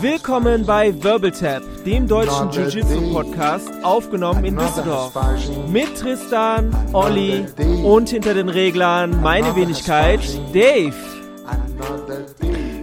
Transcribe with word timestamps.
Willkommen 0.00 0.66
bei 0.66 1.02
Wirbeltap, 1.02 1.62
dem 1.84 2.06
deutschen 2.06 2.50
Jiu-Jitsu-Podcast, 2.50 3.84
aufgenommen 3.84 4.44
in 4.44 4.56
Düsseldorf. 4.56 5.14
Mit 5.68 5.96
Tristan, 5.96 6.74
Olli 6.92 7.46
und 7.84 8.08
hinter 8.08 8.34
den 8.34 8.48
Reglern 8.48 9.20
meine 9.22 9.54
Wenigkeit, 9.56 10.20
Dave. 10.52 10.94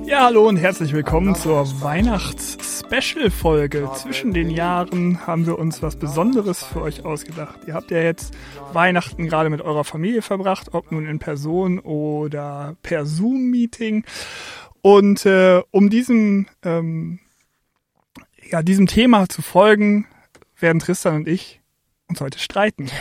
Ja, 0.06 0.26
hallo 0.26 0.48
und 0.48 0.58
herzlich 0.58 0.94
willkommen 0.94 1.36
zur 1.36 1.66
Weihnachts-Special-Folge. 1.82 3.90
Zwischen 3.96 4.34
den 4.34 4.50
Jahren 4.50 5.26
haben 5.26 5.46
wir 5.46 5.58
uns 5.58 5.82
was 5.82 5.96
Besonderes 5.96 6.64
für 6.64 6.82
euch 6.82 7.04
ausgedacht. 7.04 7.60
Ihr 7.66 7.74
habt 7.74 7.92
ja 7.92 7.98
jetzt 7.98 8.34
Weihnachten 8.72 9.28
gerade 9.28 9.50
mit 9.50 9.62
eurer 9.62 9.84
Familie 9.84 10.22
verbracht, 10.22 10.74
ob 10.74 10.92
nun 10.92 11.08
in 11.08 11.20
Person 11.20 11.80
oder 11.80 12.76
per 12.84 13.06
Zoom-Meeting. 13.06 14.06
Und 14.86 15.26
äh, 15.26 15.64
um 15.72 15.90
diesem, 15.90 16.46
ähm, 16.62 17.18
ja, 18.52 18.62
diesem 18.62 18.86
Thema 18.86 19.28
zu 19.28 19.42
folgen, 19.42 20.06
werden 20.60 20.78
Tristan 20.78 21.16
und 21.16 21.28
ich 21.28 21.60
uns 22.08 22.22
heute 22.22 22.38
streiten. 22.38 22.92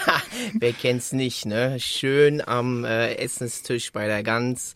Wer 0.54 0.72
kennt's 0.72 1.12
nicht, 1.12 1.44
ne? 1.44 1.78
Schön 1.78 2.40
am 2.40 2.86
äh, 2.86 3.16
Essenstisch 3.16 3.92
bei 3.92 4.06
der 4.06 4.22
Gans 4.22 4.72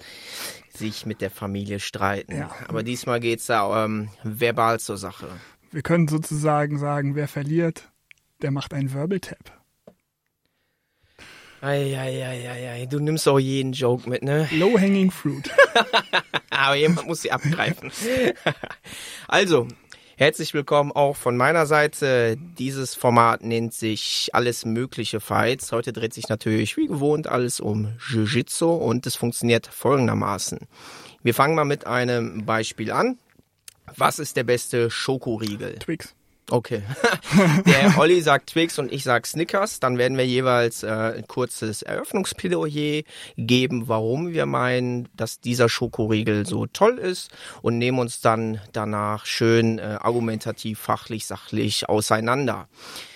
sich 0.69 1.07
mit 1.07 1.23
der 1.23 1.31
Familie 1.31 1.81
streiten. 1.81 2.37
Ja. 2.37 2.55
Aber 2.69 2.83
diesmal 2.83 3.21
geht's 3.21 3.47
da 3.47 3.87
ähm, 3.87 4.11
verbal 4.23 4.81
zur 4.81 4.99
Sache. 4.99 5.29
Wir 5.71 5.81
können 5.81 6.09
sozusagen 6.09 6.79
sagen, 6.79 7.15
wer 7.15 7.27
verliert, 7.27 7.91
der 8.43 8.51
macht 8.51 8.75
einen 8.75 8.93
Wirbeltap. 8.93 9.60
Eieieiei, 11.63 12.87
du 12.87 13.01
nimmst 13.01 13.29
auch 13.29 13.39
jeden 13.39 13.73
Joke 13.73 14.09
mit, 14.09 14.23
ne? 14.23 14.49
Low-hanging 14.51 15.11
fruit. 15.11 15.51
Aber 16.51 16.75
jemand 16.75 17.07
muss 17.07 17.21
sie 17.21 17.33
abgreifen. 17.33 17.93
also, 19.29 19.69
herzlich 20.17 20.55
willkommen 20.55 20.91
auch 20.91 21.17
von 21.17 21.37
meiner 21.37 21.67
Seite. 21.67 22.39
Dieses 22.59 22.95
Format 22.95 23.45
nennt 23.45 23.75
sich 23.75 24.31
Alles 24.33 24.65
Mögliche 24.65 25.21
Fights. 25.21 25.71
Heute 25.71 25.93
dreht 25.93 26.15
sich 26.15 26.31
natürlich 26.31 26.79
wie 26.79 26.87
gewohnt 26.87 27.27
alles 27.27 27.61
um 27.61 27.93
Jiu-Jitsu 28.09 28.71
und 28.71 29.07
es 29.07 29.17
funktioniert 29.17 29.67
folgendermaßen. 29.67 30.61
Wir 31.23 31.35
fangen 31.35 31.55
mal 31.55 31.67
mit 31.67 31.87
einem 31.87 32.47
Beispiel 32.47 32.91
an. 32.91 33.19
Was 33.97 34.19
ist 34.19 34.39
der 34.39 34.45
beste 34.45 34.91
Schokoriegel? 34.91 35.75
Twix. 35.79 36.15
Okay. 36.51 36.83
Der 37.67 37.97
Olli 37.99 38.21
sagt 38.21 38.51
Twix 38.51 38.79
und 38.79 38.93
ich 38.93 39.05
sag 39.05 39.27
Snickers. 39.27 39.81
Dann 39.81 39.99
werden 39.99 40.19
wir 40.19 40.27
jeweils 40.27 40.83
äh, 40.83 40.89
ein 40.89 41.27
kurzes 41.27 41.83
Eröffnungsplädoyer 41.83 43.03
geben, 43.37 43.89
warum 43.89 44.33
wir 44.33 44.47
meinen, 44.47 45.09
dass 45.17 45.41
dieser 45.41 45.69
Schokoriegel 45.69 46.47
so 46.47 46.67
toll 46.67 46.99
ist 46.99 47.31
und 47.63 47.79
nehmen 47.79 47.99
uns 47.99 48.21
dann 48.21 48.61
danach 48.73 49.27
schön 49.27 49.79
äh, 49.79 49.99
argumentativ, 50.01 50.79
fachlich, 50.81 51.27
sachlich 51.27 51.89
auseinander. 51.89 52.69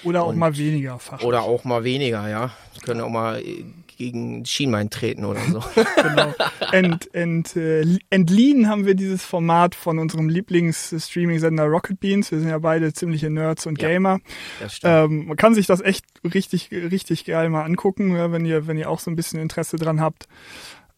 Oder 0.05 0.22
auch 0.22 0.28
Und- 0.28 0.38
mal 0.38 0.56
weniger 0.56 0.98
fach. 0.98 1.22
Oder 1.22 1.42
auch 1.42 1.64
mal 1.64 1.84
weniger, 1.84 2.28
ja. 2.28 2.50
Wir 2.74 2.82
können 2.82 3.00
auch 3.00 3.08
mal 3.10 3.40
äh, 3.40 3.64
gegen 3.97 4.45
Schienbein 4.45 4.91
treten 4.91 5.25
oder 5.25 5.41
so. 5.41 5.62
genau. 6.03 6.34
Ent, 6.73 7.14
ent, 7.14 7.56
äh, 7.56 7.84
entliehen 8.11 8.69
haben 8.69 8.86
wir 8.86 8.95
dieses 8.95 9.25
Format 9.25 9.75
von 9.75 9.98
unserem 9.98 10.28
Lieblings-Streaming-Sender 10.28 11.64
Rocket 11.64 12.01
Beans. 12.01 12.31
Wir 12.31 12.41
sind 12.41 12.48
ja 12.48 12.59
beide 12.59 12.92
ziemliche 12.92 13.31
Nerds 13.31 13.67
und 13.67 13.81
Ja. 13.81 13.89
Gamer. 13.89 14.20
Stimmt. 14.69 14.92
Ähm, 14.92 15.27
man 15.27 15.36
kann 15.36 15.55
sich 15.55 15.67
das 15.67 15.81
echt 15.81 16.05
richtig, 16.25 16.70
richtig 16.70 17.25
geil 17.25 17.51
mal 17.51 17.64
angucken, 17.64 18.17
ja, 18.17 18.33
wenn 18.33 18.45
ihr, 18.45 18.67
wenn 18.67 18.77
ihr 18.77 18.91
auch 18.91 19.01
so 19.01 19.11
ein 19.11 19.17
bisschen 19.17 19.41
Interesse 19.41 19.77
dran 19.77 20.01
habt. 20.01 20.27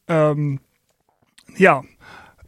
Ähm, 0.09 0.61
ja. 1.57 1.83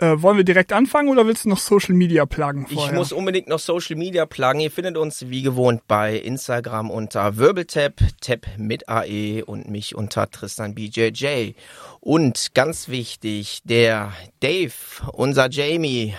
Äh, 0.01 0.23
wollen 0.23 0.37
wir 0.37 0.45
direkt 0.45 0.73
anfangen 0.73 1.09
oder 1.09 1.27
willst 1.27 1.45
du 1.45 1.49
noch 1.49 1.59
Social 1.59 1.95
Media 1.95 2.25
pluggen 2.25 2.67
Ich 2.69 2.75
vorher? 2.75 2.95
muss 2.95 3.13
unbedingt 3.13 3.49
noch 3.49 3.59
Social 3.59 3.97
Media 3.97 4.27
pluggen. 4.27 4.61
Ihr 4.61 4.71
findet 4.71 4.97
uns 4.97 5.29
wie 5.29 5.43
gewohnt 5.43 5.83
bei 5.89 6.17
Instagram 6.17 6.91
unter 6.91 7.37
Wirbeltap, 7.37 7.95
Tap 8.21 8.47
mit 8.57 8.89
AE 8.89 9.43
und 9.45 9.69
mich 9.69 9.97
unter 9.97 10.31
Tristan 10.31 10.75
BJJ. 10.75 11.53
Und 12.01 12.55
ganz 12.55 12.89
wichtig, 12.89 13.61
der 13.65 14.13
Dave, 14.41 14.73
unser 15.13 15.51
Jamie, 15.51 16.15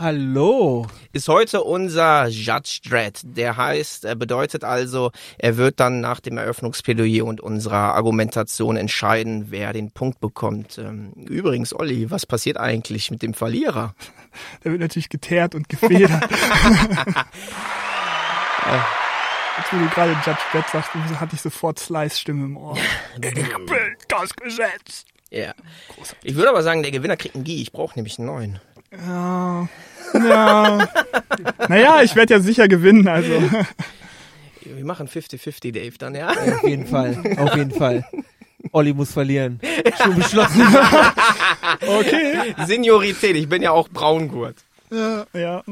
Hallo. 0.00 0.86
ist 1.12 1.26
heute 1.26 1.64
unser 1.64 2.28
Judge 2.28 2.78
Dread. 2.88 3.20
Der 3.24 3.56
heißt, 3.56 4.04
er 4.04 4.14
bedeutet 4.14 4.62
also, 4.62 5.10
er 5.38 5.56
wird 5.56 5.80
dann 5.80 6.00
nach 6.00 6.20
dem 6.20 6.38
Eröffnungsplädoyer 6.38 7.24
und 7.24 7.40
unserer 7.40 7.96
Argumentation 7.96 8.76
entscheiden, 8.76 9.46
wer 9.48 9.72
den 9.72 9.90
Punkt 9.90 10.20
bekommt. 10.20 10.78
Ähm, 10.78 11.14
Übrigens, 11.14 11.74
Olli, 11.74 12.12
was 12.12 12.26
passiert 12.26 12.58
eigentlich 12.58 13.10
mit 13.10 13.22
dem 13.22 13.34
Verlierer? 13.34 13.96
Der 14.62 14.70
wird 14.70 14.82
natürlich 14.82 15.08
geteert 15.08 15.56
und 15.56 15.68
gefedert. 15.68 16.22
Jetzt, 19.56 19.72
wo 19.72 19.78
du 19.78 19.88
gerade 19.88 20.12
Judge 20.24 20.38
Dredd 20.52 20.68
sagst, 20.70 20.94
hatte 20.94 21.34
ich 21.34 21.40
sofort 21.40 21.80
Slice-Stimme 21.80 22.44
im 22.44 22.56
Ohr. 22.56 22.78
Ich 23.16 23.34
bin 23.34 23.96
das 24.06 24.36
Gesetz. 24.36 25.06
Ja. 25.30 25.54
Ich 26.22 26.36
würde 26.36 26.50
aber 26.50 26.62
sagen, 26.62 26.82
der 26.82 26.92
Gewinner 26.92 27.16
kriegt 27.16 27.34
einen 27.34 27.42
Gi. 27.42 27.60
Ich 27.60 27.72
brauche 27.72 27.96
nämlich 27.96 28.16
einen 28.20 28.28
neuen. 28.28 28.60
Ja. 28.92 29.68
Ja. 30.14 30.88
Naja, 31.68 32.02
ich 32.02 32.16
werde 32.16 32.34
ja 32.34 32.40
sicher 32.40 32.68
gewinnen, 32.68 33.06
also. 33.08 33.42
Wir 34.62 34.84
machen 34.84 35.08
50-50, 35.08 35.72
Dave, 35.72 35.98
dann, 35.98 36.14
ja? 36.14 36.28
Auf 36.30 36.62
jeden 36.62 36.86
Fall, 36.86 37.36
auf 37.38 37.56
jeden 37.56 37.72
Fall. 37.72 38.04
Olli 38.72 38.92
muss 38.92 39.12
verlieren. 39.12 39.60
Schon 40.02 40.16
beschlossen. 40.16 40.62
Okay. 41.80 42.54
Seniorität, 42.66 43.36
ich 43.36 43.48
bin 43.48 43.62
ja 43.62 43.70
auch 43.70 43.88
Braungurt. 43.88 44.56
Ja, 44.90 45.26
ja, 45.34 45.62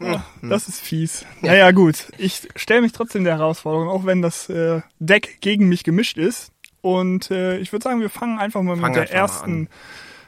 ja, 0.00 0.24
das 0.40 0.66
ist 0.66 0.80
fies. 0.80 1.26
Naja, 1.42 1.70
gut. 1.72 2.06
Ich 2.16 2.48
stelle 2.56 2.80
mich 2.80 2.92
trotzdem 2.92 3.24
der 3.24 3.34
Herausforderung, 3.34 3.88
auch 3.88 4.06
wenn 4.06 4.22
das 4.22 4.48
äh, 4.48 4.80
Deck 4.98 5.38
gegen 5.40 5.68
mich 5.68 5.84
gemischt 5.84 6.16
ist. 6.16 6.52
Und 6.80 7.30
äh, 7.30 7.58
ich 7.58 7.72
würde 7.72 7.84
sagen, 7.84 8.00
wir 8.00 8.10
fangen 8.10 8.38
einfach 8.38 8.62
mal 8.62 8.76
Fang 8.76 8.92
mit 8.92 8.96
der 8.96 9.12
ersten, 9.12 9.68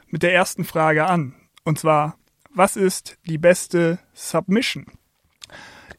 mit 0.08 0.22
der 0.22 0.34
ersten 0.34 0.64
Frage 0.64 1.06
an. 1.06 1.34
Und 1.64 1.78
zwar, 1.78 2.16
was 2.54 2.76
ist 2.76 3.18
die 3.26 3.38
beste 3.38 3.98
Submission? 4.14 4.86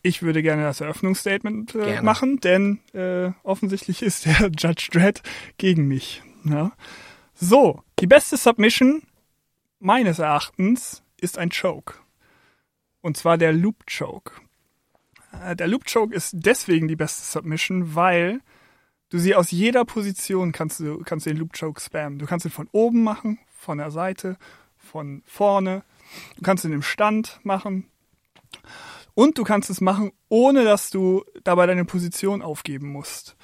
Ich 0.02 0.22
würde 0.22 0.42
gerne 0.44 0.64
das 0.64 0.82
Eröffnungsstatement 0.82 1.74
äh, 1.76 1.80
Gerne. 1.80 2.02
machen, 2.04 2.40
denn 2.40 2.80
äh, 2.94 3.32
offensichtlich 3.44 4.02
ist 4.02 4.26
der 4.26 4.50
Judge 4.58 4.90
Dredd 4.92 5.22
gegen 5.58 5.88
mich. 5.88 6.22
Ja. 6.44 6.72
So, 7.34 7.82
die 8.00 8.08
beste 8.08 8.38
Submission 8.38 9.02
meines 9.80 10.20
Erachtens 10.20 11.04
ist 11.20 11.38
ein 11.38 11.50
Choke. 11.50 11.96
Und 13.02 13.18
zwar 13.18 13.38
der 13.38 13.52
Loop 13.52 13.86
Choke. 13.88 14.32
Äh, 15.44 15.56
Der 15.56 15.68
Loop 15.68 15.86
Choke 15.92 16.14
ist 16.16 16.34
deswegen 16.36 16.88
die 16.88 16.96
beste 16.96 17.24
Submission, 17.24 17.96
weil 17.96 18.42
du 19.10 19.18
sie 19.18 19.36
aus 19.36 19.52
jeder 19.52 19.86
Position 19.86 20.52
kannst 20.52 20.80
du, 20.80 21.00
kannst 21.00 21.26
du 21.26 21.32
den 21.32 21.38
Loop 21.40 21.54
Choke 21.58 21.82
spammen. 21.82 22.20
Du 22.20 22.26
kannst 22.26 22.46
ihn 22.46 22.52
von 22.52 22.70
oben 22.72 23.04
machen, 23.04 23.40
von 23.52 23.80
der 23.80 23.92
Seite, 23.92 24.38
von 24.78 25.24
vorne. 25.26 25.84
Du 26.38 26.42
kannst 26.44 26.66
ihn 26.66 26.74
im 26.74 26.82
Stand 26.82 27.40
machen. 27.44 27.90
Und 29.14 29.38
du 29.38 29.44
kannst 29.44 29.70
es 29.70 29.80
machen, 29.82 30.12
ohne 30.28 30.64
dass 30.64 30.90
du 30.90 31.24
dabei 31.44 31.66
deine 31.68 31.86
Position 31.86 32.42
aufgeben 32.42 32.90
musst. 32.90 33.38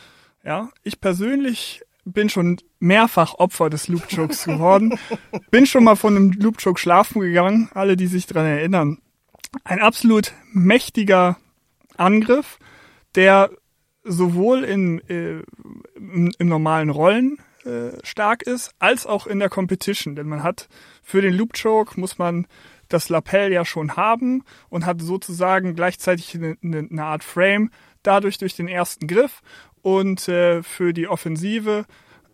Ja, 0.44 0.70
ich 0.84 1.00
persönlich 1.00 1.84
bin 2.04 2.30
schon 2.30 2.58
mehrfach 2.80 3.36
Opfer 3.36 3.70
des 3.70 3.88
Loop 3.88 4.08
Chokes 4.14 4.44
geworden. 4.46 4.98
bin 5.52 5.66
schon 5.66 5.84
mal 5.84 5.96
von 5.96 6.16
einem 6.16 6.32
Loop 6.32 6.60
schlafen 6.78 7.22
gegangen, 7.22 7.70
alle, 7.74 7.96
die 7.96 8.08
sich 8.08 8.26
dran 8.28 8.46
erinnern. 8.46 9.00
Ein 9.64 9.80
absolut 9.80 10.34
mächtiger 10.52 11.38
Angriff, 11.98 12.58
der 13.16 13.52
sowohl 14.04 14.64
in, 14.64 15.00
äh, 15.10 15.44
im, 15.96 16.32
im 16.38 16.48
normalen 16.48 16.90
Rollen 16.90 17.38
äh, 17.66 17.92
stark 18.04 18.44
ist, 18.44 18.72
als 18.80 19.06
auch 19.06 19.28
in 19.28 19.40
der 19.40 19.50
Competition. 19.50 20.16
Denn 20.16 20.28
man 20.28 20.44
hat 20.44 20.68
für 21.04 21.22
den 21.22 21.34
Loop 21.34 21.54
Choke 21.54 22.00
muss 22.00 22.18
man 22.18 22.48
das 22.90 23.10
Lapel 23.10 23.52
ja 23.52 23.64
schon 23.66 23.96
haben 23.96 24.44
und 24.70 24.86
hat 24.86 25.02
sozusagen 25.02 25.76
gleichzeitig 25.76 26.36
eine, 26.36 26.58
eine, 26.62 27.04
Art 27.04 27.24
Frame 27.24 27.72
dadurch 28.04 28.38
durch 28.38 28.56
den 28.56 28.68
ersten 28.68 29.08
Griff 29.08 29.42
und 29.82 30.28
äh, 30.28 30.62
für 30.62 30.94
die 30.94 31.08
Offensive 31.08 31.86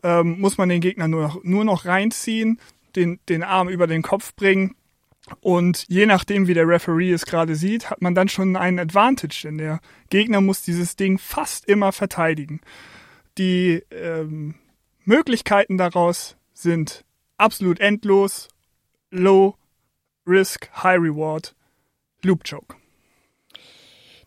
ähm, 0.01 0.39
muss 0.39 0.57
man 0.57 0.69
den 0.69 0.81
Gegner 0.81 1.07
nur 1.07 1.21
noch, 1.21 1.44
nur 1.44 1.63
noch 1.63 1.85
reinziehen, 1.85 2.59
den, 2.95 3.19
den 3.29 3.44
Arm 3.44 3.69
über 3.69 3.85
den 3.85 4.01
Kopf 4.01 4.33
bringen 4.33 4.75
und 5.41 5.85
je 5.89 6.06
nachdem, 6.06 6.47
wie 6.47 6.53
der 6.53 6.68
Referee 6.68 7.12
es 7.12 7.25
gerade 7.25 7.56
sieht, 7.56 7.89
hat 7.89 8.01
man 8.01 8.15
dann 8.15 8.29
schon 8.29 8.56
einen 8.56 8.79
Advantage, 8.79 9.41
denn 9.44 9.57
der 9.57 9.79
Gegner 10.09 10.41
muss 10.41 10.62
dieses 10.62 10.95
Ding 10.95 11.18
fast 11.18 11.65
immer 11.65 11.91
verteidigen. 11.91 12.62
Die 13.38 13.83
ähm, 13.91 14.56
Möglichkeiten 15.07 15.77
daraus 15.77 16.36
sind 16.54 17.06
absolut 17.38 17.80
endlos, 17.80 18.50
low 19.09 19.56
risk, 20.27 20.69
high 20.83 21.00
reward, 21.00 21.56
loop 22.24 22.44
choke. 22.44 22.75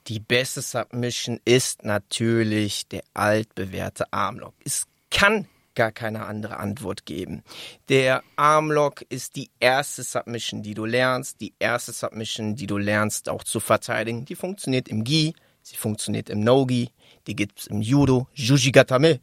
Die 0.07 0.21
beste 0.21 0.63
Submission 0.63 1.39
ist 1.45 1.85
natürlich 1.85 2.89
der 2.89 3.03
altbewährte 3.13 4.11
Armlock. 4.11 4.55
Es 4.65 4.87
kann 5.11 5.47
gar 5.75 5.93
keine 5.93 6.25
andere 6.25 6.57
Antwort 6.57 7.05
geben. 7.05 7.43
Der 7.91 8.23
Armlock 8.37 9.03
ist 9.11 9.37
die 9.37 9.51
erste 9.61 10.03
Submission, 10.03 10.63
die 10.63 10.73
du 10.73 10.87
lernst, 10.87 11.43
die 11.43 11.53
erste 11.59 11.93
Submission, 11.93 12.57
die 12.57 12.67
du 12.67 12.79
lernst 12.79 13.29
auch 13.29 13.45
zu 13.45 13.61
verteidigen. 13.61 14.25
Die 14.25 14.35
funktioniert 14.35 14.89
im 14.89 15.05
Gi, 15.05 15.35
sie 15.61 15.77
funktioniert 15.77 16.31
im 16.31 16.41
No-Gi, 16.41 16.89
die 17.27 17.37
gibt's 17.37 17.67
im 17.67 17.83
Judo, 17.83 18.29
Jujigatame, 18.33 19.21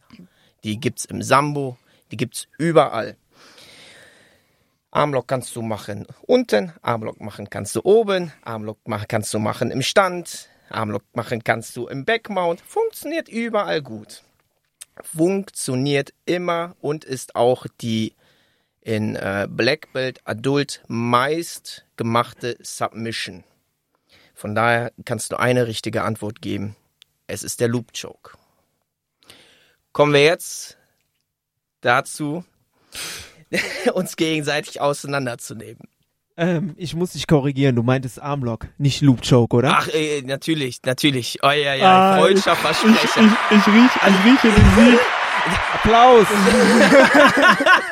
die 0.64 0.78
gibt's 0.80 1.04
im 1.04 1.22
Sambo, 1.22 1.76
die 2.10 2.16
gibt's 2.16 2.48
überall. 2.58 3.16
Armlock 4.90 5.28
kannst 5.28 5.54
du 5.54 5.62
machen 5.62 6.06
unten, 6.22 6.72
Armlock 6.82 7.20
machen 7.20 7.50
kannst 7.50 7.76
du 7.76 7.80
oben, 7.84 8.32
Armlock 8.42 8.88
machen 8.88 9.06
kannst 9.06 9.34
du 9.34 9.38
machen 9.38 9.70
im 9.70 9.82
Stand, 9.82 10.48
Armlock 10.70 11.04
machen 11.12 11.44
kannst 11.44 11.76
du 11.76 11.86
im 11.88 12.04
Backmount. 12.04 12.60
Funktioniert 12.62 13.28
überall 13.28 13.82
gut. 13.82 14.22
Funktioniert 15.02 16.14
immer 16.24 16.74
und 16.80 17.04
ist 17.04 17.36
auch 17.36 17.66
die 17.80 18.14
in 18.80 19.16
äh, 19.16 19.46
Black 19.50 19.92
Belt 19.92 20.20
Adult 20.24 20.82
meist 20.88 21.84
gemachte 21.96 22.56
Submission. 22.60 23.44
Von 24.34 24.54
daher 24.54 24.92
kannst 25.04 25.32
du 25.32 25.36
eine 25.36 25.66
richtige 25.66 26.02
Antwort 26.02 26.40
geben. 26.40 26.76
Es 27.26 27.42
ist 27.42 27.60
der 27.60 27.68
Loop 27.68 27.92
Choke. 27.92 28.37
Kommen 29.92 30.12
wir 30.12 30.22
jetzt 30.24 30.76
dazu, 31.80 32.44
uns 33.94 34.16
gegenseitig 34.16 34.80
auseinanderzunehmen. 34.80 35.88
Ähm, 36.36 36.74
ich 36.76 36.94
muss 36.94 37.12
dich 37.12 37.26
korrigieren, 37.26 37.74
du 37.74 37.82
meintest 37.82 38.22
Armlock, 38.22 38.68
nicht 38.78 39.00
Loop 39.00 39.22
Choke, 39.28 39.56
oder? 39.56 39.74
Ach, 39.76 39.88
äh, 39.88 40.22
natürlich, 40.22 40.78
natürlich. 40.84 41.38
Oh 41.42 41.48
ja, 41.50 41.74
ja, 41.74 42.12
Ah, 42.12 42.18
freudscher 42.18 42.52
Ich, 42.52 42.58
Versprecher. 42.58 42.96
ich, 43.50 43.56
ich, 43.56 43.66
riech, 43.66 43.90
ich 43.96 44.24
rieche 44.24 44.48
den 44.54 44.86
Sieg. 44.92 45.00
Applaus! 45.74 46.26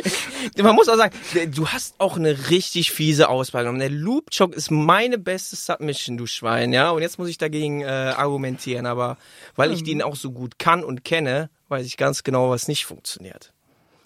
Man 0.62 0.74
muss 0.74 0.88
auch 0.88 0.96
sagen, 0.96 1.16
du 1.54 1.68
hast 1.68 1.94
auch 1.98 2.16
eine 2.16 2.50
richtig 2.50 2.90
fiese 2.90 3.28
Auswahl 3.28 3.62
genommen. 3.62 3.80
Der 3.80 3.90
Loop 3.90 4.30
Choke 4.36 4.54
ist 4.54 4.70
meine 4.70 5.18
beste 5.18 5.56
Submission, 5.56 6.16
du 6.16 6.26
Schwein, 6.26 6.72
ja. 6.72 6.90
Und 6.90 7.02
jetzt 7.02 7.18
muss 7.18 7.28
ich 7.28 7.38
dagegen 7.38 7.82
äh, 7.82 7.86
argumentieren, 7.86 8.86
aber 8.86 9.16
weil 9.56 9.72
ich 9.72 9.82
den 9.82 10.02
auch 10.02 10.16
so 10.16 10.32
gut 10.32 10.58
kann 10.58 10.84
und 10.84 11.04
kenne, 11.04 11.50
weiß 11.68 11.86
ich 11.86 11.96
ganz 11.96 12.22
genau, 12.22 12.50
was 12.50 12.68
nicht 12.68 12.86
funktioniert. 12.86 13.52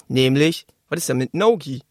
Nämlich, 0.09 0.67
was 0.89 1.01
ist 1.01 1.09
denn 1.09 1.19
mit 1.19 1.35
Nogi? 1.35 1.83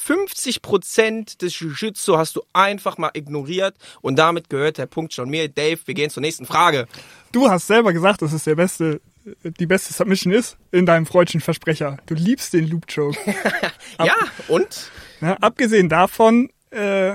50% 0.00 1.38
des 1.38 1.58
Jiu-Jitsu 1.58 2.16
hast 2.16 2.36
du 2.36 2.42
einfach 2.52 2.98
mal 2.98 3.10
ignoriert 3.14 3.74
und 4.00 4.16
damit 4.16 4.48
gehört 4.48 4.78
der 4.78 4.86
Punkt 4.86 5.12
schon 5.12 5.28
mir. 5.28 5.48
Dave, 5.48 5.80
wir 5.84 5.94
gehen 5.94 6.10
zur 6.10 6.20
nächsten 6.20 6.46
Frage. 6.46 6.86
Du 7.32 7.50
hast 7.50 7.66
selber 7.66 7.92
gesagt, 7.92 8.22
dass 8.22 8.32
es 8.32 8.44
der 8.44 8.54
beste, 8.54 9.00
die 9.42 9.66
beste 9.66 9.92
Submission 9.92 10.32
ist 10.32 10.56
in 10.72 10.86
deinem 10.86 11.06
freudschen 11.06 11.40
Versprecher. 11.40 11.98
Du 12.06 12.14
liebst 12.14 12.52
den 12.52 12.68
Loop 12.68 12.86
Choke. 12.92 13.18
ja, 13.98 14.14
und? 14.48 14.90
Na, 15.20 15.34
abgesehen 15.34 15.88
davon, 15.88 16.50
äh, 16.70 17.14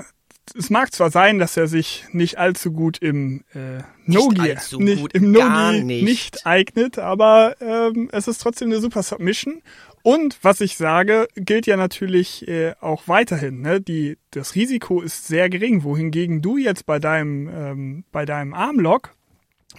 es 0.56 0.70
mag 0.70 0.92
zwar 0.92 1.10
sein, 1.10 1.38
dass 1.38 1.56
er 1.56 1.66
sich 1.66 2.04
nicht 2.12 2.38
allzu 2.38 2.72
gut 2.72 2.98
im 2.98 3.44
äh, 3.54 3.82
Nogi, 4.06 4.56
nicht, 4.78 5.00
gut, 5.00 5.14
im 5.14 5.32
Nogi 5.32 5.82
nicht. 5.82 6.04
nicht 6.04 6.46
eignet, 6.46 6.98
aber 6.98 7.56
ähm, 7.60 8.08
es 8.12 8.28
ist 8.28 8.38
trotzdem 8.42 8.70
eine 8.70 8.80
super 8.80 9.02
Submission. 9.02 9.62
Und 10.02 10.38
was 10.42 10.60
ich 10.60 10.76
sage, 10.76 11.28
gilt 11.34 11.66
ja 11.66 11.78
natürlich 11.78 12.46
äh, 12.46 12.74
auch 12.80 13.08
weiterhin. 13.08 13.62
Ne? 13.62 13.80
Die, 13.80 14.18
das 14.30 14.54
Risiko 14.54 15.00
ist 15.00 15.26
sehr 15.26 15.48
gering, 15.48 15.82
wohingegen 15.82 16.42
du 16.42 16.58
jetzt 16.58 16.84
bei 16.84 16.98
deinem, 16.98 17.48
ähm, 17.48 18.04
bei 18.12 18.26
deinem 18.26 18.52
Armlock 18.52 19.14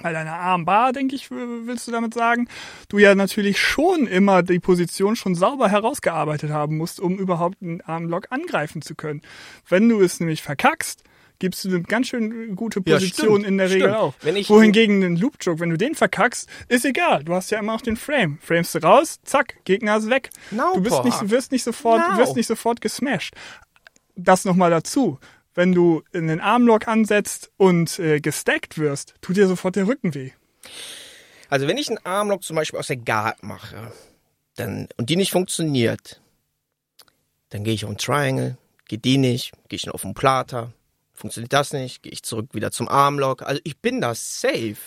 bei 0.02 0.12
deiner 0.12 0.34
Armbar, 0.34 0.92
denke 0.94 1.16
ich, 1.16 1.32
willst 1.32 1.88
du 1.88 1.92
damit 1.92 2.14
sagen, 2.14 2.48
du 2.90 2.98
ja 3.00 3.16
natürlich 3.16 3.60
schon 3.60 4.08
immer 4.08 4.44
die 4.44 4.60
Position 4.60 5.16
schon 5.16 5.36
sauber 5.36 5.70
herausgearbeitet 5.70 6.52
haben 6.52 6.78
musst, 6.78 7.00
um 7.00 7.18
überhaupt 7.18 7.62
einen 7.62 7.82
Armlock 7.82 8.28
angreifen 8.30 8.82
zu 8.82 8.96
können. 8.96 9.22
Wenn 9.68 9.88
du 9.90 10.02
es 10.02 10.20
nämlich 10.20 10.42
verkackst, 10.44 11.04
gibst 11.40 11.66
du 11.66 11.70
eine 11.70 11.82
ganz 11.82 12.08
schön 12.08 12.56
gute 12.56 12.82
Ja, 12.86 12.96
Position 12.96 13.42
stimmt, 13.42 13.46
in 13.48 13.58
der 13.58 13.70
Regel 13.70 13.82
stimmt. 13.90 13.96
auf. 13.96 14.16
Wenn 14.22 14.36
ich- 14.38 14.50
Wohingegen 14.50 15.02
den 15.02 15.18
Loop 15.18 15.38
Choke, 15.44 15.60
wenn 15.60 15.70
du 15.70 15.78
den 15.78 15.94
verkackst, 15.96 16.48
ist 16.70 16.86
egal. 16.86 17.24
Du 17.26 17.34
hast 17.34 17.52
ja 17.52 17.60
immer 17.60 17.74
auch 17.74 17.82
den 17.82 17.98
Frame. 17.98 18.38
Framest 18.42 18.76
du 18.76 18.80
raus, 18.80 19.20
zack, 19.26 19.56
Gegner 19.66 19.98
ist 19.98 20.10
weg. 20.10 20.30
Genau, 20.50 20.74
du 20.76 20.82
bist 20.82 21.04
nicht, 21.04 21.30
wirst 21.30 21.52
nicht 21.52 21.64
sofort, 21.64 22.02
Genau. 22.06 22.18
wirst 22.20 22.36
nicht 22.38 22.48
sofort 22.48 22.80
gesmashed. 22.80 23.34
Das 24.16 24.46
nochmal 24.46 24.70
dazu. 24.72 25.20
Wenn 25.56 25.72
du 25.72 26.04
in 26.12 26.28
den 26.28 26.42
Armlock 26.42 26.88
ansetzt 26.88 27.50
und 27.58 27.98
äh, 27.98 28.20
gestackt 28.20 28.78
wirst, 28.78 29.16
tut 29.22 29.38
dir 29.38 29.48
sofort 29.48 29.78
der 29.78 29.88
Rücken 29.88 30.14
weh. 30.14 30.32
Also 31.50 31.68
wenn 31.68 31.78
ich 31.78 31.90
einen 31.90 32.06
Armlock 32.06 32.44
zum 32.44 32.56
Beispiel 32.56 32.80
aus 32.80 32.88
der 32.88 32.98
Guard 32.98 33.42
mache 33.42 33.92
dann, 34.56 34.88
und 34.98 35.10
die 35.10 35.16
nicht 35.16 35.32
funktioniert, 35.32 36.22
dann 37.50 37.64
gehe 37.64 37.74
ich 37.74 37.86
auf 37.86 37.90
einen 37.90 37.98
Triangle, 37.98 38.58
geht 38.88 39.06
die 39.06 39.18
nicht, 39.18 39.54
gehe 39.70 39.78
ich 39.78 39.90
auf 39.90 40.04
einen 40.04 40.14
Plater, 40.14 40.74
funktioniert 41.14 41.54
das 41.54 41.72
nicht, 41.74 42.04
gehe 42.04 42.12
ich 42.12 42.24
zurück 42.24 42.54
wieder 42.54 42.72
zum 42.72 42.88
Armlock. 42.88 43.42
Also 43.42 43.62
ich 43.64 43.78
bin 43.78 44.02
da 44.02 44.14
safe. 44.14 44.78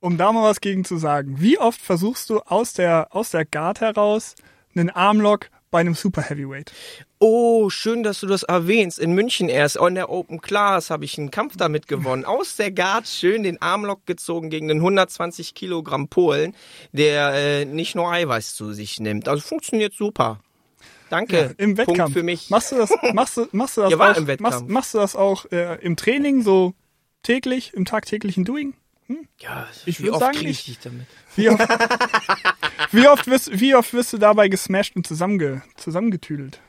Um 0.00 0.18
da 0.18 0.30
mal 0.30 0.44
was 0.44 0.60
gegen 0.60 0.84
zu 0.84 0.98
sagen. 0.98 1.40
Wie 1.40 1.58
oft 1.58 1.80
versuchst 1.80 2.30
du 2.30 2.40
aus 2.40 2.72
der, 2.74 3.08
aus 3.10 3.30
der 3.30 3.44
Guard 3.44 3.80
heraus 3.80 4.36
einen 4.74 4.90
Armlock 4.90 5.48
bei 5.70 5.80
einem 5.80 5.94
Super 5.94 6.22
Heavyweight? 6.22 6.72
Oh, 7.18 7.70
schön, 7.70 8.02
dass 8.02 8.20
du 8.20 8.26
das 8.26 8.42
erwähnst. 8.42 8.98
In 8.98 9.12
München 9.12 9.48
erst, 9.48 9.76
in 9.76 9.94
der 9.94 10.10
Open 10.10 10.40
Class, 10.40 10.90
habe 10.90 11.04
ich 11.04 11.18
einen 11.18 11.30
Kampf 11.30 11.56
damit 11.56 11.88
gewonnen. 11.88 12.24
Aus 12.26 12.56
der 12.56 12.70
Guard 12.70 13.08
schön 13.08 13.42
den 13.42 13.60
Armlock 13.60 14.06
gezogen 14.06 14.50
gegen 14.50 14.68
den 14.68 14.78
120 14.78 15.54
Kilogramm 15.54 16.08
Polen, 16.08 16.54
der 16.92 17.32
äh, 17.34 17.64
nicht 17.64 17.94
nur 17.94 18.10
Eiweiß 18.10 18.54
zu 18.54 18.72
sich 18.72 19.00
nimmt. 19.00 19.28
Also 19.28 19.42
funktioniert 19.42 19.94
super. 19.94 20.40
Danke. 21.10 21.54
Im 21.58 21.76
Wettkampf. 21.76 21.98
Punkt 21.98 22.12
für 22.12 22.22
mich. 22.22 22.50
Machst 22.50 22.72
du 22.72 22.76
das, 22.76 22.90
machst 23.12 23.36
du, 23.36 23.46
machst 23.52 23.76
du 23.76 23.80
das 23.82 23.90
Ja, 23.90 23.98
auch, 23.98 24.16
im 24.16 24.26
Wettkampf. 24.26 24.54
Machst, 24.54 24.68
machst 24.68 24.94
du 24.94 24.98
das 24.98 25.16
auch 25.16 25.44
äh, 25.52 25.76
im 25.82 25.96
Training 25.96 26.42
so 26.42 26.74
täglich, 27.22 27.74
im 27.74 27.84
tagtäglichen 27.84 28.44
Doing? 28.44 28.74
Ja, 29.38 29.68
Ich 29.84 30.02
wie 30.02 30.10
oft 30.10 30.20
sagen 30.20 30.36
krieg 30.38 30.48
ich 30.48 30.64
dich 30.64 30.78
damit? 30.80 31.06
Wie 31.36 31.48
oft, 31.50 31.60
wie 32.92 33.06
oft, 33.08 33.26
wirst, 33.28 33.60
wie 33.60 33.74
oft 33.74 33.92
wirst 33.92 34.12
du 34.12 34.18
dabei 34.18 34.48
gesmashed 34.48 34.96
und 34.96 35.06
zusammenge, 35.06 35.62
zusammengetüdelt? 35.76 36.60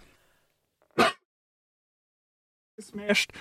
Gesmashed. 2.76 3.32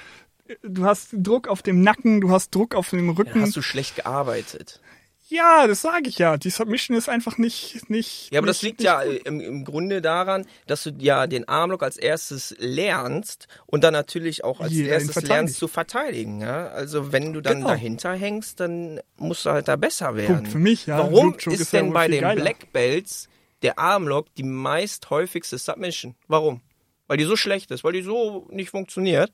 Du 0.63 0.85
hast 0.85 1.11
Druck 1.13 1.49
auf 1.49 1.63
dem 1.63 1.83
Nacken, 1.83 2.21
du 2.21 2.31
hast 2.31 2.55
Druck 2.55 2.75
auf 2.75 2.91
dem 2.91 3.09
Dann 3.09 3.17
Rücken. 3.17 3.43
hast 3.43 3.57
du 3.57 3.63
schlecht 3.63 3.97
gearbeitet. 3.97 4.81
Ja, 5.29 5.67
das 5.67 5.83
sage 5.83 6.09
ich 6.09 6.19
ja. 6.19 6.37
Die 6.37 6.51
Submission 6.51 6.97
ist 6.97 7.09
einfach 7.09 7.37
nicht, 7.37 7.91
nicht. 7.91 8.33
Ja, 8.33 8.39
aber 8.39 8.47
das 8.47 8.63
nicht, 8.63 8.63
liegt 8.63 8.81
nicht 8.81 8.87
ja 8.87 9.03
im, 9.03 9.41
im 9.41 9.65
Grunde 9.65 10.01
daran, 10.01 10.47
dass 10.69 10.85
du 10.85 10.91
ja 10.99 11.27
den 11.27 11.49
Armlock 11.49 11.83
als 11.83 11.97
erstes 11.97 12.55
lernst 12.59 13.49
und 13.67 13.83
dann 13.83 13.93
natürlich 13.93 14.45
auch 14.45 14.61
als 14.61 14.73
Jeder 14.73 14.91
erstes 14.91 15.23
lernst 15.23 15.57
zu 15.57 15.67
verteidigen. 15.67 16.41
Ja? 16.41 16.69
Also 16.69 17.13
wenn 17.13 17.33
du 17.33 17.41
dann 17.41 17.57
Genau. 17.57 17.69
dahinter 17.69 18.13
hängst, 18.13 18.61
dann 18.61 19.01
musst 19.17 19.45
du 19.47 19.51
halt 19.51 19.67
da 19.67 19.75
besser 19.77 20.15
werden. 20.15 20.37
Punkt 20.37 20.49
für 20.49 20.59
mich, 20.59 20.87
ja. 20.87 20.99
Warum 20.99 21.35
ist 21.35 21.47
ist 21.47 21.73
denn 21.73 21.93
bei 21.93 22.07
den 22.07 22.21
geiler. 22.21 22.41
Black 22.43 22.73
Belts 22.73 23.29
der 23.63 23.79
Armlock 23.79 24.33
die 24.37 24.45
meist 24.45 25.11
häufigste 25.11 25.59
Submission? 25.59 26.15
Warum? 26.29 26.61
Weil 27.09 27.17
die 27.17 27.25
so 27.25 27.37
schlecht 27.37 27.71
ist, 27.73 27.83
weil 27.83 27.95
die 27.95 28.03
so 28.03 28.47
nicht 28.51 28.71
funktioniert. 28.71 29.33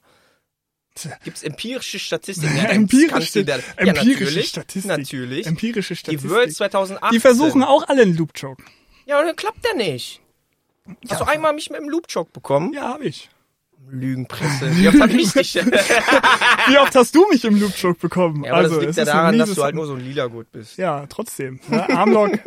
Tja. 0.94 1.12
Gibt's 1.24 1.42
empirische 1.42 1.98
Statistiken? 1.98 2.56
Ja, 2.56 2.64
empirische, 2.68 3.40
ja, 3.40 3.56
empirische 3.76 4.24
natürlich, 4.24 4.48
Statistik. 4.48 4.84
Natürlich. 4.84 5.46
Empirische 5.46 5.94
Die 5.94 5.98
Statistik. 5.98 6.30
World 6.30 6.54
2018. 6.54 7.14
Die 7.14 7.20
versuchen 7.20 7.62
auch 7.62 7.88
alle 7.88 8.02
einen 8.02 8.16
Loop 8.16 8.34
Choke. 8.38 8.62
Ja, 9.06 9.16
aber 9.16 9.26
dann 9.26 9.36
klappt 9.36 9.64
der 9.64 9.74
nicht. 9.74 10.20
Hast 11.08 11.20
du 11.20 11.26
einmal 11.26 11.52
mich 11.54 11.70
mit 11.70 11.80
dem 11.80 11.88
Loop 11.88 12.08
Choke 12.12 12.30
bekommen? 12.32 12.72
Ja, 12.72 12.88
habe 12.88 13.04
ich. 13.04 13.30
Lügenpresse. 13.90 14.70
Wie 14.76 14.88
oft 14.88 15.00
hab 15.00 15.10
ich 15.10 15.32
dich? 15.32 15.54
ja, 15.54 15.64
Wie 16.68 16.78
oft 16.78 16.94
hast 16.94 17.14
du 17.14 17.26
mich 17.28 17.44
im 17.44 17.60
Loop 17.60 17.72
Choke 17.80 17.98
bekommen? 18.00 18.44
aber 18.44 18.56
also, 18.56 18.76
das 18.76 18.80
liegt 18.80 18.90
es 18.90 18.96
ja 18.96 19.04
daran, 19.04 19.38
dass 19.38 19.54
du 19.54 19.62
halt 19.62 19.74
nur 19.74 19.86
so 19.86 19.94
ein 19.94 20.00
lila 20.00 20.26
Gut 20.26 20.50
bist. 20.52 20.76
Ja, 20.78 21.06
trotzdem. 21.06 21.60
Ja, 21.70 21.88
Armlock. 21.88 22.38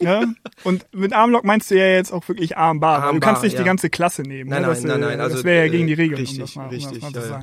Ja. 0.00 0.24
Und 0.64 0.86
mit 0.92 1.12
Armlock 1.12 1.44
meinst 1.44 1.70
du 1.70 1.78
ja 1.78 1.86
jetzt 1.86 2.12
auch 2.12 2.26
wirklich 2.28 2.56
Armbar. 2.56 2.94
weil 2.94 3.00
du 3.00 3.06
Armbar, 3.08 3.20
kannst 3.28 3.42
nicht 3.42 3.52
ja. 3.54 3.58
die 3.60 3.64
ganze 3.64 3.90
Klasse 3.90 4.22
nehmen. 4.22 4.50
Nein, 4.50 4.62
ne? 4.62 4.68
das, 4.68 4.82
nein, 4.82 5.00
nein, 5.00 5.02
äh, 5.02 5.12
nein. 5.12 5.20
Also, 5.20 5.36
das 5.36 5.44
wäre 5.44 5.58
ja 5.60 5.64
äh, 5.66 5.70
gegen 5.70 5.86
die 5.86 5.94
Regeln, 5.94 6.20
richtig, 6.20 6.56
um 6.56 6.62
mal, 6.62 6.68
um 6.68 6.74
richtig, 6.74 7.02
mal 7.02 7.12
ja, 7.12 7.20
ja. 7.30 7.40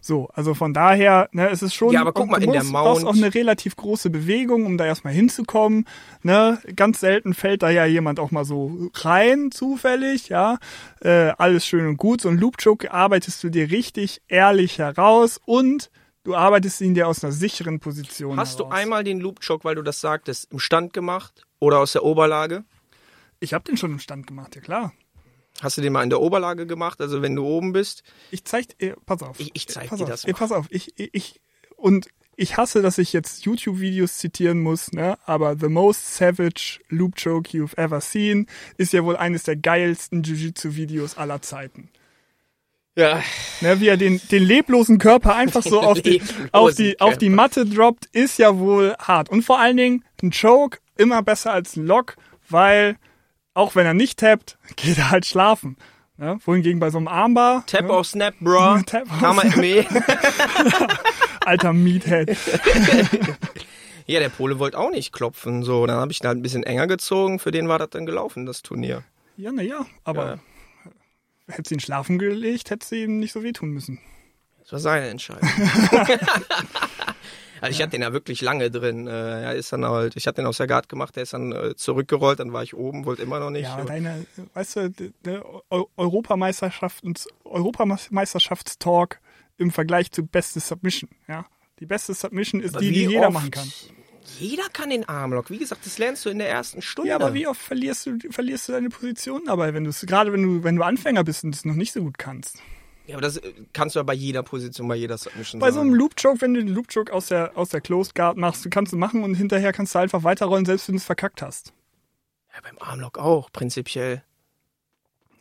So, 0.00 0.28
also 0.32 0.54
von 0.54 0.72
daher, 0.74 1.28
ne, 1.32 1.48
es 1.50 1.62
ist 1.62 1.74
schon, 1.74 1.92
Ja, 1.92 2.00
aber 2.00 2.12
guck 2.12 2.28
mal, 2.30 2.38
du 2.38 2.46
in 2.46 2.52
der 2.52 2.62
musst, 2.62 2.72
brauchst 2.72 3.04
auch 3.04 3.12
Mount- 3.14 3.24
eine 3.24 3.34
relativ 3.34 3.76
große 3.76 4.10
Bewegung, 4.10 4.66
um 4.66 4.78
da 4.78 4.86
erstmal 4.86 5.12
hinzukommen. 5.12 5.84
Ne? 6.22 6.58
Ganz 6.74 7.00
selten 7.00 7.34
fällt 7.34 7.62
da 7.62 7.70
ja 7.70 7.84
jemand 7.86 8.20
auch 8.20 8.30
mal 8.30 8.44
so 8.44 8.90
rein, 8.94 9.50
zufällig, 9.50 10.28
ja. 10.28 10.58
Äh, 11.00 11.32
alles 11.38 11.66
schön 11.66 11.86
und 11.86 11.96
gut. 11.96 12.20
So 12.20 12.28
ein 12.28 12.38
Loop 12.38 12.58
Choke 12.62 12.92
arbeitest 12.92 13.42
du 13.44 13.48
dir 13.50 13.70
richtig 13.70 14.22
ehrlich 14.28 14.78
heraus 14.78 15.40
und 15.44 15.90
du 16.24 16.34
arbeitest 16.34 16.80
ihn 16.80 16.94
dir 16.94 17.06
aus 17.06 17.22
einer 17.22 17.32
sicheren 17.32 17.78
Position 17.78 18.36
Hast 18.36 18.58
du 18.58 18.64
heraus. 18.64 18.78
einmal 18.80 19.04
den 19.04 19.20
Loop 19.20 19.40
Choke, 19.46 19.64
weil 19.64 19.76
du 19.76 19.82
das 19.82 20.00
sagtest, 20.00 20.50
im 20.52 20.58
Stand 20.58 20.92
gemacht 20.92 21.45
oder 21.58 21.78
aus 21.78 21.92
der 21.92 22.04
Oberlage? 22.04 22.64
Ich 23.40 23.52
habe 23.54 23.64
den 23.64 23.76
schon 23.76 23.92
im 23.92 23.98
Stand 23.98 24.26
gemacht, 24.26 24.54
ja 24.54 24.60
klar. 24.60 24.92
Hast 25.60 25.78
du 25.78 25.82
den 25.82 25.92
mal 25.92 26.02
in 26.02 26.10
der 26.10 26.20
Oberlage 26.20 26.66
gemacht? 26.66 27.00
Also 27.00 27.22
wenn 27.22 27.34
du 27.34 27.44
oben 27.46 27.72
bist? 27.72 28.02
Ich 28.30 28.44
zeig 28.44 28.78
dir, 28.78 28.96
pass 29.06 29.22
auf. 29.22 29.40
Ich- 29.40 29.52
ich 29.54 29.68
zeig 29.68 29.88
pass 29.88 29.98
dir 29.98 30.04
auf, 30.04 30.10
das 30.10 30.24
eh, 30.24 30.32
mal. 30.32 30.38
Pass 30.38 30.52
auf, 30.52 30.66
ich, 30.70 30.98
ich, 30.98 31.10
ich, 31.14 31.40
und 31.76 32.08
ich 32.38 32.58
hasse, 32.58 32.82
dass 32.82 32.98
ich 32.98 33.14
jetzt 33.14 33.46
YouTube-Videos 33.46 34.18
zitieren 34.18 34.60
muss, 34.60 34.92
ne? 34.92 35.16
aber 35.24 35.56
The 35.58 35.68
Most 35.68 36.14
Savage 36.16 36.80
Loop 36.90 37.16
Choke 37.16 37.50
You've 37.50 37.76
Ever 37.78 38.02
Seen 38.02 38.46
ist 38.76 38.92
ja 38.92 39.02
wohl 39.04 39.16
eines 39.16 39.44
der 39.44 39.56
geilsten 39.56 40.22
Jiu-Jitsu-Videos 40.22 41.16
aller 41.16 41.40
Zeiten. 41.40 41.88
Ja. 42.94 43.22
Ne, 43.60 43.80
wie 43.80 43.88
er 43.88 43.96
den, 43.98 44.20
den 44.30 44.42
leblosen 44.42 44.98
Körper 44.98 45.34
einfach 45.34 45.62
so 45.62 45.80
auf 45.82 46.00
die, 46.00 46.22
auf, 46.52 46.74
die, 46.74 46.98
auf 47.00 47.18
die 47.18 47.28
Matte 47.28 47.66
droppt, 47.66 48.06
ist 48.12 48.38
ja 48.38 48.58
wohl 48.58 48.94
hart. 48.98 49.28
Und 49.30 49.42
vor 49.42 49.58
allen 49.60 49.76
Dingen 49.76 50.04
ein 50.22 50.30
Choke 50.30 50.78
immer 50.96 51.22
besser 51.22 51.52
als 51.52 51.76
ein 51.76 51.86
Lock, 51.86 52.16
weil 52.48 52.96
auch 53.54 53.74
wenn 53.74 53.86
er 53.86 53.94
nicht 53.94 54.18
tappt, 54.18 54.58
geht 54.76 54.98
er 54.98 55.10
halt 55.10 55.26
schlafen. 55.26 55.76
Ne? 56.18 56.38
Wohingegen 56.44 56.80
bei 56.80 56.90
so 56.90 56.98
einem 56.98 57.08
Armbar. 57.08 57.64
Tap 57.66 57.82
ne? 57.82 57.90
auf 57.90 58.06
Snap, 58.06 58.34
bro. 58.40 58.78
Tap 58.86 59.10
auf 59.22 59.36
man 59.36 59.50
Snap. 59.50 59.86
Alter 61.44 61.72
Meathead. 61.72 62.36
Ja, 64.06 64.20
der 64.20 64.30
Pole 64.30 64.58
wollte 64.58 64.78
auch 64.78 64.90
nicht 64.90 65.12
klopfen. 65.12 65.62
So, 65.62 65.84
dann 65.86 65.96
habe 65.98 66.12
ich 66.12 66.20
ihn 66.22 66.26
halt 66.26 66.38
ein 66.38 66.42
bisschen 66.42 66.62
enger 66.62 66.86
gezogen. 66.86 67.38
Für 67.38 67.50
den 67.50 67.68
war 67.68 67.78
das 67.78 67.90
dann 67.90 68.06
gelaufen, 68.06 68.46
das 68.46 68.62
Turnier. 68.62 69.02
Ja, 69.36 69.52
naja, 69.52 69.84
aber 70.04 70.38
Ja. 70.86 70.90
hätte 71.54 71.68
sie 71.68 71.74
ihn 71.74 71.80
schlafen 71.80 72.18
gelegt, 72.18 72.70
hätte 72.70 72.86
sie 72.86 73.02
ihm 73.02 73.18
nicht 73.18 73.32
so 73.32 73.42
wehtun 73.42 73.70
müssen. 73.70 73.98
Das 74.62 74.72
war 74.72 74.78
seine 74.80 75.08
Entscheidung. 75.08 75.48
Also 77.66 77.76
ich 77.76 77.82
hatte 77.82 77.90
den 77.92 78.02
ja 78.02 78.12
wirklich 78.12 78.40
lange 78.40 78.70
drin. 78.70 79.06
Äh, 79.06 79.10
Er 79.42 79.54
ist 79.54 79.72
dann 79.72 79.84
halt, 79.84 80.16
ich 80.16 80.26
hatte 80.26 80.42
den 80.42 80.46
aus 80.46 80.56
der 80.56 80.66
Guard 80.66 80.88
gemacht, 80.88 81.14
der 81.16 81.22
ist 81.24 81.32
dann 81.32 81.52
äh, 81.52 81.76
zurückgerollt, 81.76 82.40
dann 82.40 82.52
war 82.52 82.62
ich 82.62 82.74
oben, 82.74 83.04
wollte 83.04 83.22
immer 83.22 83.38
noch 83.40 83.50
nicht. 83.50 83.64
Ja, 83.64 83.84
deine, 83.84 84.26
weißt 84.54 84.76
du, 84.76 84.90
der 85.24 85.44
Eu- 85.70 85.84
Europameisterschafts 85.96 87.28
Europameisterschaftstalk 87.44 89.20
im 89.58 89.70
Vergleich 89.70 90.10
zu 90.12 90.24
beste 90.26 90.60
Submission, 90.60 91.10
ja. 91.28 91.46
Die 91.80 91.86
beste 91.86 92.14
Submission 92.14 92.60
ist 92.62 92.74
Aber 92.74 92.80
die, 92.80 92.90
die 92.90 93.06
jeder 93.06 93.30
machen 93.30 93.50
kann. 93.50 93.70
Jeder 94.38 94.64
kann 94.72 94.90
den 94.90 95.08
Armlock. 95.08 95.50
Wie 95.50 95.58
gesagt, 95.58 95.84
das 95.86 95.98
lernst 95.98 96.24
du 96.24 96.30
in 96.30 96.38
der 96.38 96.48
ersten 96.50 96.82
Stunde. 96.82 97.10
Ja, 97.10 97.16
aber 97.16 97.32
wie 97.34 97.46
oft 97.46 97.60
verlierst 97.60 98.06
du, 98.06 98.18
verlierst 98.30 98.68
du 98.68 98.72
deine 98.72 98.88
Position 98.88 99.42
dabei, 99.46 99.72
wenn 99.72 99.84
du 99.84 99.90
es, 99.90 100.00
gerade 100.00 100.32
wenn 100.32 100.42
du, 100.42 100.64
wenn 100.64 100.76
du 100.76 100.82
Anfänger 100.82 101.22
bist 101.22 101.44
und 101.44 101.54
es 101.54 101.64
noch 101.64 101.74
nicht 101.74 101.92
so 101.92 102.00
gut 102.02 102.18
kannst? 102.18 102.58
Ja, 103.06 103.14
aber 103.14 103.22
das 103.22 103.36
äh, 103.36 103.52
kannst 103.72 103.94
du 103.94 104.00
ja 104.00 104.02
bei 104.02 104.14
jeder 104.14 104.42
Position, 104.42 104.88
bei 104.88 104.96
jeder 104.96 105.16
Submission 105.16 105.60
Bei 105.60 105.70
so 105.70 105.80
einem 105.80 105.94
Loop 105.94 106.16
Choke, 106.20 106.40
wenn 106.40 106.54
du 106.54 106.64
den 106.64 106.74
Loop 106.74 106.92
Choke 106.92 107.12
aus 107.12 107.28
der, 107.28 107.56
aus 107.56 107.68
der 107.68 107.80
Closed 107.80 108.14
Guard 108.14 108.36
machst, 108.36 108.68
kannst 108.70 108.92
du 108.92 108.96
machen 108.96 109.22
und 109.22 109.34
hinterher 109.34 109.72
kannst 109.72 109.94
du 109.94 109.98
einfach 110.00 110.24
weiterrollen, 110.24 110.64
selbst 110.64 110.88
wenn 110.88 110.94
du 110.94 110.98
es 110.98 111.04
verkackt 111.04 111.42
hast. 111.42 111.72
Ja, 112.52 112.60
beim 112.62 112.78
Armlock 112.78 113.18
auch, 113.18 113.50
prinzipiell. 113.52 114.22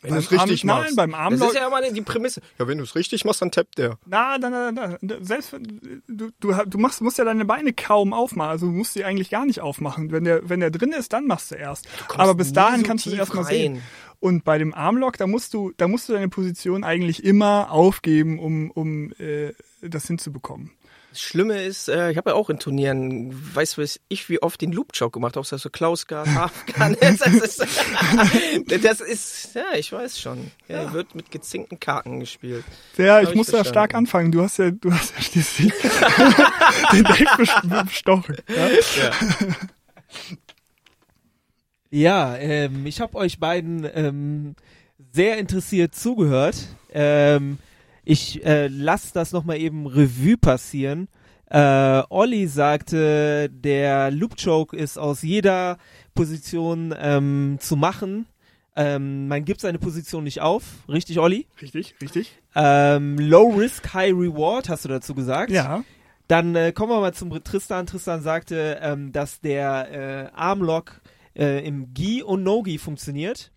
Wenn 0.02 0.14
du 0.14 0.20
es 0.20 0.32
richtig 0.32 0.62
Arm- 0.62 0.68
nein, 0.68 0.84
machst. 0.84 0.96
beim 0.96 1.12
Das 1.12 1.20
Armlock- 1.20 1.50
ist 1.50 1.56
ja 1.56 1.68
immer 1.68 1.82
die 1.92 2.02
Prämisse. 2.02 2.42
Ja, 2.60 2.68
wenn 2.68 2.78
du 2.78 2.84
es 2.84 2.96
richtig 2.96 3.26
machst, 3.26 3.42
dann 3.42 3.52
tappt 3.52 3.78
der. 3.78 3.98
Na, 4.06 4.38
na, 4.38 4.72
na, 4.72 4.72
na. 4.72 5.18
Selbst 5.22 5.54
du, 6.08 6.30
du, 6.40 6.54
du 6.66 6.78
machst, 6.78 7.02
musst 7.02 7.18
ja 7.18 7.24
deine 7.26 7.46
Beine 7.46 7.74
kaum 7.74 8.14
aufmachen. 8.14 8.52
Also 8.52 8.66
du 8.68 8.72
musst 8.72 8.94
sie 8.94 9.04
eigentlich 9.04 9.30
gar 9.30 9.46
nicht 9.46 9.62
aufmachen. 9.62 10.12
Wenn 10.12 10.24
der, 10.26 10.48
wenn 10.50 10.60
der 10.60 10.70
drin 10.72 10.92
ist, 10.92 11.14
dann 11.14 11.26
machst 11.28 11.52
du 11.52 11.56
erst. 11.56 11.88
kommst 12.08 12.20
Aber 12.20 12.36
bis 12.36 12.54
dahin 12.54 12.82
so 12.82 12.86
kannst 12.88 13.06
du 13.06 13.10
es 13.10 13.14
tief 13.14 13.20
erstmal 13.20 13.46
sehen. 13.46 13.82
Und 14.20 14.44
bei 14.44 14.58
dem 14.58 14.74
Armlock, 14.74 15.18
da 15.18 15.28
musst 15.28 15.54
du, 15.54 15.72
da 15.78 15.88
musst 15.88 16.08
du 16.10 16.14
deine 16.14 16.30
Position 16.30 16.84
eigentlich 16.84 17.24
immer 17.24 17.72
aufgeben, 17.72 18.40
um, 18.40 18.72
um 18.72 19.12
äh, 19.20 19.54
das 19.82 20.08
hinzubekommen. 20.08 20.72
Das 21.16 21.22
Schlimme 21.22 21.64
ist, 21.64 21.88
äh, 21.88 22.12
ich 22.12 22.18
habe 22.18 22.32
ja 22.32 22.36
auch 22.36 22.50
in 22.50 22.60
Turnieren, 22.60 23.32
weißt 23.56 23.78
du, 23.78 23.82
ich 24.10 24.28
wie 24.28 24.42
oft 24.42 24.60
den 24.60 24.74
Loop-Choke 24.74 25.12
gemacht 25.14 25.38
habe, 25.38 25.46
so 25.46 25.70
Klausgard, 25.70 26.28
Halfguard. 26.36 27.02
das, 27.02 27.22
ist, 27.22 27.66
das 28.84 29.00
ist, 29.00 29.56
ja, 29.56 29.64
ich 29.78 29.94
weiß 29.94 30.20
schon. 30.20 30.52
Ja, 30.68 30.92
Wird 30.92 31.16
mit 31.16 31.32
gezinkten 31.32 31.80
Karten 31.80 32.20
gespielt. 32.20 32.66
Ja, 32.98 33.22
ich 33.22 33.30
ich 33.30 33.36
ja 33.48 33.60
verstanden. 33.60 33.68
stark 33.70 33.96
anfangen. 33.96 34.34
Du 34.34 34.42
hast 34.42 34.58
ja, 34.58 34.72
du 34.72 34.92
hast 34.92 35.14
ja 35.16 35.22
schließlich 35.22 35.72
den 36.92 37.04
Dave 37.06 37.24
bes- 37.38 37.86
bestochen. 37.86 38.36
Ja? 38.54 38.68
Ja, 41.92 42.36
ähm, 42.36 42.86
ich 42.86 43.00
habe 43.00 43.16
euch 43.16 43.40
beiden 43.40 43.88
ähm, 43.94 44.56
sehr 45.14 45.38
interessiert 45.38 45.96
zugehört. 45.96 46.58
Ähm, 46.94 47.58
ich 48.06 48.46
äh, 48.46 48.68
lasse 48.68 49.12
das 49.14 49.32
nochmal 49.32 49.58
eben 49.58 49.88
Revue 49.88 50.38
passieren. 50.38 51.08
Äh, 51.50 52.02
Olli 52.10 52.48
sagte, 52.48 53.50
der 53.52 54.10
Loop 54.12 54.36
Choke 54.42 54.76
ist 54.76 54.98
aus 54.98 55.22
jeder 55.22 55.78
Position 56.16 56.94
ähm, 56.98 57.58
zu 57.60 57.76
machen. 57.76 58.26
Ähm, 58.76 59.28
man 59.28 59.46
gibt 59.46 59.62
seine 59.62 59.80
Position 59.80 60.24
nicht 60.24 60.42
auf. 60.42 60.64
Richtig, 60.90 61.20
Olli? 61.20 61.48
Richtig, 61.62 61.96
richtig. 62.02 62.32
Ähm, 62.56 63.18
Low 63.20 63.50
Risk, 63.56 63.94
High 63.94 64.14
Reward, 64.14 64.70
hast 64.70 64.86
du 64.86 64.90
dazu 64.90 65.14
gesagt? 65.16 65.52
Ja. 65.52 65.84
Dann 66.28 66.56
äh, 66.56 66.72
kommen 66.74 66.92
wir 66.92 67.00
mal 67.00 67.14
zum 67.14 67.32
Tristan. 67.44 67.86
Tristan 67.86 68.22
sagte, 68.22 68.80
ähm, 68.82 69.12
dass 69.12 69.40
der 69.42 70.32
äh, 70.34 70.36
Armlock 70.36 71.00
äh, 71.38 71.66
im 71.66 71.94
Gi 71.94 72.24
und 72.24 72.44
No-Gi 72.44 72.80
funktioniert. 72.80 73.52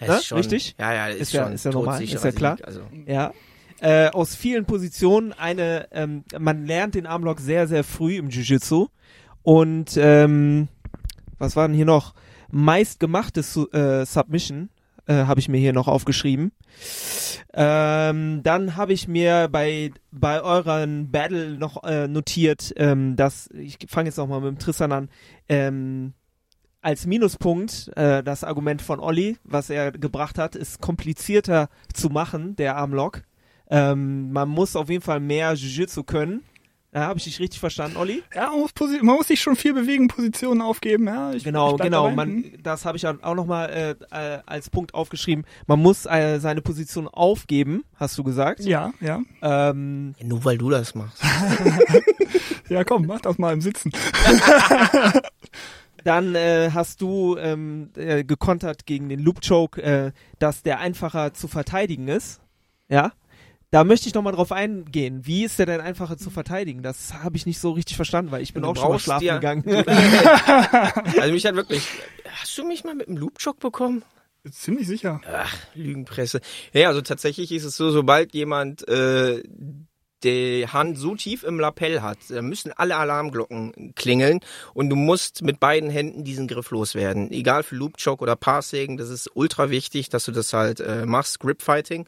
Ja, 0.00 0.16
ist 0.16 0.26
schon, 0.26 0.38
richtig? 0.38 0.74
Ja, 0.78 0.94
ja, 0.94 1.06
ist, 1.08 1.20
Ist 1.20 1.32
ja- 1.32 1.44
schon 1.44 1.52
ist 1.52 1.64
ja 1.66 1.70
normal, 1.72 2.02
ist 2.02 2.24
ja 2.24 2.32
klar. 2.32 2.56
Sieg, 2.56 2.66
Also, 2.66 2.82
Ja. 3.06 3.32
Äh, 3.80 4.08
aus 4.10 4.34
vielen 4.34 4.66
Positionen 4.66 5.32
eine, 5.32 5.88
ähm, 5.90 6.24
man 6.38 6.66
lernt 6.66 6.94
den 6.94 7.06
Armlock 7.06 7.40
sehr, 7.40 7.66
sehr 7.66 7.82
früh 7.82 8.16
im 8.16 8.28
Jiu-Jitsu. 8.28 8.88
Und 9.42 9.96
ähm, 9.96 10.68
was 11.38 11.56
war 11.56 11.66
denn 11.66 11.76
hier 11.76 11.86
noch? 11.86 12.14
Meistgemachtes 12.50 13.56
äh, 13.72 14.04
Submission 14.04 14.68
äh, 15.06 15.24
habe 15.24 15.40
ich 15.40 15.48
mir 15.48 15.58
hier 15.58 15.72
noch 15.72 15.88
aufgeschrieben. 15.88 16.52
Ähm, 17.54 18.42
dann 18.42 18.76
habe 18.76 18.92
ich 18.92 19.08
mir 19.08 19.48
bei 19.50 19.92
bei 20.10 20.42
euren 20.42 21.10
Battle 21.10 21.56
noch 21.56 21.82
äh, 21.84 22.06
notiert, 22.06 22.72
ähm, 22.76 23.16
dass 23.16 23.48
ich 23.52 23.78
fange 23.88 24.08
jetzt 24.08 24.18
noch 24.18 24.26
mal 24.26 24.40
mit 24.40 24.50
dem 24.50 24.58
Tristan 24.58 24.92
an. 24.92 25.08
Ähm, 25.48 26.12
als 26.82 27.06
Minuspunkt 27.06 27.90
äh, 27.96 28.22
das 28.22 28.44
Argument 28.44 28.82
von 28.82 29.00
Olli, 29.00 29.36
was 29.44 29.70
er 29.70 29.92
gebracht 29.92 30.38
hat, 30.38 30.54
ist 30.54 30.80
komplizierter 30.80 31.68
zu 31.92 32.08
machen, 32.08 32.56
der 32.56 32.76
Armlock. 32.76 33.22
Ähm, 33.70 34.32
man 34.32 34.48
muss 34.48 34.76
auf 34.76 34.90
jeden 34.90 35.02
Fall 35.02 35.20
mehr 35.20 35.54
Jiu-Jitsu 35.54 36.02
können. 36.04 36.42
Ja, 36.92 37.02
habe 37.02 37.18
ich 37.18 37.24
dich 37.24 37.38
richtig 37.38 37.60
verstanden, 37.60 37.96
Olli? 37.96 38.24
Ja, 38.34 38.50
man 38.50 38.58
muss, 38.62 38.72
man 39.00 39.14
muss 39.14 39.28
sich 39.28 39.40
schon 39.40 39.54
viel 39.54 39.72
bewegen, 39.74 40.08
Positionen 40.08 40.60
aufgeben. 40.60 41.06
Ja, 41.06 41.32
ich, 41.32 41.44
Genau, 41.44 41.76
ich 41.76 41.82
genau. 41.82 42.10
Man, 42.10 42.28
Hm. 42.28 42.52
das 42.64 42.84
habe 42.84 42.96
ich 42.96 43.06
auch 43.06 43.34
nochmal 43.36 43.96
äh, 44.10 44.34
äh, 44.34 44.40
als 44.44 44.70
Punkt 44.70 44.92
aufgeschrieben. 44.92 45.44
Man 45.68 45.80
muss 45.80 46.04
äh, 46.06 46.40
seine 46.40 46.62
Position 46.62 47.06
aufgeben, 47.06 47.84
hast 47.94 48.18
du 48.18 48.24
gesagt. 48.24 48.64
Ja, 48.64 48.92
ja. 49.00 49.20
Ähm, 49.40 50.14
ja, 50.18 50.26
nur 50.26 50.44
weil 50.44 50.58
du 50.58 50.68
das 50.70 50.94
machst. 50.96 51.22
Ja, 52.68 52.84
komm, 52.84 53.06
mach 53.06 53.20
das 53.20 53.36
mal 53.36 53.52
im 53.52 53.60
Sitzen. 53.60 53.90
Dann 56.04 56.34
äh, 56.34 56.70
hast 56.72 57.00
du 57.02 57.36
ähm, 57.36 57.90
äh, 57.96 58.24
gekontert 58.24 58.86
gegen 58.86 59.08
den 59.08 59.20
Loop 59.20 59.40
Choke, 59.46 59.82
äh, 59.82 60.12
dass 60.38 60.62
der 60.62 60.78
einfacher 60.78 61.34
zu 61.34 61.46
verteidigen 61.48 62.08
ist. 62.08 62.40
Ja. 62.88 63.12
Da 63.72 63.84
möchte 63.84 64.08
ich 64.08 64.14
nochmal 64.14 64.32
drauf 64.32 64.50
eingehen. 64.50 65.24
Wie 65.26 65.44
ist 65.44 65.58
der 65.60 65.66
denn 65.66 65.80
einfacher 65.80 66.16
zu 66.18 66.28
verteidigen? 66.30 66.82
Das 66.82 67.14
habe 67.14 67.36
ich 67.36 67.46
nicht 67.46 67.60
so 67.60 67.70
richtig 67.70 67.94
verstanden, 67.96 68.32
weil 68.32 68.42
ich 68.42 68.52
bin 68.52 68.62
Du 68.64 68.68
auch 68.70 68.76
schon 68.76 68.88
mal 68.88 68.98
schlafen 68.98 69.20
dir- 69.24 69.34
gegangen. 69.34 69.62
Also 71.20 71.32
mich 71.32 71.46
hat 71.46 71.54
wirklich, 71.54 71.86
hast 72.40 72.56
du 72.58 72.64
mich 72.66 72.82
mal 72.84 72.94
mit 72.94 73.06
einem 73.08 73.16
Loop-Choke 73.18 73.58
bekommen? 73.60 74.02
Ziemlich 74.50 74.86
sicher. 74.88 75.20
Ach, 75.32 75.54
Lügenpresse. 75.74 76.40
Ja, 76.72 76.88
also 76.88 77.00
tatsächlich 77.02 77.52
ist 77.52 77.64
es 77.64 77.76
so, 77.76 77.90
sobald 77.90 78.32
jemand 78.34 78.88
äh, 78.88 79.42
die 80.24 80.66
Hand 80.66 80.98
so 80.98 81.14
tief 81.14 81.42
im 81.42 81.58
Lapell 81.60 82.02
hat, 82.02 82.18
da 82.28 82.42
müssen 82.42 82.72
alle 82.72 82.96
Alarmglocken 82.96 83.94
klingeln 83.94 84.40
und 84.74 84.90
du 84.90 84.96
musst 84.96 85.42
mit 85.42 85.60
beiden 85.60 85.90
Händen 85.90 86.24
diesen 86.24 86.48
Griff 86.48 86.70
loswerden. 86.70 87.30
Egal 87.30 87.62
für 87.62 87.76
Loop 87.76 87.96
Choke 88.02 88.22
oder 88.22 88.36
Passing, 88.36 88.96
das 88.96 89.08
ist 89.08 89.30
ultra 89.34 89.70
wichtig, 89.70 90.08
dass 90.08 90.24
du 90.24 90.32
das 90.32 90.52
halt 90.52 90.80
äh, 90.80 91.06
machst, 91.06 91.40
Grip 91.40 91.62
Fighting. 91.62 92.06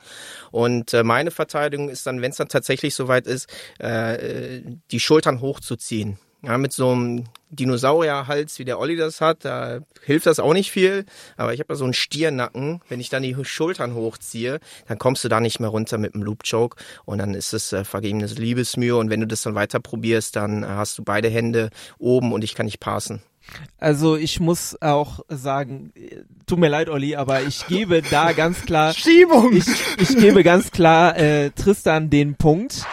Und 0.50 0.95
äh, 0.95 1.02
meine 1.02 1.31
Verteidigung 1.31 1.88
ist 1.88 2.07
dann, 2.07 2.23
wenn 2.23 2.31
es 2.31 2.37
dann 2.37 2.49
tatsächlich 2.49 2.95
soweit 2.95 3.26
ist, 3.26 3.49
äh, 3.81 4.57
äh, 4.57 4.62
die 4.90 5.00
Schultern 5.00 5.40
hochzuziehen. 5.40 6.19
Ja, 6.44 6.58
mit 6.58 6.72
so 6.72 6.90
einem 6.90 7.25
Dinosaurierhals, 7.50 8.58
wie 8.58 8.64
der 8.64 8.80
Olli 8.80 8.96
das 8.96 9.20
hat, 9.20 9.44
da 9.44 9.78
hilft 10.04 10.26
das 10.26 10.40
auch 10.40 10.54
nicht 10.54 10.72
viel. 10.72 11.04
Aber 11.37 11.54
ich 11.54 11.61
habe 11.61 11.72
ja 11.72 11.76
so 11.76 11.84
einen 11.84 11.94
Stiernacken. 11.94 12.80
Wenn 12.88 12.99
ich 12.99 13.11
dann 13.11 13.22
die 13.22 13.37
Schultern 13.44 13.94
hochziehe, 13.94 14.58
dann 14.88 14.99
kommst 14.99 15.22
du 15.22 15.28
da 15.28 15.38
nicht 15.38 15.61
mehr 15.61 15.68
runter 15.68 15.99
mit 15.99 16.14
dem 16.14 16.22
Loop 16.22 16.42
Choke. 16.42 16.82
Und 17.04 17.18
dann 17.18 17.34
ist 17.34 17.52
es 17.52 17.72
äh, 17.72 17.84
vergebenes 17.84 18.38
Liebesmühe. 18.38 18.96
Und 18.96 19.08
wenn 19.08 19.20
du 19.20 19.28
das 19.28 19.42
dann 19.42 19.54
weiter 19.54 19.78
probierst, 19.78 20.34
dann 20.34 20.64
äh, 20.64 20.66
hast 20.66 20.99
du 20.99 21.04
beide 21.04 21.28
Hände 21.28 21.70
oben 21.99 22.32
und 22.32 22.42
ich 22.42 22.56
kann 22.56 22.66
nicht 22.66 22.80
passen. 22.80 23.22
Also 23.78 24.16
ich 24.16 24.40
muss 24.40 24.80
auch 24.80 25.20
sagen, 25.28 25.92
äh, 25.94 26.22
tut 26.46 26.58
mir 26.58 26.68
leid, 26.68 26.88
Olli, 26.88 27.14
aber 27.14 27.42
ich 27.42 27.66
gebe 27.68 28.02
da 28.02 28.32
ganz 28.32 28.62
klar, 28.62 28.94
Schiebung! 28.94 29.52
ich, 29.52 29.66
ich 29.99 30.16
gebe 30.16 30.42
ganz 30.42 30.70
klar 30.70 31.16
äh, 31.16 31.50
Tristan 31.50 32.11
den 32.11 32.34
Punkt. 32.34 32.84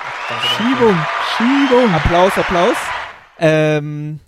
Schiebung! 0.58 0.98
Schiebung! 1.38 1.94
Applaus, 1.94 2.38
Applaus. 2.38 2.78
Ähm, 3.40 4.20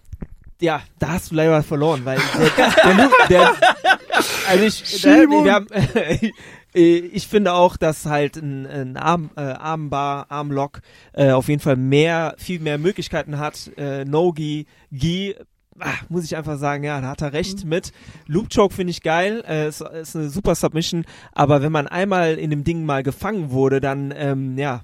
ja, 0.59 0.81
da 0.99 1.13
hast 1.13 1.31
du 1.31 1.35
leider 1.35 1.63
verloren, 1.63 2.05
weil 2.05 2.19
der, 2.57 2.95
der, 2.97 3.09
der 3.29 3.55
also 4.47 4.63
ich, 4.63 4.75
Schiebung. 4.75 5.45
wir 5.45 5.53
haben, 5.53 5.67
Äh, 6.73 6.97
ich 6.97 7.27
finde 7.27 7.53
auch, 7.53 7.77
dass 7.77 8.05
halt 8.05 8.37
ein, 8.37 8.65
ein 8.65 8.97
Arm, 8.97 9.29
äh, 9.35 9.41
Armbar, 9.41 10.27
Armlock 10.29 10.81
äh, 11.13 11.31
auf 11.31 11.47
jeden 11.49 11.61
Fall 11.61 11.75
mehr, 11.75 12.35
viel 12.37 12.59
mehr 12.59 12.77
Möglichkeiten 12.77 13.39
hat. 13.39 13.71
Äh, 13.77 14.05
No-Gi, 14.05 14.65
Gi, 14.91 15.35
ah, 15.79 15.93
muss 16.09 16.25
ich 16.25 16.35
einfach 16.35 16.57
sagen, 16.57 16.83
ja, 16.83 17.01
da 17.01 17.09
hat 17.09 17.21
er 17.21 17.33
recht 17.33 17.65
mit. 17.65 17.91
Loop 18.27 18.49
Choke 18.53 18.73
finde 18.73 18.91
ich 18.91 19.01
geil, 19.01 19.43
äh, 19.47 19.67
ist, 19.67 19.81
ist 19.81 20.15
eine 20.15 20.29
super 20.29 20.55
Submission, 20.55 21.05
aber 21.33 21.61
wenn 21.61 21.71
man 21.71 21.87
einmal 21.87 22.35
in 22.35 22.49
dem 22.49 22.63
Ding 22.63 22.85
mal 22.85 23.03
gefangen 23.03 23.51
wurde, 23.51 23.81
dann, 23.81 24.13
ähm, 24.15 24.57
ja, 24.57 24.81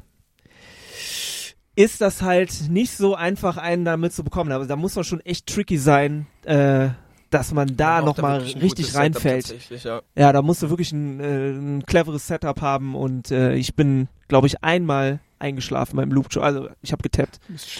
ist 1.77 2.01
das 2.01 2.21
halt 2.23 2.69
nicht 2.69 2.91
so 2.97 3.13
einfach, 3.15 3.55
einen 3.57 3.85
damit 3.85 4.11
zu 4.11 4.23
bekommen. 4.23 4.51
Aber 4.51 4.65
da 4.65 4.75
muss 4.75 4.95
man 4.95 5.03
schon 5.05 5.21
echt 5.21 5.45
tricky 5.47 5.77
sein, 5.77 6.25
äh, 6.43 6.89
dass 7.29 7.53
man 7.53 7.77
da 7.77 8.01
nochmal 8.01 8.39
richtig 8.39 8.95
reinfällt. 8.95 9.43
tatsächlich, 9.47 9.83
Ja. 9.83 10.01
Ja, 10.15 10.33
da 10.33 10.41
musst 10.41 10.63
du 10.63 10.69
wirklich 10.69 10.91
ein, 10.91 11.19
äh, 11.19 11.51
ein 11.51 11.83
cleveres 11.85 12.25
Setup 12.27 12.59
haben 12.61 12.95
und 12.95 13.31
äh, 13.31 13.53
ich 13.55 13.75
bin, 13.75 14.07
glaube 14.27 14.47
ich, 14.47 14.63
einmal 14.63 15.19
eingeschlafen 15.39 15.97
beim 15.97 16.09
Loop. 16.11 16.35
Also 16.37 16.67
ich 16.81 16.91
habe 16.93 17.03
getappt. 17.03 17.39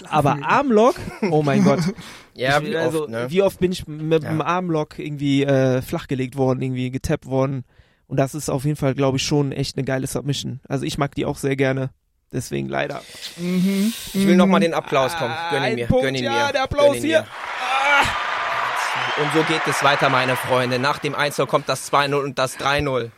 Aber 0.09 0.37
Armlock, 0.43 0.95
oh 1.31 1.41
mein 1.43 1.63
Gott. 1.63 1.79
Ja, 2.35 2.59
ich, 2.61 2.67
wie 2.69 2.75
also, 2.77 3.01
oft, 3.05 3.09
ne? 3.09 3.25
wie 3.29 3.41
oft 3.41 3.59
bin 3.59 3.71
ich 3.71 3.87
mit 3.87 4.21
Ja. 4.21 4.29
dem 4.29 4.43
Armlock 4.43 4.99
irgendwie 4.99 5.41
äh, 5.43 5.81
flachgelegt 5.81 6.35
worden, 6.37 6.61
irgendwie 6.61 6.91
getappt 6.91 7.25
worden. 7.25 7.63
Und 8.05 8.17
das 8.17 8.35
ist 8.35 8.49
auf 8.51 8.63
jeden 8.63 8.75
Fall, 8.75 8.93
glaube 8.93 9.17
ich, 9.17 9.23
schon 9.23 9.51
echt 9.51 9.75
eine 9.75 9.83
geile 9.85 10.05
Submission. 10.05 10.59
Also 10.67 10.85
ich 10.85 10.99
mag 10.99 11.15
die 11.15 11.25
auch 11.25 11.37
sehr 11.37 11.55
gerne. 11.55 11.89
Deswegen 12.31 12.67
leider. 12.67 13.01
Mhm. 13.37 13.93
Ich 14.13 14.27
will 14.27 14.35
nochmal 14.35 14.59
den 14.59 14.73
Applaus 14.73 15.15
kommen. 15.15 15.33
Gönn 15.49 15.59
ihn 15.59 15.63
Ein 15.65 15.75
mir, 15.75 15.87
Punkt, 15.87 16.03
gönn 16.03 16.15
ihn 16.15 16.23
ja, 16.25 16.47
mir. 16.47 16.51
der 16.53 16.63
Applaus 16.63 16.97
hier. 16.97 17.21
Mir. 17.21 17.27
Und 19.23 19.33
so 19.33 19.43
geht 19.43 19.61
es 19.67 19.83
weiter, 19.83 20.09
meine 20.09 20.35
Freunde. 20.35 20.77
Nach 20.79 20.99
dem 20.99 21.15
1 21.15 21.37
kommt 21.47 21.69
das 21.69 21.91
2-0 21.91 22.15
und 22.15 22.37
das 22.37 22.57
3-0. 22.59 23.11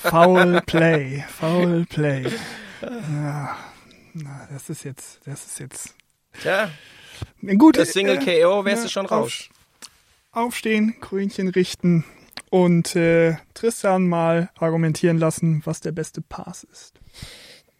Foul 0.10 0.60
Play, 0.62 1.24
Foul 1.38 1.86
Play. 1.86 2.26
Ja, 2.82 3.56
na, 4.14 4.48
das 4.50 4.68
ist 4.70 4.84
jetzt, 4.84 5.20
das 5.24 5.44
ist 5.46 5.60
jetzt. 5.60 5.94
Tja, 6.40 6.70
Gut, 7.56 7.76
das 7.78 7.92
Single 7.92 8.16
äh, 8.26 8.42
KO 8.42 8.64
wärst 8.64 8.82
ja, 8.82 8.86
du 8.86 8.90
schon 8.90 9.06
auf- 9.06 9.12
raus. 9.12 9.48
Aufstehen, 10.32 10.96
Krönchen 11.00 11.48
richten 11.48 12.04
und 12.50 12.94
äh, 12.96 13.36
Tristan 13.54 14.08
mal 14.08 14.50
argumentieren 14.58 15.18
lassen, 15.18 15.62
was 15.64 15.80
der 15.80 15.92
beste 15.92 16.20
Pass 16.20 16.64
ist. 16.64 16.94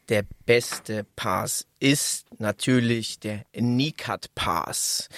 Der 0.08 0.24
beste 0.46 1.04
Pass 1.16 1.66
ist 1.80 2.24
natürlich 2.38 3.20
der 3.20 3.42
Nikat 3.54 4.34
Pass. 4.34 5.10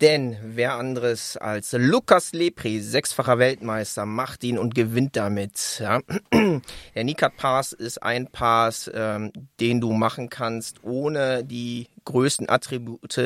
Denn 0.00 0.36
wer 0.42 0.74
anderes 0.74 1.36
als 1.36 1.70
Lukas 1.78 2.32
Lepri, 2.32 2.80
sechsfacher 2.80 3.38
Weltmeister, 3.38 4.04
macht 4.04 4.42
ihn 4.42 4.58
und 4.58 4.74
gewinnt 4.74 5.14
damit. 5.14 5.78
Ja. 5.78 6.00
Der 6.96 7.04
Nikat 7.04 7.36
Pass 7.36 7.72
ist 7.72 8.02
ein 8.02 8.26
Pass, 8.26 8.90
ähm, 8.92 9.30
den 9.60 9.80
du 9.80 9.92
machen 9.92 10.28
kannst, 10.28 10.82
ohne 10.82 11.44
die 11.44 11.86
größten 12.04 12.48
Attribute, 12.48 13.16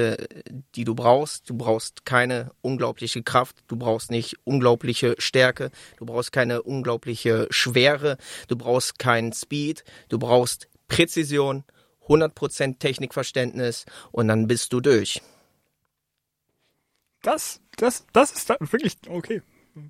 die 0.75 0.85
du 0.85 0.94
brauchst. 0.94 1.49
Du 1.49 1.56
brauchst 1.56 2.04
keine 2.04 2.50
unglaubliche 2.61 3.23
Kraft, 3.23 3.56
du 3.68 3.76
brauchst 3.76 4.11
nicht 4.11 4.37
unglaubliche 4.44 5.14
Stärke, 5.16 5.70
du 5.96 6.04
brauchst 6.04 6.30
keine 6.30 6.61
unglaubliche 6.61 7.46
Schwere, 7.49 8.18
du 8.49 8.56
brauchst 8.56 8.99
keinen 8.99 9.32
Speed, 9.32 9.82
du 10.11 10.18
brauchst 10.18 10.68
Präzision, 10.88 11.64
100% 12.09 12.78
Technikverständnis 12.78 13.85
und 14.12 14.28
dann 14.28 14.47
bist 14.47 14.73
du 14.73 14.81
durch. 14.81 15.21
Das, 17.23 17.61
das, 17.76 18.07
das 18.12 18.33
ist 18.33 18.50
da 18.50 18.57
wirklich 18.61 18.97
okay. 19.09 19.43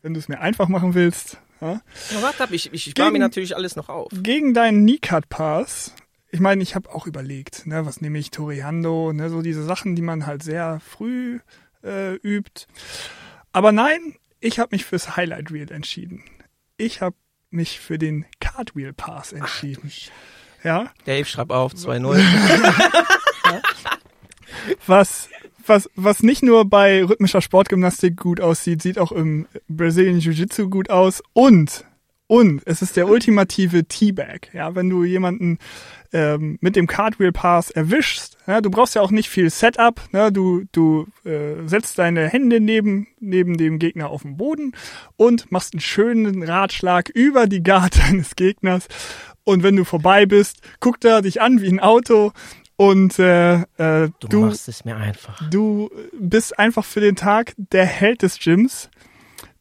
Wenn 0.03 0.15
du 0.15 0.21
es 0.21 0.29
mir 0.29 0.41
einfach 0.41 0.69
machen 0.69 0.95
willst. 0.95 1.39
Ja. 1.61 1.81
Ja, 2.11 2.23
warte 2.23 2.43
ab, 2.45 2.51
ich, 2.53 2.73
ich 2.73 2.85
spare 2.85 3.09
mir 3.09 3.15
Gegen- 3.15 3.23
natürlich 3.23 3.57
alles 3.57 3.77
noch 3.77 3.89
auf. 3.89 4.11
Gegen 4.13 4.53
deinen 4.55 4.85
Kneecut 4.87 5.29
Pass. 5.29 5.93
Ich 6.31 6.41
meine, 6.41 6.63
ich 6.63 6.75
habe 6.75 6.93
auch 6.93 7.07
überlegt, 7.07 7.67
ne, 7.67 7.87
was 7.87 8.01
nehme 8.01 8.19
ich 8.19 8.31
Toriando, 8.31 9.13
ne, 9.13 9.31
so 9.31 9.43
diese 9.43 9.63
Sachen, 9.65 9.95
die 9.97 10.03
man 10.03 10.27
halt 10.27 10.43
sehr 10.43 10.81
früh 10.81 11.39
äh, 11.85 12.15
übt. 12.17 12.67
Aber 13.53 13.73
nein, 13.73 14.17
ich 14.41 14.59
habe 14.59 14.75
mich 14.75 14.85
fürs 14.85 15.17
Highlight 15.17 15.51
Reel 15.51 15.71
entschieden. 15.71 16.25
Ich 16.77 17.01
habe 17.01 17.17
mich 17.51 17.79
für 17.81 17.97
den 17.97 18.27
Cartwheel 18.41 18.93
Pass 18.93 19.33
entschieden. 19.33 19.91
Ja, 20.63 20.91
Dave, 21.05 21.25
schreib 21.25 21.51
auf, 21.51 21.73
2-0. 21.75 22.21
was 24.87 25.29
was 25.67 25.91
was 25.97 26.23
nicht 26.23 26.43
nur 26.43 26.65
bei 26.65 27.05
rhythmischer 27.05 27.41
Sportgymnastik 27.41 28.17
gut 28.17 28.41
aussieht, 28.41 28.83
sieht 28.83 28.99
auch 28.99 29.13
im 29.13 29.47
Brazilian 29.69 30.21
Jiu-Jitsu 30.21 30.69
gut 30.69 30.91
aus 30.91 31.23
und 31.33 31.85
und 32.29 32.63
es 32.67 32.83
ist 32.83 32.97
der 32.97 33.09
ultimative 33.09 33.85
Teabag. 33.85 34.53
Ja, 34.53 34.75
wenn 34.75 34.91
du 34.91 35.05
jemanden 35.05 35.59
ähm, 36.13 36.59
mit 36.61 36.75
dem 36.75 36.89
Cartwheel 36.89 37.31
Pass 37.31 37.71
erwischst, 37.71 38.37
ja, 38.49 38.61
du 38.61 38.69
brauchst 38.69 38.97
ja 38.97 39.03
auch 39.03 39.13
nicht 39.13 39.29
viel 39.29 39.49
Setup. 39.49 40.01
Ne? 40.13 40.33
Du 40.33 40.65
du 40.73 41.07
äh, 41.25 41.67
setzt 41.67 41.99
deine 41.99 42.29
Hände 42.29 42.59
neben 42.59 43.07
neben 43.21 43.57
dem 43.57 43.79
Gegner 43.79 44.11
auf 44.11 44.23
den 44.23 44.37
Boden 44.37 44.73
und 45.17 45.53
machst 45.53 45.75
einen 45.75 45.81
schönen 45.81 46.43
Ratschlag 46.43 47.11
über 47.11 47.47
die 47.47 47.63
Guard 47.63 47.97
deines 48.09 48.35
Gegners. 48.35 48.89
Und 49.47 49.63
wenn 49.63 49.77
du 49.77 49.85
vorbei 49.85 50.27
bist, 50.27 50.61
guckt 50.81 51.05
er 51.05 51.23
dich 51.23 51.41
an 51.41 51.63
wie 51.63 51.69
ein 51.69 51.79
Auto 51.79 52.33
und 52.75 53.17
äh, 53.21 53.61
äh, 53.79 54.11
Du, 54.19 54.29
du 54.29 54.41
machst 54.41 54.69
es 54.69 54.85
mir 54.85 54.97
einfach. 54.97 55.49
Du 55.51 55.89
bist 56.13 56.59
einfach 56.59 56.85
für 56.85 57.01
den 57.01 57.15
Tag 57.15 57.55
der 57.57 57.87
Held 57.87 58.23
des 58.23 58.41
Gyms. 58.41 58.91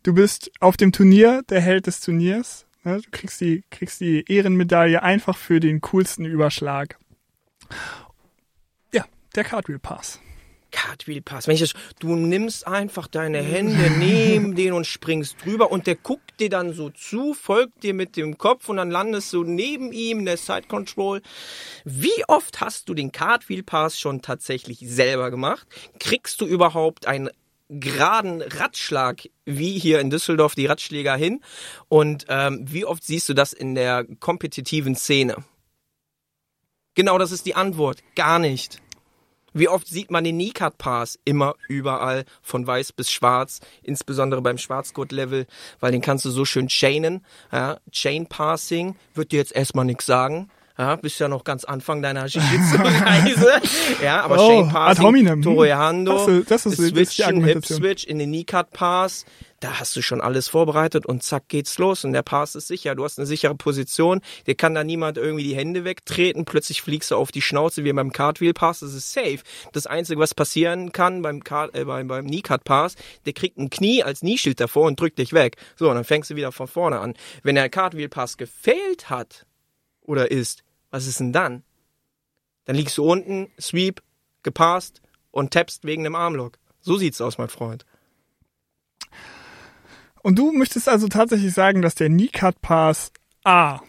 Du 0.01 0.15
bist 0.15 0.51
auf 0.59 0.75
dem 0.75 0.91
Turnier 0.91 1.43
der 1.49 1.61
Held 1.61 1.85
des 1.85 2.01
Turniers. 2.01 2.65
Ne? 2.83 2.99
Du 2.99 3.09
kriegst 3.11 3.39
die, 3.41 3.63
kriegst 3.69 4.01
die 4.01 4.25
Ehrenmedaille 4.27 5.03
einfach 5.03 5.37
für 5.37 5.59
den 5.59 5.81
coolsten 5.81 6.25
Überschlag. 6.25 6.97
Ja, 8.91 9.05
der 9.35 9.43
Cartwheel 9.43 9.77
Pass. 9.77 10.19
Cartwheel 10.95 11.21
Pass. 11.21 11.47
Wenn 11.47 11.55
ich 11.55 11.61
das, 11.61 11.73
du 11.99 12.15
nimmst 12.15 12.65
einfach 12.65 13.07
deine 13.07 13.41
Hände 13.41 13.89
neben 13.97 14.55
den 14.55 14.71
und 14.71 14.87
springst 14.87 15.43
drüber 15.43 15.71
und 15.71 15.87
der 15.87 15.95
guckt 15.95 16.39
dir 16.39 16.49
dann 16.49 16.73
so 16.73 16.89
zu, 16.89 17.33
folgt 17.33 17.83
dir 17.83 17.93
mit 17.93 18.15
dem 18.15 18.37
Kopf 18.37 18.69
und 18.69 18.77
dann 18.77 18.89
landest 18.89 19.33
du 19.33 19.43
neben 19.43 19.91
ihm 19.91 20.19
in 20.19 20.25
der 20.25 20.37
Side 20.37 20.67
Control. 20.69 21.21
Wie 21.83 22.23
oft 22.29 22.61
hast 22.61 22.87
du 22.87 22.93
den 22.93 23.11
Cartwheel 23.11 23.63
Pass 23.63 23.99
schon 23.99 24.21
tatsächlich 24.21 24.79
selber 24.81 25.31
gemacht? 25.31 25.67
Kriegst 25.99 26.39
du 26.39 26.45
überhaupt 26.45 27.07
einen 27.07 27.29
geraden 27.67 28.41
Radschlag 28.41 29.23
wie 29.43 29.77
hier 29.77 29.99
in 29.99 30.09
Düsseldorf 30.09 30.55
die 30.55 30.67
Radschläger 30.67 31.17
hin? 31.17 31.41
Und 31.89 32.25
ähm, 32.29 32.65
wie 32.69 32.85
oft 32.85 33.03
siehst 33.03 33.27
du 33.27 33.33
das 33.33 33.51
in 33.51 33.75
der 33.75 34.05
kompetitiven 34.19 34.95
Szene? 34.95 35.43
Genau, 36.93 37.17
das 37.17 37.33
ist 37.33 37.45
die 37.45 37.55
Antwort. 37.55 38.01
Gar 38.15 38.39
nicht. 38.39 38.79
Wie 39.57 39.69
oft 39.69 39.87
sieht 39.87 40.11
man 40.11 40.25
den 40.25 40.37
Kneecut 40.37 40.77
Pass? 40.77 41.17
Immer 41.23 41.55
überall, 41.69 42.25
von 42.41 42.67
weiß 42.67 42.91
bis 42.91 43.09
schwarz, 43.09 43.61
insbesondere 43.83 44.41
beim 44.41 44.57
Schwarzgurt-Level, 44.57 45.47
weil 45.79 45.91
den 45.93 46.01
kannst 46.01 46.25
du 46.25 46.29
so 46.29 46.43
schön 46.43 46.67
chainen. 46.67 47.25
Ja, 47.53 47.77
Chain 47.89 48.27
Passing 48.27 48.97
wird 49.13 49.31
dir 49.31 49.37
jetzt 49.37 49.55
erstmal 49.55 49.85
nichts 49.85 50.05
sagen. 50.05 50.51
Ja, 50.77 50.97
bist 50.97 51.19
ja 51.19 51.27
noch 51.29 51.43
ganz 51.45 51.63
Anfang 51.63 52.01
deiner 52.01 52.25
Jiu-Jitsu-Reise. 52.25 53.61
ja, 54.03 54.21
aber 54.23 54.37
Oh, 54.39 54.67
Passing, 54.67 55.05
hominem. 55.05 55.41
Toreando, 55.41 56.11
Das 56.11 56.27
ist- 56.27 56.51
das 56.51 56.65
ist- 56.65 56.75
Switchen, 56.89 57.25
Hip 57.25 57.27
Argumentation. 57.35 57.77
Switch 57.77 58.03
in 58.05 58.19
den 58.19 58.29
Kneecut 58.31 58.71
Pass, 58.71 59.25
da 59.61 59.79
hast 59.79 59.95
du 59.95 60.01
schon 60.01 60.19
alles 60.19 60.49
vorbereitet 60.49 61.05
und 61.05 61.23
zack 61.23 61.47
geht's 61.47 61.77
los 61.77 62.03
und 62.03 62.11
der 62.11 62.23
Pass 62.23 62.55
ist 62.55 62.67
sicher. 62.67 62.93
Du 62.93 63.05
hast 63.05 63.17
eine 63.17 63.25
sichere 63.25 63.55
Position, 63.55 64.19
dir 64.47 64.55
kann 64.55 64.75
da 64.75 64.83
niemand 64.83 65.17
irgendwie 65.17 65.43
die 65.45 65.55
Hände 65.55 65.85
wegtreten, 65.85 66.43
plötzlich 66.43 66.81
fliegst 66.81 67.09
du 67.11 67.15
auf 67.15 67.31
die 67.31 67.41
Schnauze 67.41 67.85
wie 67.85 67.93
beim 67.93 68.11
Cartwheel 68.11 68.53
Pass, 68.53 68.81
das 68.81 68.93
ist 68.93 69.13
safe. 69.13 69.39
Das 69.71 69.87
Einzige, 69.87 70.19
was 70.19 70.33
passieren 70.35 70.91
kann 70.91 71.21
beim, 71.21 71.41
Car 71.43 71.73
äh, 71.73 71.85
beim, 71.85 72.09
beim 72.09 72.27
Kneecut 72.27 72.65
Pass, 72.65 72.95
der 73.25 73.31
kriegt 73.31 73.57
ein 73.57 73.69
Knie 73.69 74.03
als 74.03 74.19
Knieschild 74.19 74.59
davor 74.59 74.87
und 74.87 74.99
drückt 74.99 75.19
dich 75.19 75.31
weg. 75.31 75.55
So, 75.77 75.87
und 75.89 75.95
dann 75.95 76.03
fängst 76.03 76.29
du 76.31 76.35
wieder 76.35 76.51
von 76.51 76.67
vorne 76.67 76.99
an. 76.99 77.13
Wenn 77.43 77.55
der 77.55 77.69
Cartwheel 77.69 78.09
Pass 78.09 78.35
gefailt 78.35 79.09
hat 79.09 79.45
oder 80.01 80.29
ist, 80.29 80.63
was 80.95 81.07
ist 81.07 81.19
denn 81.19 81.33
dann? 81.33 81.63
Dann 82.63 82.77
liegst 82.77 82.97
du 82.97 83.03
unten, 83.03 83.51
sweep, 83.59 84.01
gepasst 84.43 85.01
und 85.31 85.51
tappst 85.51 85.83
wegen 85.83 86.05
dem 86.05 86.15
Armlock. 86.15 86.57
So 86.79 86.95
sieht's 86.97 87.19
aus, 87.19 87.37
mein 87.37 87.49
Freund. 87.49 87.85
Und 90.23 90.39
du 90.39 90.53
möchtest 90.53 90.87
also 90.87 91.09
tatsächlich 91.09 91.53
sagen, 91.53 91.81
dass 91.81 91.95
der 91.95 92.07
Kneecut 92.07 92.61
Pass 92.61 93.11
A 93.43 93.81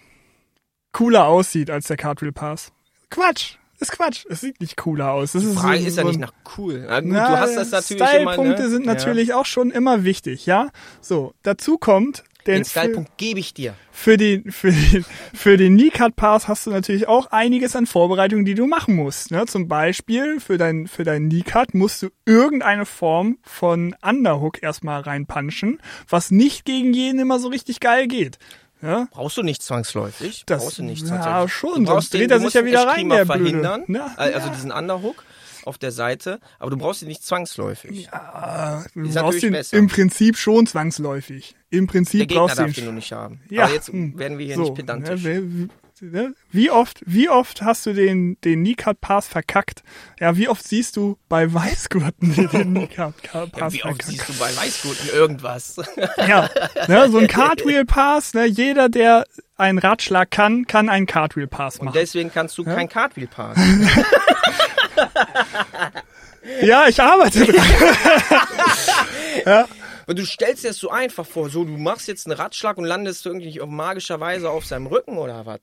cooler 0.93 1.27
aussieht 1.27 1.71
als 1.71 1.87
der 1.87 1.97
Cartwheel 1.97 2.33
Pass? 2.33 2.73
Quatsch! 3.11 3.57
Ist 3.79 3.93
Quatsch. 3.93 4.25
Es 4.31 4.41
sieht 4.41 4.61
nicht 4.61 4.77
cooler 4.79 5.13
aus. 5.13 5.33
Das 5.33 5.43
Die 5.43 5.49
ist 5.51 5.59
Frage 5.59 5.81
so, 5.83 5.87
ist 5.87 5.97
ja 5.97 6.03
so 6.03 6.09
nicht 6.09 6.19
nach 6.21 6.33
cool. 6.57 6.87
Na 6.89 7.01
gut, 7.01 7.11
Na, 7.13 7.29
du 7.29 7.39
hast 7.39 7.57
das 7.57 7.71
natürlich 7.71 8.01
immer, 8.01 8.33
Stylepunkte 8.33 8.63
ne? 8.63 8.71
sind 8.71 8.87
Ja. 8.87 8.95
natürlich 8.95 9.35
auch 9.35 9.45
schon 9.47 9.71
immer 9.71 10.03
wichtig, 10.05 10.47
ja? 10.47 10.71
So, 11.03 11.35
dazu 11.43 11.77
kommt, 11.77 12.25
der 12.47 12.57
Den 12.57 12.65
für, 12.65 12.71
Stylepunkt 12.71 13.17
gebe 13.19 13.41
ich 13.41 13.55
dir. 13.55 13.75
für 13.91 14.17
den 14.17 14.51
für 14.51 14.71
den 14.73 15.05
für 15.35 15.57
den 15.57 15.77
Kneecut 15.77 16.17
Pass 16.17 16.49
hast 16.49 16.67
du 16.67 16.71
natürlich 16.71 17.09
auch 17.09 17.27
einiges 17.33 17.75
an 17.77 17.87
Vorbereitungen, 17.87 18.45
die 18.45 18.55
du 18.55 18.67
machen 18.67 18.95
musst, 18.97 19.31
ne? 19.31 19.47
Zum 19.47 19.69
Beispiel 19.69 20.41
für 20.41 20.59
dein 20.59 20.87
für 20.87 21.05
deinen 21.05 21.29
Kneecut 21.29 21.75
musst 21.75 22.03
du 22.03 22.09
irgendeine 22.25 22.87
Form 22.87 23.39
von 23.43 23.95
Underhook 24.03 24.63
erstmal 24.63 25.01
reinpunchen, 25.03 25.81
was 26.09 26.31
nicht 26.31 26.65
gegen 26.65 26.93
jeden 26.95 27.19
immer 27.21 27.39
so 27.39 27.49
richtig 27.49 27.81
geil 27.81 28.07
geht. 28.09 28.39
Ja? 28.83 29.09
Brauchst 29.11 29.39
du 29.39 29.43
nicht 29.43 29.63
zwangsläufig. 29.63 30.43
Das- 30.47 30.63
brauchst 30.63 30.79
du 30.79 30.83
nicht 30.83 31.01
ja, 31.03 31.09
zwangsläufig. 31.09 31.53
schon, 31.55 31.71
Du 31.85 31.91
brauchst 31.93 32.11
sonst 32.11 32.15
dreht 32.15 32.31
er 32.31 32.41
sich 32.41 32.53
ja 32.53 32.65
wieder 32.65 32.87
rein, 32.87 33.09
der 33.09 33.25
verhindern. 33.25 33.85
Na, 33.87 34.15
Äh, 34.19 34.35
also 34.35 34.49
ja. 34.49 34.55
diesen 34.55 34.71
Underhook 34.71 35.25
auf 35.67 35.79
der 35.79 35.93
Seite. 35.93 36.41
Aber 36.59 36.71
du 36.71 36.77
brauchst 36.77 37.03
ihn 37.03 37.09
nicht 37.09 37.25
zwangsläufig. 37.25 38.09
Ja, 38.13 38.85
du 38.95 39.03
Ist 39.03 39.15
brauchst 39.15 39.43
ihn 39.43 39.53
besser. 39.53 39.77
im 39.77 39.89
Prinzip 39.89 40.37
schon 40.37 40.67
zwangsläufig. 40.67 41.55
Im 41.71 41.87
Der 41.87 41.93
Prinzip 41.93 42.21
Gegner 42.21 42.43
brauchst 42.43 42.59
du 42.59 42.63
darf 42.63 42.69
ihn 42.71 42.75
den 42.75 42.85
nur 42.85 42.93
nicht 42.95 43.13
haben. 43.13 43.41
Ja, 43.51 43.65
Aber 43.65 43.73
jetzt 43.75 43.89
hm. 43.89 44.19
werden 44.19 44.39
wir 44.39 44.47
hier 44.47 44.55
so, 44.57 44.63
nicht 44.63 44.75
pedantisch. 44.75 45.23
Ne, 45.25 45.43
wie, 46.01 46.07
ne, 46.07 46.35
wie 46.51 46.71
oft, 46.71 47.01
wie 47.07 47.29
oft 47.29 47.63
hast 47.63 47.87
du 47.87 47.93
den, 47.93 48.39
den 48.43 48.63
Kneecard 48.63 49.01
Pass 49.01 49.27
verkackt? 49.27 49.83
Ja, 50.21 50.37
wie 50.37 50.49
oft 50.49 50.67
siehst 50.67 50.97
du 50.97 51.19
bei 51.29 51.53
Weißgurten 51.53 52.35
den 52.53 52.75
Kneecard 52.75 53.15
Pass 53.23 53.51
Ja, 53.57 53.73
wie 53.73 53.83
oft 53.85 54.03
verkackt? 54.03 54.03
siehst 54.05 54.29
du 54.29 54.33
bei 54.35 54.57
Weißgurten 54.57 55.09
irgendwas? 55.11 55.77
Ja, 56.29 56.49
ne, 56.89 57.11
so 57.11 57.19
ein 57.19 57.27
Cartwheel 57.29 57.85
Pass, 57.85 58.33
ne, 58.35 58.47
jeder, 58.47 58.89
der 58.89 59.27
einen 59.57 59.79
Radschlag 59.79 60.31
kann, 60.31 60.67
kann 60.67 60.89
einen 60.89 61.07
Cartwheel 61.07 61.47
Pass 61.47 61.79
Und 61.79 61.87
machen. 61.87 61.95
deswegen 61.99 62.31
kannst 62.31 62.57
du 62.59 62.65
kein 62.65 62.89
Cartwheel 62.89 63.27
Pass. 63.27 63.59
Ja, 66.63 66.87
ich 66.89 67.01
arbeite 67.01 67.45
dran. 67.45 67.57
Weil 70.07 70.15
du 70.15 70.25
stellst 70.25 70.63
dir 70.63 70.69
das 70.69 70.79
so 70.79 70.91
einfach 70.91 71.27
vor, 71.27 71.51
so 71.51 71.65
du 71.65 71.77
machst 71.77 72.07
jetzt 72.07 72.27
einen 72.27 72.37
Radschlag 72.37 72.79
und 72.79 72.85
landest 72.85 73.27
irgendwie 73.27 73.61
auf 73.61 73.69
magischer 73.69 74.21
Weise 74.21 74.51
auf 74.51 74.65
seinem 74.65 74.87
Rücken 74.87 75.19
oder 75.19 75.45
was? 75.45 75.61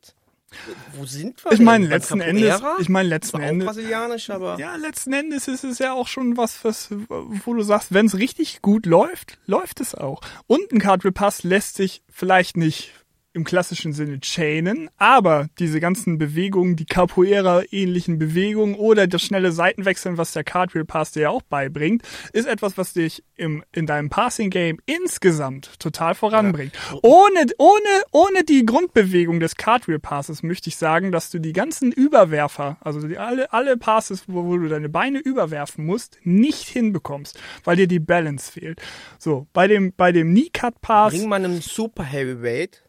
Wo 0.94 1.06
sind 1.06 1.44
wir? 1.44 1.52
Ich 1.52 1.60
meine, 1.60 1.88
letzten 1.88 2.22
Endes, 2.22 2.62
ich 2.80 2.90
meine, 2.90 3.10
letzten 3.10 3.42
Endes, 3.42 3.66
brasilianisch, 3.66 4.30
aber 4.30 4.60
ja, 4.60 4.76
letzten 4.76 5.14
Endes 5.14 5.48
ist 5.48 5.64
es 5.64 5.80
ja 5.80 5.94
auch 5.94 6.08
schon 6.08 6.38
was, 6.38 6.64
was, 6.64 6.90
wo 6.92 7.54
du 7.56 7.64
sagst, 7.64 7.94
wenn 7.94 8.06
es 8.06 8.18
richtig 8.18 8.62
gut 8.62 8.86
läuft, 8.86 9.40
läuft 9.48 9.80
es 9.80 9.96
auch. 9.96 10.22
Und 10.46 10.72
ein 10.72 10.80
Cartwheel 10.80 11.12
Pass 11.12 11.42
lässt 11.44 11.76
sich 11.76 12.04
vielleicht 12.12 12.56
nicht 12.56 12.92
im 13.34 13.44
klassischen 13.44 13.94
Sinne 13.94 14.20
chainen, 14.20 14.90
aber 14.98 15.48
diese 15.58 15.80
ganzen 15.80 16.20
Bewegungen, 16.20 16.76
die 16.76 16.86
Capoeira-ähnlichen 16.86 18.20
Bewegungen 18.20 18.76
oder 18.76 19.08
das 19.08 19.24
schnelle 19.24 19.52
Seitenwechseln, 19.52 20.18
was 20.18 20.34
der 20.34 20.44
Cartwheel 20.44 20.86
Pass 20.86 21.12
dir 21.12 21.24
ja 21.24 21.30
auch 21.30 21.42
beibringt, 21.42 22.04
ist 22.32 22.48
etwas, 22.48 22.78
was 22.78 22.94
dich 22.94 23.24
im, 23.36 23.64
in 23.72 23.88
deinem 23.88 24.10
Passing-Game 24.10 24.78
insgesamt 24.86 25.80
total 25.80 26.14
voranbringt. 26.14 26.74
Ohne, 27.02 27.48
ohne, 27.58 28.04
ohne 28.12 28.44
die 28.44 28.66
Grundbewegung 28.66 29.40
des 29.40 29.56
Cartwheel 29.56 30.00
Passes 30.00 30.44
möchte 30.44 30.70
ich 30.70 30.78
sagen, 30.78 31.12
dass 31.12 31.32
du 31.32 31.40
die 31.40 31.54
ganzen 31.54 31.92
Überwerfer, 31.92 32.78
also 32.82 33.08
die, 33.08 33.18
alle, 33.18 33.52
alle 33.52 33.78
Passes, 33.78 34.26
wo, 34.28 34.46
wo 34.46 34.58
du 34.58 34.68
deine 34.68 34.90
Beine 34.90 35.20
überwerfen 35.20 35.86
musst, 35.86 36.20
nicht 36.24 36.68
hinbekommst, 36.68 37.40
weil 37.64 37.78
dir 37.78 37.88
die 37.88 38.00
Balance 38.00 38.52
fehlt. 38.52 38.80
So, 39.18 39.48
bei 39.54 39.68
dem, 39.68 39.94
bei 39.96 40.12
dem 40.12 40.30
Knee-Cut 40.30 40.82
Pass 40.82 41.14
bring 41.14 41.28
mal 41.28 41.44
einem 41.44 41.62
Super 41.62 42.04
Heavyweight 42.04 42.84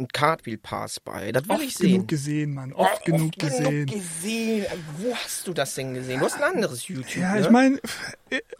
einen 0.00 0.08
Cartwheel 0.08 0.58
Pass 0.58 0.98
bei. 1.00 1.30
Das 1.32 1.48
will 1.48 1.56
ich 1.60 1.68
oft 1.68 1.78
sehen. 1.78 1.92
genug 1.92 2.08
gesehen, 2.08 2.54
Mann. 2.54 2.72
Oft 2.72 3.04
genug 3.04 3.32
gesehen. 3.38 3.86
gesehen. 3.86 4.66
Wo 4.98 5.14
hast 5.14 5.46
du 5.46 5.52
das 5.52 5.74
denn 5.74 5.94
gesehen? 5.94 6.18
Du 6.20 6.26
hast 6.26 6.36
ein 6.42 6.54
anderes 6.54 6.88
YouTube. 6.88 7.16
Ja, 7.16 7.34
ne? 7.34 7.40
ich 7.42 7.50
meine, 7.50 7.80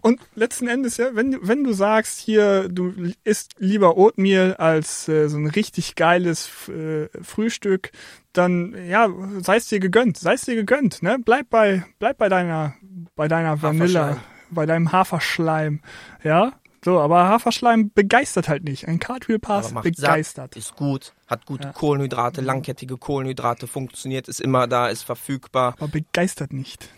und 0.02 0.20
letzten 0.34 0.68
Endes, 0.68 0.96
ja, 0.98 1.14
wenn, 1.14 1.32
du- 1.32 1.38
wenn 1.42 1.64
du 1.64 1.72
sagst, 1.72 2.18
hier, 2.20 2.68
du 2.68 2.92
isst 3.24 3.54
lieber 3.58 3.96
Oatmeal 3.96 4.54
als 4.56 5.08
äh, 5.08 5.28
so 5.28 5.36
ein 5.38 5.46
richtig 5.48 5.94
geiles 5.96 6.48
äh, 6.68 7.08
Frühstück, 7.22 7.90
dann, 8.32 8.76
ja, 8.88 9.08
sei 9.40 9.56
es 9.56 9.66
dir 9.66 9.80
gegönnt, 9.80 10.16
sei 10.16 10.34
es 10.34 10.42
dir 10.42 10.54
gegönnt, 10.54 11.02
ne? 11.02 11.16
Bleib 11.24 11.50
bei, 11.50 11.84
bleib 11.98 12.16
bei 12.18 12.28
deiner, 12.28 12.74
bei 13.16 13.26
deiner 13.26 13.60
Vanilla, 13.60 14.18
bei 14.50 14.66
deinem 14.66 14.92
Haferschleim, 14.92 15.80
ja? 16.22 16.52
So, 16.82 16.98
aber 16.98 17.28
Haferschleim 17.28 17.90
begeistert 17.92 18.48
halt 18.48 18.64
nicht. 18.64 18.88
Ein 18.88 18.98
Cartwheel 18.98 19.38
Pass 19.38 19.66
Aber 19.66 19.74
macht 19.74 19.84
begeistert. 19.84 20.54
Satt, 20.54 20.56
ist 20.56 20.76
gut, 20.76 21.12
hat 21.26 21.44
gute 21.44 21.72
Kohlenhydrate, 21.72 22.40
langkettige 22.40 22.96
Kohlenhydrate, 22.96 23.66
funktioniert, 23.66 24.28
ist 24.28 24.40
immer 24.40 24.66
da, 24.66 24.88
ist 24.88 25.02
verfügbar. 25.02 25.74
Aber 25.78 25.88
begeistert 25.88 26.52
nicht. 26.52 26.84
Ja, 26.84 26.88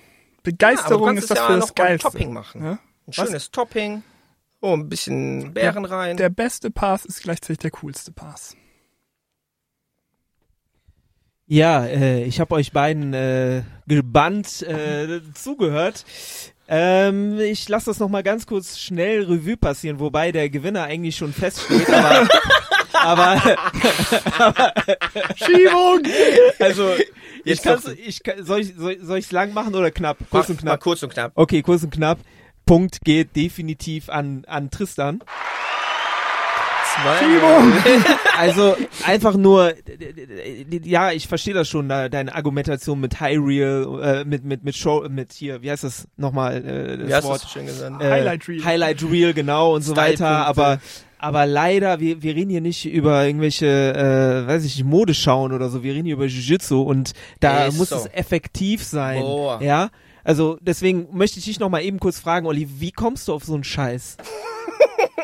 Begeisterung 0.44 1.06
kannst 1.06 1.24
ist 1.24 1.30
das 1.30 1.38
ja 1.38 1.46
für 1.46 1.52
noch 1.54 1.70
das 1.70 1.76
mal 1.76 1.82
ein 1.84 1.88
Geilste. 1.88 2.10
Topping 2.10 2.32
machen. 2.32 2.64
Ja? 2.64 2.70
Ein 2.72 2.78
Was? 3.06 3.16
schönes 3.16 3.50
Topping. 3.50 4.02
Oh, 4.60 4.74
ein 4.74 4.88
bisschen 4.88 5.52
Beeren 5.52 5.84
rein. 5.84 6.16
Der 6.16 6.28
beste 6.30 6.70
Pass 6.70 7.04
ist 7.04 7.22
gleichzeitig 7.22 7.58
der 7.58 7.72
coolste 7.72 8.12
Pass. 8.12 8.56
Ja, 11.46 11.84
äh, 11.84 12.22
ich 12.24 12.40
habe 12.40 12.54
euch 12.54 12.72
beiden 12.72 13.12
äh, 13.12 13.64
gebannt 13.86 14.62
äh, 14.62 15.20
zugehört. 15.34 16.04
Ähm, 16.68 17.38
ich 17.40 17.68
lasse 17.68 17.86
das 17.86 17.98
noch 17.98 18.08
mal 18.08 18.22
ganz 18.22 18.46
kurz 18.46 18.78
schnell 18.78 19.24
Revue 19.24 19.56
passieren, 19.56 19.98
wobei 19.98 20.32
der 20.32 20.48
Gewinner 20.48 20.84
eigentlich 20.84 21.16
schon 21.16 21.32
feststeht. 21.32 21.88
Aber, 21.90 22.28
aber 24.38 24.72
Schiebung! 25.36 26.02
also 26.60 26.94
ich 26.94 27.10
Jetzt 27.44 27.62
kann's, 27.64 27.84
doch. 27.84 27.92
ich 27.92 28.20
soll 28.42 28.60
ich 28.60 28.74
soll, 28.76 28.98
soll 29.00 29.18
ich's 29.18 29.32
lang 29.32 29.52
machen 29.52 29.74
oder 29.74 29.90
knapp? 29.90 30.18
Kurz 30.30 30.48
und 30.48 30.56
Mal 30.62 30.70
knapp. 30.72 30.80
kurz 30.80 31.02
und 31.02 31.12
knapp. 31.12 31.32
Okay, 31.34 31.62
kurz 31.62 31.82
und 31.82 31.90
knapp. 31.92 32.18
Punkt 32.64 33.00
geht 33.04 33.34
definitiv 33.34 34.08
an 34.08 34.44
an 34.46 34.70
Tristan. 34.70 35.20
Schiebung! 37.18 37.72
Also 38.38 38.74
einfach 39.04 39.36
nur, 39.36 39.74
ja, 40.82 41.12
ich 41.12 41.28
verstehe 41.28 41.54
das 41.54 41.68
schon, 41.68 41.88
deine 41.88 42.34
Argumentation 42.34 42.98
mit 42.98 43.20
High 43.20 43.38
Reel, 43.38 44.00
äh, 44.02 44.24
mit 44.24 44.42
mit 44.42 44.64
mit 44.64 44.74
Show, 44.74 45.06
mit 45.08 45.32
hier, 45.32 45.62
wie 45.62 45.70
heißt 45.70 45.84
das 45.84 46.08
nochmal? 46.16 46.56
Äh, 46.56 46.98
das 46.98 47.08
Wie 47.08 47.14
hast 47.14 47.24
Wort? 47.24 47.46
schön 47.52 47.66
gesagt? 47.66 48.02
Äh, 48.02 48.10
Highlight 48.10 48.48
Reel. 48.48 48.64
Highlight 48.64 49.02
Reel, 49.04 49.34
genau 49.34 49.74
und 49.74 49.82
so 49.82 49.94
weiter. 49.94 50.46
Aber 50.46 50.80
aber 51.18 51.46
leider, 51.46 52.00
wir, 52.00 52.20
wir 52.22 52.34
reden 52.34 52.50
hier 52.50 52.60
nicht 52.60 52.84
über 52.84 53.24
irgendwelche, 53.24 53.66
äh, 53.66 54.48
weiß 54.48 54.64
ich 54.64 54.76
nicht, 54.76 54.84
Modeschauen 54.84 55.52
oder 55.52 55.68
so. 55.68 55.84
Wir 55.84 55.94
reden 55.94 56.06
hier 56.06 56.14
über 56.14 56.24
Jiu-Jitsu 56.24 56.82
und 56.82 57.12
da 57.38 57.66
Ist 57.66 57.78
muss 57.78 57.90
so. 57.90 57.96
es 57.96 58.06
effektiv 58.12 58.82
sein. 58.82 59.20
Boah. 59.20 59.62
Ja. 59.62 59.90
Also 60.24 60.58
deswegen 60.60 61.06
möchte 61.12 61.38
ich 61.38 61.44
dich 61.44 61.60
noch 61.60 61.68
mal 61.68 61.82
eben 61.82 62.00
kurz 62.00 62.18
fragen, 62.18 62.46
Olli, 62.46 62.68
wie 62.80 62.90
kommst 62.90 63.28
du 63.28 63.34
auf 63.34 63.44
so 63.44 63.54
einen 63.54 63.62
Scheiß? 63.62 64.16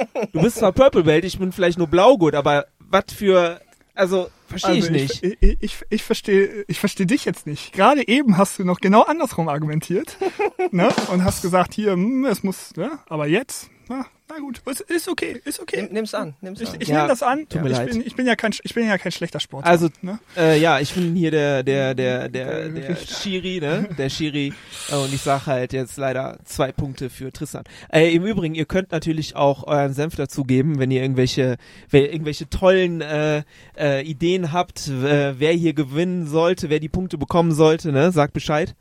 du 0.33 0.43
bist 0.43 0.59
zwar 0.59 0.73
Purple 0.73 1.05
Belt, 1.05 1.25
ich 1.25 1.39
bin 1.39 1.53
vielleicht 1.53 1.79
nur 1.79 1.87
Blaugurt, 1.87 2.35
aber 2.35 2.67
was 2.79 3.05
für, 3.15 3.61
also 3.95 4.29
verstehe 4.47 4.75
Also 4.77 4.87
ich 4.87 4.91
nicht. 4.91 5.25
Ich, 5.25 5.37
ich, 5.41 5.57
ich, 5.61 5.77
ich 5.91 6.03
verstehe 6.03 6.65
ich 6.69 6.81
versteh 6.81 7.05
dich 7.05 7.25
jetzt 7.25 7.47
nicht. 7.47 7.73
Gerade 7.73 8.07
eben 8.07 8.39
hast 8.39 8.59
du 8.59 8.65
noch 8.65 8.81
genau 8.81 9.03
andersrum 9.03 9.49
argumentiert 9.49 10.17
ne? 10.71 10.89
und 11.13 11.25
hast 11.25 11.43
gesagt, 11.43 11.75
hier, 11.75 11.93
hm, 11.93 12.25
es 12.25 12.43
muss, 12.43 12.75
ne? 12.77 12.99
aber 13.09 13.27
jetzt, 13.27 13.71
na, 13.89 14.07
na 14.29 14.39
gut, 14.39 14.61
ist, 14.89 15.09
okay, 15.09 15.41
ist 15.45 15.61
okay. 15.61 15.83
Nimm, 15.83 15.93
nimm's 15.93 16.15
an, 16.15 16.35
nimm's 16.41 16.61
Ich, 16.61 16.69
an. 16.71 16.77
ich 16.81 16.89
Ja, 16.89 16.97
nehme 16.99 17.09
das 17.09 17.23
an. 17.23 17.49
tut 17.49 17.63
mir 17.63 17.71
ich, 17.71 17.77
leid. 17.77 17.91
Bin, 17.91 18.07
ich, 18.07 18.15
bin 18.17 18.27
ja 18.27 18.37
kein, 18.37 18.53
ich 18.63 18.75
bin 18.75 18.87
ja 18.87 18.99
kein 18.99 19.13
schlechter 19.13 19.41
Sportler. 19.41 19.71
Also, 19.71 19.89
ne? 20.03 20.19
Äh, 20.37 20.59
ja, 20.61 20.81
ich 20.81 20.93
bin 20.93 21.15
hier 21.15 21.31
der, 21.31 21.63
der, 21.63 21.95
der, 21.95 22.29
der, 22.29 22.69
Der 22.69 22.69
der 22.69 22.89
Richter. 22.91 23.15
Schiri, 23.15 23.61
ne? 23.61 23.89
Der 23.97 24.09
Schiri. 24.11 24.53
Und 24.91 25.13
ich 25.13 25.23
sag 25.23 25.47
halt 25.47 25.73
jetzt 25.73 25.97
leider 25.97 26.39
zwei 26.45 26.73
Punkte 26.73 27.11
für 27.11 27.33
Tristan. 27.33 27.65
Äh, 27.93 28.15
Im 28.15 28.25
Übrigen, 28.25 28.55
ihr 28.55 28.67
könnt 28.67 28.93
natürlich 28.93 29.37
auch 29.37 29.65
euren 29.67 29.93
Senf 29.95 30.17
dazugeben, 30.17 30.79
wenn 30.79 30.91
ihr 30.91 31.03
irgendwelche, 31.03 31.57
wenn 31.91 32.03
ihr 32.05 32.13
irgendwelche 32.13 32.49
tollen 32.51 33.01
äh, 33.01 33.43
äh, 33.79 34.03
Ideen 34.03 34.53
habt, 34.53 34.89
äh, 34.89 35.39
wer 35.39 35.53
hier 35.53 35.73
gewinnen 35.75 36.27
sollte, 36.27 36.71
wer 36.71 36.81
die 36.81 36.89
Punkte 36.89 37.19
bekommen 37.19 37.53
sollte, 37.53 37.93
ne? 37.93 38.13
Sagt 38.13 38.33
Bescheid. 38.33 38.75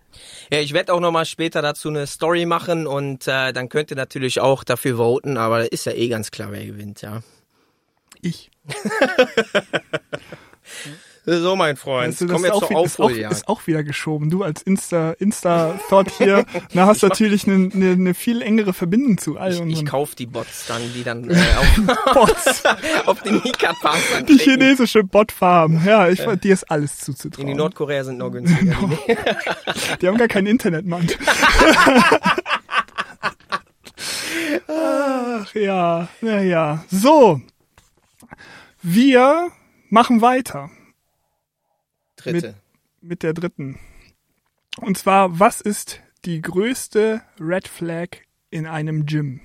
Ja, 0.52 0.60
ich 0.60 0.74
werde 0.74 0.94
auch 0.94 1.00
noch 1.00 1.12
mal 1.12 1.26
später 1.26 1.62
dazu 1.62 1.90
eine 1.90 2.08
Story 2.08 2.46
machen 2.48 2.88
und 2.88 3.28
äh, 3.28 3.54
dann 3.54 3.70
könnt 3.70 3.92
ihr 3.92 3.98
natürlich 3.98 4.40
auch 4.40 4.64
dafür 4.64 4.98
voten, 4.98 5.37
aber 5.38 5.72
ist 5.72 5.86
ja 5.86 5.94
eh 5.94 6.08
ganz 6.10 6.32
klar, 6.32 6.52
wer 6.52 6.66
gewinnt, 6.66 7.02
ja. 7.02 7.22
Ich. 8.22 8.50
So, 11.30 11.58
mein 11.58 11.76
Freund, 11.76 12.08
Weißt 12.08 12.22
du, 12.22 12.28
komm 12.28 12.46
jetzt 12.46 12.54
ist, 12.54 12.60
zur 12.70 12.78
auch, 12.78 12.86
ist, 12.86 13.00
auch, 13.02 13.06
Aufholjagd. 13.06 13.34
ist 13.34 13.48
auch 13.50 13.68
wieder 13.68 13.84
geschoben. 13.84 14.30
Du 14.30 14.44
als 14.44 14.62
Insta, 14.62 15.12
Insta-Thought 15.12 16.10
hier, 16.18 16.46
na, 16.74 16.86
hast 16.86 17.04
natürlich 17.04 17.46
eine, 17.46 17.70
eine, 17.74 17.92
eine 17.92 18.14
viel 18.14 18.42
engere 18.42 18.72
Verbindung 18.72 19.18
zu 19.18 19.38
all 19.38 19.52
Ich, 19.52 19.60
ich 19.80 19.86
kauf 19.86 20.16
die 20.16 20.26
Bots 20.26 20.68
dann, 20.68 20.82
die 20.96 21.04
dann 21.04 21.30
äh, 21.30 21.36
auf, 21.58 22.14
Bots. 22.14 22.64
auf 23.06 23.22
den 23.24 23.42
Mika-Pass 23.44 24.00
dann 24.14 24.26
Die 24.26 24.38
chinesische 24.38 25.04
Botfarm. 25.04 25.86
Ja, 25.86 26.08
ich, 26.08 26.22
dir 26.22 26.54
ist 26.54 26.72
alles 26.72 26.98
In 27.00 27.04
zuzutrauen. 27.04 27.48
die 27.48 27.56
Nordkorea 27.56 28.06
sind 28.06 28.20
noch 28.20 28.32
günstiger. 28.32 28.78
Die 30.02 30.08
haben 30.08 30.18
gar 30.18 30.30
kein 30.30 30.46
Internet, 30.46 30.86
Mann. 30.86 31.10
Ach 34.68 35.54
ja, 35.56 36.08
naja. 36.22 36.84
So. 36.90 37.42
Wir 38.82 39.52
machen 39.90 40.22
weiter 40.22 40.70
Dritte. 42.16 42.56
mit 43.02 43.24
der 43.24 43.34
dritten. 43.34 43.80
Und 44.80 44.98
zwar, 44.98 45.40
was 45.40 45.62
ist 45.62 46.02
die 46.26 46.42
größte 46.42 47.22
Red 47.40 47.68
Flag 47.68 48.10
in 48.50 48.68
einem 48.68 49.06
Gym? 49.06 49.42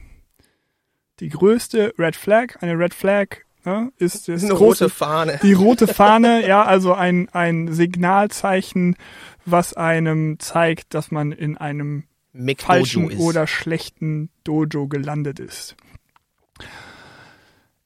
Die 1.21 1.29
größte 1.29 1.95
Red 1.99 2.17
Flag, 2.17 2.62
eine 2.62 2.79
Red 2.79 2.95
Flag 2.95 3.38
ne, 3.65 3.93
ist 3.97 4.29
das 4.29 4.43
eine 4.43 4.55
große 4.55 4.85
rote 4.85 4.95
Fahne. 4.95 5.41
die 5.43 5.53
rote 5.53 5.87
Fahne, 5.87 6.47
ja, 6.47 6.65
also 6.65 6.95
ein, 6.95 7.29
ein 7.31 7.73
Signalzeichen, 7.73 8.97
was 9.45 9.75
einem 9.75 10.38
zeigt, 10.38 10.95
dass 10.95 11.11
man 11.11 11.33
in 11.33 11.57
einem 11.57 12.05
Mick 12.33 12.62
falschen 12.62 13.05
Dojo 13.05 13.14
ist. 13.14 13.21
oder 13.21 13.47
schlechten 13.47 14.31
Dojo 14.45 14.88
gelandet 14.88 15.38
ist. 15.38 15.77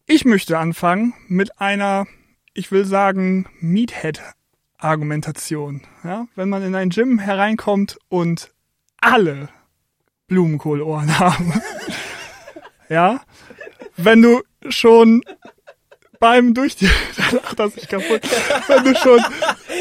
Ich 0.07 0.25
möchte 0.25 0.59
anfangen 0.59 1.15
mit 1.29 1.61
einer 1.61 2.07
ich 2.57 2.73
will 2.73 2.85
sagen, 2.87 3.47
Meathead-Argumentation. 3.61 5.83
Ja? 6.03 6.27
Wenn 6.35 6.49
man 6.49 6.63
in 6.63 6.75
ein 6.75 6.89
Gym 6.89 7.19
hereinkommt 7.19 7.99
und 8.09 8.55
alle 8.97 9.51
Blumenkohlohren 10.27 11.19
haben. 11.19 11.53
ja, 12.89 13.21
wenn 13.97 14.23
du 14.23 14.43
schon 14.69 15.23
beim 16.27 16.55
durch 16.55 16.75
die 16.75 16.89
lacht 17.33 17.59
das 17.61 17.75
sich 17.75 17.89
kaputt. 17.89 18.21
Wenn 18.67 18.83
du 18.85 18.95
schon 18.97 19.21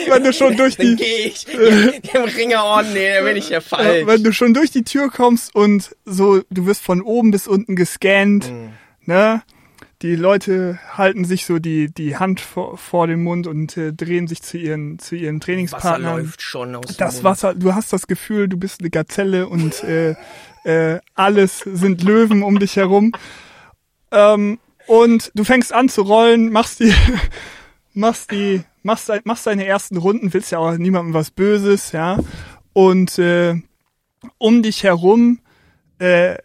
wenn 0.09 0.23
du 0.23 0.31
schon 0.31 0.55
durch 0.57 0.77
die 0.77 0.93
ich. 1.01 1.45
Dem 1.45 2.23
Ringerorden, 2.23 2.93
nee, 2.93 3.13
da 3.17 3.23
bin 3.23 3.35
ich 3.37 3.49
ja 3.49 3.61
falsch. 3.61 4.05
wenn 4.05 4.23
du 4.23 4.31
schon 4.31 4.53
durch 4.53 4.69
die 4.69 4.83
Tür 4.83 5.09
kommst 5.09 5.55
und 5.55 5.95
so 6.05 6.41
du 6.51 6.65
wirst 6.67 6.83
von 6.83 7.01
oben 7.01 7.31
bis 7.31 7.47
unten 7.47 7.75
gescannt, 7.75 8.51
Mhm. 8.51 8.69
ne? 9.05 9.41
Die 10.01 10.15
Leute 10.15 10.77
halten 10.93 11.25
sich 11.25 11.45
so 11.45 11.57
die 11.57 11.89
die 11.91 12.17
Hand 12.17 12.41
vor, 12.41 12.77
vor 12.77 13.07
den 13.07 13.23
Mund 13.23 13.47
und 13.47 13.75
äh, 13.77 13.91
drehen 13.93 14.27
sich 14.27 14.43
zu 14.43 14.57
ihren 14.57 14.99
zu 14.99 15.15
ihren 15.15 15.37
Wasser 15.37 15.45
Trainingspartnern. 15.45 16.17
läuft 16.17 16.41
schon 16.43 16.75
aus 16.75 16.95
Das. 16.97 17.23
Wasser, 17.23 17.55
du 17.55 17.73
hast 17.73 17.91
das 17.93 18.05
Gefühl, 18.05 18.47
du 18.47 18.57
bist 18.57 18.81
eine 18.81 18.89
Gazelle 18.91 19.47
und 19.47 19.83
äh, 19.83 20.15
äh, 20.65 20.99
alles 21.15 21.59
sind 21.59 22.03
Löwen 22.03 22.43
um 22.43 22.59
dich 22.59 22.75
herum. 22.75 23.13
Ähm, 24.11 24.59
und 24.87 25.31
du 25.35 25.43
fängst 25.43 25.73
an 25.73 25.89
zu 25.89 26.01
rollen, 26.01 26.51
machst 26.51 26.79
die, 26.79 26.93
machst 27.93 28.31
die, 28.31 28.63
machst, 28.83 29.11
machst 29.23 29.47
deine 29.47 29.65
ersten 29.65 29.97
Runden, 29.97 30.33
willst 30.33 30.51
ja 30.51 30.59
auch 30.59 30.77
niemandem 30.77 31.13
was 31.13 31.31
Böses, 31.31 31.91
ja. 31.91 32.19
Und 32.73 33.17
äh, 33.19 33.55
um 34.37 34.63
dich 34.63 34.83
herum 34.83 35.39
äh, 35.99 36.37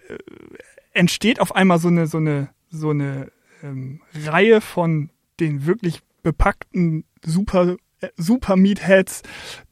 entsteht 0.93 1.41
auf 1.41 1.55
einmal 1.55 1.79
so 1.79 1.89
eine, 1.89 2.07
so 2.07 2.19
eine, 2.19 2.51
so 2.71 2.91
eine 2.91 3.31
ähm, 3.63 4.01
Reihe 4.15 4.61
von 4.61 5.11
den 5.41 5.67
wirklich 5.67 6.01
bepackten 6.23 7.05
super 7.25 7.77
super 8.17 8.57
Meatheads, 8.57 9.23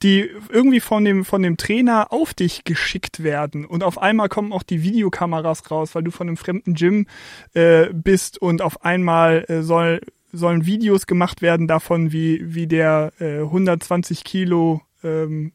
die 0.02 0.30
irgendwie 0.50 0.80
von 0.80 1.04
dem 1.04 1.24
von 1.24 1.42
dem 1.42 1.56
Trainer 1.56 2.12
auf 2.12 2.34
dich 2.34 2.64
geschickt 2.64 3.22
werden. 3.22 3.64
Und 3.64 3.82
auf 3.82 3.98
einmal 3.98 4.28
kommen 4.28 4.52
auch 4.52 4.62
die 4.62 4.82
Videokameras 4.82 5.70
raus, 5.70 5.94
weil 5.94 6.02
du 6.02 6.10
von 6.10 6.28
einem 6.28 6.36
fremden 6.36 6.74
Gym 6.74 7.06
äh, 7.54 7.86
bist 7.92 8.38
und 8.38 8.62
auf 8.62 8.84
einmal 8.84 9.44
äh, 9.48 9.62
soll 9.62 10.00
sollen 10.32 10.66
Videos 10.66 11.06
gemacht 11.06 11.40
werden 11.40 11.66
davon, 11.66 12.12
wie 12.12 12.54
wie 12.54 12.66
der 12.66 13.12
äh, 13.18 13.40
120 13.40 14.24
Kilo 14.24 14.82
ähm, 15.02 15.52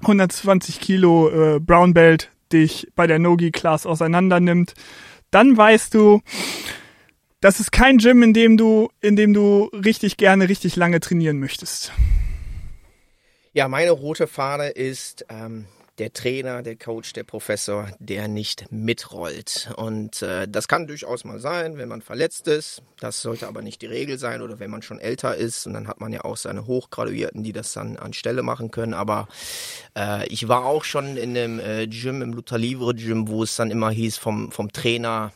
120 0.00 0.80
Kilo 0.80 1.28
äh, 1.28 1.60
Brown 1.60 1.94
Belt 1.94 2.30
dich 2.52 2.88
bei 2.94 3.06
der 3.06 3.18
Nogi 3.18 3.50
Class 3.50 3.86
auseinander 3.86 4.40
nimmt, 4.40 4.74
dann 5.30 5.56
weißt 5.56 5.94
du, 5.94 6.20
das 7.42 7.58
ist 7.58 7.72
kein 7.72 7.98
Gym, 7.98 8.22
in 8.22 8.32
dem 8.32 8.56
du, 8.56 8.88
in 9.00 9.16
dem 9.16 9.34
du 9.34 9.64
richtig 9.72 10.16
gerne, 10.16 10.48
richtig 10.48 10.76
lange 10.76 11.00
trainieren 11.00 11.38
möchtest. 11.38 11.92
Ja, 13.52 13.68
meine 13.68 13.90
rote 13.90 14.28
Fahne 14.28 14.68
ist 14.68 15.26
ähm, 15.28 15.66
der 15.98 16.12
Trainer, 16.12 16.62
der 16.62 16.76
Coach, 16.76 17.12
der 17.12 17.24
Professor, 17.24 17.88
der 17.98 18.28
nicht 18.28 18.70
mitrollt. 18.70 19.72
Und 19.76 20.22
äh, 20.22 20.46
das 20.48 20.68
kann 20.68 20.86
durchaus 20.86 21.24
mal 21.24 21.40
sein, 21.40 21.76
wenn 21.78 21.88
man 21.88 22.00
verletzt 22.00 22.46
ist. 22.46 22.80
Das 23.00 23.20
sollte 23.20 23.48
aber 23.48 23.60
nicht 23.60 23.82
die 23.82 23.86
Regel 23.86 24.18
sein 24.18 24.40
oder 24.40 24.60
wenn 24.60 24.70
man 24.70 24.82
schon 24.82 25.00
älter 25.00 25.34
ist. 25.34 25.66
Und 25.66 25.74
dann 25.74 25.88
hat 25.88 26.00
man 26.00 26.12
ja 26.12 26.24
auch 26.24 26.36
seine 26.36 26.66
Hochgraduierten, 26.66 27.42
die 27.42 27.52
das 27.52 27.72
dann 27.72 27.96
anstelle 27.96 28.44
machen 28.44 28.70
können. 28.70 28.94
Aber 28.94 29.26
äh, 29.98 30.26
ich 30.28 30.46
war 30.46 30.64
auch 30.64 30.84
schon 30.84 31.16
in 31.16 31.36
einem 31.36 31.58
äh, 31.58 31.88
Gym, 31.88 32.22
im 32.22 32.32
Luther 32.32 32.56
Livre 32.56 32.94
Gym, 32.94 33.26
wo 33.26 33.42
es 33.42 33.56
dann 33.56 33.72
immer 33.72 33.90
hieß 33.90 34.16
vom, 34.16 34.52
vom 34.52 34.72
Trainer, 34.72 35.32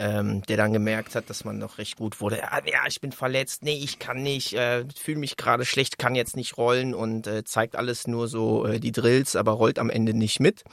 ähm, 0.00 0.40
der 0.42 0.56
dann 0.56 0.72
gemerkt 0.72 1.14
hat, 1.14 1.28
dass 1.28 1.44
man 1.44 1.58
noch 1.58 1.76
recht 1.76 1.96
gut 1.96 2.22
wurde. 2.22 2.38
Ja, 2.38 2.60
ja 2.64 2.80
ich 2.88 3.02
bin 3.02 3.12
verletzt, 3.12 3.62
nee, 3.62 3.78
ich 3.78 3.98
kann 3.98 4.22
nicht, 4.22 4.54
äh, 4.54 4.86
fühle 4.96 5.18
mich 5.18 5.36
gerade 5.36 5.66
schlecht, 5.66 5.98
kann 5.98 6.14
jetzt 6.14 6.36
nicht 6.36 6.56
rollen 6.56 6.94
und 6.94 7.26
äh, 7.26 7.44
zeigt 7.44 7.76
alles 7.76 8.06
nur 8.06 8.26
so 8.26 8.64
äh, 8.64 8.80
die 8.80 8.92
Drills, 8.92 9.36
aber 9.36 9.52
rollt 9.52 9.78
am 9.78 9.90
Ende 9.90 10.14
nicht 10.14 10.40
mit. 10.40 10.64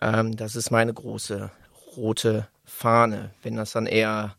Ähm, 0.00 0.36
das 0.36 0.56
ist 0.56 0.70
meine 0.70 0.94
große 0.94 1.50
rote 1.96 2.48
Fahne. 2.64 3.34
Wenn 3.42 3.56
das 3.56 3.72
dann 3.72 3.86
eher 3.86 4.36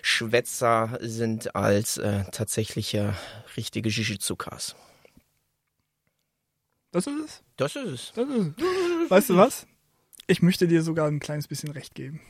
Schwätzer 0.00 0.98
sind 1.02 1.54
als 1.54 1.98
äh, 1.98 2.24
tatsächliche 2.32 3.14
richtige 3.58 3.90
Jujitsu-Kas. 3.90 4.74
Das 6.92 7.06
ist 7.06 7.24
es. 7.26 7.42
Das 7.58 7.76
ist 7.76 7.86
es. 7.86 8.12
Das 8.14 8.26
ist 8.26 8.54
es. 8.56 9.10
Weißt 9.10 9.28
du 9.28 9.36
was? 9.36 9.66
Ich 10.26 10.40
möchte 10.40 10.66
dir 10.66 10.82
sogar 10.82 11.08
ein 11.08 11.20
kleines 11.20 11.46
bisschen 11.46 11.72
recht 11.72 11.94
geben. 11.94 12.22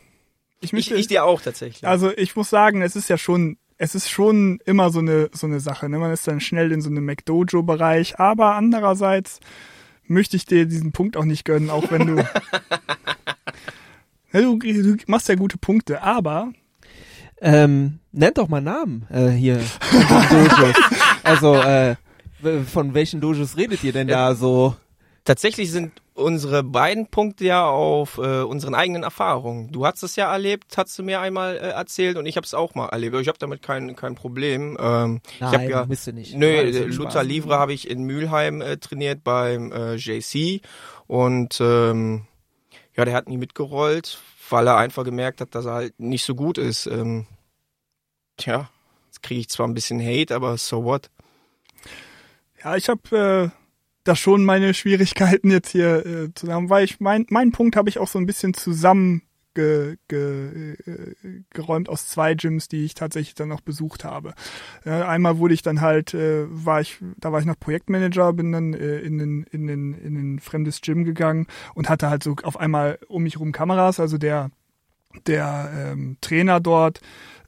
Ich 0.60 0.68
Ich, 0.68 0.72
möchte, 0.72 0.94
ich 0.96 1.06
dir 1.06 1.24
auch 1.24 1.40
tatsächlich. 1.40 1.86
also 1.86 2.10
ich 2.16 2.34
muss 2.34 2.50
sagen, 2.50 2.82
es 2.82 2.96
ist 2.96 3.08
ja 3.08 3.16
schon, 3.18 3.58
es 3.76 3.94
ist 3.94 4.10
schon 4.10 4.60
immer 4.64 4.90
so 4.90 4.98
eine, 4.98 5.30
so 5.32 5.46
eine 5.46 5.60
Sache. 5.60 5.88
Ne? 5.88 5.98
Man 5.98 6.12
ist 6.12 6.26
dann 6.26 6.40
schnell 6.40 6.72
in 6.72 6.80
so 6.80 6.90
einem 6.90 7.04
McDojo-Bereich, 7.04 8.18
aber 8.18 8.54
andererseits 8.54 9.38
möchte 10.04 10.36
ich 10.36 10.46
dir 10.46 10.66
diesen 10.66 10.92
Punkt 10.92 11.16
auch 11.16 11.24
nicht 11.24 11.44
gönnen, 11.44 11.70
auch 11.70 11.90
wenn 11.90 12.06
du, 12.06 12.16
ja, 14.32 14.40
du, 14.40 14.58
du 14.58 14.96
machst 15.06 15.28
ja 15.28 15.34
gute 15.36 15.58
Punkte, 15.58 16.02
aber 16.02 16.52
Ähm, 17.40 18.00
nennt 18.10 18.36
doch 18.38 18.48
mal 18.48 18.60
Namen 18.60 19.06
äh, 19.10 19.28
hier. 19.28 19.60
Also, 21.22 21.54
äh, 21.54 21.96
von 22.72 22.94
welchen 22.94 23.20
Dojos 23.20 23.56
redet 23.56 23.84
ihr 23.84 23.92
denn 23.92 24.08
da 24.08 24.34
so? 24.34 24.74
Tatsächlich 25.24 25.70
sind 25.70 25.92
unsere 26.18 26.62
beiden 26.62 27.06
Punkte 27.06 27.44
ja 27.44 27.66
auf 27.66 28.18
äh, 28.18 28.42
unseren 28.42 28.74
eigenen 28.74 29.02
Erfahrungen. 29.02 29.70
Du 29.70 29.86
hast 29.86 30.02
es 30.02 30.16
ja 30.16 30.30
erlebt, 30.30 30.76
hast 30.76 30.98
du 30.98 31.02
mir 31.02 31.20
einmal 31.20 31.56
äh, 31.56 31.70
erzählt 31.70 32.16
und 32.16 32.26
ich 32.26 32.36
habe 32.36 32.44
es 32.44 32.54
auch 32.54 32.74
mal 32.74 32.88
erlebt. 32.88 33.16
Ich 33.16 33.28
habe 33.28 33.38
damit 33.38 33.62
kein 33.62 33.96
kein 33.96 34.14
Problem. 34.14 34.76
Ähm, 34.80 35.20
ich 35.36 35.42
habe 35.42 35.70
ja 35.70 35.84
bist 35.84 36.06
du 36.06 36.12
nicht. 36.12 36.34
Nö, 36.34 36.46
äh, 36.46 36.84
Luther 36.84 37.10
Spaß. 37.10 37.24
Livre 37.26 37.58
habe 37.58 37.72
ich 37.72 37.88
in 37.88 38.02
Mülheim 38.02 38.60
äh, 38.60 38.76
trainiert 38.76 39.24
beim 39.24 39.72
äh, 39.72 39.94
JC 39.94 40.60
und 41.06 41.58
ähm, 41.60 42.26
ja, 42.96 43.04
der 43.04 43.14
hat 43.14 43.28
nie 43.28 43.38
mitgerollt, 43.38 44.18
weil 44.50 44.66
er 44.66 44.76
einfach 44.76 45.04
gemerkt 45.04 45.40
hat, 45.40 45.54
dass 45.54 45.66
er 45.66 45.74
halt 45.74 46.00
nicht 46.00 46.24
so 46.24 46.34
gut 46.34 46.58
ist. 46.58 46.86
Ähm, 46.86 47.26
tja, 48.36 48.68
jetzt 49.06 49.22
kriege 49.22 49.40
ich 49.40 49.48
zwar 49.48 49.68
ein 49.68 49.74
bisschen 49.74 50.00
Hate, 50.00 50.34
aber 50.34 50.56
so 50.58 50.84
what? 50.84 51.10
Ja, 52.62 52.74
ich 52.74 52.88
habe 52.88 53.52
äh, 53.54 53.67
da 54.08 54.16
schon 54.16 54.44
meine 54.44 54.74
Schwierigkeiten 54.74 55.50
jetzt 55.50 55.70
hier 55.70 56.06
äh, 56.06 56.34
zusammen, 56.34 56.70
weil 56.70 56.84
ich 56.84 57.00
mein 57.00 57.26
meinen 57.28 57.52
Punkt 57.52 57.76
habe 57.76 57.88
ich 57.88 57.98
auch 57.98 58.08
so 58.08 58.18
ein 58.18 58.26
bisschen 58.26 58.54
zusammen 58.54 59.22
ge, 59.58 59.96
ge, 60.06 60.76
äh, 60.86 61.42
geräumt 61.50 61.88
aus 61.88 62.08
zwei 62.08 62.34
Gyms, 62.34 62.68
die 62.68 62.84
ich 62.84 62.94
tatsächlich 62.94 63.34
dann 63.34 63.48
noch 63.48 63.60
besucht 63.60 64.04
habe. 64.04 64.34
Äh, 64.84 64.90
einmal 64.90 65.38
wurde 65.38 65.54
ich 65.54 65.62
dann 65.62 65.80
halt, 65.80 66.14
äh, 66.14 66.46
war 66.48 66.80
ich, 66.80 66.98
da 67.18 67.32
war 67.32 67.40
ich 67.40 67.46
noch 67.46 67.58
Projektmanager, 67.58 68.32
bin 68.32 68.52
dann 68.52 68.72
äh, 68.72 68.98
in 69.00 69.18
den 69.18 69.42
in 69.44 69.66
den 69.66 69.94
in 69.94 70.16
ein 70.16 70.38
fremdes 70.38 70.80
Gym 70.80 71.04
gegangen 71.04 71.46
und 71.74 71.88
hatte 71.88 72.08
halt 72.08 72.22
so 72.22 72.36
auf 72.44 72.58
einmal 72.58 72.98
um 73.08 73.24
mich 73.24 73.38
rum 73.40 73.52
Kameras, 73.52 74.00
also 74.00 74.16
der 74.16 74.50
der 75.26 75.70
ähm, 75.74 76.18
Trainer 76.20 76.60
dort, 76.60 77.00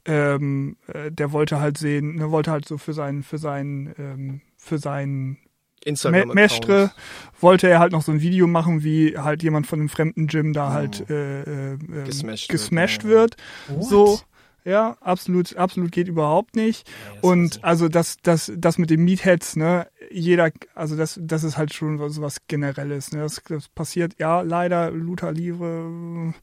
ähm, 0.05 0.77
äh, 0.87 1.11
der 1.11 1.31
wollte 1.31 1.59
halt 1.59 1.77
sehen, 1.77 2.15
ne, 2.15 2.31
wollte 2.31 2.51
halt 2.51 2.67
so 2.67 2.77
für 2.77 2.93
seinen 2.93 3.23
für 3.23 3.37
seinen 3.37 3.93
ähm, 3.97 4.41
für 4.57 4.79
seinen 4.79 5.37
Instagram 5.83 6.29
Mestre 6.29 6.91
wollte 7.39 7.67
er 7.67 7.79
halt 7.79 7.91
noch 7.91 8.01
so 8.01 8.11
ein 8.11 8.21
Video 8.21 8.47
machen, 8.47 8.83
wie 8.83 9.17
halt 9.17 9.43
jemand 9.43 9.67
von 9.67 9.79
einem 9.79 9.89
fremden 9.89 10.27
Gym 10.27 10.53
da 10.53 10.71
halt 10.71 11.09
äh, 11.09 11.41
äh, 11.41 11.73
ähm. 11.73 12.03
Gesmashed 12.05 12.49
wird, 12.49 12.59
gesmashed 12.59 13.03
ja. 13.03 13.09
wird. 13.09 13.37
What? 13.67 13.83
So, 13.85 14.19
ja, 14.63 14.95
absolut, 15.01 15.55
absolut 15.57 15.91
geht 15.91 16.07
überhaupt 16.07 16.55
nicht. 16.55 16.89
Und 17.21 17.63
also 17.63 17.87
das, 17.89 18.17
das, 18.21 18.51
das 18.55 18.77
mit 18.77 18.91
den 18.91 19.03
Meatheads, 19.03 19.55
ne, 19.55 19.87
jeder, 20.11 20.51
also 20.75 20.95
das, 20.95 21.19
das 21.21 21.43
ist 21.43 21.57
halt 21.57 21.73
schon 21.73 21.97
so 22.09 22.21
was 22.21 22.47
Generelles, 22.47 23.11
ne. 23.11 23.21
Das, 23.21 23.41
das 23.47 23.69
passiert, 23.69 24.15
ja, 24.19 24.41
leider, 24.41 24.91
Luther 24.91 25.31
Livre, 25.31 25.89
äh, 26.29 26.33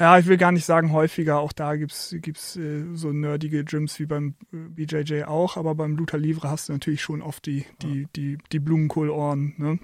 ja, 0.00 0.18
ich 0.18 0.26
will 0.26 0.38
gar 0.38 0.50
nicht 0.50 0.64
sagen 0.64 0.92
häufiger, 0.92 1.38
auch 1.38 1.52
da 1.52 1.76
gibt's, 1.76 2.14
gibt's 2.18 2.56
äh, 2.56 2.84
so 2.94 3.12
nerdige 3.12 3.64
Gyms 3.64 3.98
wie 4.00 4.06
beim 4.06 4.34
äh, 4.52 4.56
BJJ 4.56 5.24
auch, 5.24 5.56
aber 5.56 5.74
beim 5.74 5.96
Luther 5.96 6.18
Livre 6.18 6.50
hast 6.50 6.68
du 6.68 6.72
natürlich 6.72 7.02
schon 7.02 7.20
oft 7.22 7.44
die, 7.46 7.66
die, 7.82 8.08
die, 8.16 8.38
die 8.50 8.58
Blumenkohlohren, 8.58 9.54
ne. 9.58 9.78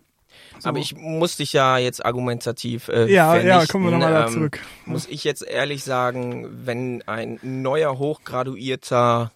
So. 0.59 0.69
Aber 0.69 0.79
ich 0.79 0.95
muss 0.97 1.37
dich 1.37 1.53
ja 1.53 1.79
jetzt 1.79 2.05
argumentativ 2.05 2.89
äh, 2.89 3.11
ja, 3.11 3.37
ja, 3.39 3.65
kommen 3.67 3.85
wir 3.85 3.93
nochmal 3.93 4.13
da 4.13 4.27
Ähm, 4.27 4.33
zurück. 4.33 4.61
Muss 4.85 5.07
ich 5.07 5.25
jetzt 5.25 5.43
ehrlich 5.43 5.83
sagen, 5.83 6.49
wenn 6.67 7.03
ein 7.07 7.39
neuer 7.43 7.99
Hochgraduierter 7.99 9.33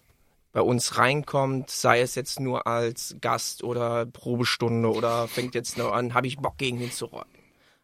bei 0.51 0.61
uns 0.61 0.97
reinkommt, 0.97 1.69
sei 1.69 2.01
es 2.01 2.15
jetzt 2.15 2.39
nur 2.39 2.67
als 2.67 3.15
Gast 3.21 3.63
oder 3.63 4.05
Probestunde 4.05 4.91
oder 4.91 5.27
fängt 5.27 5.55
jetzt 5.55 5.77
nur 5.77 5.95
an, 5.95 6.13
habe 6.13 6.27
ich 6.27 6.37
Bock 6.37 6.57
gegen 6.57 6.81
ihn 6.81 6.91
zu 6.91 7.05
rollen. 7.05 7.25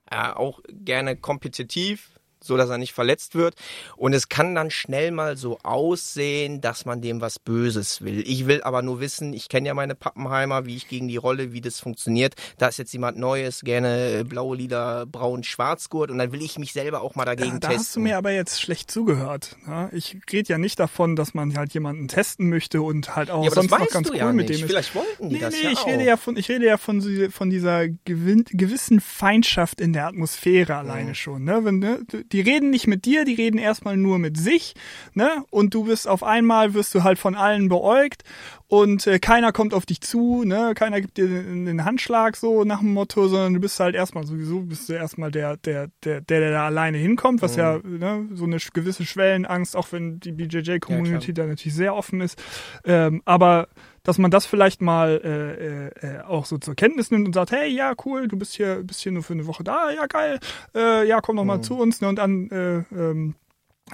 Äh, 0.09 0.31
auch 0.31 0.61
gerne 0.69 1.15
kompetitiv, 1.15 2.16
so 2.47 2.57
dass 2.57 2.69
er 2.69 2.77
nicht 2.77 2.93
verletzt 2.93 3.35
wird. 3.35 3.55
Und 3.95 4.13
es 4.13 4.29
kann 4.29 4.55
dann 4.55 4.71
schnell 4.71 5.11
mal 5.11 5.37
so 5.37 5.59
aussehen, 5.63 6.61
dass 6.61 6.85
man 6.85 7.01
dem 7.01 7.21
was 7.21 7.39
Böses 7.39 8.01
will. 8.01 8.23
Ich 8.27 8.47
will 8.47 8.61
aber 8.63 8.81
nur 8.81 8.99
wissen, 8.99 9.33
ich 9.33 9.49
kenne 9.49 9.67
ja 9.67 9.73
meine 9.73 9.95
Pappenheimer, 9.95 10.65
wie 10.65 10.75
ich 10.75 10.87
gegen 10.87 11.07
die 11.07 11.17
Rolle, 11.17 11.53
wie 11.53 11.61
das 11.61 11.79
funktioniert. 11.79 12.35
Da 12.57 12.67
ist 12.67 12.77
jetzt 12.77 12.93
jemand 12.93 13.17
Neues, 13.17 13.61
gerne 13.61 14.25
blaue 14.25 14.55
Lieder, 14.57 15.05
braun, 15.05 15.43
schwarzgurt 15.43 16.11
und 16.11 16.17
dann 16.17 16.31
will 16.31 16.41
ich 16.41 16.57
mich 16.59 16.73
selber 16.73 17.01
auch 17.01 17.15
mal 17.15 17.25
dagegen 17.25 17.53
Ja, 17.53 17.59
da 17.59 17.67
testen. 17.69 17.79
hast 17.85 17.95
du 17.95 17.99
mir 18.01 18.17
aber 18.17 18.31
jetzt 18.31 18.61
schlecht 18.61 18.89
zugehört. 18.91 19.55
Ja, 19.67 19.89
ich 19.91 20.17
rede 20.31 20.49
ja 20.53 20.57
nicht 20.57 20.79
davon, 20.79 21.15
dass 21.15 21.33
man 21.33 21.55
halt 21.57 21.73
jemanden 21.73 22.07
testen 22.07 22.49
möchte 22.49 22.81
und 22.81 23.15
halt 23.15 23.29
auch 23.31 23.43
ja, 23.43 23.51
sonst 23.51 23.71
noch 23.71 23.87
ganz 23.89 24.09
cool 24.09 24.17
ja 24.17 24.31
mit 24.31 24.49
nicht. 24.49 24.59
dem 24.59 24.65
ist. 24.65 24.71
Vielleicht 24.71 24.95
wollten 24.95 25.29
die 25.29 25.35
Nee, 25.35 25.41
das 25.41 25.53
nee, 25.53 25.63
ja 25.63 25.71
ich 25.71 25.79
auch. 25.79 25.87
rede 25.87 26.03
ja 26.03 26.17
von, 26.17 26.37
ich 26.37 26.49
rede 26.49 26.65
ja 26.65 26.77
von, 26.77 27.01
von 27.31 27.49
dieser 27.49 27.87
gewissen 27.87 28.99
Feindschaft 29.01 29.81
in 29.81 29.93
der 29.93 30.07
Atmosphäre 30.07 30.75
alleine 30.75 31.15
schon, 31.15 31.43
ne? 31.43 31.59
Wenn, 31.63 31.79
ne? 31.79 31.99
Die 32.31 32.36
reden 32.41 32.69
nicht 32.69 32.87
mit 32.87 33.05
dir, 33.05 33.25
die 33.25 33.35
reden 33.35 33.57
erstmal 33.57 33.97
nur 33.97 34.19
mit 34.19 34.37
sich, 34.37 34.73
ne? 35.13 35.43
Und 35.49 35.73
du 35.73 35.85
bist 35.85 36.07
auf 36.07 36.23
einmal, 36.23 36.73
wirst 36.73 36.93
du 36.95 37.03
halt 37.03 37.19
von 37.19 37.35
allen 37.35 37.69
beäugt 37.69 38.23
und 38.67 39.07
äh, 39.07 39.19
keiner 39.19 39.51
kommt 39.51 39.73
auf 39.73 39.85
dich 39.85 40.01
zu, 40.01 40.43
ne? 40.43 40.73
Keiner 40.75 41.01
gibt 41.01 41.17
dir 41.17 41.27
den, 41.27 41.85
Handschlag 41.85 42.35
so 42.35 42.63
nach 42.63 42.79
dem 42.79 42.93
Motto, 42.93 43.27
sondern 43.27 43.53
du 43.53 43.59
bist 43.59 43.79
halt 43.79 43.95
erstmal 43.95 44.25
sowieso, 44.25 44.61
bist 44.61 44.89
du 44.89 44.93
erstmal 44.93 45.31
der, 45.31 45.57
der, 45.57 45.89
der, 46.03 46.21
der, 46.21 46.39
der 46.39 46.51
da 46.51 46.65
alleine 46.65 46.97
hinkommt, 46.97 47.41
was 47.41 47.55
ja, 47.55 47.79
ne, 47.83 48.27
so 48.33 48.45
eine 48.45 48.57
gewisse 48.73 49.05
Schwellenangst, 49.05 49.75
auch 49.75 49.91
wenn 49.91 50.19
die 50.19 50.31
BJJ-Community 50.31 51.33
da 51.33 51.45
natürlich 51.45 51.75
sehr 51.75 51.95
offen 51.95 52.21
ist. 52.21 52.41
Ähm, 52.83 53.21
aber 53.25 53.69
dass 54.07 54.17
man 54.17 54.31
das 54.31 54.45
vielleicht 54.45 54.81
mal 54.81 55.19
äh, 55.21 56.07
äh, 56.07 56.15
äh, 56.15 56.21
auch 56.21 56.45
so 56.45 56.57
zur 56.57 56.75
Kenntnis 56.75 57.11
nimmt 57.11 57.27
und 57.27 57.33
sagt, 57.33 57.51
hey, 57.51 57.67
ja, 57.67 57.93
cool, 58.05 58.29
du 58.29 58.37
bist 58.37 58.53
hier, 58.53 58.81
bist 58.81 59.01
hier 59.01 59.11
nur 59.11 59.21
für 59.21 59.33
eine 59.33 59.47
Woche 59.47 59.65
da, 59.65 59.91
ja, 59.91 60.05
geil, 60.05 60.39
äh, 60.73 61.05
ja, 61.05 61.19
komm 61.19 61.35
doch 61.35 61.43
mal 61.43 61.61
zu 61.61 61.77
uns, 61.77 61.99
ne, 61.99 62.07
und 62.07 62.15
dann, 62.15 62.49
äh, 62.49 62.77
ähm, 62.95 63.35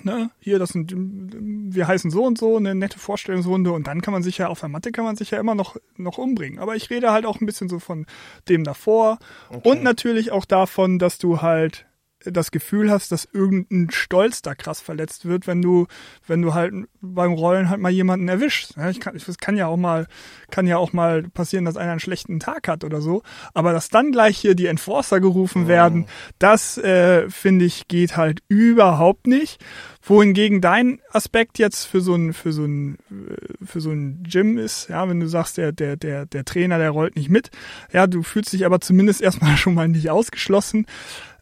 ne, 0.03 0.29
hier, 0.39 0.59
das 0.59 0.69
sind, 0.69 0.93
wir 0.95 1.87
heißen 1.87 2.11
so 2.11 2.25
und 2.25 2.37
so, 2.37 2.57
eine 2.57 2.75
nette 2.75 2.99
Vorstellungsrunde 2.99 3.71
und 3.71 3.87
dann 3.87 4.03
kann 4.03 4.13
man 4.13 4.21
sich 4.21 4.37
ja, 4.37 4.49
auf 4.49 4.59
der 4.59 4.69
Matte 4.69 4.91
kann 4.91 5.03
man 5.03 5.15
sich 5.15 5.31
ja 5.31 5.39
immer 5.39 5.55
noch, 5.55 5.77
noch 5.97 6.19
umbringen. 6.19 6.59
Aber 6.59 6.75
ich 6.75 6.91
rede 6.91 7.11
halt 7.11 7.25
auch 7.25 7.41
ein 7.41 7.47
bisschen 7.47 7.67
so 7.67 7.79
von 7.79 8.05
dem 8.49 8.63
davor 8.63 9.17
und 9.63 9.81
natürlich 9.81 10.31
auch 10.31 10.45
davon, 10.45 10.99
dass 10.99 11.17
du 11.17 11.41
halt 11.41 11.87
das 12.25 12.51
Gefühl 12.51 12.91
hast, 12.91 13.11
dass 13.11 13.27
irgendein 13.31 13.89
Stolz 13.91 14.41
da 14.41 14.55
krass 14.55 14.79
verletzt 14.81 15.25
wird, 15.25 15.47
wenn 15.47 15.61
du, 15.61 15.87
wenn 16.27 16.41
du 16.41 16.53
halt 16.53 16.73
beim 17.01 17.33
Rollen 17.33 17.69
halt 17.69 17.81
mal 17.81 17.91
jemanden 17.91 18.27
erwischst. 18.27 18.75
Ja, 18.77 18.89
ich 18.89 18.99
kann, 18.99 19.15
es 19.15 19.37
kann 19.37 19.57
ja 19.57 19.67
auch 19.67 19.77
mal, 19.77 20.07
kann 20.51 20.67
ja 20.67 20.77
auch 20.77 20.93
mal 20.93 21.23
passieren, 21.23 21.65
dass 21.65 21.77
einer 21.77 21.91
einen 21.91 21.99
schlechten 21.99 22.39
Tag 22.39 22.67
hat 22.67 22.83
oder 22.83 23.01
so. 23.01 23.23
Aber 23.53 23.73
dass 23.73 23.89
dann 23.89 24.11
gleich 24.11 24.37
hier 24.37 24.55
die 24.55 24.67
Enforcer 24.67 25.19
gerufen 25.19 25.67
werden, 25.67 26.05
das 26.39 26.77
äh, 26.77 27.29
finde 27.29 27.65
ich 27.65 27.87
geht 27.87 28.17
halt 28.17 28.41
überhaupt 28.47 29.27
nicht. 29.27 29.63
Wohingegen 30.01 30.59
dein 30.59 30.99
Aspekt 31.11 31.59
jetzt 31.59 31.85
für 31.85 32.01
so 32.01 32.15
ein, 32.15 32.33
für 32.33 32.51
so 32.51 32.65
ein, 32.65 32.97
äh, 33.09 33.65
für 33.65 33.79
so 33.79 33.91
ein 33.91 34.23
Gym 34.23 34.57
ist, 34.57 34.89
ja, 34.89 35.07
wenn 35.07 35.19
du 35.19 35.27
sagst, 35.27 35.57
der, 35.57 35.71
der, 35.71 35.95
der, 35.95 36.25
der 36.25 36.43
Trainer, 36.43 36.77
der 36.77 36.89
rollt 36.89 37.15
nicht 37.15 37.29
mit, 37.29 37.51
ja, 37.91 38.07
du 38.07 38.21
fühlst 38.23 38.51
dich 38.51 38.65
aber 38.65 38.81
zumindest 38.81 39.21
erstmal 39.21 39.57
schon 39.57 39.73
mal 39.73 39.87
nicht 39.87 40.09
ausgeschlossen. 40.09 40.85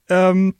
Ähm, 0.09 0.55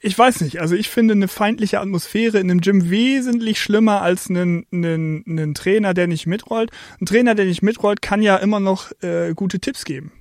ich 0.00 0.18
weiß 0.18 0.40
nicht, 0.40 0.60
also 0.60 0.74
ich 0.74 0.88
finde 0.88 1.12
eine 1.12 1.28
feindliche 1.28 1.80
Atmosphäre 1.80 2.38
in 2.38 2.50
einem 2.50 2.60
Gym 2.60 2.90
wesentlich 2.90 3.60
schlimmer 3.60 4.02
als 4.02 4.28
einen, 4.28 4.66
einen, 4.72 5.24
einen 5.26 5.54
Trainer, 5.54 5.94
der 5.94 6.06
nicht 6.06 6.26
mitrollt. 6.26 6.70
Ein 7.00 7.06
Trainer, 7.06 7.34
der 7.34 7.46
nicht 7.46 7.62
mitrollt, 7.62 8.02
kann 8.02 8.22
ja 8.22 8.36
immer 8.36 8.60
noch 8.60 8.92
äh, 9.02 9.34
gute 9.34 9.60
Tipps 9.60 9.84
geben. 9.84 10.12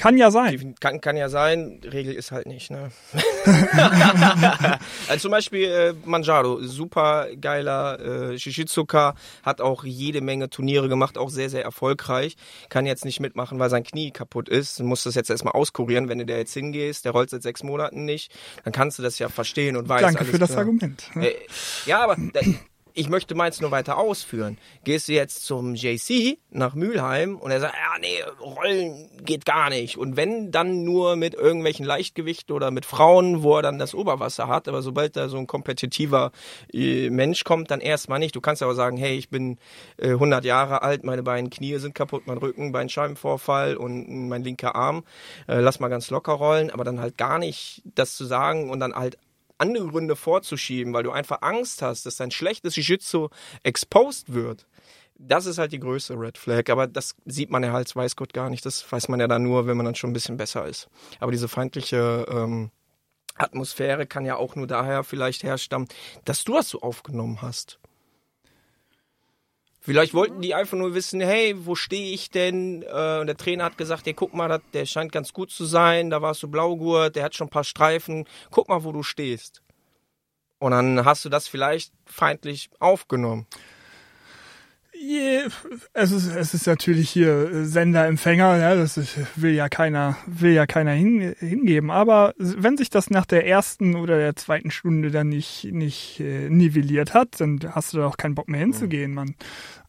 Kann 0.00 0.16
ja 0.16 0.30
sein. 0.30 0.74
Kann, 0.80 1.02
kann 1.02 1.16
ja 1.18 1.28
sein, 1.28 1.80
Regel 1.84 2.14
ist 2.14 2.32
halt 2.32 2.46
nicht, 2.46 2.70
ne? 2.70 2.90
also 5.08 5.18
zum 5.20 5.30
Beispiel 5.30 5.64
äh, 5.64 5.94
Manjaro, 6.06 6.62
super 6.62 7.26
geiler 7.38 8.00
äh, 8.32 8.38
Shishizuka, 8.38 9.14
hat 9.42 9.60
auch 9.60 9.84
jede 9.84 10.22
Menge 10.22 10.48
Turniere 10.48 10.88
gemacht, 10.88 11.18
auch 11.18 11.28
sehr, 11.28 11.50
sehr 11.50 11.64
erfolgreich. 11.64 12.36
Kann 12.70 12.86
jetzt 12.86 13.04
nicht 13.04 13.20
mitmachen, 13.20 13.58
weil 13.58 13.68
sein 13.68 13.84
Knie 13.84 14.10
kaputt 14.10 14.48
ist. 14.48 14.80
Muss 14.80 15.02
das 15.02 15.14
jetzt 15.14 15.28
erstmal 15.28 15.52
auskurieren, 15.52 16.08
wenn 16.08 16.18
du 16.18 16.24
da 16.24 16.36
jetzt 16.36 16.54
hingehst, 16.54 17.04
der 17.04 17.12
rollt 17.12 17.28
seit 17.28 17.42
sechs 17.42 17.62
Monaten 17.62 18.06
nicht, 18.06 18.32
dann 18.64 18.72
kannst 18.72 18.98
du 18.98 19.02
das 19.02 19.18
ja 19.18 19.28
verstehen 19.28 19.76
und 19.76 19.86
weißt 19.86 20.02
Danke 20.02 20.24
für 20.24 20.38
das 20.38 20.50
klar. 20.50 20.60
Argument. 20.60 21.10
Äh, 21.16 21.34
ja, 21.84 22.02
aber 22.02 22.16
da, 22.32 22.40
ich 22.94 23.08
möchte 23.08 23.34
meins 23.34 23.60
nur 23.60 23.70
weiter 23.70 23.98
ausführen. 23.98 24.58
Gehst 24.84 25.08
du 25.08 25.12
jetzt 25.12 25.44
zum 25.44 25.74
JC 25.74 26.38
nach 26.50 26.74
Mülheim 26.74 27.36
und 27.36 27.50
er 27.50 27.60
sagt, 27.60 27.74
ja, 27.74 27.98
nee, 28.00 28.22
Rollen 28.40 29.10
geht 29.24 29.44
gar 29.44 29.70
nicht. 29.70 29.96
Und 29.96 30.16
wenn, 30.16 30.50
dann 30.50 30.84
nur 30.84 31.16
mit 31.16 31.34
irgendwelchen 31.34 31.84
Leichtgewichten 31.84 32.54
oder 32.54 32.70
mit 32.70 32.86
Frauen, 32.86 33.42
wo 33.42 33.56
er 33.56 33.62
dann 33.62 33.78
das 33.78 33.94
Oberwasser 33.94 34.48
hat. 34.48 34.68
Aber 34.68 34.82
sobald 34.82 35.16
da 35.16 35.28
so 35.28 35.38
ein 35.38 35.46
kompetitiver 35.46 36.32
äh, 36.72 37.10
Mensch 37.10 37.44
kommt, 37.44 37.70
dann 37.70 37.80
erstmal 37.80 38.18
nicht. 38.18 38.34
Du 38.36 38.40
kannst 38.40 38.62
aber 38.62 38.74
sagen, 38.74 38.96
hey, 38.96 39.16
ich 39.16 39.28
bin 39.28 39.58
äh, 39.96 40.10
100 40.10 40.44
Jahre 40.44 40.82
alt, 40.82 41.04
meine 41.04 41.22
beiden 41.22 41.50
Knie 41.50 41.78
sind 41.78 41.94
kaputt, 41.94 42.26
mein 42.26 42.38
Rücken, 42.38 42.72
Bandscheibenvorfall 42.72 43.76
und 43.76 44.28
mein 44.28 44.42
linker 44.42 44.74
Arm. 44.74 45.04
Äh, 45.46 45.60
lass 45.60 45.80
mal 45.80 45.88
ganz 45.88 46.10
locker 46.10 46.32
rollen, 46.32 46.70
aber 46.70 46.84
dann 46.84 47.00
halt 47.00 47.16
gar 47.16 47.38
nicht 47.38 47.82
das 47.94 48.16
zu 48.16 48.24
sagen 48.24 48.70
und 48.70 48.80
dann 48.80 48.94
halt 48.94 49.18
andere 49.60 49.88
Gründe 49.88 50.16
vorzuschieben, 50.16 50.92
weil 50.92 51.02
du 51.02 51.10
einfach 51.10 51.42
Angst 51.42 51.82
hast, 51.82 52.06
dass 52.06 52.16
dein 52.16 52.30
schlechtes 52.30 52.76
Jiu-Jitsu 52.76 53.28
exposed 53.62 54.32
wird. 54.32 54.66
Das 55.18 55.44
ist 55.44 55.58
halt 55.58 55.72
die 55.72 55.80
größte 55.80 56.14
Red 56.14 56.38
Flag, 56.38 56.70
aber 56.70 56.86
das 56.86 57.14
sieht 57.26 57.50
man 57.50 57.62
ja 57.62 57.72
halt, 57.72 57.94
weiß 57.94 58.16
Gott 58.16 58.32
gar 58.32 58.48
nicht. 58.48 58.64
Das 58.64 58.90
weiß 58.90 59.08
man 59.08 59.20
ja 59.20 59.28
dann 59.28 59.42
nur, 59.42 59.66
wenn 59.66 59.76
man 59.76 59.84
dann 59.84 59.94
schon 59.94 60.10
ein 60.10 60.14
bisschen 60.14 60.38
besser 60.38 60.66
ist. 60.66 60.88
Aber 61.18 61.30
diese 61.30 61.48
feindliche 61.48 62.26
ähm, 62.30 62.70
Atmosphäre 63.34 64.06
kann 64.06 64.24
ja 64.24 64.36
auch 64.36 64.56
nur 64.56 64.66
daher 64.66 65.04
vielleicht 65.04 65.42
herstammen, 65.42 65.88
dass 66.24 66.44
du 66.44 66.54
das 66.54 66.70
so 66.70 66.80
aufgenommen 66.80 67.42
hast. 67.42 67.78
Vielleicht 69.82 70.12
wollten 70.12 70.42
die 70.42 70.54
einfach 70.54 70.76
nur 70.76 70.94
wissen, 70.94 71.20
hey, 71.22 71.54
wo 71.56 71.74
stehe 71.74 72.12
ich 72.12 72.30
denn? 72.30 72.82
Äh, 72.82 73.20
und 73.20 73.26
der 73.26 73.36
Trainer 73.36 73.64
hat 73.64 73.78
gesagt, 73.78 74.04
hey, 74.04 74.12
guck 74.12 74.34
mal, 74.34 74.60
der 74.74 74.84
scheint 74.84 75.10
ganz 75.10 75.32
gut 75.32 75.50
zu 75.50 75.64
sein. 75.64 76.10
Da 76.10 76.20
warst 76.20 76.42
du 76.42 76.48
Blaugurt, 76.48 77.16
der 77.16 77.24
hat 77.24 77.34
schon 77.34 77.46
ein 77.46 77.50
paar 77.50 77.64
Streifen. 77.64 78.26
Guck 78.50 78.68
mal, 78.68 78.84
wo 78.84 78.92
du 78.92 79.02
stehst. 79.02 79.62
Und 80.58 80.72
dann 80.72 81.06
hast 81.06 81.24
du 81.24 81.30
das 81.30 81.48
vielleicht 81.48 81.94
feindlich 82.04 82.68
aufgenommen. 82.78 83.46
Es 85.94 86.12
ist, 86.12 86.26
es 86.26 86.52
ist 86.52 86.66
natürlich 86.66 87.08
hier 87.08 87.50
äh, 87.50 87.64
Sender-Empfänger, 87.64 88.58
ja, 88.58 88.74
das 88.74 88.98
ist, 88.98 89.16
will 89.34 89.54
ja 89.54 89.70
keiner, 89.70 90.18
will 90.26 90.52
ja 90.52 90.66
keiner 90.66 90.92
hin, 90.92 91.34
hingeben. 91.38 91.90
Aber 91.90 92.34
wenn 92.36 92.76
sich 92.76 92.90
das 92.90 93.08
nach 93.08 93.24
der 93.24 93.46
ersten 93.46 93.96
oder 93.96 94.18
der 94.18 94.36
zweiten 94.36 94.70
Stunde 94.70 95.10
dann 95.10 95.30
nicht, 95.30 95.64
nicht 95.64 96.20
äh, 96.20 96.50
nivelliert 96.50 97.14
hat, 97.14 97.40
dann 97.40 97.60
hast 97.70 97.94
du 97.94 97.98
da 97.98 98.06
auch 98.06 98.18
keinen 98.18 98.34
Bock 98.34 98.48
mehr 98.48 98.60
hinzugehen, 98.60 99.14
Mann. 99.14 99.36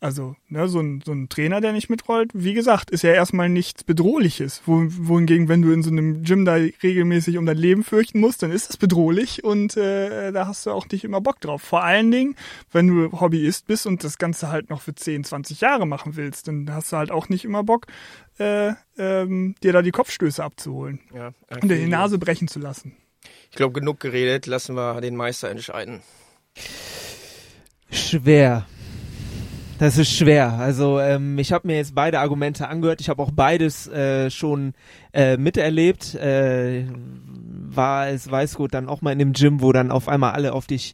Also, 0.03 0.35
ne, 0.49 0.67
so 0.67 0.79
ein, 0.79 1.03
so 1.05 1.11
ein 1.11 1.29
Trainer, 1.29 1.61
der 1.61 1.73
nicht 1.73 1.87
mitrollt, 1.87 2.31
wie 2.33 2.55
gesagt, 2.55 2.89
ist 2.89 3.03
ja 3.03 3.11
erstmal 3.13 3.49
nichts 3.49 3.83
Bedrohliches. 3.83 4.63
Wo, 4.65 4.83
wohingegen, 4.87 5.47
wenn 5.47 5.61
du 5.61 5.71
in 5.71 5.83
so 5.83 5.91
einem 5.91 6.23
Gym 6.23 6.43
da 6.43 6.55
regelmäßig 6.55 7.37
um 7.37 7.45
dein 7.45 7.57
Leben 7.57 7.83
fürchten 7.83 8.19
musst, 8.19 8.41
dann 8.41 8.51
ist 8.51 8.67
das 8.67 8.77
bedrohlich 8.77 9.43
und 9.43 9.77
äh, 9.77 10.31
da 10.31 10.47
hast 10.47 10.65
du 10.65 10.71
auch 10.71 10.87
nicht 10.89 11.03
immer 11.03 11.21
Bock 11.21 11.39
drauf. 11.39 11.61
Vor 11.61 11.83
allen 11.83 12.09
Dingen, 12.09 12.35
wenn 12.71 12.87
du 12.87 13.11
Hobbyist 13.21 13.67
bist 13.67 13.85
und 13.85 14.03
das 14.03 14.17
Ganze 14.17 14.49
halt 14.49 14.71
noch 14.71 14.81
für 14.81 14.95
10, 14.95 15.23
20 15.23 15.61
Jahre 15.61 15.85
machen 15.85 16.15
willst, 16.15 16.47
dann 16.47 16.73
hast 16.73 16.91
du 16.91 16.97
halt 16.97 17.11
auch 17.11 17.29
nicht 17.29 17.45
immer 17.45 17.63
Bock, 17.63 17.85
äh, 18.39 18.73
ähm, 18.97 19.53
dir 19.61 19.71
da 19.71 19.83
die 19.83 19.91
Kopfstöße 19.91 20.43
abzuholen 20.43 20.99
Ja, 21.13 21.33
und 21.61 21.69
dir 21.69 21.77
die 21.77 21.85
Nase 21.85 22.17
brechen 22.17 22.47
zu 22.47 22.57
lassen. 22.57 22.97
Ich 23.51 23.55
glaube, 23.55 23.79
genug 23.79 23.99
geredet. 23.99 24.47
Lassen 24.47 24.75
wir 24.75 24.99
den 24.99 25.15
Meister 25.15 25.51
entscheiden. 25.51 26.01
Schwer. 27.91 28.65
Das 29.81 29.97
ist 29.97 30.15
schwer. 30.15 30.59
Also 30.59 30.99
ähm, 30.99 31.39
ich 31.39 31.51
habe 31.51 31.65
mir 31.65 31.77
jetzt 31.77 31.95
beide 31.95 32.19
Argumente 32.19 32.67
angehört. 32.67 33.01
Ich 33.01 33.09
habe 33.09 33.19
auch 33.23 33.31
beides 33.31 33.87
äh, 33.87 34.29
schon 34.29 34.73
äh, 35.11 35.37
miterlebt. 35.37 36.13
Äh, 36.13 36.85
war 37.67 38.07
es 38.09 38.29
weiß 38.29 38.57
gut 38.57 38.75
dann 38.75 38.87
auch 38.87 39.01
mal 39.01 39.11
in 39.11 39.17
dem 39.17 39.33
Gym, 39.33 39.59
wo 39.59 39.71
dann 39.71 39.89
auf 39.89 40.07
einmal 40.07 40.33
alle 40.33 40.53
auf 40.53 40.67
dich 40.67 40.93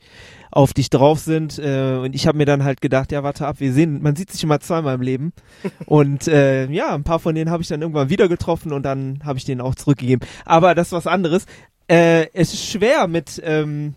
auf 0.52 0.74
dich 0.74 0.90
drauf 0.90 1.20
sind 1.20 1.60
äh, 1.60 2.00
und 2.02 2.16
ich 2.16 2.28
habe 2.28 2.38
mir 2.38 2.46
dann 2.46 2.64
halt 2.64 2.80
gedacht, 2.80 3.12
ja 3.12 3.24
warte 3.24 3.46
ab, 3.46 3.58
wir 3.60 3.74
sehen, 3.74 4.02
man 4.02 4.16
sieht 4.16 4.32
sich 4.32 4.42
immer 4.44 4.62
zweimal 4.62 4.96
im 4.96 5.02
Leben 5.02 5.34
und 5.86 6.30
äh, 6.30 6.68
ja, 6.72 6.96
ein 6.96 7.04
paar 7.04 7.20
von 7.20 7.36
denen 7.36 7.52
habe 7.52 7.62
ich 7.64 7.68
dann 7.68 7.82
irgendwann 7.82 8.10
wieder 8.10 8.30
getroffen 8.30 8.72
und 8.72 8.84
dann 8.84 9.20
habe 9.26 9.38
ich 9.38 9.44
denen 9.44 9.60
auch 9.60 9.76
zurückgegeben. 9.76 10.26
Aber 10.46 10.76
das 10.76 10.88
ist 10.88 10.94
was 10.94 11.08
anderes. 11.08 11.46
Äh, 11.90 12.28
es 12.34 12.54
ist 12.54 12.66
schwer 12.66 13.08
mit 13.08 13.42
ähm, 13.44 13.96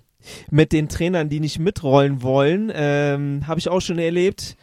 mit 0.50 0.72
den 0.72 0.88
Trainern, 0.88 1.28
die 1.28 1.40
nicht 1.40 1.58
mitrollen 1.58 2.22
wollen, 2.22 2.70
ähm, 2.74 3.46
habe 3.46 3.60
ich 3.60 3.68
auch 3.68 3.80
schon 3.80 3.98
erlebt. 3.98 4.56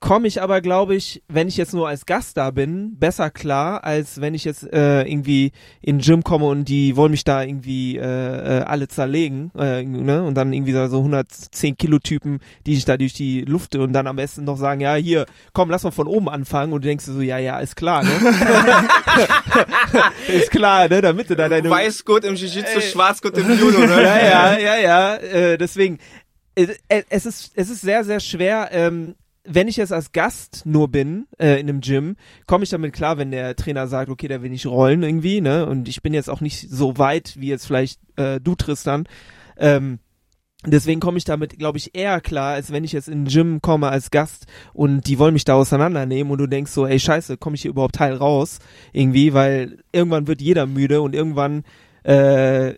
Komme 0.00 0.28
ich 0.28 0.42
aber, 0.42 0.60
glaube 0.60 0.94
ich, 0.94 1.22
wenn 1.28 1.48
ich 1.48 1.56
jetzt 1.56 1.72
nur 1.72 1.88
als 1.88 2.04
Gast 2.04 2.36
da 2.36 2.50
bin, 2.50 2.98
besser 2.98 3.30
klar, 3.30 3.82
als 3.82 4.20
wenn 4.20 4.34
ich 4.34 4.44
jetzt 4.44 4.70
äh, 4.70 5.02
irgendwie 5.02 5.52
in 5.80 5.98
den 5.98 6.04
Gym 6.04 6.22
komme 6.22 6.46
und 6.46 6.66
die 6.66 6.96
wollen 6.96 7.12
mich 7.12 7.24
da 7.24 7.42
irgendwie 7.42 7.96
äh, 7.96 8.60
äh, 8.60 8.62
alle 8.62 8.88
zerlegen, 8.88 9.50
äh, 9.58 9.82
ne? 9.82 10.22
Und 10.22 10.34
dann 10.34 10.52
irgendwie 10.52 10.72
so 10.72 10.98
110 10.98 11.76
Kilo 11.76 11.98
Typen, 11.98 12.40
die 12.66 12.74
sich 12.74 12.84
da 12.84 12.98
durch 12.98 13.14
die 13.14 13.40
Luft 13.42 13.74
und 13.74 13.94
dann 13.94 14.06
am 14.06 14.16
besten 14.16 14.44
noch 14.44 14.58
sagen, 14.58 14.80
ja, 14.80 14.94
hier, 14.96 15.24
komm, 15.54 15.70
lass 15.70 15.82
mal 15.82 15.90
von 15.90 16.08
oben 16.08 16.28
anfangen 16.28 16.74
und 16.74 16.84
du 16.84 16.88
denkst 16.88 17.06
dir 17.06 17.12
so, 17.12 17.22
ja, 17.22 17.38
ja, 17.38 17.58
ist 17.58 17.74
klar, 17.74 18.04
ne? 18.04 18.10
ist 20.28 20.50
klar, 20.50 20.88
ne? 20.88 21.00
Damit 21.00 21.30
du 21.30 21.36
da 21.36 21.48
deine 21.48 21.70
Weiß 21.70 22.04
gut 22.04 22.24
im 22.24 22.34
Jiu-Jitsu, 22.34 22.80
Ey. 22.80 22.82
schwarz 22.82 23.22
gut 23.22 23.36
im 23.38 23.58
Judo, 23.58 23.80
ne? 23.80 24.02
ja, 24.02 24.18
ja, 24.18 24.58
ja, 24.58 24.76
ja. 24.76 25.16
Äh, 25.16 25.58
deswegen, 25.58 25.98
äh, 26.54 26.66
es 27.08 27.24
ist, 27.24 27.52
es 27.54 27.70
ist 27.70 27.80
sehr, 27.80 28.04
sehr 28.04 28.20
schwer. 28.20 28.68
Ähm, 28.72 29.14
wenn 29.46 29.68
ich 29.68 29.76
jetzt 29.76 29.92
als 29.92 30.12
Gast 30.12 30.62
nur 30.64 30.88
bin 30.88 31.26
äh, 31.38 31.60
in 31.60 31.68
einem 31.68 31.80
Gym, 31.80 32.16
komme 32.46 32.64
ich 32.64 32.70
damit 32.70 32.92
klar, 32.92 33.18
wenn 33.18 33.30
der 33.30 33.56
Trainer 33.56 33.86
sagt, 33.86 34.10
okay, 34.10 34.28
der 34.28 34.42
will 34.42 34.50
nicht 34.50 34.66
rollen 34.66 35.02
irgendwie, 35.02 35.40
ne? 35.40 35.66
Und 35.66 35.88
ich 35.88 36.02
bin 36.02 36.14
jetzt 36.14 36.28
auch 36.28 36.40
nicht 36.40 36.68
so 36.68 36.98
weit 36.98 37.34
wie 37.38 37.48
jetzt 37.48 37.66
vielleicht 37.66 38.00
äh, 38.16 38.40
du, 38.40 38.54
Tristan. 38.54 39.04
Ähm, 39.56 40.00
deswegen 40.64 41.00
komme 41.00 41.18
ich 41.18 41.24
damit, 41.24 41.58
glaube 41.58 41.78
ich, 41.78 41.94
eher 41.94 42.20
klar, 42.20 42.54
als 42.54 42.72
wenn 42.72 42.84
ich 42.84 42.92
jetzt 42.92 43.08
in 43.08 43.24
ein 43.24 43.28
Gym 43.28 43.60
komme 43.62 43.88
als 43.88 44.10
Gast 44.10 44.46
und 44.72 45.06
die 45.06 45.18
wollen 45.18 45.34
mich 45.34 45.44
da 45.44 45.54
auseinandernehmen 45.54 46.32
und 46.32 46.38
du 46.38 46.46
denkst 46.46 46.72
so, 46.72 46.86
ey, 46.86 46.98
scheiße, 46.98 47.36
komme 47.36 47.56
ich 47.56 47.62
hier 47.62 47.70
überhaupt 47.70 48.00
heil 48.00 48.14
raus? 48.14 48.58
Irgendwie, 48.92 49.32
weil 49.32 49.78
irgendwann 49.92 50.26
wird 50.26 50.40
jeder 50.40 50.66
müde 50.66 51.00
und 51.00 51.14
irgendwann 51.14 51.64
äh, 52.02 52.74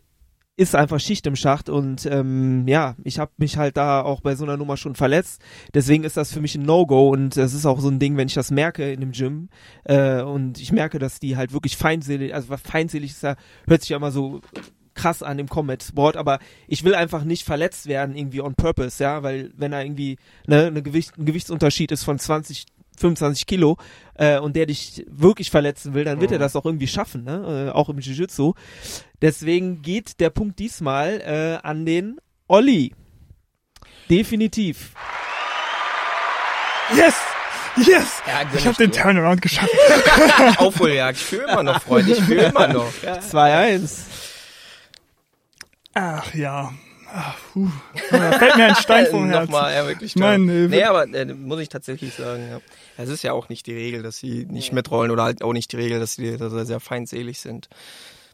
ist 0.58 0.74
einfach 0.74 0.98
Schicht 0.98 1.24
im 1.28 1.36
Schacht 1.36 1.68
und 1.68 2.04
ähm, 2.06 2.66
ja, 2.66 2.96
ich 3.04 3.20
habe 3.20 3.30
mich 3.36 3.56
halt 3.56 3.76
da 3.76 4.02
auch 4.02 4.20
bei 4.20 4.34
so 4.34 4.42
einer 4.44 4.56
Nummer 4.56 4.76
schon 4.76 4.96
verletzt. 4.96 5.40
Deswegen 5.72 6.02
ist 6.02 6.16
das 6.16 6.32
für 6.32 6.40
mich 6.40 6.56
ein 6.56 6.62
No-Go 6.62 7.10
und 7.10 7.36
das 7.36 7.54
ist 7.54 7.64
auch 7.64 7.78
so 7.78 7.88
ein 7.88 8.00
Ding, 8.00 8.16
wenn 8.16 8.26
ich 8.26 8.34
das 8.34 8.50
merke 8.50 8.90
in 8.92 9.00
dem 9.00 9.12
Gym 9.12 9.50
äh, 9.84 10.20
und 10.20 10.60
ich 10.60 10.72
merke, 10.72 10.98
dass 10.98 11.20
die 11.20 11.36
halt 11.36 11.52
wirklich 11.52 11.76
feindselig, 11.76 12.34
also 12.34 12.56
feindselig 12.56 13.12
ist 13.12 13.22
ja, 13.22 13.36
hört 13.68 13.82
sich 13.82 13.90
ja 13.90 13.98
immer 13.98 14.10
so 14.10 14.40
krass 14.94 15.22
an 15.22 15.38
im 15.38 15.48
Combat 15.48 15.80
Sport, 15.80 16.16
aber 16.16 16.40
ich 16.66 16.82
will 16.82 16.96
einfach 16.96 17.22
nicht 17.22 17.44
verletzt 17.44 17.86
werden 17.86 18.16
irgendwie 18.16 18.40
on 18.40 18.56
purpose, 18.56 19.00
ja, 19.00 19.22
weil 19.22 19.52
wenn 19.56 19.70
da 19.70 19.80
irgendwie 19.80 20.18
ne, 20.48 20.66
eine 20.66 20.82
Gewicht, 20.82 21.16
ein 21.16 21.24
Gewichtsunterschied 21.24 21.92
ist 21.92 22.02
von 22.02 22.18
20 22.18 22.66
25 22.98 23.46
Kilo 23.46 23.76
äh, 24.14 24.38
und 24.38 24.56
der 24.56 24.66
dich 24.66 25.04
wirklich 25.08 25.50
verletzen 25.50 25.94
will, 25.94 26.04
dann 26.04 26.20
wird 26.20 26.32
er 26.32 26.38
das 26.38 26.56
auch 26.56 26.64
irgendwie 26.64 26.86
schaffen, 26.88 27.24
ne? 27.24 27.68
äh, 27.68 27.72
auch 27.72 27.88
im 27.88 27.98
Jiu-Jitsu. 27.98 28.54
Deswegen 29.22 29.82
geht 29.82 30.20
der 30.20 30.30
Punkt 30.30 30.58
diesmal 30.58 31.20
äh, 31.20 31.66
an 31.66 31.86
den 31.86 32.18
Olli. 32.46 32.94
Definitiv. 34.10 34.92
Yes! 36.96 37.14
Yes! 37.76 38.22
Ja, 38.26 38.48
Ich 38.56 38.66
habe 38.66 38.76
den. 38.76 38.90
Turnaround 38.90 39.42
geschafft. 39.42 39.70
Aufholjagd, 40.56 41.18
ich 41.18 41.24
fühle 41.24 41.44
immer 41.52 41.62
noch, 41.62 41.82
Freunde, 41.82 42.12
ich 42.12 42.20
fühle 42.22 42.46
immer 42.46 42.68
noch. 42.68 42.92
2-1. 43.02 44.00
Ach 45.94 46.34
ja. 46.34 46.72
Ach, 47.10 47.36
puh. 47.52 47.68
Da 48.10 48.38
fällt 48.38 48.56
mir 48.56 48.66
ein 48.66 48.76
Stein 48.76 49.06
vom 49.10 49.26
Herzen. 49.26 49.52
Nochmal, 49.52 49.74
ja, 49.74 49.86
wirklich. 49.86 50.14
Toll. 50.14 50.24
äh, 50.24 50.38
nee, 50.38 50.82
aber 50.84 51.04
äh, 51.04 51.24
muss 51.26 51.60
ich 51.60 51.68
tatsächlich 51.68 52.14
sagen, 52.14 52.48
ja. 52.50 52.60
Es 52.96 53.08
ist 53.08 53.22
ja 53.22 53.32
auch 53.32 53.48
nicht 53.48 53.66
die 53.66 53.74
Regel, 53.74 54.02
dass 54.02 54.18
sie 54.18 54.46
nicht 54.46 54.72
mitrollen 54.72 55.10
oder 55.10 55.22
halt 55.22 55.42
auch 55.42 55.52
nicht 55.52 55.72
die 55.72 55.76
Regel, 55.76 56.00
dass 56.00 56.14
sie 56.14 56.36
dass 56.36 56.52
sie 56.52 56.66
sehr 56.66 56.80
feindselig 56.80 57.40
sind. 57.40 57.68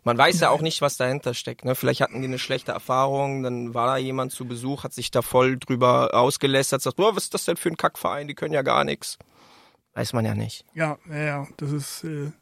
Man 0.03 0.19
weiß 0.19 0.41
ja 0.41 0.51
auch 0.51 0.61
nicht, 0.61 0.83
was 0.83 0.99
dahinter 0.99 1.33
steckt. 1.33 1.65
Ne? 1.65 1.75
Vielleicht 1.75 2.03
hatten 2.03 2.21
die 2.21 2.29
eine 2.29 2.39
schlechte 2.39 2.73
Erfahrung, 2.73 3.43
dann 3.43 3.73
war 3.73 3.87
da 3.87 3.97
jemand 3.97 4.33
zu 4.33 4.45
Besuch, 4.45 4.85
hat 4.85 4.93
sich 4.93 5.11
da 5.11 5.23
voll 5.23 5.57
drüber 5.59 6.13
ausgelästert, 6.13 6.83
sagt, 6.83 7.01
oh, 7.01 7.17
was 7.17 7.25
ist 7.25 7.35
das 7.35 7.47
denn 7.47 7.57
für 7.57 7.71
ein 7.71 7.79
Kackverein, 7.79 8.29
die 8.29 8.35
können 8.35 8.53
ja 8.53 8.61
gar 8.61 8.85
nichts. 8.85 9.19
Weiß 9.95 10.13
man 10.13 10.27
ja 10.27 10.35
nicht. 10.35 10.67
Ja, 10.75 10.99
ja, 11.09 11.19
ja, 11.19 11.47
das 11.57 11.73
ist, 11.73 12.05
äh, 12.05 12.33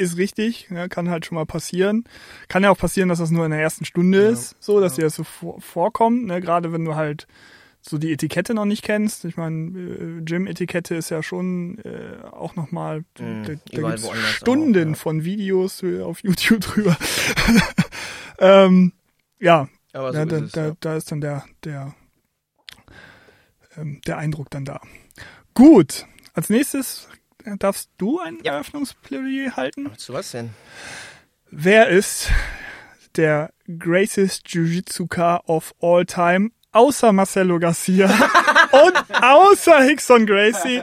ist 0.00 0.16
richtig, 0.16 0.68
ja, 0.70 0.88
kann 0.88 1.10
halt 1.10 1.26
schon 1.26 1.36
mal 1.36 1.46
passieren. 1.46 2.04
Kann 2.48 2.62
ja 2.62 2.70
auch 2.70 2.78
passieren, 2.78 3.08
dass 3.08 3.18
das 3.18 3.30
nur 3.30 3.44
in 3.44 3.50
der 3.50 3.60
ersten 3.60 3.84
Stunde 3.84 4.18
ist, 4.18 4.56
so, 4.60 4.80
dass 4.80 4.94
dir 4.94 5.02
das 5.02 5.14
so 5.14 5.24
vor, 5.24 5.60
vorkommt, 5.60 6.26
ne, 6.26 6.40
gerade 6.40 6.72
wenn 6.72 6.84
du 6.84 6.94
halt 6.96 7.26
so 7.82 7.96
die 7.98 8.12
Etikette 8.12 8.52
noch 8.54 8.66
nicht 8.66 8.82
kennst. 8.82 9.24
Ich 9.24 9.36
meine, 9.36 9.78
äh, 9.78 10.20
Gym-Etikette 10.22 10.94
ist 10.94 11.10
ja 11.10 11.22
schon 11.22 11.78
äh, 11.78 12.22
auch 12.30 12.54
nochmal, 12.56 13.04
Mhm, 13.18 13.44
da, 13.44 13.52
da 13.72 13.82
woanders 13.82 14.10
Stunden 14.32 14.84
auch, 14.84 14.88
ja. 14.90 14.94
von 14.96 15.24
Videos 15.24 15.82
äh, 15.82 16.02
auf 16.02 16.22
YouTube 16.22 16.60
drüber. 16.66 16.96
ähm, 18.38 18.92
ja, 19.38 19.68
Aber 19.92 20.12
so 20.12 20.18
ja, 20.18 20.24
ist 20.24 20.32
da, 20.32 20.36
es, 20.38 20.52
da, 20.52 20.66
ja. 20.66 20.72
da 20.80 20.96
ist 20.96 21.10
dann 21.12 21.20
der, 21.20 21.44
der, 21.64 21.94
ähm, 23.76 24.00
der 24.06 24.18
Eindruck 24.18 24.50
dann 24.50 24.64
da. 24.64 24.80
Gut, 25.54 26.06
als 26.34 26.50
nächstes 26.50 27.08
darfst 27.58 27.90
du 27.98 28.18
ein 28.20 28.38
Ja. 28.42 28.54
Eröffnungsplädoyer 28.54 29.56
halten. 29.56 29.90
Zu 29.96 30.12
was 30.14 30.30
denn? 30.32 30.50
Wer 31.50 31.88
ist 31.88 32.30
der 33.16 33.52
greatest 33.78 34.46
Jiu-Jitsuka 34.48 35.42
of 35.46 35.74
all 35.80 36.04
time? 36.06 36.50
Außer 36.72 37.12
Marcelo 37.12 37.58
Garcia 37.58 38.06
und 38.72 39.22
außer 39.22 39.82
Hickson 39.82 40.24
Gracie. 40.24 40.82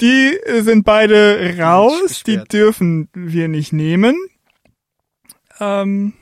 Die 0.00 0.38
sind 0.60 0.84
beide 0.84 1.56
raus. 1.58 2.22
Die 2.24 2.38
dürfen 2.44 3.08
wir 3.12 3.48
nicht 3.48 3.72
nehmen. 3.72 4.14
Ähm, 5.58 6.12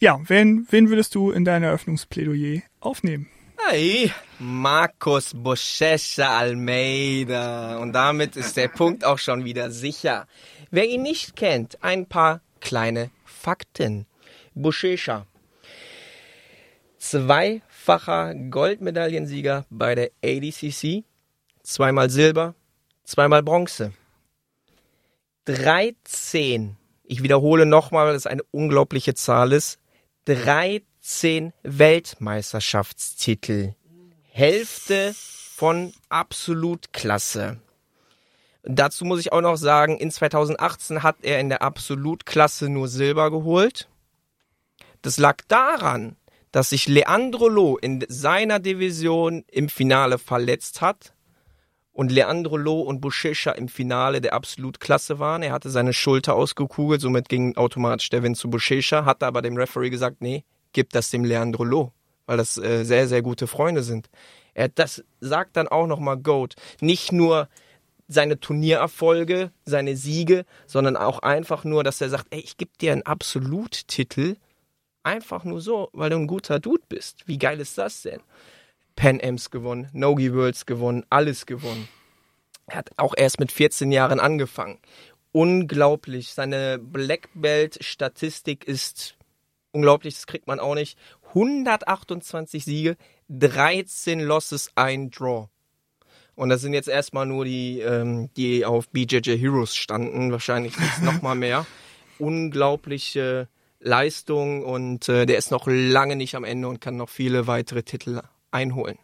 ja, 0.00 0.18
wen, 0.26 0.66
wen 0.70 0.88
würdest 0.88 1.14
du 1.14 1.30
in 1.30 1.44
dein 1.44 1.62
Eröffnungsplädoyer 1.62 2.62
aufnehmen? 2.80 3.28
Hey, 3.68 4.10
Marcos 4.40 5.32
Boschescha 5.34 6.38
Almeida. 6.38 7.76
Und 7.76 7.92
damit 7.92 8.36
ist 8.36 8.56
der 8.56 8.68
Punkt 8.68 9.04
auch 9.04 9.18
schon 9.18 9.44
wieder 9.44 9.70
sicher. 9.70 10.26
Wer 10.70 10.88
ihn 10.88 11.02
nicht 11.02 11.36
kennt, 11.36 11.84
ein 11.84 12.06
paar 12.06 12.40
kleine 12.60 13.10
Fakten. 13.26 14.06
Boschescha. 14.54 15.26
Zweifacher 16.98 18.34
Goldmedaillensieger 18.34 19.66
bei 19.68 19.94
der 19.94 20.10
ADCC. 20.24 21.04
Zweimal 21.62 22.08
Silber, 22.08 22.54
zweimal 23.04 23.42
Bronze. 23.42 23.92
13, 25.44 26.78
ich 27.04 27.22
wiederhole 27.22 27.66
nochmal, 27.66 28.06
weil 28.06 28.14
das 28.14 28.26
eine 28.26 28.42
unglaubliche 28.50 29.12
Zahl 29.14 29.52
ist, 29.52 29.78
13 30.24 31.52
Weltmeisterschaftstitel. 31.62 33.74
Hälfte 34.32 35.12
von 35.14 35.92
Absolutklasse. 36.08 37.58
Dazu 38.62 39.04
muss 39.04 39.20
ich 39.20 39.32
auch 39.32 39.40
noch 39.40 39.56
sagen, 39.56 39.98
in 39.98 40.10
2018 40.10 41.02
hat 41.02 41.16
er 41.22 41.40
in 41.40 41.48
der 41.48 41.62
Absolutklasse 41.62 42.68
nur 42.68 42.88
Silber 42.88 43.30
geholt. 43.30 43.88
Das 45.02 45.18
lag 45.18 45.38
daran, 45.48 46.16
dass 46.52 46.70
sich 46.70 46.88
Leandro 46.88 47.48
Lo 47.48 47.76
in 47.76 48.04
seiner 48.08 48.58
Division 48.58 49.44
im 49.50 49.68
Finale 49.68 50.18
verletzt 50.18 50.80
hat 50.80 51.14
und 51.92 52.12
Leandro 52.12 52.56
Lo 52.56 52.80
und 52.80 53.00
Bushesha 53.00 53.52
im 53.52 53.68
Finale 53.68 54.20
der 54.20 54.34
Absolutklasse 54.34 55.18
waren. 55.18 55.42
Er 55.42 55.52
hatte 55.52 55.70
seine 55.70 55.92
Schulter 55.92 56.34
ausgekugelt, 56.34 57.00
somit 57.00 57.28
ging 57.28 57.56
automatisch 57.56 58.10
der 58.10 58.22
Wind 58.22 58.36
zu 58.36 58.50
Bushesha, 58.50 59.04
hatte 59.04 59.26
aber 59.26 59.42
dem 59.42 59.56
Referee 59.56 59.90
gesagt, 59.90 60.20
nee, 60.20 60.44
gib 60.72 60.90
das 60.90 61.10
dem 61.10 61.24
Leandro 61.24 61.64
Lo, 61.64 61.92
weil 62.30 62.36
das 62.36 62.56
äh, 62.58 62.84
sehr, 62.84 63.08
sehr 63.08 63.22
gute 63.22 63.48
Freunde 63.48 63.82
sind. 63.82 64.08
Er, 64.54 64.68
das 64.68 65.02
sagt 65.18 65.56
dann 65.56 65.66
auch 65.66 65.88
nochmal 65.88 66.16
Goat. 66.16 66.54
Nicht 66.80 67.10
nur 67.10 67.48
seine 68.06 68.38
Turniererfolge, 68.38 69.50
seine 69.64 69.96
Siege, 69.96 70.44
sondern 70.64 70.96
auch 70.96 71.18
einfach 71.24 71.64
nur, 71.64 71.82
dass 71.82 72.00
er 72.00 72.08
sagt, 72.08 72.28
ey, 72.30 72.38
ich 72.38 72.56
gebe 72.56 72.70
dir 72.80 72.92
einen 72.92 73.02
Absoluttitel, 73.02 74.36
einfach 75.02 75.42
nur 75.42 75.60
so, 75.60 75.88
weil 75.92 76.10
du 76.10 76.18
ein 76.18 76.28
guter 76.28 76.60
Dude 76.60 76.84
bist. 76.88 77.26
Wie 77.26 77.36
geil 77.36 77.58
ist 77.58 77.76
das 77.78 78.02
denn? 78.02 78.20
Pan 78.94 79.20
Ams 79.20 79.50
gewonnen, 79.50 79.88
Nogi 79.92 80.32
Worlds 80.32 80.66
gewonnen, 80.66 81.04
alles 81.10 81.46
gewonnen. 81.46 81.88
Er 82.66 82.76
hat 82.76 82.90
auch 82.96 83.14
erst 83.16 83.40
mit 83.40 83.50
14 83.50 83.90
Jahren 83.90 84.20
angefangen. 84.20 84.78
Unglaublich. 85.32 86.32
Seine 86.32 86.78
Black 86.78 87.28
Belt 87.34 87.82
Statistik 87.82 88.68
ist 88.68 89.16
unglaublich, 89.72 90.14
das 90.14 90.26
kriegt 90.26 90.46
man 90.46 90.60
auch 90.60 90.74
nicht. 90.74 90.98
128 91.28 92.64
Siege, 92.64 92.96
13 93.28 94.20
Losses, 94.20 94.70
ein 94.74 95.10
Draw. 95.10 95.48
Und 96.34 96.48
das 96.48 96.62
sind 96.62 96.72
jetzt 96.72 96.88
erstmal 96.88 97.26
nur 97.26 97.44
die, 97.44 97.80
ähm, 97.80 98.30
die 98.36 98.64
auf 98.64 98.88
BJJ 98.88 99.36
Heroes 99.36 99.76
standen. 99.76 100.32
Wahrscheinlich 100.32 100.74
noch 101.02 101.22
mal 101.22 101.34
mehr. 101.34 101.66
Unglaubliche 102.18 103.48
Leistung 103.78 104.64
und 104.64 105.08
äh, 105.08 105.26
der 105.26 105.38
ist 105.38 105.50
noch 105.50 105.66
lange 105.66 106.16
nicht 106.16 106.34
am 106.34 106.44
Ende 106.44 106.68
und 106.68 106.80
kann 106.80 106.96
noch 106.96 107.08
viele 107.08 107.46
weitere 107.46 107.82
Titel 107.82 108.20
einholen. 108.50 108.98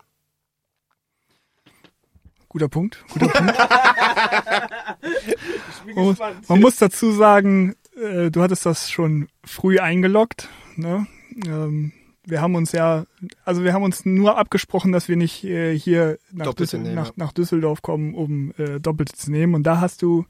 Guter 2.49 2.69
Punkt. 2.69 3.05
Guter 3.13 3.29
Punkt. 3.29 3.59
man, 5.95 6.05
muss, 6.05 6.19
man 6.49 6.61
muss 6.61 6.77
dazu 6.77 7.13
sagen, 7.13 7.77
äh, 7.97 8.31
du 8.31 8.43
hattest 8.43 8.67
das 8.67 8.91
schon 8.91 9.29
früh 9.45 9.79
eingeloggt. 9.79 10.49
Ne? 10.77 11.07
Ähm, 11.47 11.93
wir 12.25 12.41
haben 12.41 12.55
uns 12.57 12.73
ja, 12.73 13.05
also 13.45 13.63
wir 13.63 13.73
haben 13.73 13.85
uns 13.85 14.05
nur 14.05 14.37
abgesprochen, 14.37 14.93
dass 14.93 15.09
wir 15.09 15.17
nicht 15.17 15.45
äh, 15.45 15.79
hier 15.79 16.19
nach, 16.33 16.55
Düssel 16.55 16.81
nehmen, 16.81 16.95
nach, 16.95 17.13
nach 17.17 17.33
Düsseldorf 17.33 17.83
kommen, 17.83 18.15
um 18.15 18.53
äh, 18.59 18.81
Doppelte 18.81 19.15
zu 19.15 19.31
nehmen. 19.31 19.55
Und 19.55 19.63
da 19.63 19.81
hast 19.81 20.03
du 20.03 20.27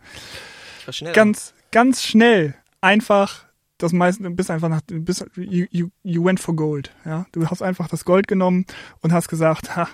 ganz, 1.13 1.55
ganz 1.73 2.03
schnell 2.03 2.55
einfach 2.81 3.47
das 3.79 3.93
meiste, 3.93 4.31
bist 4.31 4.51
einfach 4.51 4.69
nach, 4.69 4.83
bist, 4.87 5.27
you, 5.37 5.67
you, 5.71 5.89
you 6.03 6.25
went 6.25 6.41
for 6.41 6.55
gold, 6.55 6.95
ja. 7.05 7.27
Du 7.33 7.47
hast 7.47 7.63
einfach 7.63 7.89
das 7.89 8.05
Gold 8.05 8.27
genommen 8.27 8.67
und 9.01 9.13
hast 9.13 9.29
gesagt, 9.29 9.77
ha, 9.77 9.89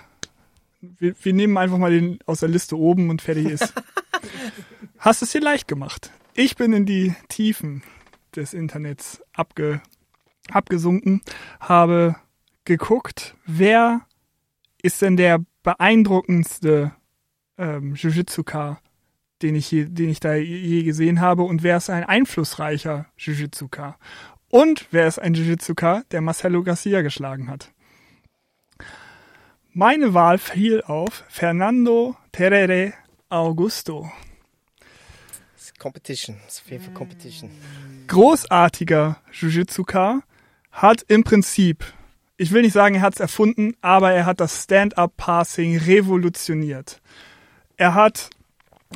wir, 0.81 1.15
wir 1.21 1.33
nehmen 1.33 1.57
einfach 1.57 1.77
mal 1.77 1.91
den 1.91 2.19
aus 2.25 2.41
der 2.41 2.49
Liste 2.49 2.77
oben 2.77 3.09
und 3.09 3.21
fertig 3.21 3.47
ist. 3.47 3.73
hast 4.97 5.21
es 5.21 5.31
dir 5.31 5.41
leicht 5.41 5.67
gemacht. 5.67 6.11
Ich 6.35 6.55
bin 6.55 6.73
in 6.73 6.87
die 6.87 7.13
Tiefen 7.27 7.83
des 8.35 8.55
Internets 8.55 9.21
abge, 9.33 9.81
abgesunken, 10.49 11.21
habe 11.59 12.15
geguckt, 12.65 13.35
wer 13.45 14.01
ist 14.81 15.03
denn 15.03 15.15
der 15.15 15.45
beeindruckendste 15.61 16.91
ähm, 17.59 17.93
Jujutsuka, 17.93 18.79
den 19.43 19.53
ich, 19.53 19.69
je, 19.69 19.85
den 19.85 20.09
ich 20.09 20.19
da 20.21 20.33
je 20.33 20.81
gesehen 20.81 21.21
habe 21.21 21.43
und 21.43 21.61
wer 21.61 21.77
ist 21.77 21.91
ein 21.91 22.03
einflussreicher 22.03 23.05
Jujutsuka 23.15 23.99
und 24.49 24.87
wer 24.89 25.05
ist 25.05 25.19
ein 25.19 25.35
Jujutsuka, 25.35 26.01
der 26.09 26.21
Marcelo 26.21 26.63
Garcia 26.63 27.03
geschlagen 27.03 27.47
hat. 27.47 27.71
Meine 29.71 30.15
Wahl 30.15 30.39
fiel 30.39 30.81
auf 30.81 31.25
Fernando 31.29 32.15
Terere 32.31 32.93
Augusto. 33.29 34.11
Competition. 35.83 36.37
Das 36.45 36.55
ist 36.55 36.61
auf 36.61 36.71
jeden 36.71 36.83
Fall 36.85 36.93
Competition. 36.93 37.51
großartiger 38.07 39.17
Jujutsuka, 39.33 40.21
hat 40.71 41.03
im 41.09 41.25
Prinzip, 41.25 41.83
ich 42.37 42.51
will 42.53 42.61
nicht 42.61 42.71
sagen, 42.73 42.95
er 42.95 43.01
hat 43.01 43.15
es 43.15 43.19
erfunden, 43.19 43.73
aber 43.81 44.13
er 44.13 44.25
hat 44.25 44.39
das 44.39 44.63
Stand-up-Passing 44.63 45.77
revolutioniert. 45.77 47.01
Er 47.75 47.95
hat 47.95 48.29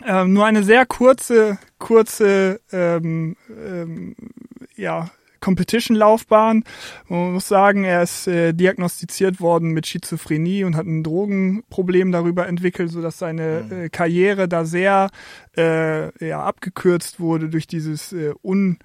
ähm, 0.05 0.31
nur 0.31 0.45
eine 0.45 0.63
sehr 0.63 0.85
kurze, 0.85 1.57
kurze, 1.77 2.61
ähm, 2.71 3.35
ähm, 3.49 4.15
ja, 4.77 5.09
Competition-Laufbahn. 5.39 6.63
Man 7.07 7.33
muss 7.33 7.47
sagen, 7.47 7.83
er 7.83 8.03
ist 8.03 8.27
äh, 8.27 8.53
diagnostiziert 8.53 9.39
worden 9.39 9.71
mit 9.71 9.87
Schizophrenie 9.87 10.63
und 10.63 10.75
hat 10.75 10.85
ein 10.85 11.03
Drogenproblem 11.03 12.11
darüber 12.11 12.47
entwickelt, 12.47 12.91
sodass 12.91 13.17
seine 13.17 13.59
äh, 13.69 13.89
Karriere 13.89 14.47
da 14.47 14.65
sehr 14.65 15.09
äh, 15.55 16.27
ja, 16.27 16.43
abgekürzt 16.43 17.19
wurde 17.19 17.49
durch 17.49 17.67
dieses 17.67 18.13
äh, 18.13 18.33
un 18.41 18.79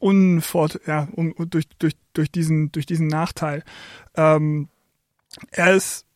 unfort 0.00 0.80
ja 0.86 1.08
um, 1.12 1.34
durch 1.48 1.68
durch 1.78 1.94
durch 2.12 2.30
diesen 2.30 2.72
durch 2.72 2.86
diesen 2.86 3.06
Nachteil. 3.06 3.62
Ähm, 4.16 4.68
er 5.50 5.74
ist 5.74 6.06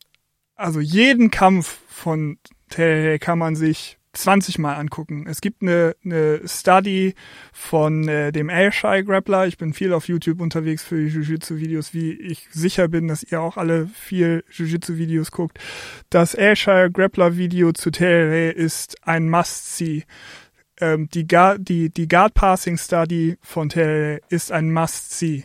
also 0.57 0.81
jeden 0.81 1.31
Kampf 1.31 1.79
von 1.89 2.39
Terere 2.69 3.19
kann 3.19 3.39
man 3.39 3.57
sich 3.57 4.00
20 4.13 4.59
Mal 4.59 4.75
angucken. 4.75 5.27
Es 5.29 5.41
gibt 5.41 5.63
eine, 5.63 5.95
eine 6.05 6.41
Study 6.47 7.15
von 7.53 8.09
äh, 8.09 8.33
dem 8.33 8.49
Airshire 8.49 9.05
Grappler. 9.05 9.47
Ich 9.47 9.57
bin 9.57 9.73
viel 9.73 9.93
auf 9.93 10.09
YouTube 10.09 10.41
unterwegs 10.41 10.83
für 10.83 10.97
Jiu-Jitsu-Videos, 10.97 11.95
wie 11.95 12.13
ich 12.13 12.49
sicher 12.51 12.89
bin, 12.89 13.09
dass 13.09 13.23
ihr 13.23 13.41
auch 13.41 13.57
alle 13.57 13.87
viel 13.89 14.45
Jiu-Jitsu-Videos 14.51 15.31
guckt. 15.31 15.59
Das 16.11 16.35
Airshire 16.35 16.91
Grappler-Video 16.91 17.73
zu 17.73 17.91
Terere 17.91 18.51
ist 18.51 18.97
ein 19.07 19.29
Must-See. 19.29 20.05
Ähm, 20.81 21.09
die, 21.15 21.29
Guard, 21.29 21.69
die, 21.69 21.91
die 21.91 22.09
Guard 22.09 22.35
Passing 22.35 22.79
Study 22.79 23.39
von 23.43 23.69
Terere 23.69 24.21
ist 24.29 24.51
ein 24.51 24.73
Must-See. 24.73 25.45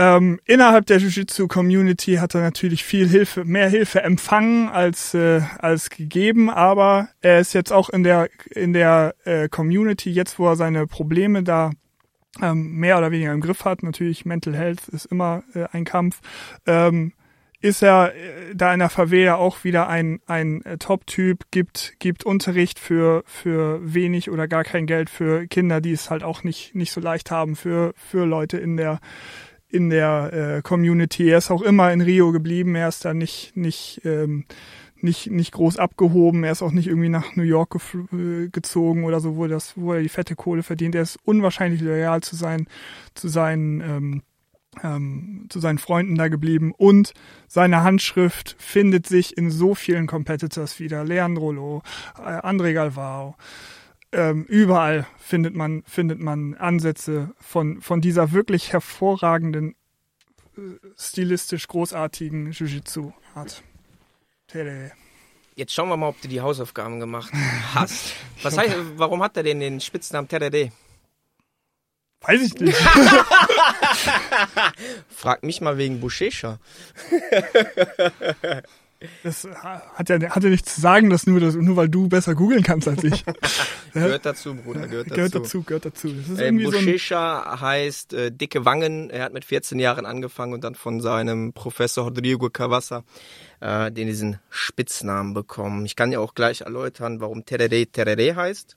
Ähm, 0.00 0.38
innerhalb 0.44 0.86
der 0.86 0.98
Jiu-Jitsu-Community 0.98 2.14
hat 2.16 2.36
er 2.36 2.40
natürlich 2.40 2.84
viel 2.84 3.08
Hilfe, 3.08 3.44
mehr 3.44 3.68
Hilfe 3.68 4.00
empfangen 4.00 4.68
als 4.68 5.12
äh, 5.12 5.40
als 5.58 5.90
gegeben, 5.90 6.50
aber 6.50 7.08
er 7.20 7.40
ist 7.40 7.52
jetzt 7.52 7.72
auch 7.72 7.90
in 7.90 8.04
der 8.04 8.28
in 8.48 8.72
der 8.72 9.16
äh, 9.24 9.48
Community 9.48 10.12
jetzt, 10.12 10.38
wo 10.38 10.46
er 10.46 10.54
seine 10.54 10.86
Probleme 10.86 11.42
da 11.42 11.72
ähm, 12.40 12.76
mehr 12.76 12.96
oder 12.96 13.10
weniger 13.10 13.32
im 13.32 13.40
Griff 13.40 13.64
hat. 13.64 13.82
Natürlich 13.82 14.24
Mental 14.24 14.54
Health 14.54 14.86
ist 14.86 15.06
immer 15.06 15.42
äh, 15.54 15.64
ein 15.72 15.84
Kampf. 15.84 16.20
Ähm, 16.64 17.12
ist 17.60 17.82
er 17.82 18.14
äh, 18.14 18.54
da 18.54 18.72
in 18.72 18.78
der 18.78 18.90
Favela 18.90 19.34
auch 19.34 19.64
wieder 19.64 19.88
ein 19.88 20.20
ein 20.26 20.64
äh, 20.64 20.78
Top-Typ, 20.78 21.50
gibt 21.50 21.94
gibt 21.98 22.24
Unterricht 22.24 22.78
für 22.78 23.24
für 23.26 23.80
wenig 23.82 24.30
oder 24.30 24.46
gar 24.46 24.62
kein 24.62 24.86
Geld 24.86 25.10
für 25.10 25.48
Kinder, 25.48 25.80
die 25.80 25.90
es 25.90 26.08
halt 26.08 26.22
auch 26.22 26.44
nicht 26.44 26.76
nicht 26.76 26.92
so 26.92 27.00
leicht 27.00 27.32
haben 27.32 27.56
für 27.56 27.94
für 27.96 28.24
Leute 28.26 28.58
in 28.58 28.76
der 28.76 29.00
in 29.70 29.90
der 29.90 30.32
äh, 30.32 30.62
Community. 30.62 31.28
Er 31.28 31.38
ist 31.38 31.50
auch 31.50 31.62
immer 31.62 31.92
in 31.92 32.00
Rio 32.00 32.32
geblieben. 32.32 32.74
Er 32.74 32.88
ist 32.88 33.04
da 33.04 33.14
nicht 33.14 33.56
nicht 33.56 34.00
ähm, 34.04 34.44
nicht 35.00 35.30
nicht 35.30 35.52
groß 35.52 35.78
abgehoben. 35.78 36.44
Er 36.44 36.52
ist 36.52 36.62
auch 36.62 36.72
nicht 36.72 36.88
irgendwie 36.88 37.08
nach 37.08 37.36
New 37.36 37.42
York 37.42 37.76
äh, 38.12 38.48
gezogen 38.48 39.04
oder 39.04 39.20
so, 39.20 39.36
wo 39.36 39.46
das 39.46 39.76
wo 39.76 39.92
er 39.92 40.02
die 40.02 40.08
fette 40.08 40.36
Kohle 40.36 40.62
verdient. 40.62 40.94
Er 40.94 41.02
ist 41.02 41.18
unwahrscheinlich 41.24 41.80
loyal 41.80 42.22
zu 42.22 42.36
sein 42.36 42.66
zu 43.14 43.28
seinen 43.28 43.80
ähm, 43.80 44.22
ähm, 44.82 45.46
zu 45.48 45.60
seinen 45.60 45.78
Freunden 45.78 46.14
da 46.14 46.28
geblieben 46.28 46.72
und 46.76 47.12
seine 47.46 47.82
Handschrift 47.82 48.56
findet 48.58 49.06
sich 49.06 49.36
in 49.36 49.50
so 49.50 49.74
vielen 49.74 50.06
Competitors 50.06 50.78
wieder. 50.78 51.04
Leandro 51.04 51.46
Rollo, 51.46 51.82
äh, 52.18 52.40
André 52.40 52.72
Galvao, 52.72 53.36
ähm, 54.12 54.44
überall 54.44 55.06
findet 55.18 55.54
man, 55.54 55.82
findet 55.84 56.20
man 56.20 56.54
Ansätze 56.54 57.34
von, 57.40 57.82
von 57.82 58.00
dieser 58.00 58.32
wirklich 58.32 58.72
hervorragenden, 58.72 59.74
äh, 60.56 60.60
stilistisch 60.96 61.66
großartigen 61.68 62.52
Jiu-Jitsu-Art. 62.52 63.62
Tele. 64.46 64.92
Jetzt 65.56 65.74
schauen 65.74 65.88
wir 65.88 65.96
mal, 65.96 66.08
ob 66.08 66.20
du 66.22 66.28
die 66.28 66.40
Hausaufgaben 66.40 67.00
gemacht 67.00 67.32
hast. 67.74 68.14
Was 68.42 68.56
heißt, 68.56 68.76
warum 68.96 69.22
hat 69.22 69.36
er 69.36 69.42
denn 69.42 69.60
den 69.60 69.80
Spitznamen 69.80 70.28
Terede? 70.28 70.72
Weiß 72.20 72.42
ich 72.42 72.54
nicht. 72.54 72.76
Frag 75.08 75.44
mich 75.44 75.60
mal 75.60 75.78
wegen 75.78 76.00
Bushesha. 76.00 76.58
Das 79.22 79.44
hat 79.44 80.08
ja, 80.08 80.20
hat 80.30 80.42
ja 80.42 80.50
nichts 80.50 80.74
zu 80.74 80.80
sagen, 80.80 81.08
dass 81.08 81.26
nur, 81.26 81.38
das, 81.38 81.54
nur 81.54 81.76
weil 81.76 81.88
du 81.88 82.08
besser 82.08 82.34
googeln 82.34 82.64
kannst 82.64 82.88
als 82.88 83.04
ich. 83.04 83.24
Gehört 83.94 84.26
dazu, 84.26 84.56
Bruder, 84.56 84.88
gehört 84.88 85.06
dazu. 85.06 85.14
Gehört 85.14 85.34
dazu, 85.34 85.62
gehört 85.62 85.84
dazu. 85.84 86.08
Das 86.08 86.28
ist 86.28 86.40
Ähm, 86.40 86.58
irgendwie 86.58 86.98
so 86.98 87.14
ein, 87.14 87.60
heißt 87.60 88.12
äh, 88.12 88.32
dicke 88.32 88.64
Wangen. 88.64 89.10
Er 89.10 89.24
hat 89.24 89.32
mit 89.32 89.44
14 89.44 89.78
Jahren 89.78 90.04
angefangen 90.04 90.52
und 90.52 90.64
dann 90.64 90.74
von 90.74 91.00
seinem 91.00 91.52
Professor 91.52 92.04
Rodrigo 92.04 92.50
Cavassa 92.50 93.04
äh, 93.60 93.92
den 93.92 94.08
diesen 94.08 94.40
Spitznamen 94.50 95.32
bekommen. 95.32 95.86
Ich 95.86 95.96
kann 95.96 96.12
ja 96.12 96.18
auch 96.18 96.34
gleich 96.34 96.62
erläutern, 96.62 97.20
warum 97.20 97.44
Terere 97.44 97.86
Terere 97.86 98.34
heißt. 98.34 98.74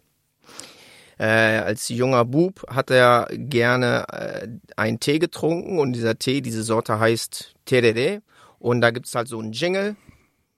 Äh, 1.17 1.25
als 1.25 1.89
junger 1.89 2.25
Bub 2.25 2.65
hat 2.67 2.89
er 2.89 3.27
gerne 3.31 4.05
äh, 4.11 4.47
einen 4.75 4.99
Tee 4.99 5.19
getrunken 5.19 5.77
und 5.79 5.93
dieser 5.93 6.17
Tee, 6.17 6.41
diese 6.41 6.63
Sorte 6.63 6.99
heißt 6.99 7.53
Terere. 7.65 8.21
Und 8.57 8.81
da 8.81 8.91
gibt's 8.91 9.13
halt 9.15 9.27
so 9.27 9.39
einen 9.39 9.51
Jingle, 9.51 9.95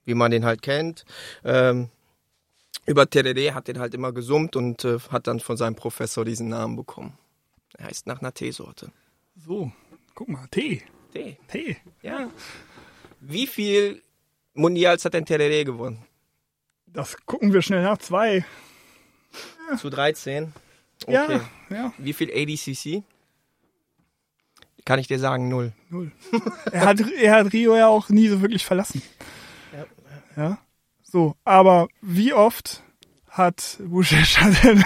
wie 0.04 0.14
man 0.14 0.30
den 0.30 0.44
halt 0.44 0.62
kennt. 0.62 1.04
Ähm, 1.44 1.88
über 2.86 3.08
Terere 3.08 3.54
hat 3.54 3.68
den 3.68 3.78
halt 3.78 3.94
immer 3.94 4.12
gesummt 4.12 4.56
und 4.56 4.84
äh, 4.84 4.98
hat 5.10 5.26
dann 5.26 5.40
von 5.40 5.56
seinem 5.56 5.74
Professor 5.74 6.24
diesen 6.24 6.48
Namen 6.48 6.76
bekommen. 6.76 7.16
Er 7.78 7.86
heißt 7.86 8.06
nach 8.06 8.20
einer 8.20 8.32
Teesorte. 8.32 8.92
so, 9.36 9.72
guck 10.14 10.28
mal, 10.28 10.46
Tee. 10.50 10.82
Tee. 11.12 11.36
Tee. 11.48 11.76
Ja. 12.02 12.30
Wie 13.20 13.46
viel 13.46 14.02
Mundials 14.52 15.04
hat 15.04 15.14
denn 15.14 15.24
Terere 15.24 15.64
gewonnen? 15.64 16.04
Das 16.86 17.16
gucken 17.26 17.52
wir 17.52 17.62
schnell 17.62 17.82
nach. 17.82 17.98
Zwei. 17.98 18.44
Zu 19.78 19.90
13. 19.90 20.52
Okay. 21.06 21.40
Ja, 21.70 21.76
ja, 21.76 21.92
Wie 21.98 22.12
viel 22.12 22.30
ADCC? 22.30 23.02
Kann 24.84 24.98
ich 24.98 25.08
dir 25.08 25.18
sagen, 25.18 25.48
null. 25.48 25.72
null. 25.88 26.12
er, 26.70 26.84
hat, 26.84 27.00
er 27.00 27.34
hat 27.34 27.52
Rio 27.52 27.74
ja 27.74 27.88
auch 27.88 28.10
nie 28.10 28.28
so 28.28 28.42
wirklich 28.42 28.64
verlassen. 28.64 29.02
Ja. 30.36 30.58
So, 31.02 31.34
aber 31.44 31.88
wie 32.00 32.32
oft 32.32 32.82
hat 33.28 33.78
Bushesha 33.80 34.48
denn 34.62 34.84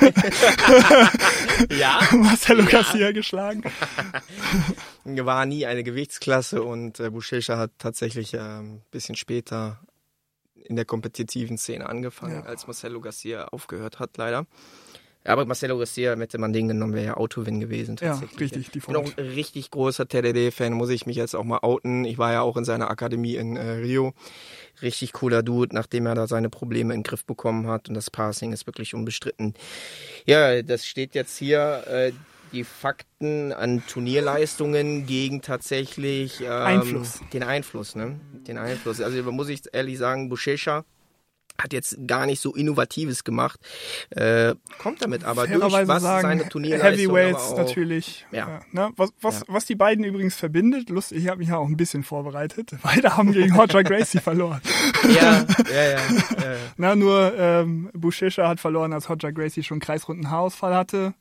Ja. 1.79 2.01
Marcelo 2.13 2.65
Garcia 2.65 3.13
geschlagen? 3.13 3.63
War 5.05 5.47
nie 5.47 5.67
eine 5.67 5.83
Gewichtsklasse 5.85 6.63
und 6.63 7.01
äh, 7.01 7.11
Bushesha 7.11 7.57
hat 7.59 7.73
tatsächlich 7.79 8.35
äh, 8.35 8.39
ein 8.39 8.83
bisschen 8.91 9.17
später 9.17 9.81
in 10.55 10.77
der 10.77 10.85
kompetitiven 10.85 11.57
Szene 11.59 11.89
angefangen, 11.89 12.43
Ja. 12.43 12.43
als 12.43 12.67
Marcelo 12.67 13.01
Garcia 13.01 13.47
aufgehört 13.49 13.99
hat, 14.01 14.17
leider. 14.17 14.47
Ja, 15.29 15.35
aber 15.35 15.45
Marcelo 15.45 15.77
Garcia, 15.77 16.17
hätte 16.17 16.39
man 16.39 16.55
den 16.55 16.69
genommen, 16.69 16.95
wäre 16.95 17.05
ja 17.05 17.17
Autowin 17.19 17.61
gewesen. 17.61 17.97
Ja, 18.01 18.13
Tatsächlich. 18.13 18.41
richtig, 18.41 18.71
die 18.71 18.79
Ich 18.79 18.87
bin 18.87 18.97
auch 18.97 19.03
Front. 19.05 19.19
ein 19.19 19.27
richtig 19.27 19.71
großer 19.71 20.09
TDD-Fan, 20.09 20.73
muss 20.73 20.89
ich 20.89 21.05
mich 21.05 21.17
jetzt 21.17 21.37
auch 21.37 21.45
mal 21.45 21.59
outen. 21.59 22.07
Ich 22.07 22.17
war 22.17 22.33
ja 22.33 22.41
auch 22.41 22.57
in 22.57 22.65
seiner 22.65 22.91
Akademie 22.91 23.35
in 23.35 23.57
äh, 23.57 23.73
Rio. 23.73 24.15
Richtig 24.81 25.13
cooler 25.13 25.43
Dude, 25.43 25.75
nachdem 25.75 26.07
er 26.07 26.15
da 26.15 26.27
seine 26.27 26.49
Probleme 26.49 26.95
in 26.95 27.01
den 27.01 27.05
Griff 27.05 27.27
bekommen 27.27 27.67
hat. 27.67 27.91
Und 27.91 27.95
das 27.95 28.09
Passing 28.11 28.55
ist 28.55 28.67
wirklich 28.67 28.95
unbestritten. 28.95 29.53
Ja, 30.25 30.63
das 30.63 30.87
steht 30.87 31.15
jetzt 31.15 31.37
hier. 31.37 31.85
Äh, 31.87 32.13
die 32.53 32.65
Fakten 32.65 33.53
an 33.53 33.83
Turnierleistungen 33.87 35.05
gegen 35.05 35.43
tatsächlich 35.43 36.41
ähm, 36.41 36.51
Einfluss. 36.51 37.21
den 37.35 37.43
Einfluss, 37.43 37.95
ne? 37.95 38.19
Den 38.47 38.57
Einfluss. 38.57 39.03
Also 39.03 39.23
man 39.23 39.35
muss 39.35 39.51
ich 39.51 39.61
ehrlich 39.75 39.99
sagen, 39.99 40.31
Bushesha 40.31 40.87
hat 41.61 41.73
jetzt 41.73 41.99
gar 42.07 42.25
nicht 42.27 42.41
so 42.41 42.55
Innovatives 42.55 43.25
gemacht, 43.25 43.59
äh, 44.11 44.55
kommt 44.79 45.03
damit 45.03 45.25
aber 45.25 45.47
durch, 45.47 45.59
Fairerweise 45.59 45.89
was 45.89 46.03
sagen, 46.03 46.23
seine 46.23 46.49
Turnierleistung 46.49 46.91
Heavyweights 46.93 47.53
auch, 47.53 47.57
natürlich. 47.59 48.27
Ja. 48.31 48.39
Ja, 48.49 48.61
ne? 48.87 48.93
was, 48.97 49.11
was, 49.21 49.41
Ja. 49.41 49.47
was 49.49 49.65
die 49.65 49.75
beiden 49.75 50.05
übrigens 50.05 50.37
verbindet, 50.37 50.89
lustig, 50.89 51.19
ich 51.19 51.29
habe 51.29 51.39
mich 51.39 51.49
ja 51.49 51.57
auch 51.57 51.67
ein 51.67 51.77
bisschen 51.77 52.05
vorbereitet. 52.05 52.71
Beide 52.83 53.17
haben 53.17 53.33
gegen 53.33 53.55
Roger 53.55 53.83
Gracie 53.83 54.21
verloren. 54.21 54.61
Ja, 55.09 55.45
ja, 55.73 55.83
ja. 55.91 55.97
äh, 55.97 56.57
Na, 56.77 56.95
nur 56.97 57.33
ähm, 57.39 57.89
Bushesha 57.95 58.49
hat 58.49 58.61
verloren, 58.61 58.93
als 58.93 59.09
Roger 59.09 59.33
Gracie 59.33 59.63
schon 59.63 59.79
kreisrunden 59.81 60.31
Haarausfall 60.31 60.75
hatte. 60.75 61.15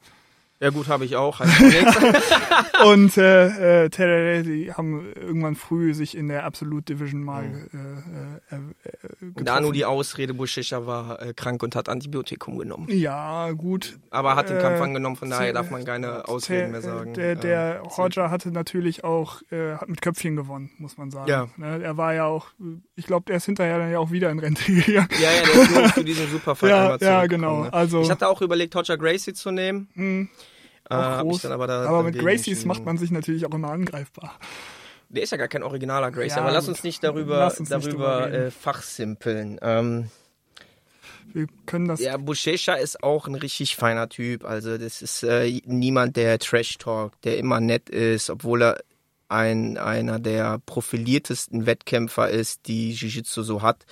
Ja 0.60 0.70
gut, 0.72 0.88
habe 0.88 1.06
ich 1.06 1.16
auch. 1.16 1.40
Und 2.86 3.18
äh, 3.18 3.86
äh, 3.86 3.90
Terere, 3.90 4.44
die 4.44 4.72
haben 4.74 5.12
irgendwann 5.16 5.56
früh 5.56 5.94
sich 5.94 6.16
in 6.16 6.28
der 6.28 6.44
Absolute 6.46 6.94
Division 6.96 7.24
mal 7.24 7.44
äh, 7.46 8.56
äh, 8.56 8.58
äh, 8.58 9.32
Und 9.36 9.48
da 9.48 9.60
nur 9.60 9.74
die 9.74 9.86
Ausrede, 9.86 10.34
Bushisha 10.34 10.86
war 10.86 11.22
äh, 11.22 11.34
krank 11.34 11.64
und 11.64 11.76
hat 11.76 11.90
Antibiotikum 11.90 12.58
genommen. 12.58 12.88
Ja, 12.90 13.52
gut. 13.52 13.98
Aber 14.10 14.36
hat 14.36 14.50
den 14.50 14.58
Äh, 14.58 14.62
Kampf 14.62 14.82
angenommen, 14.82 15.16
von 15.16 15.30
daher 15.30 15.50
Äh, 15.50 15.54
darf 15.54 15.70
man 15.72 15.84
keine 15.86 16.28
Ausreden 16.28 16.72
mehr 16.72 16.82
der, 16.82 16.90
sagen. 16.92 17.14
Der, 17.14 17.36
der 17.36 17.76
Ähm, 17.84 17.88
Roger 17.98 18.30
hatte 18.32 18.52
natürlich 18.52 19.04
auch, 19.04 19.42
äh, 19.52 19.74
hat 19.76 19.90
mit 19.90 20.02
Köpfchen 20.02 20.36
gewonnen, 20.36 20.72
muss 20.78 20.98
man 20.98 21.12
sagen. 21.12 21.30
Ja. 21.30 21.48
Ne, 21.58 21.82
er 21.84 21.98
war 21.98 22.14
ja 22.14 22.26
auch, 22.26 22.48
ich 22.96 23.06
glaube, 23.06 23.26
der 23.28 23.38
ist 23.38 23.46
hinterher 23.46 23.78
dann 23.80 23.92
ja 23.92 24.00
auch 24.00 24.12
wieder 24.12 24.30
in 24.30 24.40
Rente 24.40 24.64
gegangen. 24.72 25.10
Ja, 25.22 25.30
ja, 25.32 25.46
der 25.54 25.62
ist 25.64 25.72
nur 25.72 25.90
für 25.90 26.04
diesen 26.04 26.28
Superfight 26.30 26.70
Ja, 26.70 26.84
einmal 26.84 26.98
ja, 27.02 27.26
genau. 27.28 27.64
Ne? 27.64 27.74
Also- 27.74 28.02
ich 28.02 28.10
hatte 28.12 28.28
auch 28.28 28.42
überlegt, 28.42 28.76
Roger 28.76 28.98
Gracie 28.98 29.34
zu 29.34 29.52
nehmen. 29.52 29.88
Hm, 29.94 30.30
Äh, 30.30 30.47
auch 30.90 30.96
hab 30.96 31.26
ich 31.26 31.32
groß. 31.32 31.42
dann 31.44 31.52
aber 31.52 31.70
aber 31.70 32.04
mit 32.04 32.18
Gracies 32.18 32.66
macht 32.66 32.86
man 32.86 32.98
sich 32.98 33.12
natürlich 33.12 33.46
auch 33.46 33.54
immer 33.54 33.72
angreifbar. 33.72 34.36
Der 35.10 35.24
ist 35.24 35.32
ja 35.32 35.38
gar 35.38 35.48
kein 35.48 35.64
originaler 35.64 36.12
Gracie, 36.12 36.36
Ja, 36.36 36.42
aber 36.42 36.52
lass 36.52 36.68
uns 36.68 36.84
nicht 36.84 37.04
darüber, 37.04 37.54
uns 37.58 37.70
darüber 37.70 38.32
äh, 38.32 38.52
fachsimpeln. 38.52 39.58
Ähm, 39.62 40.10
Wir 41.32 41.48
können 41.66 41.88
das. 41.88 42.02
ja, 42.02 42.18
Bushesha 42.18 42.74
ist 42.74 43.04
auch 43.04 43.28
ein 43.28 43.36
richtig 43.36 43.76
feiner 43.78 44.10
Typ. 44.10 44.44
Also 44.44 44.78
das 44.78 45.02
ist 45.02 45.24
äh, 45.24 45.62
niemand, 45.66 46.18
der 46.18 46.40
Trash 46.40 46.78
talkt, 46.78 47.24
der 47.24 47.38
immer 47.38 47.62
nett 47.62 47.90
ist, 47.90 48.30
obwohl 48.30 48.64
er 48.64 48.84
ein, 49.30 49.78
einer 49.78 50.20
der 50.20 50.60
profiliertesten 50.66 51.66
Wettkämpfer 51.66 52.30
ist, 52.30 52.68
die 52.68 52.94
Jiu-Jitsu 52.94 53.44
so 53.44 53.62
hat. 53.62 53.86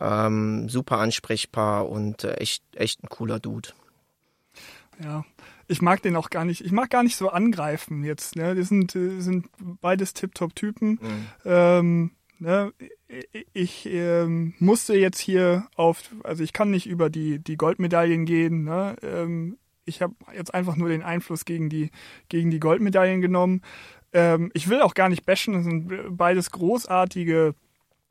Ähm, 0.00 0.68
super 0.68 0.98
ansprechbar 0.98 1.88
und 1.88 2.24
äh, 2.24 2.34
echt, 2.34 2.62
echt 2.74 3.02
ein 3.02 3.08
cooler 3.08 3.40
Dude. 3.40 3.70
Ja. 5.02 5.24
Ich 5.70 5.80
mag 5.82 6.02
den 6.02 6.16
auch 6.16 6.30
gar 6.30 6.44
nicht, 6.44 6.64
ich 6.64 6.72
mag 6.72 6.90
gar 6.90 7.02
nicht 7.02 7.16
so 7.16 7.28
angreifen 7.28 8.02
jetzt. 8.04 8.36
Ne? 8.36 8.54
Die 8.54 8.62
sind, 8.62 8.94
äh, 8.96 9.20
sind 9.20 9.46
beides 9.80 10.14
Tip-Top-Typen. 10.14 10.98
Ähm, 11.44 12.10
ne? 12.38 12.72
Ich 13.52 13.86
ähm, 13.86 14.54
musste 14.58 14.94
jetzt 14.96 15.18
hier 15.20 15.66
auf, 15.76 16.02
also 16.24 16.42
ich 16.42 16.52
kann 16.52 16.70
nicht 16.70 16.86
über 16.86 17.08
die, 17.10 17.38
die 17.38 17.56
Goldmedaillen 17.56 18.24
gehen. 18.26 18.64
Ne? 18.64 18.96
Ähm, 19.02 19.58
ich 19.84 20.02
habe 20.02 20.14
jetzt 20.36 20.54
einfach 20.54 20.76
nur 20.76 20.88
den 20.88 21.02
Einfluss 21.02 21.44
gegen 21.44 21.68
die, 21.68 21.90
gegen 22.28 22.50
die 22.50 22.60
Goldmedaillen 22.60 23.20
genommen. 23.20 23.62
Ähm, 24.12 24.50
ich 24.54 24.68
will 24.68 24.82
auch 24.82 24.94
gar 24.94 25.08
nicht 25.08 25.24
bashen, 25.24 25.54
das 25.54 25.64
sind 25.64 26.16
beides 26.16 26.50
großartige 26.50 27.54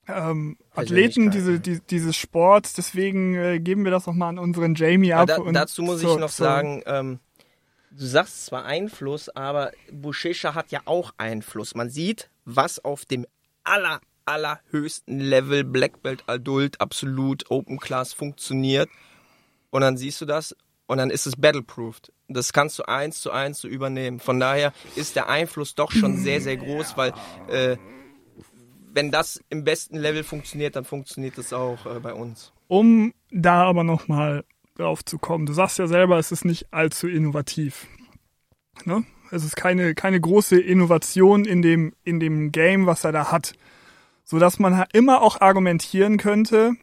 ähm, 0.07 0.57
Athleten 0.73 1.29
diese, 1.29 1.59
die, 1.59 1.79
dieses 1.89 2.15
Sports. 2.15 2.73
Deswegen 2.73 3.35
äh, 3.35 3.59
geben 3.59 3.83
wir 3.83 3.91
das 3.91 4.07
nochmal 4.07 4.29
an 4.29 4.39
unseren 4.39 4.75
Jamie 4.75 5.13
ab. 5.13 5.29
Aber 5.29 5.33
da, 5.35 5.41
und 5.41 5.53
dazu 5.53 5.81
muss 5.83 6.01
zur- 6.01 6.13
ich 6.15 6.19
noch 6.19 6.31
zur- 6.31 6.45
sagen, 6.45 6.81
ähm, 6.85 7.19
du 7.91 8.05
sagst 8.05 8.45
zwar 8.45 8.65
Einfluss, 8.65 9.29
aber 9.29 9.71
Bushesha 9.91 10.53
hat 10.53 10.71
ja 10.71 10.81
auch 10.85 11.13
Einfluss. 11.17 11.75
Man 11.75 11.89
sieht, 11.89 12.29
was 12.45 12.83
auf 12.83 13.05
dem 13.05 13.25
aller, 13.63 14.01
allerhöchsten 14.25 15.19
Level 15.19 15.63
Black 15.63 16.01
Belt 16.01 16.23
Adult 16.27 16.79
absolut 16.81 17.49
Open 17.49 17.79
Class 17.79 18.13
funktioniert. 18.13 18.89
Und 19.69 19.81
dann 19.81 19.97
siehst 19.97 20.19
du 20.21 20.25
das 20.25 20.55
und 20.87 20.97
dann 20.97 21.09
ist 21.09 21.27
es 21.27 21.35
battleproofed. 21.35 22.11
Das 22.27 22.53
kannst 22.53 22.79
du 22.79 22.83
eins 22.83 23.21
zu 23.21 23.31
eins 23.31 23.59
so 23.59 23.67
übernehmen. 23.67 24.19
Von 24.19 24.39
daher 24.39 24.73
ist 24.95 25.15
der 25.15 25.29
Einfluss 25.29 25.75
doch 25.75 25.91
schon 25.91 26.17
sehr, 26.17 26.41
sehr 26.41 26.57
groß, 26.57 26.97
weil 26.97 27.13
äh, 27.47 27.77
wenn 28.91 29.11
das 29.11 29.39
im 29.49 29.63
besten 29.63 29.97
Level 29.97 30.23
funktioniert, 30.23 30.75
dann 30.75 30.85
funktioniert 30.85 31.37
das 31.37 31.53
auch 31.53 31.85
äh, 31.85 31.99
bei 31.99 32.13
uns. 32.13 32.53
Um 32.67 33.13
da 33.31 33.63
aber 33.63 33.83
nochmal 33.83 34.43
drauf 34.79 35.03
zu 35.03 35.17
kommen, 35.17 35.45
du 35.45 35.53
sagst 35.53 35.77
ja 35.77 35.87
selber, 35.87 36.17
es 36.17 36.31
ist 36.31 36.45
nicht 36.45 36.73
allzu 36.73 37.07
innovativ. 37.07 37.87
Ne? 38.85 39.05
Es 39.31 39.43
ist 39.43 39.55
keine, 39.55 39.93
keine 39.93 40.19
große 40.19 40.59
Innovation 40.59 41.45
in 41.45 41.61
dem, 41.61 41.93
in 42.03 42.19
dem 42.19 42.51
Game, 42.51 42.85
was 42.85 43.03
er 43.03 43.11
da 43.11 43.31
hat. 43.31 43.53
Sodass 44.23 44.59
man 44.59 44.85
immer 44.93 45.21
auch 45.21 45.41
argumentieren 45.41 46.17
könnte, 46.17 46.73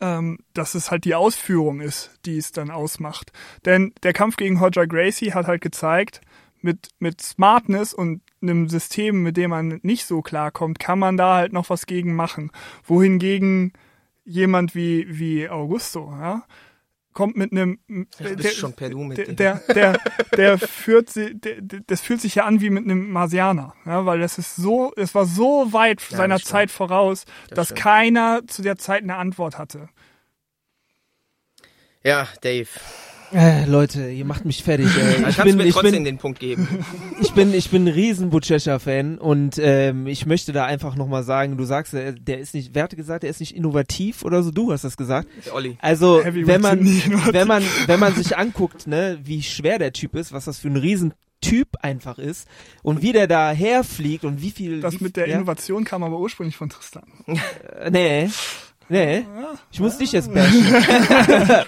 ähm, 0.00 0.38
dass 0.54 0.74
es 0.74 0.90
halt 0.90 1.04
die 1.04 1.14
Ausführung 1.14 1.80
ist, 1.80 2.10
die 2.24 2.38
es 2.38 2.52
dann 2.52 2.70
ausmacht. 2.70 3.32
Denn 3.64 3.92
der 4.02 4.12
Kampf 4.12 4.36
gegen 4.36 4.58
Roger 4.58 4.86
Gracie 4.86 5.32
hat 5.32 5.46
halt 5.46 5.60
gezeigt, 5.60 6.20
mit, 6.60 6.90
mit 7.00 7.20
Smartness 7.20 7.92
und 7.92 8.22
einem 8.40 8.68
System, 8.68 9.22
mit 9.22 9.36
dem 9.36 9.50
man 9.50 9.80
nicht 9.82 10.06
so 10.06 10.22
klarkommt, 10.22 10.78
kann 10.78 10.98
man 10.98 11.16
da 11.16 11.34
halt 11.34 11.52
noch 11.52 11.70
was 11.70 11.86
gegen 11.86 12.14
machen. 12.14 12.52
Wohingegen 12.84 13.72
jemand 14.24 14.74
wie, 14.76 15.06
wie 15.08 15.48
Augusto, 15.48 16.14
ja, 16.18 16.44
kommt 17.12 17.36
mit 17.36 17.52
einem, 17.52 17.78
Du 17.88 18.36
bist 18.36 18.56
schon 18.56 18.72
per 18.74 18.90
Du 18.90 19.04
mit 19.04 19.18
der, 19.18 19.26
dem. 19.26 19.36
der, 19.36 19.54
der, 19.74 20.00
der 20.36 20.58
führt 20.58 21.10
sie, 21.10 21.34
der, 21.34 21.60
der, 21.60 21.80
das 21.86 22.00
fühlt 22.00 22.20
sich 22.20 22.34
ja 22.36 22.44
an 22.44 22.60
wie 22.60 22.70
mit 22.70 22.84
einem 22.84 23.10
Marsianer, 23.10 23.74
ja, 23.84 24.04
weil 24.06 24.20
das 24.20 24.38
ist 24.38 24.56
so, 24.56 24.92
es 24.96 25.14
war 25.14 25.24
so 25.26 25.72
weit 25.72 26.00
Ja, 26.10 26.16
seiner. 26.16 26.40
Zeit 26.40 26.70
voraus, 26.70 27.24
Das 27.48 27.56
dass 27.56 27.66
stimmt. 27.68 27.80
keiner 27.80 28.46
zu 28.46 28.62
der 28.62 28.76
Zeit 28.78 29.02
eine 29.02 29.16
Antwort 29.16 29.58
hatte. 29.58 29.88
Ja, 32.04 32.26
Dave. 32.40 32.68
Äh, 33.32 33.64
Leute, 33.64 34.10
ihr 34.10 34.24
macht 34.24 34.44
mich 34.44 34.62
fertig. 34.62 34.88
Ey. 34.96 35.12
Ich 35.16 35.22
Kannst 35.22 35.38
du 35.38 35.42
bin, 35.44 35.56
mir 35.56 35.64
ich 35.64 35.72
trotzdem 35.74 35.92
bin, 35.92 36.04
den 36.04 36.18
Punkt 36.18 36.38
geben? 36.38 36.68
ich 37.20 37.32
bin, 37.32 37.54
ich 37.54 37.70
bin 37.70 37.84
ein 37.84 37.88
riesen 37.88 38.30
Butchesha-Fan 38.30 39.18
und 39.18 39.58
ähm, 39.58 40.06
ich 40.06 40.26
möchte 40.26 40.52
da 40.52 40.64
einfach 40.66 40.96
nochmal 40.96 41.24
sagen, 41.24 41.56
du 41.56 41.64
sagst, 41.64 41.94
äh, 41.94 42.12
der 42.14 42.40
ist 42.40 42.54
nicht, 42.54 42.74
wer 42.74 42.84
hat 42.84 42.96
gesagt, 42.96 43.22
der 43.22 43.30
ist 43.30 43.40
nicht 43.40 43.56
innovativ 43.56 44.24
oder 44.24 44.42
so, 44.42 44.50
du 44.50 44.72
hast 44.72 44.84
das 44.84 44.96
gesagt. 44.96 45.28
Der 45.46 45.54
Olli. 45.54 45.78
Also, 45.80 46.22
wenn 46.24 46.60
man, 46.60 46.84
wenn 47.32 47.48
man, 47.48 47.62
wenn 47.86 48.00
man 48.00 48.14
sich 48.14 48.36
anguckt, 48.36 48.86
ne, 48.86 49.18
wie 49.24 49.42
schwer 49.42 49.78
der 49.78 49.92
Typ 49.92 50.14
ist, 50.14 50.32
was 50.32 50.44
das 50.44 50.58
für 50.58 50.68
ein 50.68 50.76
riesen 50.76 51.14
Typ 51.40 51.68
einfach 51.80 52.18
ist 52.18 52.46
und 52.82 53.02
wie 53.02 53.12
der 53.12 53.26
da 53.26 53.50
herfliegt 53.50 54.24
und 54.24 54.42
wie 54.42 54.50
viel, 54.50 54.80
Das 54.80 55.00
wie, 55.00 55.04
mit 55.04 55.16
der 55.16 55.28
ja, 55.28 55.36
Innovation 55.36 55.84
kam 55.84 56.02
aber 56.04 56.18
ursprünglich 56.18 56.56
von 56.56 56.68
Tristan. 56.70 57.04
äh, 57.26 57.90
nee, 57.90 58.30
nee, 58.92 59.24
ich 59.70 59.80
muss 59.80 59.98
dich 59.98 60.12
jetzt 60.12 60.32
bashen. 60.32 60.66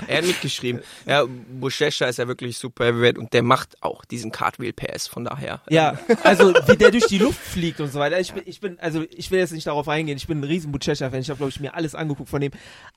Er 0.06 0.18
hat 0.18 0.26
mitgeschrieben. 0.26 0.82
Ja, 1.06 1.24
Bushesha 1.26 2.06
ist 2.06 2.18
ja 2.18 2.28
wirklich 2.28 2.58
super 2.58 2.84
heavyweight 2.86 3.18
und 3.18 3.32
der 3.32 3.42
macht 3.42 3.82
auch 3.82 4.04
diesen 4.04 4.30
Cartwheel 4.30 4.72
Pass, 4.72 5.06
von 5.06 5.24
daher. 5.24 5.60
Ja, 5.68 5.98
also 6.22 6.54
wie 6.66 6.76
der 6.76 6.90
durch 6.90 7.06
die 7.06 7.18
Luft 7.18 7.40
fliegt 7.40 7.80
und 7.80 7.90
so 7.90 7.98
weiter. 7.98 8.20
Ich 8.20 8.32
bin, 8.32 8.42
ich 8.46 8.60
bin, 8.60 8.78
also 8.78 9.04
ich 9.10 9.30
will 9.30 9.38
jetzt 9.38 9.52
nicht 9.52 9.66
darauf 9.66 9.88
eingehen. 9.88 10.16
Ich 10.16 10.26
bin 10.26 10.40
ein 10.40 10.44
riesen 10.44 10.70
Butchesha-Fan. 10.72 11.20
Ich 11.20 11.30
habe, 11.30 11.38
glaube 11.38 11.50
ich, 11.50 11.60
mir 11.60 11.74
alles 11.74 11.94
angeguckt 11.94 12.28
von 12.28 12.40
dem. 12.40 12.52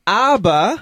Aber, 0.05 0.75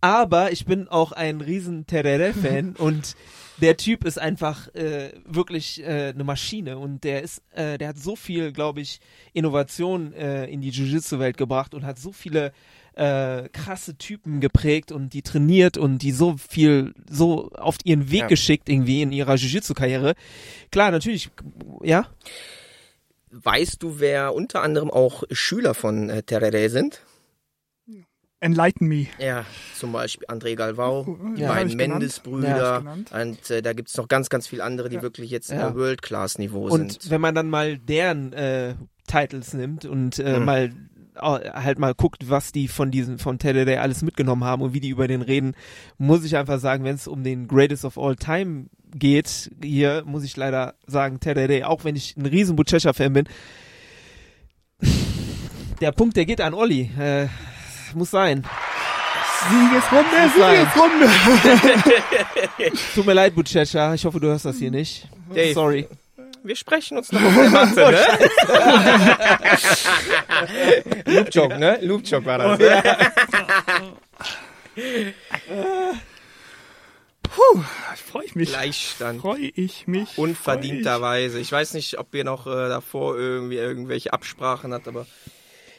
aber 0.00 0.52
ich 0.52 0.66
bin 0.66 0.88
auch 0.88 1.12
ein 1.12 1.40
riesen 1.40 1.86
Terere-Fan 1.86 2.74
und 2.78 3.14
der 3.60 3.76
Typ 3.76 4.04
ist 4.04 4.18
einfach 4.18 4.72
äh, 4.74 5.12
wirklich 5.24 5.82
äh, 5.82 6.12
eine 6.14 6.24
Maschine 6.24 6.78
und 6.78 7.04
der 7.04 7.22
ist, 7.22 7.42
äh, 7.52 7.78
der 7.78 7.88
hat 7.88 7.98
so 7.98 8.16
viel, 8.16 8.52
glaube 8.52 8.80
ich, 8.80 9.00
Innovation 9.32 10.12
äh, 10.12 10.46
in 10.46 10.60
die 10.60 10.70
Jiu-Jitsu-Welt 10.70 11.36
gebracht 11.36 11.74
und 11.74 11.84
hat 11.84 11.98
so 11.98 12.12
viele 12.12 12.52
äh, 12.94 13.48
krasse 13.50 13.96
Typen 13.96 14.40
geprägt 14.40 14.92
und 14.92 15.12
die 15.12 15.22
trainiert 15.22 15.76
und 15.78 15.98
die 15.98 16.12
so 16.12 16.36
viel 16.36 16.92
so 17.08 17.50
auf 17.52 17.76
ihren 17.84 18.10
Weg 18.10 18.20
Ja. 18.22 18.26
geschickt 18.26 18.68
irgendwie 18.68 19.02
in 19.02 19.12
ihrer 19.12 19.34
Jiu-Jitsu-Karriere. 19.36 20.14
Klar, 20.70 20.90
natürlich, 20.90 21.30
ja. 21.82 22.08
Weißt 23.32 23.82
du, 23.82 24.00
wer 24.00 24.34
unter 24.34 24.62
anderem 24.62 24.90
auch 24.90 25.22
Schüler 25.30 25.74
von 25.74 26.10
äh, 26.10 26.22
Terere 26.24 26.68
sind? 26.68 27.00
Enlighten 28.40 28.88
me. 28.88 29.06
Ja, 29.18 29.44
zum 29.76 29.92
Beispiel 29.92 30.26
André 30.28 30.54
Galvao, 30.56 31.18
die 31.36 31.42
Ja, 31.42 31.48
beiden. 31.48 31.76
Mendes-Brüder. 31.76 32.82
Ja, 32.84 33.20
und 33.22 33.50
äh, 33.50 33.60
da 33.60 33.74
gibt's 33.74 33.96
noch 33.98 34.08
ganz, 34.08 34.30
ganz 34.30 34.46
viele 34.46 34.64
andere, 34.64 34.88
die 34.88 34.96
Ja. 34.96 35.02
wirklich 35.02 35.30
jetzt 35.30 35.50
Ja. 35.50 35.74
World-Class-Niveau 35.74 36.68
Und 36.68 36.92
sind. 37.02 37.10
wenn 37.10 37.20
man 37.20 37.34
dann 37.34 37.50
mal 37.50 37.76
deren 37.78 38.32
äh, 38.32 38.74
Titles 39.06 39.52
nimmt 39.52 39.84
und 39.84 40.18
äh, 40.18 40.38
Mhm. 40.38 40.44
mal 40.46 40.70
halt 41.22 41.78
mal 41.78 41.92
guckt, 41.94 42.30
was 42.30 42.50
die 42.50 42.66
von 42.66 42.90
diesen 42.90 43.18
von 43.18 43.38
Teddy 43.38 43.74
alles 43.76 44.00
mitgenommen 44.00 44.44
haben 44.44 44.62
und 44.62 44.72
wie 44.72 44.80
die 44.80 44.88
über 44.88 45.06
den 45.06 45.20
reden, 45.20 45.54
muss 45.98 46.24
ich 46.24 46.34
einfach 46.38 46.58
sagen, 46.60 46.82
wenn 46.84 46.94
es 46.94 47.06
um 47.06 47.22
den 47.22 47.46
Greatest 47.46 47.84
of 47.84 47.98
All 47.98 48.16
Time 48.16 48.66
geht, 48.94 49.50
hier 49.62 50.02
muss 50.06 50.24
ich 50.24 50.34
leider 50.38 50.76
sagen, 50.86 51.20
Teddy, 51.20 51.64
auch 51.64 51.84
wenn 51.84 51.94
ich 51.94 52.16
ein 52.16 52.24
riesen 52.24 52.56
Butchesha-Fan 52.56 53.12
bin, 53.12 53.24
der 55.82 55.92
Punkt, 55.92 56.16
der 56.16 56.24
geht 56.24 56.40
an 56.40 56.54
Olli. 56.54 56.90
Äh, 56.98 57.26
muss 57.94 58.10
sein. 58.10 58.44
Siegesrunde, 59.48 60.30
Siegesrunde. 60.34 61.08
Tut 62.94 63.06
mir 63.06 63.14
leid, 63.14 63.34
Buchecha. 63.34 63.94
Ich 63.94 64.04
hoffe, 64.04 64.20
du 64.20 64.28
hörst 64.28 64.44
das 64.44 64.58
hier 64.58 64.70
nicht. 64.70 65.08
Dave. 65.34 65.54
Sorry. 65.54 65.88
Wir 66.42 66.56
sprechen 66.56 66.98
uns 66.98 67.10
noch 67.12 67.22
auf 67.22 67.34
der 67.34 67.50
Matte, 67.50 67.74
ne? 71.06 71.14
Loop 71.14 71.34
Joke, 71.34 71.58
ne? 71.58 71.78
Loop 71.82 72.02
Joke 72.06 72.24
war 72.24 72.38
das. 72.38 72.58
Ne? 72.58 72.82
Puh, 77.22 77.62
freue 78.10 78.24
ich 78.24 78.34
mich. 78.34 78.48
Gleichstand. 78.48 79.20
Freue 79.20 79.50
ich 79.54 79.86
mich. 79.86 80.16
Unverdienterweise. 80.16 81.38
Ich 81.38 81.52
weiß 81.52 81.74
nicht, 81.74 81.98
ob 81.98 82.14
ihr 82.14 82.24
noch 82.24 82.46
äh, 82.46 82.68
davor 82.68 83.18
irgendwie 83.18 83.56
irgendwelche 83.56 84.12
Absprachen 84.12 84.72
habt, 84.72 84.88
aber 84.88 85.06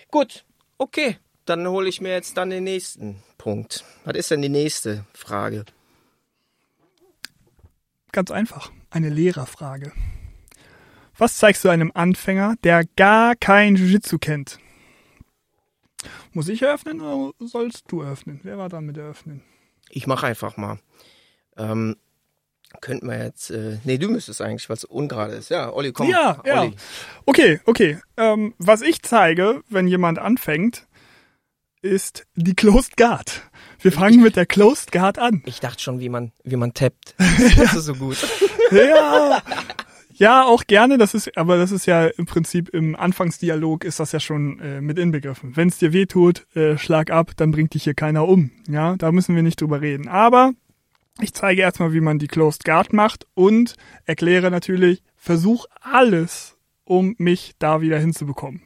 gut, 0.10 0.46
okay. 0.78 1.18
Dann 1.52 1.68
hole 1.68 1.90
ich 1.90 2.00
mir 2.00 2.14
jetzt 2.14 2.38
dann 2.38 2.50
den 2.50 2.64
nächsten 2.64 3.22
Punkt. 3.38 3.84
Was 4.06 4.16
ist 4.16 4.32
denn 4.32 4.42
die 4.42 4.48
nächste 4.48 5.04
Frage? 5.14 5.66
Ganz 8.14 8.32
einfach. 8.32 8.72
Eine 8.90 9.10
Lehrerfrage. 9.10 9.92
Was 11.18 11.36
zeigst 11.36 11.66
du 11.66 11.68
einem 11.70 11.92
Anfänger, 11.94 12.56
der 12.64 12.86
gar 12.96 13.36
kein 13.36 13.76
Jiu-Jitsu 13.76 14.18
kennt? 14.18 14.60
Muss 16.32 16.48
ich 16.48 16.62
eröffnen 16.62 17.02
oder 17.02 17.34
sollst 17.46 17.84
du 17.90 18.02
eröffnen? 18.02 18.40
Wer 18.44 18.58
war 18.58 18.70
dran 18.70 18.86
mit 18.86 18.96
eröffnen? 18.96 19.44
Ich 19.90 20.08
mache 20.08 20.28
einfach 20.28 20.56
mal. 20.56 20.80
Ähm, 21.58 21.98
könnten 22.80 23.10
wir 23.10 23.22
jetzt. 23.22 23.50
Äh, 23.52 23.80
nee, 23.84 23.98
du 23.98 24.08
müsstest 24.08 24.40
eigentlich, 24.42 24.70
weil 24.70 24.78
es 24.78 24.86
ungerade 24.86 25.34
ist. 25.34 25.50
Ja, 25.50 25.74
Olli, 25.74 25.92
komm. 25.92 26.08
Ja, 26.08 26.42
ja. 26.46 26.62
Olli. 26.62 26.76
Okay, 27.26 27.60
okay. 27.66 28.00
Ähm, 28.16 28.54
was 28.58 28.82
ich 28.82 29.02
zeige, 29.02 29.64
wenn 29.68 29.90
jemand 29.90 30.18
anfängt, 30.18 30.88
ist 31.82 32.28
die 32.36 32.54
Closed 32.54 32.98
Guard. 32.98 33.44
Wir 33.80 33.92
fangen 33.92 34.22
mit 34.22 34.36
der 34.36 34.46
Closed 34.46 34.92
Guard 34.92 35.18
an. 35.18 35.42
Ich 35.46 35.60
dachte 35.60 35.82
schon, 35.82 36.00
wie 36.00 36.10
man, 36.10 36.32
wie 36.44 36.56
man 36.56 36.74
tappt. 36.74 37.16
Das 37.58 37.74
ist 37.74 37.86
so 37.86 37.96
gut. 37.96 38.18
Ja. 38.72 39.42
Ja, 40.14 40.44
auch 40.44 40.66
gerne. 40.68 41.00
Das 41.00 41.16
ist, 41.16 41.36
aber 41.36 41.58
das 41.58 41.72
ist 41.72 41.88
ja 41.88 42.06
im 42.06 42.28
Prinzip 42.28 42.70
im 42.70 42.96
Anfangsdialog 42.96 43.84
ist 43.84 44.00
das 44.00 44.12
ja 44.12 44.20
schon 44.20 44.60
äh, 44.60 44.80
mit 44.80 45.00
inbegriffen. 45.00 45.56
Wenn 45.56 45.70
es 45.70 45.80
dir 45.80 45.94
weh 45.94 46.06
tut, 46.06 46.46
äh, 46.56 46.78
schlag 46.78 47.10
ab, 47.10 47.32
dann 47.38 47.50
bringt 47.50 47.74
dich 47.74 47.86
hier 47.86 47.96
keiner 47.96 48.28
um. 48.28 48.52
Ja, 48.68 48.96
da 48.98 49.12
müssen 49.12 49.36
wir 49.36 49.42
nicht 49.42 49.60
drüber 49.60 49.82
reden. 49.82 50.08
Aber 50.08 50.54
ich 51.20 51.34
zeige 51.34 51.64
erstmal, 51.64 51.94
wie 51.94 52.02
man 52.02 52.20
die 52.20 52.28
Closed 52.28 52.64
Guard 52.66 52.94
macht 52.94 53.26
und 53.34 53.76
erkläre 54.06 54.52
natürlich, 54.52 55.02
versuch 55.16 55.66
alles, 55.82 56.56
um 56.84 57.16
mich 57.18 57.54
da 57.58 57.82
wieder 57.82 57.98
hinzubekommen. 57.98 58.62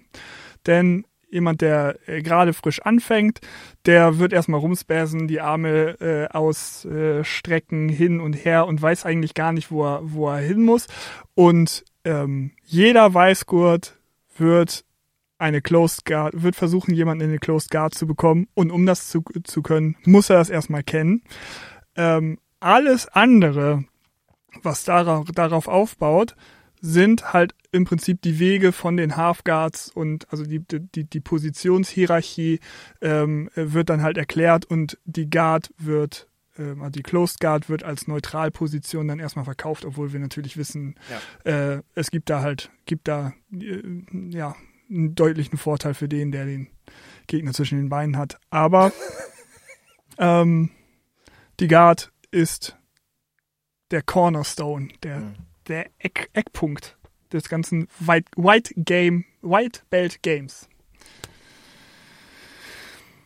Denn 0.68 1.05
jemand, 1.30 1.61
der 1.61 1.97
äh, 2.07 2.21
gerade 2.21 2.53
frisch 2.53 2.82
anfängt, 2.82 3.41
der 3.86 4.19
wird 4.19 4.34
erstmal 4.34 4.59
rumspäsen, 4.59 5.28
die 5.28 5.41
Arme 5.41 5.99
äh, 5.99 6.28
ausstrecken, 6.28 7.89
hin 7.89 8.19
und 8.19 8.34
her 8.34 8.65
und 8.67 8.82
weiß 8.82 9.05
eigentlich 9.05 9.34
gar 9.34 9.51
nicht, 9.51 9.71
wo 9.71 9.86
er, 9.86 9.99
wo 10.03 10.30
er 10.30 10.39
hin 10.39 10.63
muss. 10.63 10.88
Und 11.34 11.84
ähm, 12.03 12.51
jeder 12.63 13.13
Weißgurt 13.13 13.97
wird 14.38 14.86
eine 15.38 15.61
Closed 15.61 16.05
Guard, 16.05 16.41
wird 16.41 16.55
versuchen, 16.55 16.93
jemanden 16.93 17.26
in 17.26 17.30
eine 17.30 17.39
Closed 17.39 17.71
Guard 17.71 17.93
zu 17.93 18.07
bekommen. 18.07 18.47
Und 18.53 18.71
um 18.71 18.86
das 18.86 19.09
zu, 19.09 19.23
zu 19.43 19.61
können, 19.61 19.97
muss 20.05 20.30
er 20.30 20.38
das 20.38 20.49
erstmal 20.49 20.84
kennen. 20.84 21.23
Ähm, 21.95 22.39
alles 22.59 23.07
andere, 23.07 23.84
was 24.63 24.84
darauf, 24.86 25.28
darauf 25.32 25.67
aufbaut, 25.67 26.36
sind 26.86 27.33
halt 27.33 27.55
im 27.71 27.86
Prinzip 27.86 28.21
die 28.21 28.38
Wege 28.39 28.71
von 28.71 28.95
den 28.95 29.17
Halfguards 29.17 29.89
und 29.89 30.31
also 30.31 30.43
die, 30.45 30.59
die, 30.59 31.03
die 31.05 31.19
Positionshierarchie 31.19 32.59
ähm, 33.01 33.49
wird 33.55 33.89
dann 33.89 34.03
halt 34.03 34.17
erklärt 34.17 34.65
und 34.65 34.97
die 35.05 35.29
Guard 35.29 35.71
wird, 35.77 36.27
ähm, 36.57 36.81
also 36.81 36.91
die 36.91 37.01
Closed 37.03 37.39
Guard 37.39 37.67
wird 37.69 37.83
als 37.83 38.07
Neutralposition 38.07 39.07
dann 39.07 39.19
erstmal 39.19 39.45
verkauft, 39.45 39.83
obwohl 39.83 40.13
wir 40.13 40.19
natürlich 40.19 40.57
wissen, 40.57 40.95
Ja. 41.43 41.51
äh, 41.75 41.81
es 41.95 42.11
gibt 42.11 42.29
da 42.29 42.41
halt, 42.41 42.69
gibt 42.86 43.07
da 43.07 43.33
äh, 43.51 43.81
ja 44.29 44.55
einen 44.89 45.15
deutlichen 45.15 45.57
Vorteil 45.57 45.95
für 45.95 46.07
den, 46.07 46.31
der 46.31 46.45
den 46.45 46.67
Gegner 47.27 47.53
zwischen 47.53 47.79
den 47.79 47.89
Beinen 47.89 48.17
hat. 48.17 48.38
Aber 48.51 48.91
ähm, 50.19 50.69
die 51.59 51.67
Guard 51.67 52.11
ist 52.31 52.77
der 53.91 54.01
Cornerstone, 54.03 54.89
der, 55.03 55.19
Mhm. 55.21 55.36
Der 55.68 55.89
Eck, 55.99 56.30
Eckpunkt 56.34 56.97
des 57.32 57.49
ganzen 57.49 57.88
White, 57.99 58.32
White 58.36 58.74
Game, 58.78 59.26
White 59.41 59.82
Belt 59.89 60.22
Games. 60.24 60.68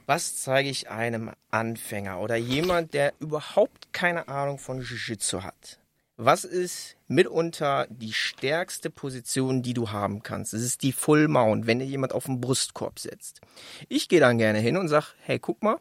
Was 0.05 0.37
zeige 0.37 0.69
ich 0.69 0.89
einem 0.89 1.31
Anfänger 1.51 2.19
oder 2.19 2.35
jemand, 2.35 2.95
der 2.95 3.13
überhaupt 3.19 3.93
keine 3.93 4.27
Ahnung 4.27 4.57
von 4.57 4.81
Jiu-Jitsu 4.81 5.43
hat? 5.43 5.79
Was 6.17 6.43
ist 6.43 6.97
mitunter 7.07 7.87
die 7.89 8.11
stärkste 8.11 8.89
Position, 8.89 9.61
die 9.61 9.73
du 9.73 9.91
haben 9.91 10.23
kannst? 10.23 10.53
Es 10.53 10.63
ist 10.63 10.81
die 10.81 10.91
Full 10.91 11.27
Mount, 11.27 11.67
wenn 11.67 11.79
dir 11.79 11.85
jemand 11.85 12.13
auf 12.13 12.25
den 12.25 12.41
Brustkorb 12.41 12.99
setzt. 12.99 13.39
Ich 13.87 14.09
gehe 14.09 14.19
dann 14.19 14.37
gerne 14.37 14.59
hin 14.59 14.77
und 14.77 14.87
sag, 14.87 15.13
hey, 15.21 15.39
guck 15.39 15.61
mal, 15.61 15.77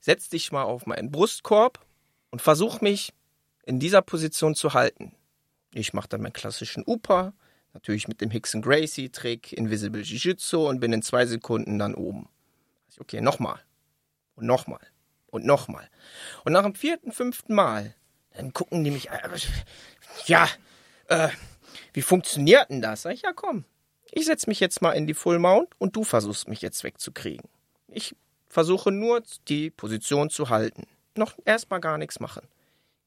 setz 0.00 0.28
dich 0.28 0.52
mal 0.52 0.62
auf 0.62 0.86
meinen 0.86 1.10
Brustkorb 1.10 1.84
und 2.30 2.40
versuch 2.40 2.80
mich 2.80 3.12
in 3.66 3.78
dieser 3.78 4.02
Position 4.02 4.54
zu 4.54 4.72
halten. 4.72 5.16
Ich 5.72 5.92
mache 5.92 6.08
dann 6.08 6.22
meinen 6.22 6.32
klassischen 6.32 6.84
Upa, 6.86 7.32
natürlich 7.72 8.08
mit 8.08 8.20
dem 8.20 8.30
Hickson 8.30 8.62
Gracie 8.62 9.10
Trick, 9.10 9.52
Invisible 9.52 10.02
Jiu-Jitsu 10.02 10.68
und 10.68 10.80
bin 10.80 10.92
in 10.92 11.02
zwei 11.02 11.26
Sekunden 11.26 11.78
dann 11.78 11.94
oben. 11.94 12.28
Okay, 12.98 13.20
nochmal. 13.20 13.60
Und 14.34 14.46
nochmal. 14.46 14.80
Und 15.28 15.46
nochmal. 15.46 15.88
Und 16.44 16.52
nach 16.52 16.64
dem 16.64 16.74
vierten, 16.74 17.12
fünften 17.12 17.54
Mal, 17.54 17.94
dann 18.32 18.52
gucken 18.52 18.82
die 18.82 18.90
mich, 18.90 19.10
äh, 19.10 19.18
ja, 20.26 20.48
äh, 21.06 21.28
wie 21.92 22.02
funktioniert 22.02 22.70
denn 22.70 22.82
das? 22.82 23.02
Sag 23.02 23.14
ich, 23.14 23.22
ja 23.22 23.32
komm, 23.32 23.64
ich 24.12 24.26
setz 24.26 24.46
mich 24.46 24.60
jetzt 24.60 24.82
mal 24.82 24.92
in 24.92 25.06
die 25.06 25.14
Full 25.14 25.38
Mount 25.38 25.68
und 25.78 25.94
du 25.94 26.02
versuchst 26.02 26.48
mich 26.48 26.62
jetzt 26.62 26.82
wegzukriegen. 26.82 27.48
Ich 27.88 28.16
versuche 28.48 28.90
nur 28.90 29.22
die 29.48 29.70
Position 29.70 30.30
zu 30.30 30.48
halten. 30.48 30.86
Noch 31.16 31.34
erstmal 31.44 31.80
gar 31.80 31.98
nichts 31.98 32.18
machen. 32.18 32.42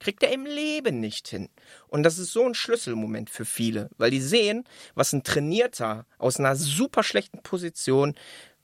Kriegt 0.03 0.21
er 0.21 0.33
im 0.33 0.45
Leben 0.45 0.99
nicht 0.99 1.29
hin. 1.29 1.47
Und 1.87 2.03
das 2.03 2.17
ist 2.17 2.33
so 2.33 2.45
ein 2.45 2.55
Schlüsselmoment 2.55 3.29
für 3.29 3.45
viele, 3.45 3.89
weil 3.97 4.11
die 4.11 4.19
sehen, 4.19 4.65
was 4.95 5.13
ein 5.13 5.23
Trainierter 5.23 6.05
aus 6.17 6.41
einer 6.41 6.57
super 6.57 7.03
schlechten 7.03 7.41
Position 7.41 8.13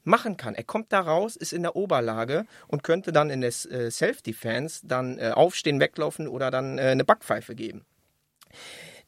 machen 0.04 0.36
kann. 0.36 0.54
Er 0.54 0.66
kommt 0.66 0.92
da 0.92 1.00
raus, 1.00 1.38
ist 1.38 1.54
in 1.54 1.62
der 1.62 1.78
Oberlage 1.78 2.46
und 2.68 2.84
könnte 2.84 3.14
dann 3.14 3.30
in 3.30 3.40
der 3.40 3.54
äh, 3.72 3.90
Self-Defense 3.90 4.82
dann 4.86 5.18
äh, 5.18 5.32
aufstehen, 5.34 5.80
weglaufen 5.80 6.28
oder 6.28 6.52
dann 6.52 6.78
äh, 6.78 6.88
eine 6.88 7.06
Backpfeife 7.06 7.56
geben. 7.56 7.86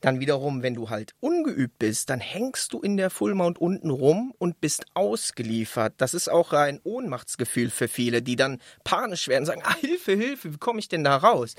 Dann 0.01 0.19
wiederum, 0.19 0.63
wenn 0.63 0.73
du 0.73 0.89
halt 0.89 1.13
ungeübt 1.19 1.79
bist, 1.79 2.09
dann 2.09 2.19
hängst 2.19 2.73
du 2.73 2.81
in 2.81 2.97
der 2.97 3.09
Full 3.09 3.35
Mount 3.35 3.59
unten 3.59 3.89
rum 3.89 4.33
und 4.37 4.59
bist 4.59 4.85
ausgeliefert. 4.93 5.93
Das 5.97 6.13
ist 6.13 6.29
auch 6.29 6.53
ein 6.53 6.79
Ohnmachtsgefühl 6.83 7.69
für 7.69 7.87
viele, 7.87 8.21
die 8.21 8.35
dann 8.35 8.59
panisch 8.83 9.27
werden 9.27 9.43
und 9.43 9.47
sagen, 9.47 9.61
ah, 9.63 9.75
Hilfe, 9.75 10.13
Hilfe, 10.13 10.53
wie 10.53 10.57
komme 10.57 10.79
ich 10.79 10.89
denn 10.89 11.03
da 11.03 11.15
raus? 11.17 11.55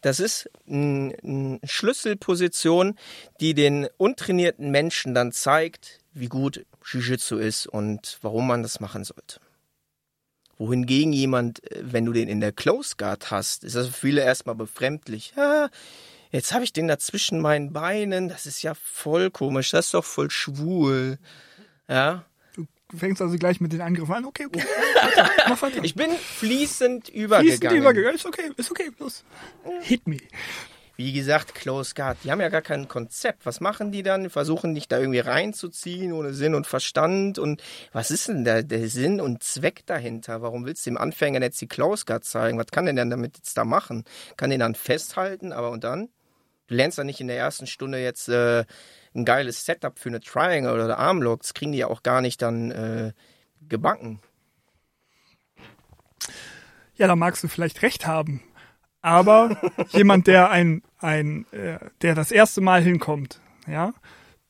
Das 0.00 0.20
ist 0.20 0.48
eine 0.68 1.60
Schlüsselposition, 1.64 2.96
die 3.40 3.54
den 3.54 3.88
untrainierten 3.96 4.70
Menschen 4.70 5.14
dann 5.14 5.32
zeigt, 5.32 5.98
wie 6.12 6.28
gut 6.28 6.64
Jiu-Jitsu 6.84 7.36
ist 7.36 7.66
und 7.66 8.18
warum 8.22 8.46
man 8.46 8.62
das 8.62 8.80
machen 8.80 9.04
sollte. 9.04 9.40
Wohingegen 10.58 11.14
jemand, 11.14 11.64
äh, 11.72 11.80
wenn 11.82 12.04
du 12.04 12.12
den 12.12 12.28
in 12.28 12.40
der 12.40 12.52
Close 12.52 12.94
Guard 12.96 13.30
hast, 13.30 13.64
ist 13.64 13.76
das 13.76 13.86
für 13.88 13.92
viele 13.94 14.22
erstmal 14.22 14.54
befremdlich. 14.54 15.32
Ja, 15.36 15.70
jetzt 16.30 16.52
habe 16.52 16.64
ich 16.64 16.72
den 16.72 16.88
da 16.88 16.98
zwischen 16.98 17.40
meinen 17.40 17.72
Beinen, 17.72 18.28
das 18.28 18.46
ist 18.46 18.62
ja 18.62 18.74
voll 18.74 19.30
komisch, 19.30 19.70
das 19.70 19.86
ist 19.86 19.94
doch 19.94 20.04
voll 20.04 20.30
schwul. 20.30 21.18
Ja, 21.88 22.24
Du 22.90 22.96
fängst 22.98 23.22
also 23.22 23.36
gleich 23.38 23.60
mit 23.60 23.72
den 23.72 23.82
Angriffen 23.82 24.12
an. 24.12 24.24
Okay, 24.24 24.46
okay. 24.46 24.64
Mach 25.48 25.62
weiter. 25.62 25.84
ich 25.84 25.94
bin 25.94 26.10
fließend 26.10 27.06
Fließend 27.06 27.08
übergegangen. 27.10 27.78
übergegangen. 27.78 28.16
Ist 28.16 28.26
okay, 28.26 28.50
ist 28.56 28.70
okay, 28.70 28.90
los. 28.98 29.22
Hit 29.82 30.08
me. 30.08 30.16
Wie 30.96 31.12
gesagt, 31.12 31.54
Close 31.54 31.94
Guard, 31.94 32.18
die 32.24 32.32
haben 32.32 32.40
ja 32.40 32.48
gar 32.48 32.62
kein 32.62 32.88
Konzept. 32.88 33.46
Was 33.46 33.60
machen 33.60 33.92
die 33.92 34.02
dann? 34.02 34.28
Versuchen 34.28 34.74
dich 34.74 34.88
da 34.88 34.98
irgendwie 34.98 35.20
reinzuziehen 35.20 36.12
ohne 36.12 36.34
Sinn 36.34 36.54
und 36.56 36.66
Verstand. 36.66 37.38
Und 37.38 37.62
was 37.92 38.10
ist 38.10 38.26
denn 38.26 38.44
da 38.44 38.60
der 38.62 38.88
Sinn 38.88 39.20
und 39.20 39.42
Zweck 39.44 39.86
dahinter? 39.86 40.42
Warum 40.42 40.66
willst 40.66 40.84
du 40.84 40.90
dem 40.90 40.98
Anfänger 40.98 41.40
jetzt 41.42 41.60
die 41.60 41.68
Close 41.68 42.04
Guard 42.04 42.24
zeigen? 42.24 42.58
Was 42.58 42.66
kann 42.66 42.86
der 42.86 42.94
denn 42.94 43.08
damit 43.08 43.36
jetzt 43.38 43.56
da 43.56 43.64
machen? 43.64 44.04
Kann 44.36 44.50
den 44.50 44.60
dann 44.60 44.74
festhalten, 44.74 45.52
aber 45.52 45.70
und 45.70 45.84
dann? 45.84 46.08
Du 46.70 46.76
lernst 46.76 46.98
dann 46.98 47.06
nicht 47.06 47.20
in 47.20 47.26
der 47.26 47.36
ersten 47.36 47.66
Stunde 47.66 48.00
jetzt 48.00 48.28
äh, 48.28 48.64
ein 49.12 49.24
geiles 49.24 49.66
Setup 49.66 49.98
für 49.98 50.08
eine 50.08 50.20
Triangle 50.20 50.72
oder 50.72 50.98
Armlock. 50.98 51.40
Das 51.40 51.52
kriegen 51.52 51.72
die 51.72 51.78
ja 51.78 51.88
auch 51.88 52.04
gar 52.04 52.20
nicht 52.20 52.40
dann 52.42 52.70
äh, 52.70 53.12
gebacken. 53.68 54.20
Ja, 56.94 57.08
da 57.08 57.16
magst 57.16 57.42
du 57.42 57.48
vielleicht 57.48 57.82
recht 57.82 58.06
haben. 58.06 58.40
Aber 59.02 59.60
jemand, 59.88 60.28
der 60.28 60.50
ein, 60.50 60.84
ein, 60.98 61.44
äh, 61.50 61.80
der 62.02 62.14
das 62.14 62.30
erste 62.30 62.60
Mal 62.60 62.82
hinkommt, 62.82 63.40
ja, 63.66 63.92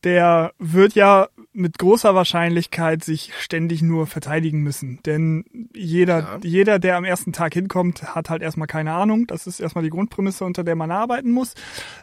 der 0.04 0.52
wird 0.58 0.92
ja 0.92 1.28
mit 1.52 1.78
großer 1.78 2.14
Wahrscheinlichkeit 2.14 3.02
sich 3.02 3.32
ständig 3.38 3.82
nur 3.82 4.06
verteidigen 4.06 4.60
müssen. 4.62 5.00
Denn 5.04 5.44
jeder, 5.74 6.18
Ja. 6.20 6.38
jeder, 6.42 6.78
der 6.78 6.96
am 6.96 7.04
ersten 7.04 7.32
Tag 7.32 7.54
hinkommt, 7.54 8.14
hat 8.14 8.30
halt 8.30 8.42
erstmal 8.42 8.68
keine 8.68 8.92
Ahnung. 8.92 9.26
Das 9.26 9.46
ist 9.46 9.58
erstmal 9.60 9.82
die 9.84 9.90
Grundprämisse, 9.90 10.44
unter 10.44 10.62
der 10.62 10.76
man 10.76 10.90
arbeiten 10.90 11.32
muss. 11.32 11.54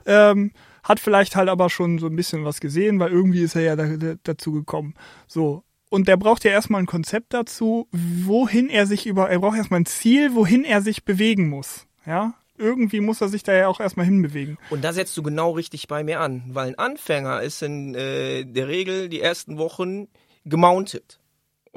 Ähm, 0.06 0.52
hat 0.84 1.00
vielleicht 1.00 1.36
halt 1.36 1.50
aber 1.50 1.70
schon 1.70 1.98
so 2.00 2.08
ein 2.08 2.16
bisschen 2.16 2.44
was 2.46 2.60
gesehen, 2.60 3.00
weil 3.00 3.12
irgendwie 3.12 3.42
ist 3.42 3.56
er 3.56 3.62
ja 3.62 3.76
da, 3.76 3.86
da, 3.98 4.16
dazu 4.24 4.52
gekommen. 4.52 4.96
So. 5.28 5.64
Und 5.90 6.10
der 6.10 6.18
braucht 6.18 6.44
ja 6.44 6.52
erstmal 6.52 6.82
ein 6.82 6.86
Konzept 6.86 7.34
dazu, 7.34 7.88
wohin 7.94 8.70
er 8.70 8.86
sich 8.86 9.08
über, 9.08 9.30
er 9.30 9.40
braucht 9.40 9.58
erstmal 9.58 9.80
ein 9.80 9.86
Ziel, 9.86 10.36
wohin 10.36 10.66
er 10.66 10.82
sich 10.82 11.06
bewegen 11.06 11.48
muss. 11.50 11.88
Ja. 12.06 12.34
Irgendwie 12.58 13.02
muss 13.02 13.22
er 13.22 13.30
sich 13.30 13.44
da 13.44 13.54
ja 13.54 13.68
auch 13.68 13.80
erstmal 13.80 14.06
hinbewegen. 14.06 14.58
Und 14.70 14.84
da 14.84 14.94
setzt 14.94 15.16
du 15.16 15.24
genau 15.24 15.52
richtig 15.52 15.88
bei 15.88 16.04
mir 16.04 16.20
an, 16.20 16.44
weil 16.50 16.70
ein 16.70 16.80
Anfänger 16.80 17.42
ist 17.42 17.62
in 17.62 17.94
äh, 17.96 18.46
der 18.46 18.68
Regel 18.68 19.10
die 19.10 19.22
ersten 19.22 19.58
Wochen 19.58 20.08
gemountet. 20.46 21.20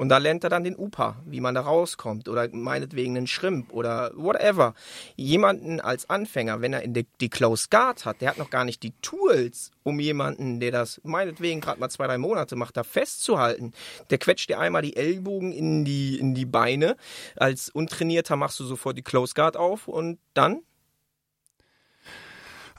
Und 0.01 0.09
da 0.09 0.17
lernt 0.17 0.43
er 0.43 0.49
dann 0.49 0.63
den 0.63 0.75
UPA, 0.75 1.21
wie 1.27 1.41
man 1.41 1.53
da 1.53 1.61
rauskommt 1.61 2.27
oder 2.27 2.49
meinetwegen 2.51 3.15
einen 3.15 3.27
Shrimp 3.27 3.71
oder 3.71 4.11
whatever. 4.15 4.73
Jemanden 5.15 5.79
als 5.79 6.09
Anfänger, 6.09 6.59
wenn 6.59 6.73
er 6.73 6.81
in 6.81 6.95
die, 6.95 7.05
die 7.19 7.29
Close 7.29 7.67
Guard 7.69 8.03
hat, 8.03 8.19
der 8.19 8.31
hat 8.31 8.39
noch 8.39 8.49
gar 8.49 8.65
nicht 8.65 8.81
die 8.81 8.93
Tools, 9.03 9.69
um 9.83 9.99
jemanden, 9.99 10.59
der 10.59 10.71
das 10.71 11.01
meinetwegen 11.03 11.61
gerade 11.61 11.79
mal 11.79 11.89
zwei, 11.89 12.07
drei 12.07 12.17
Monate 12.17 12.55
macht, 12.55 12.77
da 12.77 12.83
festzuhalten. 12.83 13.73
Der 14.09 14.17
quetscht 14.17 14.49
dir 14.49 14.59
einmal 14.59 14.81
die 14.81 14.95
Ellbogen 14.95 15.51
in 15.51 15.85
die, 15.85 16.17
in 16.17 16.33
die 16.33 16.47
Beine. 16.47 16.95
Als 17.35 17.69
Untrainierter 17.69 18.35
machst 18.35 18.59
du 18.59 18.63
sofort 18.63 18.97
die 18.97 19.03
Close 19.03 19.35
Guard 19.35 19.55
auf 19.55 19.87
und 19.87 20.17
dann 20.33 20.61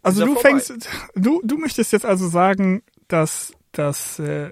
Also 0.02 0.24
du 0.24 0.34
vorbei. 0.34 0.60
fängst, 0.60 0.88
du, 1.14 1.40
du 1.44 1.58
möchtest 1.58 1.92
jetzt 1.92 2.04
also 2.04 2.28
sagen, 2.28 2.82
dass, 3.08 3.52
dass 3.72 4.18
äh, 4.18 4.50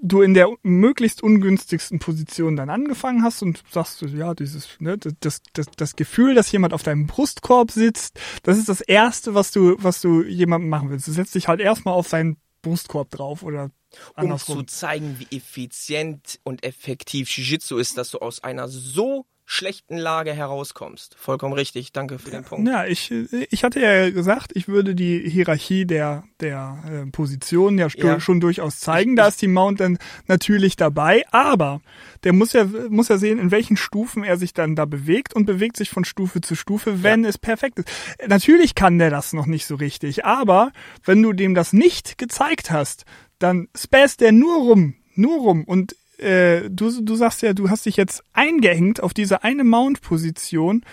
du 0.00 0.22
in 0.22 0.34
der 0.34 0.48
möglichst 0.62 1.22
ungünstigsten 1.22 1.98
Position 1.98 2.56
dann 2.56 2.70
angefangen 2.70 3.22
hast 3.22 3.42
und 3.42 3.62
sagst, 3.70 4.02
ja, 4.02 4.34
dieses, 4.34 4.68
ne, 4.80 4.98
das, 4.98 5.42
das, 5.52 5.66
das 5.76 5.96
Gefühl, 5.96 6.34
dass 6.34 6.52
jemand 6.52 6.72
auf 6.72 6.82
deinem 6.82 7.06
Brustkorb 7.06 7.70
sitzt, 7.70 8.20
das 8.42 8.58
ist 8.58 8.68
das 8.68 8.80
Erste, 8.80 9.34
was 9.34 9.50
du, 9.50 9.76
was 9.78 10.00
du 10.00 10.22
jemandem 10.22 10.70
machen 10.70 10.90
willst. 10.90 11.08
Du 11.08 11.12
setzt 11.12 11.34
dich 11.34 11.48
halt 11.48 11.60
erstmal 11.60 11.94
auf 11.94 12.08
seinen 12.08 12.36
Brustkorb 12.62 13.10
drauf 13.10 13.42
oder 13.42 13.70
um 14.14 14.24
andersrum. 14.24 14.58
zu 14.58 14.64
zeigen, 14.64 15.18
wie 15.18 15.36
effizient 15.36 16.40
und 16.44 16.64
effektiv 16.64 17.30
Jiu-Jitsu 17.30 17.78
ist, 17.78 17.96
dass 17.96 18.10
du 18.10 18.18
aus 18.18 18.42
einer 18.42 18.68
so 18.68 19.26
schlechten 19.50 19.96
Lage 19.96 20.34
herauskommst. 20.34 21.14
Vollkommen 21.18 21.54
richtig. 21.54 21.92
Danke 21.92 22.18
für 22.18 22.30
den 22.30 22.44
Punkt. 22.44 22.68
Ja, 22.68 22.84
ich, 22.84 23.10
ich 23.50 23.64
hatte 23.64 23.80
ja 23.80 24.10
gesagt, 24.10 24.50
ich 24.54 24.68
würde 24.68 24.94
die 24.94 25.26
Hierarchie 25.26 25.86
der, 25.86 26.24
der 26.40 27.06
äh, 27.06 27.10
Positionen 27.10 27.78
ja, 27.78 27.88
Ja. 27.96 28.20
schon 28.20 28.40
durchaus 28.40 28.78
zeigen. 28.78 29.16
Da 29.16 29.28
ist 29.28 29.40
die 29.40 29.48
Mount 29.48 29.80
dann 29.80 29.96
natürlich 30.26 30.76
dabei, 30.76 31.24
aber 31.32 31.80
der 32.24 32.34
muss 32.34 32.52
ja, 32.52 32.66
muss 32.90 33.08
ja 33.08 33.16
sehen, 33.16 33.38
in 33.38 33.50
welchen 33.50 33.78
Stufen 33.78 34.22
er 34.22 34.36
sich 34.36 34.52
dann 34.52 34.76
da 34.76 34.84
bewegt 34.84 35.34
und 35.34 35.46
bewegt 35.46 35.78
sich 35.78 35.88
von 35.88 36.04
Stufe 36.04 36.42
zu 36.42 36.54
Stufe, 36.54 37.02
wenn 37.02 37.24
es 37.24 37.38
perfekt 37.38 37.78
ist. 37.78 37.88
Natürlich 38.26 38.74
kann 38.74 38.98
der 38.98 39.08
das 39.08 39.32
noch 39.32 39.46
nicht 39.46 39.64
so 39.64 39.76
richtig, 39.76 40.26
aber 40.26 40.72
wenn 41.06 41.22
du 41.22 41.32
dem 41.32 41.54
das 41.54 41.72
nicht 41.72 42.18
gezeigt 42.18 42.70
hast, 42.70 43.06
dann 43.38 43.68
späßt 43.74 44.20
der 44.20 44.32
nur 44.32 44.58
rum, 44.58 44.94
nur 45.14 45.38
rum 45.38 45.64
und 45.64 45.96
äh, 46.18 46.68
du, 46.70 47.02
du 47.02 47.14
sagst 47.16 47.42
ja, 47.42 47.52
du 47.52 47.70
hast 47.70 47.86
dich 47.86 47.96
jetzt 47.96 48.22
eingehängt 48.32 49.02
auf 49.02 49.14
diese 49.14 49.44
eine 49.44 49.64
Mount-Position. 49.64 50.84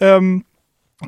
Ähm, 0.00 0.44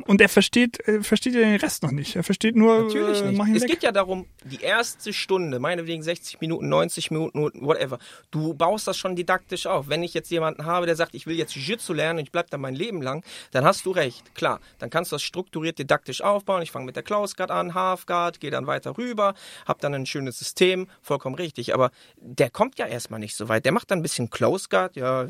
und 0.07 0.21
er 0.21 0.29
versteht, 0.29 0.85
äh, 0.87 1.01
versteht 1.01 1.33
ja 1.33 1.41
den 1.41 1.55
Rest 1.55 1.83
noch 1.83 1.91
nicht. 1.91 2.15
Er 2.15 2.23
versteht 2.23 2.55
nur, 2.55 2.83
Natürlich 2.83 3.21
äh, 3.21 3.31
nicht. 3.31 3.47
ihn 3.47 3.55
Es 3.55 3.61
weg. 3.63 3.69
geht 3.71 3.83
ja 3.83 3.91
darum, 3.91 4.27
die 4.43 4.61
erste 4.61 5.13
Stunde, 5.13 5.59
meinetwegen 5.59 6.03
60 6.03 6.41
Minuten, 6.41 6.69
90 6.69 7.11
Minuten, 7.11 7.65
whatever. 7.65 7.99
Du 8.31 8.53
baust 8.53 8.87
das 8.87 8.97
schon 8.97 9.15
didaktisch 9.15 9.67
auf. 9.67 9.87
Wenn 9.87 10.03
ich 10.03 10.13
jetzt 10.13 10.29
jemanden 10.31 10.65
habe, 10.65 10.85
der 10.85 10.95
sagt, 10.95 11.15
ich 11.15 11.27
will 11.27 11.35
jetzt 11.35 11.55
Jiu-Jitsu 11.55 11.93
lernen 11.93 12.19
und 12.19 12.25
ich 12.25 12.31
bleib 12.31 12.49
da 12.49 12.57
mein 12.57 12.75
Leben 12.75 13.01
lang, 13.01 13.23
dann 13.51 13.63
hast 13.65 13.85
du 13.85 13.91
recht. 13.91 14.35
Klar, 14.35 14.59
dann 14.79 14.89
kannst 14.89 15.11
du 15.11 15.15
das 15.15 15.23
strukturiert 15.23 15.79
didaktisch 15.79 16.21
aufbauen. 16.21 16.61
Ich 16.61 16.71
fange 16.71 16.85
mit 16.85 16.95
der 16.95 17.03
Close 17.03 17.35
Guard 17.35 17.51
an, 17.51 17.73
Half 17.73 18.05
Guard, 18.05 18.39
gehe 18.39 18.51
dann 18.51 18.67
weiter 18.67 18.97
rüber, 18.97 19.33
hab 19.65 19.79
dann 19.79 19.93
ein 19.93 20.05
schönes 20.05 20.37
System, 20.39 20.87
vollkommen 21.01 21.35
richtig. 21.35 21.73
Aber 21.73 21.91
der 22.17 22.49
kommt 22.49 22.77
ja 22.77 22.85
erstmal 22.85 23.19
nicht 23.19 23.35
so 23.35 23.49
weit. 23.49 23.65
Der 23.65 23.71
macht 23.71 23.91
dann 23.91 23.99
ein 23.99 24.03
bisschen 24.03 24.29
Close 24.29 24.67
Guard, 24.69 24.95
ja, 24.95 25.29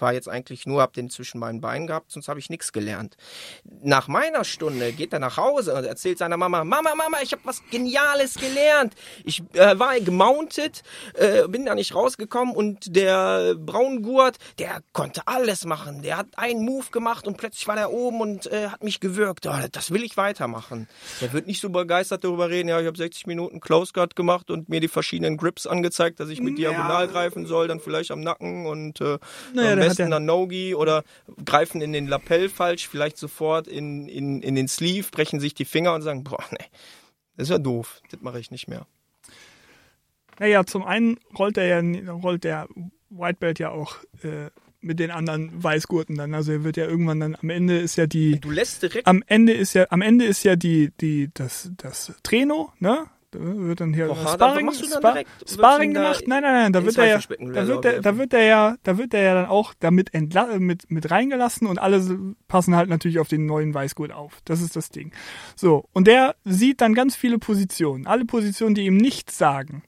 war 0.00 0.12
jetzt 0.12 0.28
eigentlich 0.28 0.66
nur, 0.66 0.82
hab 0.82 0.92
den 0.92 1.10
zwischen 1.10 1.38
meinen 1.38 1.60
Beinen 1.60 1.86
gehabt, 1.86 2.10
sonst 2.10 2.28
habe 2.28 2.38
ich 2.40 2.50
nichts 2.50 2.72
gelernt. 2.72 3.16
Nach 3.82 4.08
meiner 4.08 4.44
Stunde 4.44 4.92
geht 4.92 5.12
er 5.12 5.18
nach 5.18 5.36
Hause 5.36 5.74
und 5.74 5.84
erzählt 5.84 6.18
seiner 6.18 6.36
Mama, 6.36 6.64
Mama, 6.64 6.94
Mama, 6.94 7.18
ich 7.22 7.32
habe 7.32 7.42
was 7.44 7.62
Geniales 7.70 8.34
gelernt. 8.34 8.94
Ich 9.24 9.42
äh, 9.54 9.78
war 9.78 9.98
gemountet, 10.00 10.82
äh, 11.14 11.46
bin 11.48 11.64
da 11.66 11.74
nicht 11.74 11.94
rausgekommen 11.94 12.54
und 12.54 12.94
der 12.96 13.54
Braungurt, 13.56 14.36
der 14.58 14.80
konnte 14.92 15.22
alles 15.26 15.64
machen. 15.64 16.02
Der 16.02 16.16
hat 16.16 16.28
einen 16.36 16.64
Move 16.64 16.86
gemacht 16.90 17.26
und 17.26 17.36
plötzlich 17.36 17.66
war 17.68 17.76
der 17.76 17.92
oben 17.92 18.20
und 18.20 18.46
äh, 18.46 18.68
hat 18.68 18.82
mich 18.82 19.00
gewürgt. 19.00 19.46
Oh, 19.46 19.52
das 19.72 19.90
will 19.90 20.02
ich 20.02 20.16
weitermachen. 20.16 20.88
Der 21.20 21.32
wird 21.32 21.46
nicht 21.46 21.60
so 21.60 21.70
begeistert 21.70 22.24
darüber 22.24 22.50
reden, 22.50 22.68
ja, 22.68 22.80
ich 22.80 22.86
habe 22.86 22.96
60 22.96 23.26
Minuten 23.26 23.60
Close 23.60 23.92
Guard 23.92 24.16
gemacht 24.16 24.50
und 24.50 24.68
mir 24.68 24.80
die 24.80 24.88
verschiedenen 24.88 25.36
Grips 25.36 25.66
angezeigt, 25.66 26.20
dass 26.20 26.28
ich 26.28 26.40
mit 26.40 26.58
Ja. 26.58 26.70
diagonal 26.70 27.08
greifen 27.08 27.46
soll, 27.46 27.68
dann 27.68 27.80
vielleicht 27.80 28.10
am 28.10 28.20
Nacken 28.20 28.66
und 28.66 29.00
äh, 29.00 29.18
Naja, 29.52 29.76
besten 29.88 30.10
dann 30.10 30.24
No-Gi 30.24 30.74
oder 30.74 31.04
greifen 31.44 31.80
in 31.80 31.92
den 31.92 32.06
Lapell 32.06 32.48
falsch, 32.48 32.88
vielleicht 32.88 33.16
sofort 33.16 33.66
in, 33.66 34.08
in, 34.08 34.42
in 34.42 34.54
den 34.54 34.68
Sleeve, 34.68 35.08
brechen 35.10 35.40
sich 35.40 35.54
die 35.54 35.64
Finger 35.64 35.94
und 35.94 36.02
sagen, 36.02 36.24
boah, 36.24 36.44
nee, 36.50 36.66
das 37.36 37.44
ist 37.48 37.50
ja 37.50 37.58
doof, 37.58 38.00
das 38.10 38.20
mache 38.20 38.40
ich 38.40 38.50
nicht 38.50 38.68
mehr. 38.68 38.86
Naja, 40.38 40.64
zum 40.64 40.84
einen 40.84 41.18
rollt 41.38 41.56
der 41.56 41.66
ja, 41.66 42.12
rollt 42.12 42.44
der 42.44 42.68
White 43.10 43.38
Belt 43.38 43.58
ja 43.58 43.70
auch 43.70 43.96
äh, 44.22 44.50
mit 44.80 44.98
den 45.00 45.10
anderen 45.10 45.62
Weißgurten 45.62 46.16
dann. 46.16 46.34
Also 46.34 46.52
er 46.52 46.64
wird 46.64 46.76
ja 46.76 46.84
irgendwann 46.84 47.20
dann 47.20 47.36
am 47.40 47.50
Ende 47.50 47.78
ist 47.78 47.96
ja 47.96 48.06
die 48.06 48.40
Du 48.40 48.50
lässt 48.50 48.82
direkt 48.82 49.06
am 49.06 49.22
Ende 49.26 49.52
ist 49.52 49.74
ja 49.74 49.86
am 49.90 50.02
Ende 50.02 50.24
ist 50.24 50.44
ja 50.44 50.56
die 50.56 50.92
die 51.00 51.30
das 51.32 51.70
das 51.76 52.12
Treno, 52.22 52.72
ne? 52.78 53.06
Da 53.34 53.40
wird 53.40 53.80
dann 53.80 53.92
hier 53.92 54.06
da 54.08 54.14
Sparring, 54.14 54.66
dann 54.66 54.74
Spa 54.74 55.12
direkt- 55.12 55.50
Sparring 55.50 55.92
da 55.94 56.02
gemacht. 56.02 56.24
Nein, 56.28 56.42
nein, 56.42 56.52
nein, 56.54 56.72
da 56.72 56.84
wird 56.84 56.96
er 56.96 57.06
ja 57.06 57.18
da 57.18 57.66
wird 57.66 57.84
der, 57.84 58.00
da 58.00 58.16
wird 58.16 58.32
der 58.32 58.42
ja 58.44 58.76
da 58.82 58.96
wird 58.98 59.12
der 59.12 59.22
ja 59.22 59.34
dann 59.34 59.46
auch 59.46 59.74
damit 59.80 60.10
mit 60.58 60.90
mit 60.90 61.10
reingelassen 61.10 61.66
und 61.66 61.78
alle 61.78 62.34
passen 62.48 62.76
halt 62.76 62.88
natürlich 62.88 63.18
auf 63.18 63.28
den 63.28 63.46
neuen 63.46 63.74
Weißgurt 63.74 64.12
auf. 64.12 64.40
Das 64.44 64.62
ist 64.62 64.76
das 64.76 64.90
Ding. 64.90 65.12
So, 65.56 65.88
und 65.92 66.06
der 66.06 66.36
sieht 66.44 66.80
dann 66.80 66.94
ganz 66.94 67.16
viele 67.16 67.38
Positionen, 67.38 68.06
alle 68.06 68.24
Positionen, 68.24 68.74
die 68.74 68.86
ihm 68.86 68.96
nichts 68.96 69.36
sagen. 69.36 69.82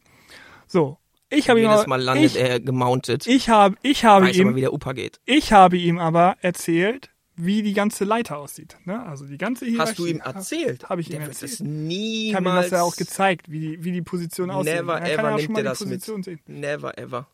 So, 0.67 0.99
ich 1.31 1.49
habe 1.49 1.61
ihm 1.61 1.65
jedes 1.67 1.81
aber- 1.81 1.89
Mal 1.89 2.01
landet 2.03 2.25
ich, 2.37 2.41
er 2.41 2.61
gemountet. 2.61 3.27
ich 3.27 3.49
habe 3.49 3.77
ich 3.83 4.05
habe 4.05 4.27
weiß 4.27 4.41
aber, 4.41 4.51
ihm 4.51 4.57
wie 4.57 4.61
der 4.61 4.73
Upa 4.73 4.93
geht. 4.93 5.21
ich 5.25 5.53
habe 5.53 5.77
ihm 5.77 5.99
aber 5.99 6.37
erzählt, 6.41 7.11
wie 7.37 7.63
die 7.63 7.75
ganze 7.75 8.05
Leiter 8.05 8.39
aussieht. 8.39 8.77
Ne? 8.85 9.05
Also 9.05 9.27
die 9.27 9.39
ganze 9.39 9.67
Hierarchie. 9.67 9.91
Hast 9.91 9.99
du 9.99 10.07
ihm 10.07 10.21
erzählt? 10.21 10.89
Habe 10.89 11.01
ich 11.03 11.09
der 11.09 11.21
ihm 11.21 11.27
erzählt. 11.27 11.53
Ich 11.53 11.61
niemals. 11.61 12.37
habe 12.37 12.49
ihm 12.49 12.63
das 12.63 12.71
ja 12.71 12.83
auch 12.83 12.97
gezeigt, 12.97 13.51
wie 13.51 13.61
die, 13.61 13.85
wie 13.85 13.93
die 13.93 14.03
Position 14.03 14.51
aussieht. 14.51 14.75
Never 14.75 15.01
ever 15.03 15.23
er 15.23 15.35
auch 15.35 15.39
nimmt 15.39 15.59
er 15.59 15.65
das 15.65 15.85
mit. 15.85 16.03
Sehen. 16.03 16.41
Never 16.47 16.97
ever. 16.99 17.29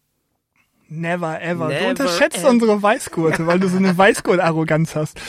Never 0.89 1.41
ever. 1.41 1.69
Never 1.69 1.81
du 1.81 1.89
unterschätzt 1.89 2.39
ever. 2.39 2.51
unsere 2.51 2.83
Weißgurte, 2.83 3.47
weil 3.47 3.61
du 3.61 3.69
so 3.69 3.79
eine 3.79 3.97
Weißgurt-Arroganz 3.99 4.97
hast. 4.97 5.21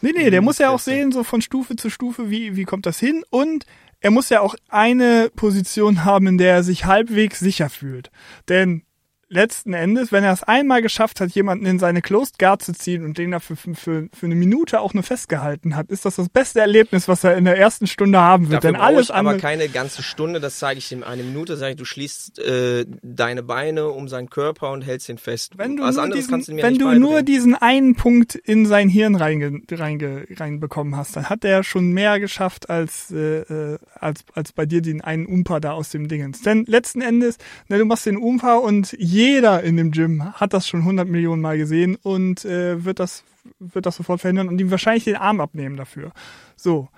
Nee, 0.00 0.12
nee, 0.16 0.30
der 0.30 0.42
muss 0.42 0.58
ja 0.58 0.70
auch 0.70 0.78
sehen, 0.78 1.12
so 1.12 1.24
von 1.24 1.42
Stufe 1.42 1.76
zu 1.76 1.90
Stufe, 1.90 2.30
wie, 2.30 2.56
wie 2.56 2.64
kommt 2.64 2.86
das 2.86 2.98
hin. 2.98 3.24
Und 3.30 3.66
er 4.00 4.10
muss 4.10 4.28
ja 4.28 4.40
auch 4.40 4.54
eine 4.68 5.30
Position 5.34 6.04
haben, 6.04 6.26
in 6.26 6.38
der 6.38 6.54
er 6.54 6.62
sich 6.62 6.84
halbwegs 6.84 7.40
sicher 7.40 7.68
fühlt. 7.68 8.10
Denn 8.48 8.82
letzten 9.30 9.74
Endes, 9.74 10.10
wenn 10.10 10.24
er 10.24 10.32
es 10.32 10.42
einmal 10.42 10.82
geschafft 10.82 11.20
hat, 11.20 11.30
jemanden 11.30 11.66
in 11.66 11.78
seine 11.78 12.00
Closed 12.00 12.38
Guard 12.38 12.62
zu 12.62 12.72
ziehen 12.72 13.04
und 13.04 13.18
den 13.18 13.30
dafür 13.30 13.56
für, 13.56 13.74
für, 13.74 14.08
für 14.12 14.26
eine 14.26 14.34
Minute 14.34 14.80
auch 14.80 14.94
nur 14.94 15.02
festgehalten 15.02 15.76
hat, 15.76 15.90
ist 15.90 16.04
das 16.04 16.16
das 16.16 16.28
beste 16.28 16.60
Erlebnis, 16.60 17.08
was 17.08 17.24
er 17.24 17.36
in 17.36 17.44
der 17.44 17.58
ersten 17.58 17.86
Stunde 17.86 18.20
haben 18.20 18.50
wird. 18.50 18.64
Dafür 18.64 18.72
Denn 18.72 18.80
alles 18.80 19.08
ich 19.08 19.14
aber 19.14 19.36
keine 19.36 19.68
ganze 19.68 20.02
Stunde, 20.02 20.40
das 20.40 20.58
zeige 20.58 20.78
ich 20.78 20.90
ihm 20.92 21.02
eine 21.02 21.22
Minute, 21.22 21.56
sage 21.56 21.72
ich, 21.72 21.76
du 21.76 21.84
schließt 21.84 22.38
äh, 22.38 22.86
deine 23.02 23.42
Beine 23.42 23.88
um 23.88 24.08
seinen 24.08 24.30
Körper 24.30 24.72
und 24.72 24.82
hältst 24.82 25.08
ihn 25.08 25.18
fest. 25.18 25.58
wenn 25.58 25.76
du, 25.76 25.82
Was 25.82 25.96
nur 25.96 26.08
diesen, 26.08 26.40
du 26.40 26.56
wenn 26.56 26.78
du 26.78 26.92
nur 26.94 27.22
diesen 27.22 27.54
einen 27.54 27.94
Punkt 27.96 28.34
in 28.34 28.66
sein 28.66 28.88
Hirn 28.88 29.14
reinge, 29.14 29.60
reinge, 29.70 30.26
reinbekommen 30.36 30.96
hast, 30.96 31.16
dann 31.16 31.28
hat 31.28 31.44
er 31.44 31.64
schon 31.64 31.92
mehr 31.92 32.18
geschafft 32.18 32.70
als, 32.70 33.10
äh, 33.10 33.40
äh, 33.40 33.78
als, 33.94 34.24
als 34.34 34.52
bei 34.52 34.64
dir 34.64 34.80
den 34.80 35.02
einen 35.02 35.26
Umpa 35.26 35.60
da 35.60 35.72
aus 35.72 35.90
dem 35.90 36.08
Dingens. 36.08 36.42
Denn 36.42 36.64
letzten 36.66 37.02
Endes, 37.02 37.36
ne, 37.68 37.78
du 37.78 37.84
machst 37.84 38.06
den 38.06 38.16
Umpa 38.16 38.56
und 38.56 38.94
jeder 39.18 39.62
in 39.64 39.76
dem 39.76 39.90
Gym 39.90 40.32
hat 40.34 40.52
das 40.52 40.68
schon 40.68 40.80
100 40.80 41.08
Millionen 41.08 41.42
Mal 41.42 41.58
gesehen 41.58 41.96
und 41.96 42.44
äh, 42.44 42.84
wird 42.84 43.00
das 43.00 43.24
wird 43.58 43.86
das 43.86 43.96
sofort 43.96 44.20
verhindern 44.20 44.48
und 44.48 44.60
ihm 44.60 44.70
wahrscheinlich 44.70 45.04
den 45.04 45.16
Arm 45.16 45.40
abnehmen 45.40 45.76
dafür. 45.76 46.12
So, 46.56 46.88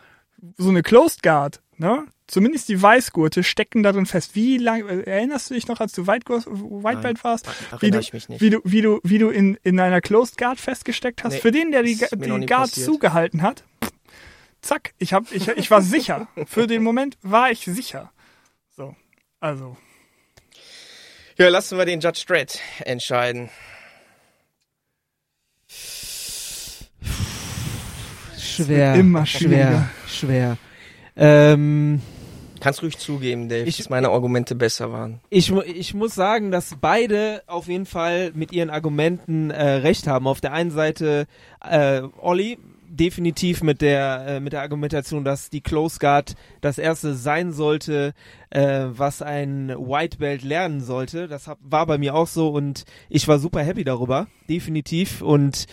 so 0.58 0.68
eine 0.68 0.82
Closed 0.82 1.22
Guard, 1.22 1.62
ne? 1.78 2.04
Zumindest 2.26 2.68
die 2.68 2.80
Weißgurte 2.80 3.42
stecken 3.42 3.82
darin 3.82 4.06
fest. 4.06 4.36
Wie 4.36 4.56
lange 4.56 5.04
erinnerst 5.04 5.50
du 5.50 5.54
dich 5.54 5.66
noch, 5.66 5.80
als 5.80 5.92
du 5.92 6.06
White, 6.06 6.28
White 6.28 7.00
Belt 7.00 7.24
warst? 7.24 7.48
Wie 7.80 7.90
du, 7.90 8.00
wie 8.38 8.50
du, 8.50 8.60
wie 8.62 8.82
du, 8.82 9.00
wie 9.02 9.18
du 9.18 9.30
in, 9.30 9.58
in 9.64 9.80
einer 9.80 10.00
Closed 10.00 10.38
Guard 10.38 10.60
festgesteckt 10.60 11.24
hast. 11.24 11.34
Nee, 11.34 11.40
Für 11.40 11.50
den, 11.50 11.72
der 11.72 11.82
die, 11.82 11.96
die 11.96 12.46
Guard 12.46 12.48
passiert. 12.48 12.86
zugehalten 12.86 13.42
hat, 13.42 13.64
zack, 14.60 14.94
ich 14.98 15.12
hab, 15.12 15.32
ich, 15.32 15.48
ich 15.48 15.70
war 15.70 15.82
sicher. 15.82 16.28
Für 16.46 16.68
den 16.68 16.84
Moment 16.84 17.18
war 17.22 17.50
ich 17.50 17.64
sicher. 17.64 18.12
So, 18.76 18.94
also. 19.40 19.76
Ja, 21.40 21.48
lassen 21.48 21.78
wir 21.78 21.86
den 21.86 22.00
Judge 22.00 22.24
Dredd 22.26 22.58
entscheiden. 22.84 23.48
Schwer. 28.38 28.94
immer 28.94 29.24
schwer. 29.24 29.88
Schwer. 30.06 30.58
Ähm, 31.16 32.02
Kannst 32.60 32.82
ruhig 32.82 32.98
zugeben, 32.98 33.48
Dave, 33.48 33.66
Ich- 33.66 33.78
dass 33.78 33.88
meine 33.88 34.10
Argumente 34.10 34.54
besser 34.54 34.92
waren. 34.92 35.20
ich, 35.30 35.50
mu- 35.50 35.62
ich 35.62 35.94
muss 35.94 36.14
sagen, 36.14 36.50
dass 36.50 36.76
beide 36.78 37.42
auf 37.46 37.68
jeden 37.68 37.86
Fall 37.86 38.32
mit 38.34 38.52
ihren 38.52 38.68
Argumenten 38.68 39.50
äh, 39.50 39.62
recht 39.76 40.06
haben. 40.06 40.26
Auf 40.26 40.42
der 40.42 40.52
einen 40.52 40.70
Seite 40.70 41.26
äh, 41.66 42.02
Olli 42.18 42.58
definitiv 42.90 43.62
mit 43.62 43.80
der 43.80 44.24
äh, 44.26 44.40
mit 44.40 44.52
der 44.52 44.62
Argumentation, 44.62 45.24
dass 45.24 45.48
die 45.48 45.60
Close 45.60 45.98
Guard 45.98 46.34
das 46.60 46.78
erste 46.78 47.14
sein 47.14 47.52
sollte, 47.52 48.12
äh, 48.50 48.86
was 48.88 49.22
ein 49.22 49.68
White 49.68 50.18
Belt 50.18 50.42
lernen 50.42 50.80
sollte. 50.80 51.28
Das 51.28 51.46
hab, 51.46 51.58
war 51.62 51.86
bei 51.86 51.98
mir 51.98 52.14
auch 52.14 52.26
so 52.26 52.48
und 52.48 52.84
ich 53.08 53.28
war 53.28 53.38
super 53.38 53.62
happy 53.62 53.84
darüber, 53.84 54.26
definitiv. 54.48 55.22
Und 55.22 55.66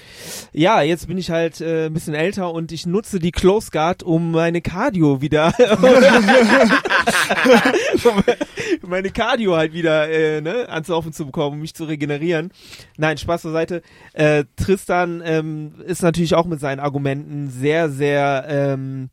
ja, 0.54 0.82
jetzt 0.82 1.08
bin 1.08 1.18
ich 1.18 1.32
halt 1.32 1.60
äh, 1.60 1.88
ein 1.88 1.94
bisschen 1.94 2.14
älter 2.14 2.54
und 2.54 2.72
ich 2.72 2.86
nutze 2.86 3.20
die 3.20 3.32
Close 3.32 3.72
Guard, 3.72 4.04
um 4.04 4.32
meine 4.32 4.62
Cardio 4.62 5.22
wieder 5.22 5.54
meine 8.82 9.10
Cardio 9.12 9.56
halt 9.56 9.74
wieder 9.74 10.10
äh, 10.10 10.42
ne, 10.42 10.70
ans 10.70 10.88
Laufen 10.88 11.14
zu 11.14 11.26
bekommen, 11.26 11.56
um 11.56 11.62
mich 11.62 11.74
zu 11.74 11.86
regenerieren. 11.86 12.52
Nein, 12.98 13.18
Spaß 13.18 13.42
zur 13.42 13.52
Seite. 13.52 13.82
Äh, 14.14 14.46
Tristan 14.56 15.22
ähm, 15.24 15.76
ist 15.86 16.02
natürlich 16.02 16.36
auch 16.36 16.46
mit 16.46 16.60
seinen 16.60 16.80
Argumenten 16.80 17.50
sehr, 17.50 17.90
sehr 17.90 18.46
ähm, 18.48 19.10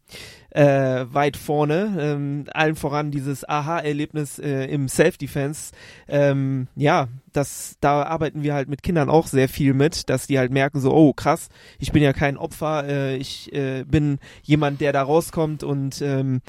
äh, 0.55 1.05
weit 1.13 1.37
vorne. 1.37 1.97
Ähm, 1.99 2.45
allen 2.53 2.77
voran 2.77 3.11
dieses 3.11 3.47
Aha-Erlebnis 3.47 4.39
äh, 4.39 4.67
im 4.67 4.89
Self-Defense. 4.89 5.73
Ähm, 6.09 6.69
ja, 6.77 7.09
das, 7.33 7.77
da 7.81 8.05
arbeiten 8.05 8.43
wir 8.43 8.55
halt 8.55 8.69
mit 8.69 8.83
Kindern 8.83 9.11
auch 9.11 9.27
sehr 9.27 9.49
viel 9.49 9.75
mit, 9.75 10.09
dass 10.09 10.27
die 10.27 10.39
halt 10.39 10.53
merken 10.53 10.81
so, 10.81 10.93
oh 10.95 11.13
krass, 11.13 11.49
ich 11.79 11.93
bin 11.93 12.03
ja 12.03 12.13
kein 12.13 12.37
Opfer, 12.37 12.87
äh, 12.87 13.17
ich 13.17 13.53
äh, 13.53 13.85
bin 13.85 14.19
jemand, 14.43 14.81
der 14.81 14.93
da 14.93 15.03
rauskommt 15.03 15.65
und 15.65 16.01
ähm, 16.01 16.41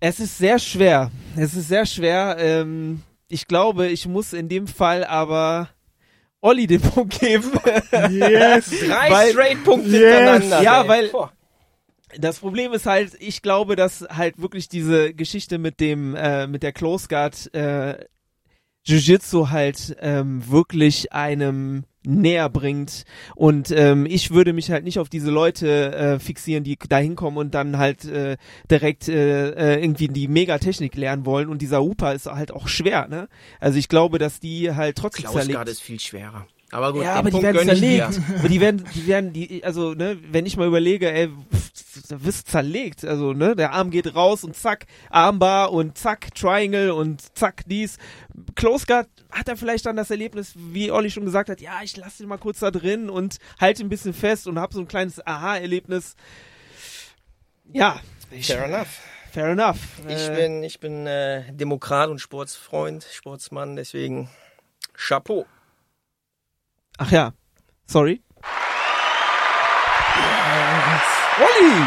es 0.00 0.20
ist 0.20 0.38
sehr 0.38 0.58
schwer. 0.58 1.10
Es 1.36 1.54
ist 1.54 1.68
sehr 1.68 1.86
schwer. 1.86 2.36
Ähm, 2.38 3.02
ich 3.28 3.46
glaube, 3.46 3.88
ich 3.88 4.06
muss 4.08 4.32
in 4.32 4.48
dem 4.48 4.66
Fall 4.66 5.04
aber 5.04 5.68
Olli 6.40 6.66
den 6.66 6.80
Punkt 6.80 7.20
geben. 7.20 7.50
Yes. 8.10 8.70
Drei 8.86 9.10
Weil- 9.10 9.30
Straight-Punkte 9.32 9.88
Yes. 9.90 10.00
hintereinander. 10.16 10.62
Ja, 10.62 10.78
Dave. 10.82 10.88
weil- 10.88 11.08
Boah. 11.08 11.32
Das 12.18 12.40
Problem 12.40 12.72
ist 12.72 12.86
halt, 12.86 13.12
ich 13.20 13.40
glaube, 13.40 13.76
dass 13.76 14.00
halt 14.10 14.40
wirklich 14.42 14.68
diese 14.68 15.14
Geschichte 15.14 15.58
mit 15.58 15.78
dem, 15.78 16.16
äh, 16.16 16.48
mit 16.48 16.64
der 16.64 16.72
Close 16.72 17.06
Guard 17.06 17.54
äh, 17.54 18.04
Jiu-Jitsu 18.84 19.50
halt 19.50 19.96
ähm, 20.00 20.42
wirklich 20.50 21.12
einem 21.12 21.84
näher 22.04 22.48
bringt 22.48 23.04
und 23.34 23.70
ähm, 23.70 24.06
ich 24.06 24.30
würde 24.30 24.52
mich 24.52 24.70
halt 24.70 24.84
nicht 24.84 24.98
auf 24.98 25.08
diese 25.08 25.30
Leute 25.30 25.94
äh, 25.94 26.18
fixieren, 26.18 26.64
die 26.64 26.78
da 26.88 26.98
hinkommen 26.98 27.38
und 27.38 27.54
dann 27.54 27.78
halt 27.78 28.04
äh, 28.04 28.36
direkt 28.70 29.08
äh, 29.08 29.50
äh, 29.50 29.82
irgendwie 29.82 30.08
die 30.08 30.28
Megatechnik 30.28 30.94
lernen 30.96 31.26
wollen 31.26 31.48
und 31.48 31.60
dieser 31.60 31.82
Upa 31.82 32.12
ist 32.12 32.26
halt 32.26 32.52
auch 32.52 32.68
schwer, 32.68 33.08
ne? 33.08 33.28
Also 33.58 33.78
ich 33.78 33.88
glaube, 33.88 34.18
dass 34.18 34.40
die 34.40 34.74
halt 34.74 34.96
trotzdem 34.96 35.24
Klaus 35.24 35.34
zerlegt 35.34 35.56
gerade 35.56 35.70
ist 35.70 35.82
viel 35.82 36.00
schwerer. 36.00 36.46
Aber 36.72 36.92
gut, 36.92 37.02
ja, 37.02 37.14
den 37.14 37.18
aber 37.18 37.30
die 37.30 37.32
Punkt 37.32 37.44
werden 37.44 37.56
ich 37.58 37.80
dir. 37.80 38.10
zerlegt. 38.10 38.20
aber 38.38 38.48
die 38.48 38.60
werden, 38.60 38.84
die 38.94 39.06
werden, 39.06 39.32
die, 39.32 39.64
also, 39.64 39.94
ne, 39.94 40.18
wenn 40.30 40.46
ich 40.46 40.56
mal 40.56 40.68
überlege, 40.68 41.10
ey, 41.12 41.28
pff, 41.28 42.08
da 42.08 42.22
wirst 42.24 42.46
du 42.46 42.52
zerlegt. 42.52 43.04
Also, 43.04 43.32
ne, 43.32 43.56
der 43.56 43.72
Arm 43.72 43.90
geht 43.90 44.14
raus 44.14 44.44
und 44.44 44.54
zack, 44.56 44.86
Armbar 45.10 45.72
und 45.72 45.98
zack, 45.98 46.32
Triangle 46.34 46.92
und 46.94 47.36
zack, 47.36 47.62
dies. 47.66 47.98
Close 48.54 48.86
Guard 48.86 49.08
hat 49.32 49.48
er 49.48 49.56
vielleicht 49.56 49.86
dann 49.86 49.96
das 49.96 50.10
Erlebnis, 50.10 50.52
wie 50.56 50.90
Olli 50.92 51.10
schon 51.10 51.24
gesagt 51.24 51.48
hat, 51.50 51.60
ja, 51.60 51.80
ich 51.82 51.96
lasse 51.96 52.22
ihn 52.22 52.28
mal 52.28 52.38
kurz 52.38 52.60
da 52.60 52.70
drin 52.70 53.10
und 53.10 53.38
halte 53.60 53.82
ein 53.82 53.88
bisschen 53.88 54.14
fest 54.14 54.46
und 54.46 54.58
hab 54.58 54.72
so 54.72 54.80
ein 54.80 54.88
kleines 54.88 55.24
Aha-Erlebnis. 55.26 56.14
Ja. 57.72 58.00
Ich, 58.30 58.46
Fair 58.46 58.64
enough. 58.66 58.88
fair 59.32 59.48
enough. 59.48 59.78
Ich 60.06 60.28
Äh, 60.28 60.36
bin, 60.36 60.62
ich 60.62 60.78
bin 60.78 61.06
äh, 61.06 61.52
Demokrat 61.52 62.10
und 62.10 62.20
Sportsfreund, 62.20 63.04
Sportsmann, 63.12 63.74
deswegen 63.76 64.28
Chapeau. 64.94 65.46
Ach 67.02 67.10
ja. 67.10 67.32
Sorry. 67.86 68.20
Olli! 71.38 71.86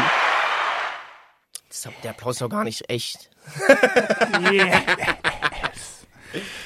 Der 2.02 2.10
Applaus 2.10 2.34
ist 2.36 2.40
doch 2.42 2.48
gar 2.48 2.64
nicht 2.64 2.88
echt. 2.90 3.30
Yeah. 4.50 4.72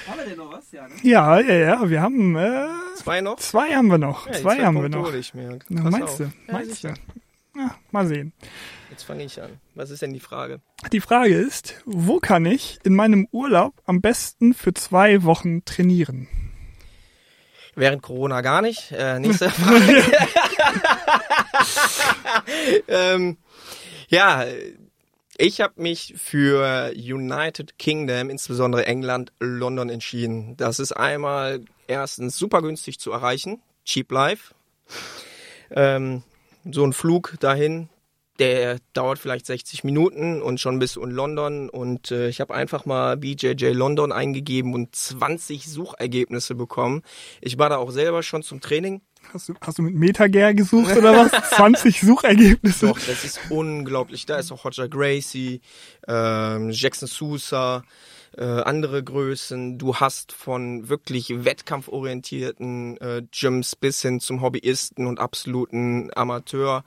Haben 0.06 0.18
wir 0.18 0.24
denn 0.26 0.38
noch 0.38 0.50
was? 0.52 0.70
Ja, 0.72 0.88
ne? 0.88 0.94
Ja, 1.02 1.40
ja, 1.40 1.54
ja, 1.54 1.90
wir 1.90 2.00
haben 2.00 2.36
äh, 2.36 2.68
Zwei 2.96 3.20
noch? 3.20 3.36
zwei 3.36 3.74
haben 3.74 3.88
wir 3.90 3.98
noch. 3.98 4.26
Ja, 4.26 4.32
die 4.32 4.40
zwei 4.40 4.64
haben 4.64 4.74
wir 4.76 4.82
Punkte 4.82 4.98
noch. 4.98 5.06
hole 5.08 5.18
ich 5.18 5.34
mir. 5.34 5.58
Na, 5.68 5.82
Pass 5.82 5.90
meinst 5.92 6.08
auf. 6.08 6.16
du? 6.18 6.24
Ja, 6.24 6.30
meinst 6.52 6.70
du? 6.70 6.74
sicher. 6.74 6.94
Ja, 7.56 7.74
mal 7.90 8.06
sehen. 8.06 8.32
Jetzt 8.90 9.02
fange 9.02 9.24
ich 9.24 9.42
an. 9.42 9.60
Was 9.74 9.90
ist 9.90 10.00
denn 10.00 10.14
die 10.14 10.20
Frage? 10.20 10.60
Die 10.92 11.00
Frage 11.00 11.34
ist, 11.34 11.82
wo 11.84 12.18
kann 12.20 12.46
ich 12.46 12.78
in 12.84 12.94
meinem 12.94 13.28
Urlaub 13.30 13.74
am 13.84 14.00
besten 14.00 14.54
für 14.54 14.72
zwei 14.72 15.24
Wochen 15.24 15.64
trainieren? 15.66 16.28
Während 17.78 18.02
Corona 18.02 18.40
gar 18.40 18.60
nicht. 18.60 18.90
Äh, 18.90 19.20
nächste 19.20 19.50
Frage. 19.50 20.04
ähm, 22.88 23.36
ja, 24.08 24.44
ich 25.36 25.60
habe 25.60 25.74
mich 25.80 26.14
für 26.16 26.90
United 26.96 27.78
Kingdom, 27.78 28.30
insbesondere 28.30 28.84
England, 28.86 29.32
London 29.38 29.90
entschieden. 29.90 30.56
Das 30.56 30.80
ist 30.80 30.90
einmal 30.90 31.60
erstens 31.86 32.36
super 32.36 32.62
günstig 32.62 32.98
zu 32.98 33.12
erreichen, 33.12 33.62
cheap 33.84 34.10
life. 34.10 34.54
Ähm, 35.70 36.24
so 36.68 36.84
ein 36.84 36.92
Flug 36.92 37.36
dahin, 37.38 37.88
der 38.38 38.78
dauert 38.92 39.18
vielleicht 39.18 39.46
60 39.46 39.84
Minuten 39.84 40.40
und 40.42 40.60
schon 40.60 40.78
bist 40.78 40.96
du 40.96 41.02
in 41.02 41.10
London 41.10 41.68
und 41.68 42.10
äh, 42.10 42.28
ich 42.28 42.40
habe 42.40 42.54
einfach 42.54 42.86
mal 42.86 43.16
BJJ 43.16 43.72
London 43.72 44.12
eingegeben 44.12 44.74
und 44.74 44.94
20 44.94 45.68
Suchergebnisse 45.68 46.54
bekommen. 46.54 47.02
Ich 47.40 47.58
war 47.58 47.68
da 47.68 47.76
auch 47.78 47.90
selber 47.90 48.22
schon 48.22 48.42
zum 48.42 48.60
Training. 48.60 49.02
Hast 49.32 49.48
du, 49.48 49.54
hast 49.60 49.78
du 49.78 49.82
mit 49.82 49.94
Metager 49.94 50.54
gesucht 50.54 50.96
oder 50.96 51.12
was? 51.30 51.50
20 51.56 52.00
Suchergebnisse. 52.00 52.86
Doch, 52.86 52.98
das 52.98 53.24
ist 53.24 53.40
unglaublich. 53.50 54.24
Da 54.26 54.38
ist 54.38 54.52
auch 54.52 54.64
Roger 54.64 54.88
Gracie, 54.88 55.60
ähm, 56.06 56.70
Jackson 56.70 57.08
Sousa, 57.08 57.82
äh, 58.38 58.44
andere 58.44 59.02
Größen. 59.02 59.78
Du 59.78 59.96
hast 59.96 60.32
von 60.32 60.88
wirklich 60.88 61.44
wettkampforientierten 61.44 62.96
äh, 62.98 63.22
Gyms 63.30 63.76
bis 63.76 64.00
hin 64.00 64.20
zum 64.20 64.40
Hobbyisten 64.40 65.06
und 65.06 65.18
absoluten 65.18 66.10
Amateur. 66.14 66.84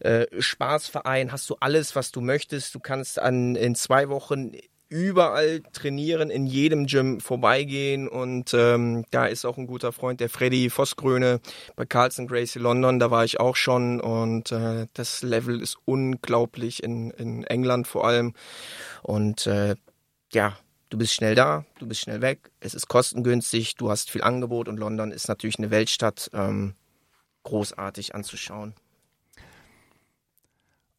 Äh, 0.00 0.26
Spaßverein 0.38 1.32
hast 1.32 1.48
du 1.48 1.56
alles, 1.60 1.96
was 1.96 2.12
du 2.12 2.20
möchtest. 2.20 2.74
Du 2.74 2.80
kannst 2.80 3.18
an 3.18 3.56
in 3.56 3.74
zwei 3.74 4.08
Wochen 4.10 4.52
überall 4.88 5.62
trainieren, 5.72 6.30
in 6.30 6.46
jedem 6.46 6.86
Gym 6.86 7.20
vorbeigehen 7.20 8.06
und 8.06 8.54
ähm, 8.54 9.04
da 9.10 9.26
ist 9.26 9.44
auch 9.44 9.58
ein 9.58 9.66
guter 9.66 9.90
Freund, 9.92 10.20
der 10.20 10.28
Freddy 10.28 10.70
Vossgröne 10.70 11.40
bei 11.74 11.86
Carlson 11.86 12.28
Gracie 12.28 12.60
London, 12.60 13.00
da 13.00 13.10
war 13.10 13.24
ich 13.24 13.40
auch 13.40 13.56
schon 13.56 14.00
und 14.00 14.52
äh, 14.52 14.86
das 14.94 15.22
Level 15.22 15.60
ist 15.60 15.76
unglaublich 15.86 16.84
in, 16.84 17.10
in 17.10 17.42
England 17.42 17.88
vor 17.88 18.06
allem 18.06 18.34
und 19.02 19.48
äh, 19.48 19.74
ja, 20.32 20.56
du 20.90 20.98
bist 20.98 21.14
schnell 21.14 21.34
da, 21.34 21.64
du 21.78 21.86
bist 21.86 22.00
schnell 22.00 22.20
weg, 22.20 22.50
es 22.60 22.74
ist 22.74 22.88
kostengünstig, 22.88 23.74
du 23.76 23.90
hast 23.90 24.10
viel 24.10 24.22
Angebot 24.22 24.68
und 24.68 24.78
London 24.78 25.12
ist 25.12 25.28
natürlich 25.28 25.58
eine 25.58 25.70
Weltstadt, 25.70 26.30
ähm, 26.32 26.74
großartig 27.42 28.14
anzuschauen. 28.14 28.74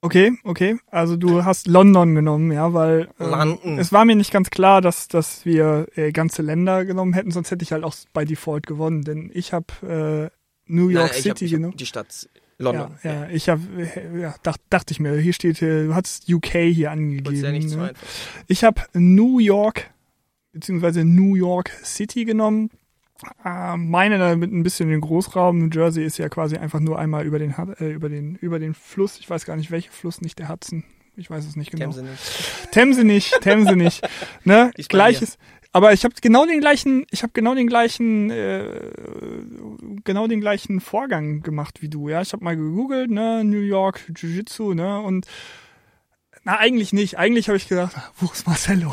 Okay, 0.01 0.37
okay. 0.43 0.77
Also 0.91 1.17
du 1.17 1.43
hast 1.43 1.67
London 1.67 2.13
genommen, 2.13 2.51
ja, 2.51 2.73
weil 2.73 3.09
ähm, 3.19 3.79
es 3.79 3.91
war 3.91 4.05
mir 4.05 4.15
nicht 4.15 4.31
ganz 4.31 4.49
klar, 4.51 4.79
dass, 4.79 5.07
dass 5.07 5.43
wir 5.43 5.87
äh, 5.95 6.11
ganze 6.11 6.43
Länder 6.43 6.85
genommen 6.85 7.13
hätten, 7.13 7.31
sonst 7.31 7.49
hätte 7.49 7.63
ich 7.63 7.71
halt 7.71 7.83
auch 7.83 7.95
bei 8.13 8.23
Default 8.23 8.67
gewonnen, 8.67 9.01
denn 9.01 9.31
ich 9.33 9.53
habe 9.53 10.31
äh, 10.31 10.37
New 10.71 10.89
York 10.89 11.11
Nein, 11.11 11.19
ich 11.19 11.29
hab, 11.29 11.37
City 11.37 11.45
ich 11.45 11.53
hab 11.53 11.57
genommen. 11.57 11.77
die 11.77 11.85
Stadt 11.85 12.29
London. 12.59 12.97
Ja, 13.03 13.13
ja, 13.13 13.29
ich 13.29 13.49
habe, 13.49 13.61
ja, 14.19 14.35
dacht, 14.41 14.61
dachte 14.69 14.91
ich 14.91 14.99
mir, 14.99 15.15
hier 15.17 15.33
steht, 15.33 15.61
äh, 15.61 15.85
du 15.85 15.95
hast 15.95 16.31
UK 16.31 16.47
hier 16.47 16.89
Wollt's 16.89 17.41
ja 17.41 17.51
nicht 17.51 17.65
angegeben. 17.65 17.77
Ne? 17.77 17.93
Ich 18.47 18.63
habe 18.63 18.81
New 18.93 19.39
York 19.39 19.89
beziehungsweise 20.53 21.05
New 21.05 21.35
York 21.35 21.71
City 21.83 22.25
genommen. 22.25 22.71
Äh, 23.43 23.77
meine 23.77 24.17
da 24.17 24.35
mit 24.35 24.51
ein 24.51 24.63
bisschen 24.63 24.89
den 24.89 25.01
Großraum. 25.01 25.57
New 25.59 25.69
Jersey 25.71 26.03
ist 26.03 26.17
ja 26.17 26.29
quasi 26.29 26.57
einfach 26.57 26.79
nur 26.79 26.99
einmal 26.99 27.25
über 27.25 27.39
den 27.39 27.53
äh, 27.79 27.91
über 27.91 28.09
den 28.09 28.35
über 28.35 28.59
den 28.59 28.73
Fluss. 28.73 29.19
Ich 29.19 29.29
weiß 29.29 29.45
gar 29.45 29.55
nicht 29.55 29.71
welcher 29.71 29.91
Fluss, 29.91 30.21
nicht 30.21 30.39
der 30.39 30.49
Hudson. 30.49 30.83
Ich 31.15 31.29
weiß 31.31 31.45
es 31.45 31.55
nicht 31.55 31.71
genau. 31.71 31.85
Themse 31.85 32.03
nicht. 32.03 32.71
Themse 32.71 33.03
nicht, 33.03 33.41
Themse 33.41 33.75
nicht. 33.75 34.07
Ne? 34.43 34.71
Gleiches. 34.87 35.37
Aber 35.77 35.93
ich 35.93 36.03
habe 36.03 36.15
genau 36.19 36.47
den 36.47 36.59
gleichen, 36.59 37.05
ich 37.11 37.21
habe 37.21 37.33
genau 37.33 37.53
den 37.53 37.67
gleichen, 37.67 38.31
äh, 38.31 38.63
genau 40.03 40.25
den 40.25 40.41
gleichen 40.41 40.81
Vorgang 40.81 41.43
gemacht 41.43 41.83
wie 41.83 41.87
du. 41.87 42.09
Ja, 42.09 42.23
ich 42.23 42.33
habe 42.33 42.43
mal 42.43 42.57
gegoogelt, 42.57 43.11
ne, 43.11 43.43
New 43.43 43.59
York 43.59 43.99
Jiu-Jitsu, 44.15 44.73
ne, 44.73 44.99
und 44.99 45.27
na 46.43 46.57
eigentlich 46.57 46.93
nicht. 46.93 47.19
Eigentlich 47.19 47.47
habe 47.47 47.57
ich 47.57 47.67
gedacht, 47.67 47.95
wo 48.15 48.25
ist 48.25 48.47
Marcello? 48.47 48.91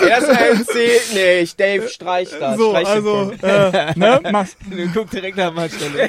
RSM 0.00 0.64
zählt 0.64 1.12
nicht. 1.12 1.58
Dave, 1.58 1.88
streich 1.88 2.30
das. 2.38 2.56
So, 2.56 2.70
streich 2.70 2.86
also, 2.86 3.32
äh, 3.42 3.98
ne, 3.98 4.20
Mas 4.30 4.56
Du 4.70 4.88
guck 4.94 5.10
direkt 5.10 5.38
nach 5.38 5.52
Marcello. 5.52 6.08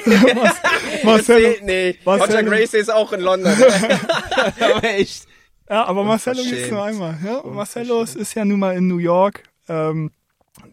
Mas 1.02 1.16
Das 1.16 1.26
zählt 1.26 1.64
nicht. 1.64 2.06
Roger. 2.06 2.44
Gracie 2.44 2.76
ist 2.76 2.92
auch 2.92 3.12
in 3.12 3.20
London. 3.22 3.52
Aber 4.60 4.84
echt. 4.84 5.26
Ja, 5.68 5.84
aber 5.86 6.04
Marcelo 6.04 6.36
gibt's 6.36 6.52
Unverschämt. 6.70 6.72
nur 6.72 6.84
einmal. 6.84 7.18
Ja? 7.24 7.42
Marcelo 7.50 8.02
ist 8.02 8.34
ja 8.34 8.44
nun 8.44 8.58
mal 8.60 8.76
in 8.76 8.86
New 8.88 8.98
York. 8.98 9.42
Ähm, 9.68 10.10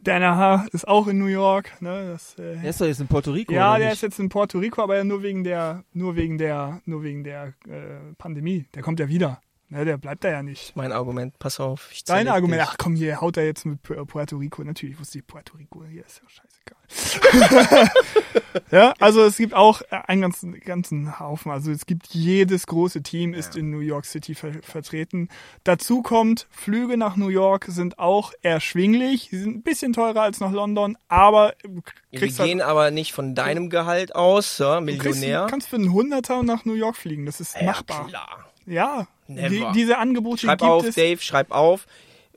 Danaher 0.01 0.65
ist 0.71 0.87
auch 0.87 1.07
in 1.07 1.17
New 1.19 1.25
York. 1.27 1.81
Ne? 1.81 2.09
Das, 2.11 2.37
äh, 2.39 2.55
Der 2.61 2.69
ist 2.69 2.79
doch 2.79 2.85
jetzt 2.85 3.01
in 3.01 3.07
Puerto 3.07 3.31
Rico. 3.31 3.51
ja, 3.53 3.71
oder 3.71 3.79
der 3.79 3.87
nicht? 3.89 3.95
ist 3.95 4.01
jetzt 4.01 4.19
in 4.19 4.29
Puerto 4.29 4.59
Rico, 4.59 4.81
aber 4.81 4.95
ja 4.97 5.03
nur 5.03 5.23
wegen 5.23 5.43
der, 5.43 5.83
nur 5.93 6.15
wegen 6.15 6.37
der, 6.37 6.81
nur 6.85 7.03
wegen 7.03 7.23
der 7.23 7.53
äh, 7.67 8.13
Pandemie. 8.17 8.65
Der 8.75 8.81
kommt 8.81 8.99
ja 8.99 9.07
wieder. 9.09 9.41
Ne? 9.69 9.83
Der 9.85 9.97
bleibt 9.97 10.23
da 10.23 10.29
ja 10.29 10.43
nicht. 10.43 10.75
mein 10.75 10.91
Argument, 10.91 11.37
pass 11.39 11.59
auf. 11.59 11.89
Ich 11.91 12.03
Dein 12.03 12.27
Argument, 12.27 12.61
dich. 12.61 12.69
ach 12.69 12.75
komm, 12.77 12.95
hier 12.95 13.19
haut 13.19 13.35
er 13.37 13.45
jetzt 13.45 13.65
mit 13.65 13.79
Pu- 13.83 14.05
Puerto 14.05 14.37
Rico. 14.37 14.63
Natürlich 14.63 14.99
wusste 14.99 15.17
ich 15.19 15.27
Puerto 15.27 15.57
Rico, 15.57 15.83
hier 15.85 16.05
ist 16.05 16.21
ja 16.23 16.29
scheißegal. 16.63 17.89
ja, 18.71 18.93
also 18.99 19.23
es 19.23 19.37
gibt 19.37 19.53
auch 19.53 19.81
einen 19.89 20.21
ganzen, 20.21 20.59
ganzen 20.59 21.19
Haufen. 21.19 21.51
Also 21.51 21.71
es 21.71 21.85
gibt 21.85 22.07
jedes 22.13 22.67
große 22.67 23.01
Team 23.01 23.33
ist 23.33 23.55
in 23.55 23.69
New 23.71 23.79
York 23.79 24.05
City 24.05 24.35
ver 24.35 24.53
vertreten. 24.61 25.29
Dazu 25.63 26.01
kommt, 26.01 26.47
Flüge 26.51 26.97
nach 26.97 27.15
New 27.15 27.29
York 27.29 27.65
sind 27.67 27.99
auch 27.99 28.33
erschwinglich. 28.41 29.29
Sie 29.31 29.39
sind 29.39 29.57
ein 29.57 29.63
bisschen 29.63 29.93
teurer 29.93 30.21
als 30.21 30.39
nach 30.39 30.51
London, 30.51 30.97
aber 31.07 31.53
du 31.63 31.81
Wir 32.11 32.19
kriegst 32.19 32.37
gehen 32.37 32.59
halt, 32.59 32.69
aber 32.69 32.91
nicht 32.91 33.13
von 33.13 33.35
deinem 33.35 33.69
Gehalt 33.69 34.15
aus, 34.15 34.57
ja, 34.59 34.79
du 34.79 34.85
kriegst, 34.97 35.21
Millionär. 35.21 35.47
kannst 35.49 35.69
für 35.69 35.77
einen 35.77 35.93
Hunderter 35.93 36.43
nach 36.43 36.65
New 36.65 36.73
York 36.73 36.95
fliegen. 36.95 37.25
Das 37.25 37.39
ist 37.39 37.55
ja, 37.55 37.63
machbar. 37.63 38.07
klar. 38.07 38.45
Ja, 38.65 39.07
die, 39.27 39.65
diese 39.73 39.97
Angebote 39.97 40.45
Schreib 40.45 40.59
gibt 40.59 40.71
auf, 40.71 40.85
es. 40.85 40.95
Dave, 40.95 41.21
schreib 41.21 41.51
auf. 41.51 41.85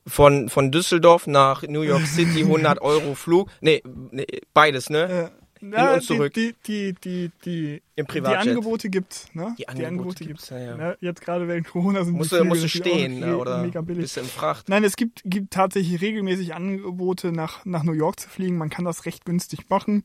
Von, 0.07 0.49
von 0.49 0.71
Düsseldorf 0.71 1.27
nach 1.27 1.63
New 1.63 1.83
York 1.83 2.07
City 2.07 2.43
100 2.43 2.81
Euro 2.81 3.15
Flug. 3.15 3.49
Nee, 3.61 3.83
nee 4.13 4.27
beides, 4.55 4.89
ne? 4.89 5.33
Ja, 5.61 5.95
und 5.95 6.03
zurück. 6.03 6.35
Die, 6.35 6.55
die, 6.67 6.95
die, 6.95 7.31
die, 7.45 7.83
Im 7.97 8.05
die 8.07 8.13
Privatjet. 8.13 8.49
Angebote 8.49 8.89
gibt's, 8.91 9.29
ne? 9.35 9.55
Die 9.59 9.69
Angebote 9.69 10.25
gibt's, 10.25 10.51
ja, 10.51 10.59
ja. 10.59 10.77
Ne? 10.77 10.99
Jetzt 11.01 11.23
gerade 11.23 11.49
während 11.49 11.67
Corona 11.67 12.05
sind 12.05 12.15
Musst 12.15 12.33
die 12.33 12.37
Flüge 12.37 12.49
musst 12.49 12.63
du 12.65 12.69
stehen, 12.69 13.21
ne? 13.21 13.37
oder 13.37 13.63
mega 13.63 13.81
billig. 13.81 14.03
bist 14.03 14.17
du 14.17 14.21
in 14.21 14.27
Fracht? 14.27 14.69
Nein, 14.69 14.85
es 14.85 14.97
gibt, 14.97 15.23
gibt 15.25 15.53
tatsächlich 15.53 16.01
regelmäßig 16.01 16.55
Angebote, 16.55 17.33
nach, 17.33 17.65
nach 17.65 17.83
New 17.83 17.93
York 17.93 18.21
zu 18.21 18.29
fliegen. 18.29 18.59
Man 18.59 18.71
kann 18.71 18.85
das 18.85 19.07
recht 19.07 19.25
günstig 19.25 19.69
machen. 19.69 20.05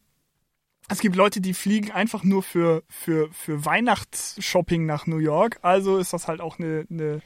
Es 0.90 1.00
gibt 1.00 1.16
Leute, 1.16 1.42
die 1.42 1.54
fliegen 1.54 1.92
einfach 1.92 2.24
nur 2.24 2.44
für, 2.44 2.84
für, 2.90 3.30
für 3.32 3.64
Weihnachtsshopping 3.66 4.86
nach 4.86 5.08
New 5.08 5.20
York. 5.20 5.60
Also 5.62 5.98
ist 5.98 6.14
das 6.14 6.28
halt 6.28 6.42
auch 6.42 6.60
eine, 6.60 6.86
eine 6.90 7.22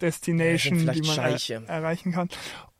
Destination, 0.00 0.78
die 0.78 0.84
man 0.84 0.96
er, 0.96 1.04
Scheiche. 1.04 1.62
erreichen 1.66 2.12
kann. 2.12 2.28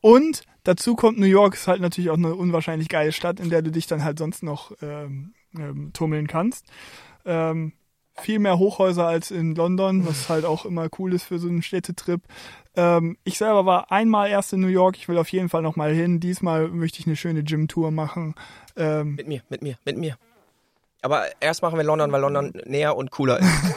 Und 0.01 0.43
dazu 0.65 0.97
kommt 0.97 1.19
New 1.19 1.27
York 1.27 1.55
ist 1.55 1.67
halt 1.67 1.81
natürlich 1.81 2.11
auch 2.11 2.17
eine 2.17 2.35
unwahrscheinlich 2.35 2.89
geile 2.89 3.13
Stadt, 3.13 3.41
in 3.41 3.51
der 3.51 3.63
du 3.63 3.71
dich 3.71 3.87
dann 3.87 4.05
halt 4.05 4.19
sonst 4.19 4.43
noch 4.43 4.73
ähm, 4.83 5.35
ähm, 5.59 5.93
tummeln 5.93 6.27
kannst. 6.27 6.67
Ähm, 7.25 7.73
viel 8.17 8.39
mehr 8.39 8.59
Hochhäuser 8.59 9.07
als 9.07 9.31
in 9.31 9.55
London, 9.55 10.07
was 10.07 10.29
halt 10.29 10.45
auch 10.45 10.65
immer 10.65 10.89
cool 10.99 11.15
ist 11.15 11.25
für 11.25 11.39
so 11.39 11.49
einen 11.49 11.63
Städtetrip. 11.63 12.23
Ähm, 12.77 13.17
ich 13.25 13.39
selber 13.39 13.67
war 13.67 13.91
einmal 13.93 14.29
erst 14.31 14.53
in 14.53 14.61
New 14.61 14.69
York, 14.69 14.97
ich 14.97 15.09
will 15.09 15.19
auf 15.19 15.29
jeden 15.31 15.49
Fall 15.49 15.63
noch 15.63 15.77
mal 15.77 15.93
hin. 15.93 16.21
Diesmal 16.21 16.69
möchte 16.69 17.01
ich 17.01 17.07
eine 17.07 17.17
schöne 17.17 17.43
Gym-Tour 17.43 17.91
machen. 17.91 18.35
Ähm, 18.77 19.15
Mit 19.15 19.29
mir, 19.29 19.43
mit 19.49 19.63
mir, 19.63 19.79
mit 19.85 19.97
mir. 19.97 20.17
Aber 21.03 21.25
erst 21.41 21.63
machen 21.63 21.77
wir 21.77 21.85
London, 21.85 22.11
weil 22.13 22.21
London 22.21 22.53
näher 22.65 22.97
und 22.97 23.11
cooler 23.11 23.39
ist. 23.39 23.49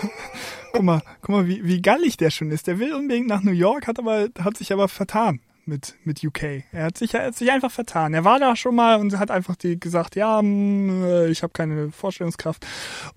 guck 0.77 0.85
mal, 0.85 1.01
guck 1.21 1.29
mal, 1.29 1.47
wie, 1.47 1.65
wie 1.65 1.81
gallig 1.81 2.17
der 2.17 2.29
schon 2.29 2.51
ist. 2.51 2.67
Der 2.67 2.79
will 2.79 2.93
unbedingt 2.93 3.27
nach 3.27 3.43
New 3.43 3.51
York, 3.51 3.87
hat 3.87 3.99
aber 3.99 4.27
hat 4.39 4.57
sich 4.57 4.71
aber 4.71 4.87
vertan 4.87 5.39
mit 5.65 5.95
mit 6.03 6.23
UK. 6.23 6.63
Er 6.71 6.85
hat 6.85 6.97
sich 6.97 7.13
er 7.13 7.27
hat 7.27 7.35
sich 7.35 7.51
einfach 7.51 7.71
vertan. 7.71 8.13
Er 8.13 8.23
war 8.23 8.39
da 8.39 8.55
schon 8.55 8.75
mal 8.75 8.99
und 8.99 9.17
hat 9.17 9.31
einfach 9.31 9.55
die 9.55 9.79
gesagt, 9.79 10.15
ja, 10.15 10.41
mm, 10.41 11.03
äh, 11.03 11.27
ich 11.27 11.43
habe 11.43 11.51
keine 11.53 11.91
Vorstellungskraft 11.91 12.65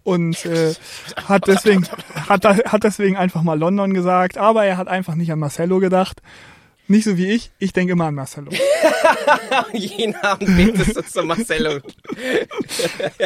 und 0.03 0.45
äh, 0.47 0.75
hat 1.27 1.47
deswegen 1.47 1.87
hat 2.29 2.45
hat 2.45 2.85
deswegen 2.85 3.17
einfach 3.17 3.43
mal 3.43 3.59
London 3.59 3.95
gesagt. 3.95 4.39
Aber 4.39 4.65
er 4.65 4.77
hat 4.77 4.89
einfach 4.89 5.15
nicht 5.15 5.31
an 5.33 5.39
Marcello 5.39 5.79
gedacht. 5.79 6.23
Nicht 6.91 7.05
so 7.05 7.17
wie 7.17 7.31
ich. 7.31 7.53
Ich 7.61 7.73
denke 7.73 7.93
immer 7.93 8.07
an 8.07 8.17
Marcello. 8.17 8.51
Jeden 9.73 10.17
Abend 10.17 10.57
betest 10.57 10.97
du 10.97 11.03
zu 11.03 11.23
Marcello. 11.23 11.79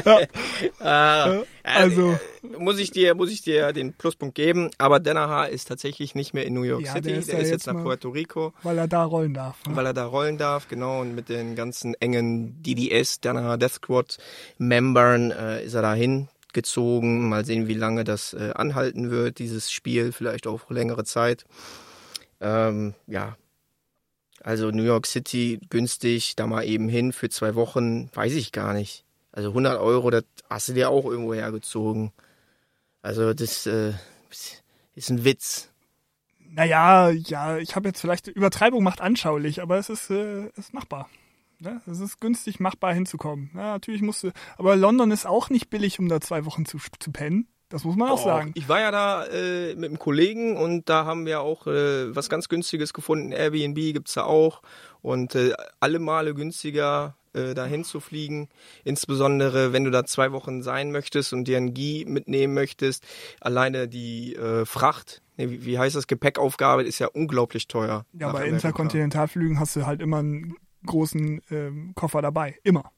Ah, 0.80 1.42
Also 1.62 2.12
äh, 2.12 2.58
muss 2.58 2.78
ich 2.78 2.90
dir, 2.90 3.14
muss 3.14 3.30
ich 3.30 3.40
dir 3.42 3.72
den 3.72 3.94
Pluspunkt 3.94 4.34
geben. 4.34 4.70
Aber 4.78 5.00
Danaher 5.00 5.48
ist 5.48 5.66
tatsächlich 5.68 6.14
nicht 6.14 6.34
mehr 6.34 6.44
in 6.44 6.52
New 6.54 6.62
York 6.62 6.82
Ja, 6.84 6.92
City. 6.92 7.02
der 7.08 7.12
Der 7.12 7.20
ist 7.20 7.28
ist, 7.28 7.32
ja 7.32 7.40
jetzt 7.40 7.66
nach 7.66 7.82
Puerto 7.82 8.10
Rico, 8.10 8.52
weil 8.62 8.76
er 8.76 8.86
da 8.88 9.04
rollen 9.04 9.32
darf. 9.32 9.56
ne? 9.66 9.74
weil 9.76 9.86
er 9.86 9.94
da 9.94 10.04
rollen 10.06 10.36
darf, 10.36 10.68
genau. 10.68 11.00
Und 11.00 11.14
mit 11.14 11.28
den 11.30 11.54
ganzen 11.56 11.94
engen 11.94 12.62
DDS, 12.62 13.20
Danaher 13.20 13.56
Death 13.56 13.72
Squad 13.74 14.18
Membern, 14.58 15.30
äh, 15.30 15.64
ist 15.64 15.72
er 15.74 15.82
dahin 15.82 16.28
gezogen. 16.52 17.28
Mal 17.30 17.44
sehen, 17.46 17.66
wie 17.66 17.74
lange 17.74 18.04
das 18.04 18.34
äh, 18.34 18.50
anhalten 18.54 19.10
wird, 19.10 19.38
dieses 19.38 19.72
Spiel, 19.72 20.12
vielleicht 20.12 20.46
auch 20.46 20.70
längere 20.70 21.04
Zeit. 21.04 21.44
Ähm, 22.42 22.92
ja. 23.06 23.36
Also 24.44 24.70
New 24.70 24.82
York 24.82 25.06
City 25.06 25.58
günstig, 25.70 26.36
da 26.36 26.46
mal 26.46 26.64
eben 26.64 26.86
hin 26.86 27.14
für 27.14 27.30
zwei 27.30 27.54
Wochen, 27.54 28.10
weiß 28.14 28.34
ich 28.34 28.52
gar 28.52 28.74
nicht. 28.74 29.06
Also 29.32 29.48
100 29.48 29.80
Euro, 29.80 30.10
das 30.10 30.24
hast 30.50 30.68
du 30.68 30.74
dir 30.74 30.90
auch 30.90 31.06
irgendwo 31.06 31.32
hergezogen. 31.32 32.12
Also 33.00 33.32
das 33.32 33.64
äh, 33.64 33.94
ist 34.94 35.08
ein 35.08 35.24
Witz. 35.24 35.70
Naja, 36.38 37.08
ja, 37.08 37.56
ich 37.56 37.74
habe 37.74 37.88
jetzt 37.88 38.02
vielleicht 38.02 38.28
Übertreibung 38.28 38.84
macht 38.84 39.00
anschaulich, 39.00 39.62
aber 39.62 39.78
es 39.78 39.88
ist, 39.88 40.10
äh, 40.10 40.50
ist 40.56 40.74
machbar. 40.74 41.08
Ne? 41.58 41.80
Es 41.86 42.00
ist 42.00 42.20
günstig 42.20 42.60
machbar 42.60 42.92
hinzukommen. 42.92 43.50
Ja, 43.54 43.72
natürlich 43.72 44.02
musst 44.02 44.24
du, 44.24 44.30
aber 44.58 44.76
London 44.76 45.10
ist 45.10 45.26
auch 45.26 45.48
nicht 45.48 45.70
billig, 45.70 45.98
um 45.98 46.08
da 46.10 46.20
zwei 46.20 46.44
Wochen 46.44 46.66
zu, 46.66 46.78
zu 46.98 47.12
pennen. 47.12 47.48
Das 47.68 47.84
muss 47.84 47.96
man 47.96 48.10
auch 48.10 48.16
Doch, 48.16 48.24
sagen. 48.24 48.52
Ich 48.54 48.68
war 48.68 48.80
ja 48.80 48.90
da 48.90 49.24
äh, 49.26 49.74
mit 49.74 49.90
einem 49.90 49.98
Kollegen 49.98 50.56
und 50.56 50.88
da 50.88 51.04
haben 51.04 51.26
wir 51.26 51.40
auch 51.40 51.66
äh, 51.66 52.14
was 52.14 52.28
ganz 52.28 52.48
Günstiges 52.48 52.92
gefunden. 52.92 53.32
Airbnb 53.32 53.76
gibt's 53.76 54.14
da 54.14 54.24
auch 54.24 54.62
und 55.02 55.34
äh, 55.34 55.54
alle 55.80 55.98
Male 55.98 56.34
günstiger 56.34 57.16
äh, 57.34 57.54
dahin 57.54 57.84
zu 57.84 58.00
fliegen. 58.00 58.48
Insbesondere, 58.84 59.72
wenn 59.72 59.84
du 59.84 59.90
da 59.90 60.04
zwei 60.04 60.32
Wochen 60.32 60.62
sein 60.62 60.92
möchtest 60.92 61.32
und 61.32 61.48
dir 61.48 61.56
ein 61.56 61.74
Gi 61.74 62.04
mitnehmen 62.06 62.54
möchtest. 62.54 63.04
Alleine 63.40 63.88
die 63.88 64.36
äh, 64.36 64.64
Fracht, 64.64 65.20
nee, 65.36 65.50
wie, 65.50 65.64
wie 65.64 65.78
heißt 65.78 65.96
das, 65.96 66.06
Gepäckaufgabe 66.06 66.84
ist 66.84 67.00
ja 67.00 67.08
unglaublich 67.08 67.66
teuer. 67.66 68.06
Ja, 68.12 68.30
bei 68.30 68.40
Amerika. 68.40 68.68
Interkontinentalflügen 68.68 69.58
hast 69.58 69.74
du 69.74 69.84
halt 69.84 70.00
immer 70.00 70.18
einen 70.18 70.54
großen 70.86 71.40
ähm, 71.50 71.92
Koffer 71.94 72.22
dabei. 72.22 72.56
Immer. 72.62 72.92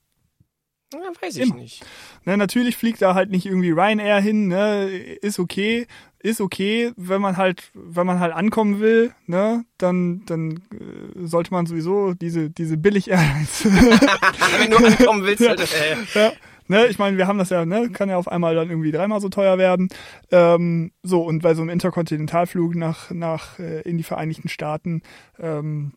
Ja, 0.92 1.00
weiß 1.20 1.36
ich 1.36 1.42
Immer. 1.42 1.56
nicht. 1.56 1.84
Ne, 2.24 2.36
natürlich 2.36 2.76
fliegt 2.76 3.02
da 3.02 3.14
halt 3.14 3.30
nicht 3.30 3.46
irgendwie 3.46 3.70
Ryanair 3.70 4.20
hin, 4.20 4.46
ne? 4.48 4.86
Ist 4.86 5.40
okay, 5.40 5.86
ist 6.20 6.40
okay, 6.40 6.92
wenn 6.96 7.20
man 7.20 7.36
halt, 7.36 7.70
wenn 7.74 8.06
man 8.06 8.20
halt 8.20 8.32
ankommen 8.32 8.78
will, 8.80 9.12
ne, 9.26 9.64
dann, 9.78 10.24
dann 10.26 10.62
äh, 10.72 11.26
sollte 11.26 11.52
man 11.52 11.66
sowieso 11.66 12.14
diese, 12.14 12.50
diese 12.50 12.76
billig 12.76 13.10
Airlines. 13.10 13.64
wenn 13.64 14.70
du 14.70 14.76
ankommen 14.76 15.24
willst, 15.24 15.46
halt, 15.46 15.60
äh, 15.60 15.96
ja, 16.14 16.32
ne, 16.68 16.86
ich 16.86 16.98
meine, 16.98 17.16
wir 17.16 17.26
haben 17.26 17.38
das 17.38 17.50
ja, 17.50 17.64
ne, 17.64 17.90
kann 17.90 18.08
ja 18.08 18.16
auf 18.16 18.28
einmal 18.28 18.54
dann 18.54 18.70
irgendwie 18.70 18.92
dreimal 18.92 19.20
so 19.20 19.28
teuer 19.28 19.58
werden. 19.58 19.88
Ähm, 20.30 20.92
so, 21.02 21.22
und 21.22 21.42
bei 21.42 21.54
so 21.54 21.62
einem 21.62 21.70
Interkontinentalflug 21.70 22.76
nach, 22.76 23.10
nach 23.10 23.58
äh, 23.58 23.82
in 23.82 23.96
die 23.96 24.04
Vereinigten 24.04 24.48
Staaten, 24.48 25.02
ähm, 25.40 25.94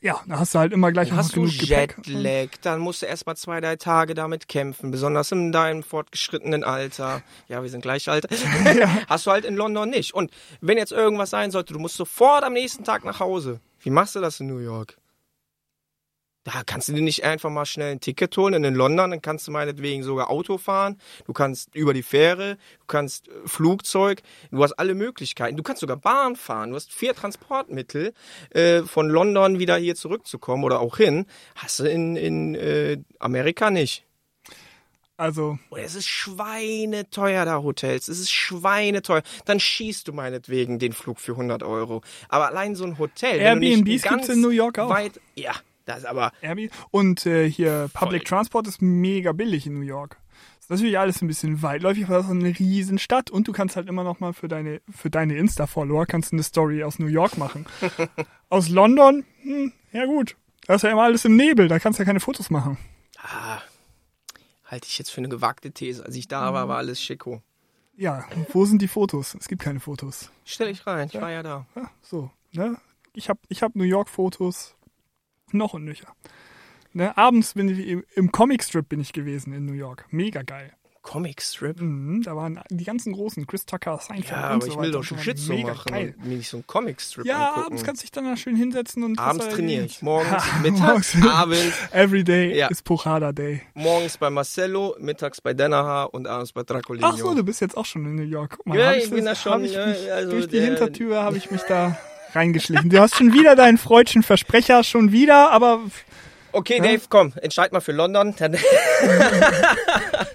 ja, 0.00 0.20
da 0.26 0.38
hast 0.38 0.54
du 0.54 0.58
halt 0.58 0.72
immer 0.72 0.92
gleich 0.92 1.12
Hast 1.12 1.34
du. 1.34 1.46
Jetlag, 1.46 2.48
dann 2.62 2.80
musst 2.80 3.02
du 3.02 3.06
erstmal 3.06 3.36
zwei, 3.36 3.60
drei 3.60 3.76
Tage 3.76 4.14
damit 4.14 4.48
kämpfen, 4.48 4.90
besonders 4.90 5.32
in 5.32 5.50
deinem 5.52 5.82
fortgeschrittenen 5.82 6.64
Alter. 6.64 7.22
Ja, 7.48 7.62
wir 7.62 7.70
sind 7.70 7.80
gleich 7.80 8.08
alt. 8.08 8.26
Hast 9.08 9.26
du 9.26 9.30
halt 9.30 9.44
in 9.44 9.56
London 9.56 9.90
nicht. 9.90 10.14
Und 10.14 10.30
wenn 10.60 10.78
jetzt 10.78 10.92
irgendwas 10.92 11.30
sein 11.30 11.50
sollte, 11.50 11.72
du 11.72 11.78
musst 11.78 11.96
sofort 11.96 12.44
am 12.44 12.52
nächsten 12.52 12.84
Tag 12.84 13.04
nach 13.04 13.20
Hause. 13.20 13.60
Wie 13.80 13.90
machst 13.90 14.14
du 14.14 14.20
das 14.20 14.40
in 14.40 14.46
New 14.46 14.58
York? 14.58 14.96
Da 16.48 16.62
kannst 16.64 16.88
du 16.88 16.94
dir 16.94 17.02
nicht 17.02 17.24
einfach 17.24 17.50
mal 17.50 17.66
schnell 17.66 17.92
ein 17.92 18.00
Ticket 18.00 18.34
holen. 18.38 18.54
Und 18.54 18.64
in 18.64 18.74
London, 18.74 19.10
dann 19.10 19.20
kannst 19.20 19.46
du 19.46 19.50
meinetwegen 19.50 20.02
sogar 20.02 20.30
Auto 20.30 20.56
fahren. 20.56 20.98
Du 21.26 21.34
kannst 21.34 21.74
über 21.74 21.92
die 21.92 22.02
Fähre, 22.02 22.56
du 22.80 22.86
kannst 22.86 23.28
äh, 23.28 23.32
Flugzeug, 23.44 24.22
du 24.50 24.62
hast 24.62 24.72
alle 24.72 24.94
Möglichkeiten. 24.94 25.58
Du 25.58 25.62
kannst 25.62 25.80
sogar 25.80 25.98
Bahn 25.98 26.36
fahren. 26.36 26.70
Du 26.70 26.76
hast 26.76 26.90
vier 26.90 27.14
Transportmittel, 27.14 28.14
äh, 28.50 28.80
von 28.82 29.10
London 29.10 29.58
wieder 29.58 29.76
hier 29.76 29.94
zurückzukommen 29.94 30.64
oder 30.64 30.80
auch 30.80 30.96
hin. 30.96 31.26
Hast 31.54 31.80
du 31.80 31.84
in, 31.84 32.16
in 32.16 32.54
äh, 32.54 32.96
Amerika 33.18 33.70
nicht. 33.70 34.06
Also, 35.18 35.58
Und 35.68 35.80
es 35.80 35.96
ist 35.96 36.08
schweineteuer, 36.08 37.44
da 37.44 37.62
Hotels. 37.62 38.08
Es 38.08 38.20
ist 38.20 38.30
schweineteuer. 38.30 39.22
Dann 39.44 39.60
schießt 39.60 40.08
du 40.08 40.14
meinetwegen 40.14 40.78
den 40.78 40.94
Flug 40.94 41.20
für 41.20 41.32
100 41.32 41.62
Euro. 41.62 42.00
Aber 42.30 42.46
allein 42.46 42.74
so 42.74 42.84
ein 42.84 42.98
Hotel. 42.98 43.38
Airbnbs 43.38 44.02
ganz 44.02 44.22
gibt's 44.22 44.28
in 44.28 44.40
New 44.40 44.48
York 44.48 44.78
auch. 44.78 44.88
Weit, 44.88 45.20
ja, 45.34 45.52
das 45.88 46.00
ist 46.00 46.04
aber. 46.04 46.32
Airbnb. 46.42 46.70
Und 46.90 47.26
äh, 47.26 47.50
hier 47.50 47.88
Public 47.94 48.28
Voll. 48.28 48.36
Transport 48.36 48.68
ist 48.68 48.82
mega 48.82 49.32
billig 49.32 49.66
in 49.66 49.74
New 49.74 49.86
York. 49.86 50.18
Ist 50.60 50.70
natürlich 50.70 50.98
alles 50.98 51.22
ein 51.22 51.28
bisschen 51.28 51.62
weitläufig, 51.62 52.04
aber 52.04 52.16
das 52.16 52.26
ist 52.26 52.32
eine 52.32 52.58
riesen 52.58 52.98
Stadt 52.98 53.30
und 53.30 53.48
du 53.48 53.52
kannst 53.52 53.74
halt 53.76 53.88
immer 53.88 54.04
noch 54.04 54.20
mal 54.20 54.34
für 54.34 54.48
deine 54.48 54.82
für 54.90 55.08
deine 55.08 55.36
Insta 55.36 55.66
Follower 55.66 56.04
kannst 56.04 56.32
eine 56.32 56.42
Story 56.42 56.84
aus 56.84 56.98
New 56.98 57.06
York 57.06 57.38
machen. 57.38 57.66
Aus 58.50 58.70
London, 58.70 59.26
hm, 59.42 59.72
ja 59.92 60.06
gut. 60.06 60.34
Da 60.66 60.74
ist 60.74 60.82
ja 60.82 60.90
immer 60.90 61.02
alles 61.02 61.26
im 61.26 61.36
Nebel, 61.36 61.68
da 61.68 61.78
kannst 61.78 61.98
du 61.98 62.02
ja 62.02 62.06
keine 62.06 62.20
Fotos 62.20 62.48
machen. 62.48 62.78
Ah, 63.22 63.60
halte 64.64 64.86
ich 64.86 64.98
jetzt 64.98 65.10
für 65.10 65.18
eine 65.18 65.28
gewagte 65.28 65.70
These. 65.70 66.04
Als 66.04 66.16
ich 66.16 66.28
da 66.28 66.54
war, 66.54 66.66
war 66.66 66.78
alles 66.78 67.02
schicko. 67.02 67.42
Ja, 67.94 68.24
wo 68.52 68.64
sind 68.64 68.80
die 68.80 68.88
Fotos? 68.88 69.34
Es 69.34 69.48
gibt 69.48 69.60
keine 69.60 69.80
Fotos. 69.80 70.30
Stell 70.46 70.68
ich 70.68 70.86
rein, 70.86 71.10
ich 71.12 71.20
war 71.20 71.30
ja 71.30 71.42
da. 71.42 71.66
Ja, 71.76 71.90
so, 72.00 72.30
ne? 72.52 72.76
Ich 73.12 73.28
habe 73.28 73.40
ich 73.48 73.62
hab 73.62 73.74
New 73.74 73.84
York-Fotos 73.84 74.76
noch 75.54 75.74
und 75.74 75.84
nöcher. 75.84 76.08
Ne, 76.94 77.16
abends 77.18 77.54
bin 77.54 77.68
ich 77.68 78.02
im, 78.16 78.32
Comicstrip 78.32 78.88
bin 78.88 79.00
ich 79.00 79.12
gewesen 79.12 79.52
in 79.52 79.66
New 79.66 79.74
York. 79.74 80.06
Mega 80.10 80.42
geil. 80.42 80.72
Comicstrip? 81.02 81.80
Mhm, 81.80 82.22
da 82.22 82.36
waren 82.36 82.60
die 82.70 82.84
ganzen 82.84 83.14
großen 83.14 83.46
Chris 83.46 83.64
Tucker, 83.64 83.98
Seinfeld 83.98 84.30
Ja, 84.30 84.48
aber 84.48 84.60
so 84.66 84.72
ich 84.72 84.78
will 84.78 84.90
doch 84.90 84.98
so 85.02 85.14
schon. 85.14 85.18
Shitshow 85.20 85.54
Mega 85.54 85.68
machen 85.68 85.90
Geil. 85.92 86.14
und 86.18 86.26
mir 86.26 86.36
nicht 86.36 86.48
so 86.50 86.58
einen 86.58 86.66
Comicstrip 86.66 87.24
Ja, 87.24 87.48
angucken. 87.50 87.66
abends 87.66 87.84
kannst 87.84 88.02
du 88.02 88.04
dich 88.04 88.10
dann 88.10 88.24
da 88.24 88.36
schön 88.36 88.56
hinsetzen 88.56 89.04
und 89.04 89.18
Abends 89.18 89.46
da 89.46 89.52
trainiere 89.52 89.84
ich. 89.86 90.02
Morgens, 90.02 90.42
mittags, 90.62 91.16
abends. 91.26 91.72
Every 91.92 92.24
day 92.24 92.54
Ja. 92.58 92.66
ist 92.68 92.84
Pochada 92.84 93.32
Day. 93.32 93.62
Morgens 93.74 94.18
bei 94.18 94.28
Marcello, 94.28 94.96
mittags 94.98 95.40
bei 95.40 95.54
Danaha 95.54 96.04
und 96.04 96.26
abends 96.26 96.52
bei 96.52 96.62
Dracolino. 96.62 97.06
Ach 97.06 97.16
so, 97.16 97.34
du 97.34 97.42
bist 97.44 97.60
jetzt 97.62 97.76
auch 97.76 97.86
schon 97.86 98.04
in 98.04 98.14
New 98.16 98.22
York. 98.22 98.56
Guck 98.58 98.66
mal, 98.66 98.78
Ja, 98.78 98.86
hab 98.88 98.96
ich 98.96 99.08
bin 99.08 99.24
da 99.24 99.30
das- 99.30 99.40
schon, 99.42 99.52
hab 99.52 99.62
Ich 99.62 99.72
ja, 99.72 99.86
mich, 99.86 100.12
also 100.12 100.30
durch 100.32 100.48
die 100.48 100.60
Hintertür 100.60 101.22
habe 101.22 101.38
ich 101.38 101.50
mich 101.50 101.62
da 101.62 101.96
reingeschlichen. 102.34 102.90
Du 102.90 103.00
hast 103.00 103.16
schon 103.16 103.32
wieder 103.32 103.56
deinen 103.56 103.78
freudschen 103.78 104.22
Versprecher, 104.22 104.84
schon 104.84 105.12
wieder, 105.12 105.50
aber 105.50 105.80
Okay, 106.50 106.80
Dave, 106.80 107.02
komm, 107.08 107.34
entscheid 107.42 107.72
mal 107.72 107.80
für 107.80 107.92
London. 107.92 108.34
Dann 108.38 108.56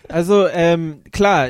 Also, 0.10 0.48
ähm, 0.48 1.02
klar, 1.12 1.50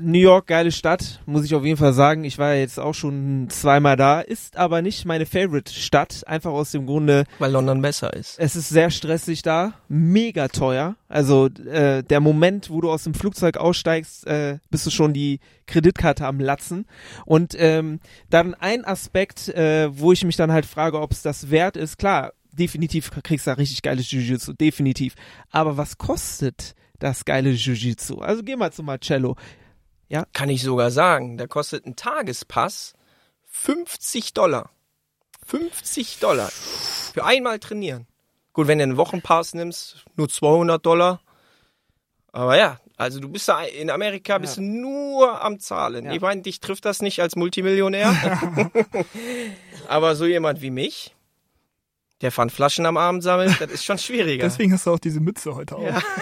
New 0.00 0.18
York, 0.18 0.46
geile 0.46 0.72
Stadt, 0.72 1.20
muss 1.26 1.44
ich 1.44 1.54
auf 1.54 1.64
jeden 1.64 1.76
Fall 1.76 1.92
sagen. 1.92 2.24
Ich 2.24 2.38
war 2.38 2.54
jetzt 2.54 2.80
auch 2.80 2.94
schon 2.94 3.48
zweimal 3.50 3.96
da, 3.96 4.20
ist 4.20 4.56
aber 4.56 4.80
nicht 4.80 5.04
meine 5.04 5.26
Favorite-Stadt, 5.26 6.26
einfach 6.26 6.52
aus 6.52 6.70
dem 6.70 6.86
Grunde, 6.86 7.24
Weil 7.38 7.52
London 7.52 7.82
besser 7.82 8.12
ist. 8.14 8.38
es 8.38 8.56
ist 8.56 8.70
sehr 8.70 8.90
stressig 8.90 9.42
da, 9.42 9.74
mega 9.88 10.48
teuer. 10.48 10.96
Also 11.08 11.46
äh, 11.46 12.02
der 12.02 12.20
Moment, 12.20 12.70
wo 12.70 12.80
du 12.80 12.90
aus 12.90 13.04
dem 13.04 13.14
Flugzeug 13.14 13.58
aussteigst, 13.58 14.26
äh, 14.26 14.58
bist 14.70 14.86
du 14.86 14.90
schon 14.90 15.12
die 15.12 15.40
Kreditkarte 15.66 16.26
am 16.26 16.40
Latzen. 16.40 16.86
Und 17.26 17.54
ähm, 17.58 18.00
dann 18.30 18.54
ein 18.54 18.84
Aspekt, 18.86 19.48
äh, 19.50 19.88
wo 19.96 20.12
ich 20.12 20.24
mich 20.24 20.36
dann 20.36 20.50
halt 20.52 20.64
frage, 20.66 20.98
ob 21.00 21.12
es 21.12 21.20
das 21.20 21.50
wert 21.50 21.76
ist, 21.76 21.98
klar, 21.98 22.32
definitiv 22.52 23.10
kriegst 23.22 23.46
du 23.46 23.50
da 23.50 23.56
richtig 23.56 23.82
geiles 23.82 24.10
Jiu-Jitsu, 24.10 24.54
definitiv. 24.54 25.14
Aber 25.50 25.76
was 25.76 25.98
kostet 25.98 26.74
das 26.98 27.24
geile 27.26 27.50
Jiu-Jitsu? 27.50 28.20
Also 28.20 28.42
geh 28.42 28.56
mal 28.56 28.72
zu 28.72 28.82
Marcello. 28.82 29.36
Kann 30.32 30.48
ich 30.48 30.62
sogar 30.62 30.90
sagen. 30.90 31.36
Da 31.36 31.46
kostet 31.46 31.86
ein 31.86 31.96
Tagespass 31.96 32.94
50 33.46 34.34
Dollar. 34.34 34.70
50 35.46 36.18
Dollar. 36.20 36.48
Für 36.48 37.24
einmal 37.24 37.58
trainieren. 37.58 38.06
Gut, 38.52 38.68
wenn 38.68 38.78
du 38.78 38.84
einen 38.84 38.96
Wochenpass 38.96 39.54
nimmst, 39.54 40.04
nur 40.16 40.28
200 40.28 40.84
Dollar. 40.84 41.20
Aber 42.30 42.56
ja, 42.56 42.78
also 42.96 43.18
du 43.18 43.28
bist 43.28 43.48
da 43.48 43.62
in 43.62 43.90
Amerika 43.90 44.38
bist 44.38 44.56
du 44.56 44.62
nur 44.62 45.42
am 45.42 45.58
Zahlen. 45.58 46.06
Ja. 46.06 46.12
Ich 46.12 46.20
meine, 46.20 46.42
dich 46.42 46.60
trifft 46.60 46.84
das 46.84 47.02
nicht 47.02 47.20
als 47.20 47.34
Multimillionär. 47.34 48.14
Aber 49.88 50.14
so 50.14 50.26
jemand 50.26 50.60
wie 50.62 50.70
mich, 50.70 51.14
der 52.24 52.32
Pfand 52.32 52.50
Flaschen 52.50 52.86
am 52.86 52.96
Abend 52.96 53.22
sammelt, 53.22 53.60
das 53.60 53.70
ist 53.70 53.84
schon 53.84 53.98
schwieriger. 53.98 54.42
deswegen 54.44 54.72
hast 54.72 54.86
du 54.86 54.90
auch 54.92 54.98
diese 54.98 55.20
Mütze 55.20 55.54
heute 55.54 55.76
auf. 55.76 56.04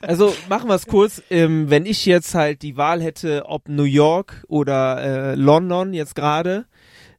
Also 0.00 0.34
machen 0.48 0.68
wir 0.68 0.74
es 0.74 0.86
kurz. 0.86 1.22
Ähm, 1.28 1.68
wenn 1.68 1.84
ich 1.84 2.06
jetzt 2.06 2.34
halt 2.34 2.62
die 2.62 2.76
Wahl 2.78 3.02
hätte, 3.02 3.44
ob 3.46 3.68
New 3.68 3.82
York 3.82 4.44
oder 4.48 5.02
äh, 5.02 5.34
London 5.34 5.92
jetzt 5.92 6.14
gerade, 6.14 6.64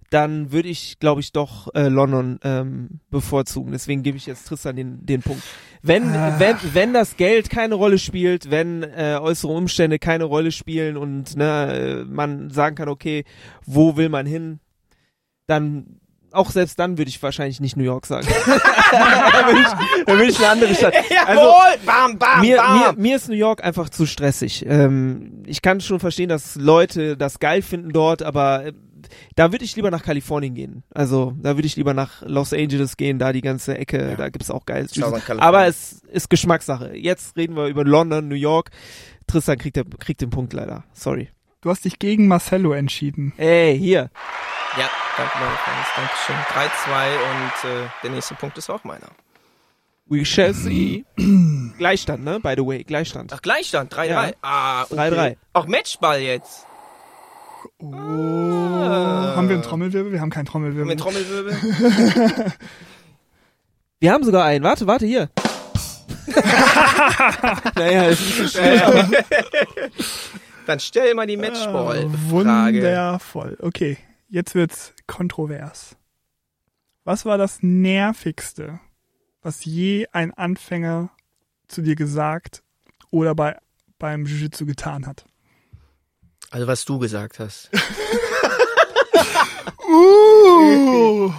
dann 0.09 0.51
würde 0.51 0.69
ich, 0.69 0.97
glaube 0.97 1.21
ich, 1.21 1.31
doch 1.31 1.67
äh, 1.75 1.87
London 1.87 2.39
ähm, 2.43 2.99
bevorzugen. 3.11 3.73
Deswegen 3.73 4.01
gebe 4.01 4.17
ich 4.17 4.25
jetzt 4.25 4.47
Tristan 4.47 4.75
den, 4.75 5.05
den 5.05 5.21
Punkt. 5.21 5.43
Wenn, 5.83 6.09
Ah. 6.15 6.39
wenn, 6.39 6.55
wenn 6.73 6.93
das 6.93 7.15
Geld 7.15 7.49
keine 7.51 7.75
Rolle 7.75 7.99
spielt, 7.99 8.49
wenn 8.49 8.81
äh, 8.81 9.19
äußere 9.21 9.51
Umstände 9.51 9.99
keine 9.99 10.23
Rolle 10.23 10.51
spielen 10.51 10.97
und 10.97 11.35
ne, 11.37 11.73
äh, 11.73 12.03
man 12.05 12.49
sagen 12.49 12.75
kann, 12.75 12.89
okay, 12.89 13.23
wo 13.65 13.97
will 13.97 14.09
man 14.09 14.25
hin, 14.25 14.59
dann 15.45 15.99
auch 16.31 16.51
selbst 16.51 16.79
dann 16.79 16.97
würde 16.97 17.09
ich 17.09 17.21
wahrscheinlich 17.21 17.59
nicht 17.59 17.77
New 17.77 17.83
York 17.83 18.05
sagen. 18.05 18.27
dann 18.91 19.47
würde 19.47 19.59
ich, 19.61 20.05
dann 20.05 20.17
würde 20.17 20.31
ich 20.31 20.37
eine 20.37 20.49
andere 20.49 20.75
Stadt. 20.75 20.93
Also, 21.25 21.41
Jawohl! 21.41 21.85
bam, 21.85 22.17
bam, 22.17 22.41
mir, 22.41 22.57
bam! 22.57 22.79
mir, 22.79 22.93
mir 22.97 23.15
ist 23.15 23.29
New 23.29 23.35
York 23.35 23.63
einfach 23.63 23.89
zu 23.89 24.05
stressig. 24.05 24.65
Ähm, 24.67 25.43
ich 25.45 25.61
kann 25.61 25.81
schon 25.81 25.99
verstehen, 25.99 26.29
dass 26.29 26.55
Leute 26.55 27.17
das 27.17 27.39
geil 27.39 27.61
finden 27.61 27.91
dort, 27.91 28.23
aber 28.23 28.65
äh, 28.65 28.73
da 29.35 29.51
würde 29.51 29.65
ich 29.65 29.75
lieber 29.75 29.91
nach 29.91 30.03
Kalifornien 30.03 30.55
gehen. 30.55 30.83
Also 30.93 31.33
da 31.41 31.55
würde 31.55 31.67
ich 31.67 31.75
lieber 31.75 31.93
nach 31.93 32.21
Los 32.25 32.53
Angeles 32.53 32.97
gehen, 32.97 33.19
da 33.19 33.31
die 33.31 33.41
ganze 33.41 33.77
Ecke, 33.77 34.15
da 34.17 34.29
gibt's 34.29 34.49
auch 34.49 34.65
geiles. 34.65 34.91
Aber 35.37 35.67
es 35.67 36.01
ist 36.11 36.29
Geschmackssache. 36.29 36.95
Jetzt 36.95 37.37
reden 37.37 37.55
wir 37.55 37.67
über 37.67 37.83
London, 37.83 38.27
New 38.27 38.35
York. 38.35 38.71
Tristan 39.27 39.57
kriegt, 39.57 39.75
der, 39.75 39.85
kriegt 39.85 40.21
den 40.21 40.31
Punkt 40.31 40.53
leider. 40.53 40.83
Sorry. 40.93 41.29
Du 41.61 41.69
hast 41.69 41.85
dich 41.85 41.99
gegen 41.99 42.27
Marcello 42.27 42.71
entschieden. 42.73 43.33
Ey, 43.37 43.77
hier. 43.77 44.09
Ja, 45.19 45.25
danke 45.25 45.39
meine 45.39 45.57
Fans, 45.57 45.87
Dankeschön. 45.95 46.35
3-2 46.45 47.15
und 47.29 47.69
äh, 47.69 47.89
der 48.03 48.09
nächste 48.11 48.35
Punkt 48.35 48.57
ist 48.57 48.69
auch 48.69 48.83
meiner. 48.85 49.07
We 50.05 50.23
shall 50.23 50.53
see. 50.53 51.03
Gleichstand, 51.77 52.23
ne? 52.23 52.39
By 52.39 52.53
the 52.55 52.65
way, 52.65 52.83
Gleichstand. 52.83 53.33
Ach, 53.33 53.41
Gleichstand, 53.41 53.93
3-3. 53.93 54.07
Ja. 54.07 54.31
Ah, 54.41 54.83
okay. 54.83 54.95
3-3. 54.95 55.37
Auch 55.53 55.67
Matchball 55.67 56.21
jetzt. 56.21 56.65
Oh, 57.79 57.91
haben 57.91 59.49
wir 59.49 59.55
einen 59.55 59.63
Trommelwirbel? 59.63 60.13
Wir 60.13 60.21
haben 60.21 60.29
keinen 60.29 60.45
Trommelwirbel. 60.45 60.85
Mit 60.85 60.99
Trommelwirbel. 60.99 61.57
Wir 64.01 64.13
haben 64.13 64.23
sogar 64.23 64.45
einen. 64.45 64.63
Warte, 64.63 64.87
warte, 64.87 65.05
hier. 65.05 65.29
naja, 67.75 68.03
ist 68.05 68.21
nicht 68.21 68.37
so 68.37 68.47
schwer. 68.47 69.09
Dann 70.65 70.79
stell 70.79 71.13
mal 71.15 71.27
die 71.27 71.35
Matchball-Frage. 71.35 72.09
Wundervoll. 72.29 73.57
Okay, 73.59 73.97
jetzt 74.29 74.55
wird's 74.55 74.93
kontrovers. 75.07 75.95
Was 77.03 77.25
war 77.25 77.37
das 77.37 77.59
nervigste, 77.61 78.79
was 79.41 79.65
je 79.65 80.07
ein 80.11 80.33
Anfänger 80.33 81.09
zu 81.67 81.81
dir 81.81 81.95
gesagt 81.95 82.63
oder 83.11 83.35
bei 83.35 83.57
beim 83.97 84.25
Jiu-Jitsu 84.25 84.65
getan 84.65 85.05
hat? 85.05 85.25
Also 86.51 86.67
was 86.67 86.85
du 86.85 86.99
gesagt 86.99 87.39
hast. 87.39 87.69
Uh, 89.91 91.33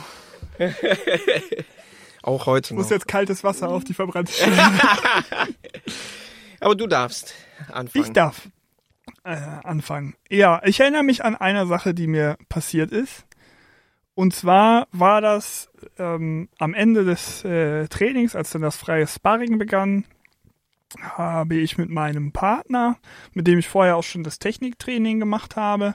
Auch 2.22 2.46
heute 2.46 2.72
ich 2.72 2.76
muss 2.76 2.86
noch. 2.86 2.90
jetzt 2.90 3.06
kaltes 3.06 3.44
Wasser 3.44 3.68
auf 3.68 3.84
die 3.84 3.94
verbrannte 3.94 4.32
Stelle. 4.36 4.56
Aber 6.58 6.74
du 6.74 6.88
darfst 6.88 7.34
anfangen. 7.68 8.04
Ich 8.04 8.12
darf 8.12 8.48
äh, 9.24 9.36
anfangen. 9.64 10.14
Ja, 10.28 10.60
ich 10.64 10.80
erinnere 10.80 11.02
mich 11.02 11.24
an 11.24 11.36
eine 11.36 11.66
Sache, 11.66 11.94
die 11.94 12.06
mir 12.06 12.36
passiert 12.48 12.92
ist. 12.92 13.26
Und 14.14 14.34
zwar 14.34 14.86
war 14.92 15.20
das 15.20 15.70
ähm, 15.98 16.48
am 16.58 16.74
Ende 16.74 17.04
des 17.04 17.44
äh, 17.44 17.88
Trainings, 17.88 18.36
als 18.36 18.50
dann 18.50 18.62
das 18.62 18.76
freie 18.76 19.06
Sparring 19.06 19.58
begann, 19.58 20.04
habe 21.00 21.54
ich 21.54 21.78
mit 21.78 21.88
meinem 21.88 22.32
Partner, 22.32 22.98
mit 23.32 23.46
dem 23.46 23.58
ich 23.58 23.68
vorher 23.68 23.96
auch 23.96 24.02
schon 24.02 24.24
das 24.24 24.38
Techniktraining 24.38 25.20
gemacht 25.20 25.56
habe, 25.56 25.94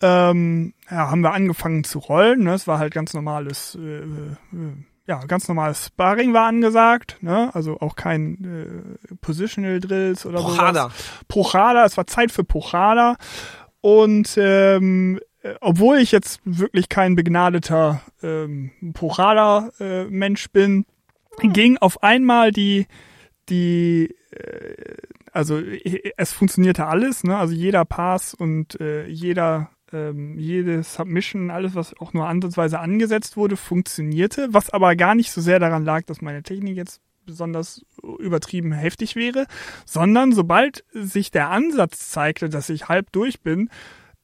ähm, 0.00 0.74
ja, 0.90 1.10
haben 1.10 1.22
wir 1.22 1.32
angefangen 1.32 1.84
zu 1.84 1.98
rollen. 1.98 2.44
Ne? 2.44 2.54
Es 2.54 2.66
war 2.66 2.78
halt 2.78 2.94
ganz 2.94 3.14
normales, 3.14 3.76
äh, 3.80 4.02
äh, 4.02 4.36
ja, 5.08 5.20
ganz 5.26 5.48
normales 5.48 5.86
Sparring 5.86 6.34
war 6.34 6.46
angesagt. 6.46 7.16
Ne? 7.22 7.50
Also 7.54 7.80
auch 7.80 7.96
kein 7.96 8.44
äh, 9.08 9.16
Positional 9.22 9.80
Drills 9.80 10.26
oder 10.26 10.40
so. 10.40 10.48
Pochada. 10.48 10.90
Pochada, 11.28 11.84
es 11.86 11.96
war 11.96 12.06
Zeit 12.06 12.30
für 12.30 12.44
Pochada. 12.44 13.16
Und 13.80 14.36
ähm, 14.36 15.18
äh, 15.42 15.54
obwohl 15.62 15.96
ich 15.98 16.12
jetzt 16.12 16.40
wirklich 16.44 16.90
kein 16.90 17.16
begnadeter 17.16 18.02
ähm, 18.22 18.70
Pochada-Mensch 18.92 20.50
bin, 20.50 20.84
ging 21.40 21.78
auf 21.78 22.02
einmal 22.02 22.52
die, 22.52 22.86
die, 23.48 24.14
äh, 24.32 24.96
also 25.32 25.58
äh, 25.58 26.12
es 26.18 26.32
funktionierte 26.32 26.86
alles, 26.86 27.24
ne? 27.24 27.38
Also 27.38 27.54
jeder 27.54 27.86
Pass 27.86 28.34
und 28.34 28.78
äh, 28.78 29.06
jeder, 29.06 29.70
ähm, 29.92 30.38
jede 30.38 30.82
Submission, 30.82 31.50
alles, 31.50 31.74
was 31.74 31.98
auch 31.98 32.12
nur 32.12 32.26
ansatzweise 32.26 32.80
angesetzt 32.80 33.36
wurde, 33.36 33.56
funktionierte, 33.56 34.48
was 34.50 34.70
aber 34.70 34.96
gar 34.96 35.14
nicht 35.14 35.30
so 35.30 35.40
sehr 35.40 35.58
daran 35.58 35.84
lag, 35.84 36.04
dass 36.04 36.20
meine 36.20 36.42
Technik 36.42 36.76
jetzt 36.76 37.00
besonders 37.24 37.84
übertrieben 38.18 38.72
heftig 38.72 39.14
wäre, 39.14 39.46
sondern 39.84 40.32
sobald 40.32 40.84
sich 40.92 41.30
der 41.30 41.50
Ansatz 41.50 42.08
zeigte, 42.08 42.48
dass 42.48 42.70
ich 42.70 42.88
halb 42.88 43.12
durch 43.12 43.40
bin, 43.42 43.68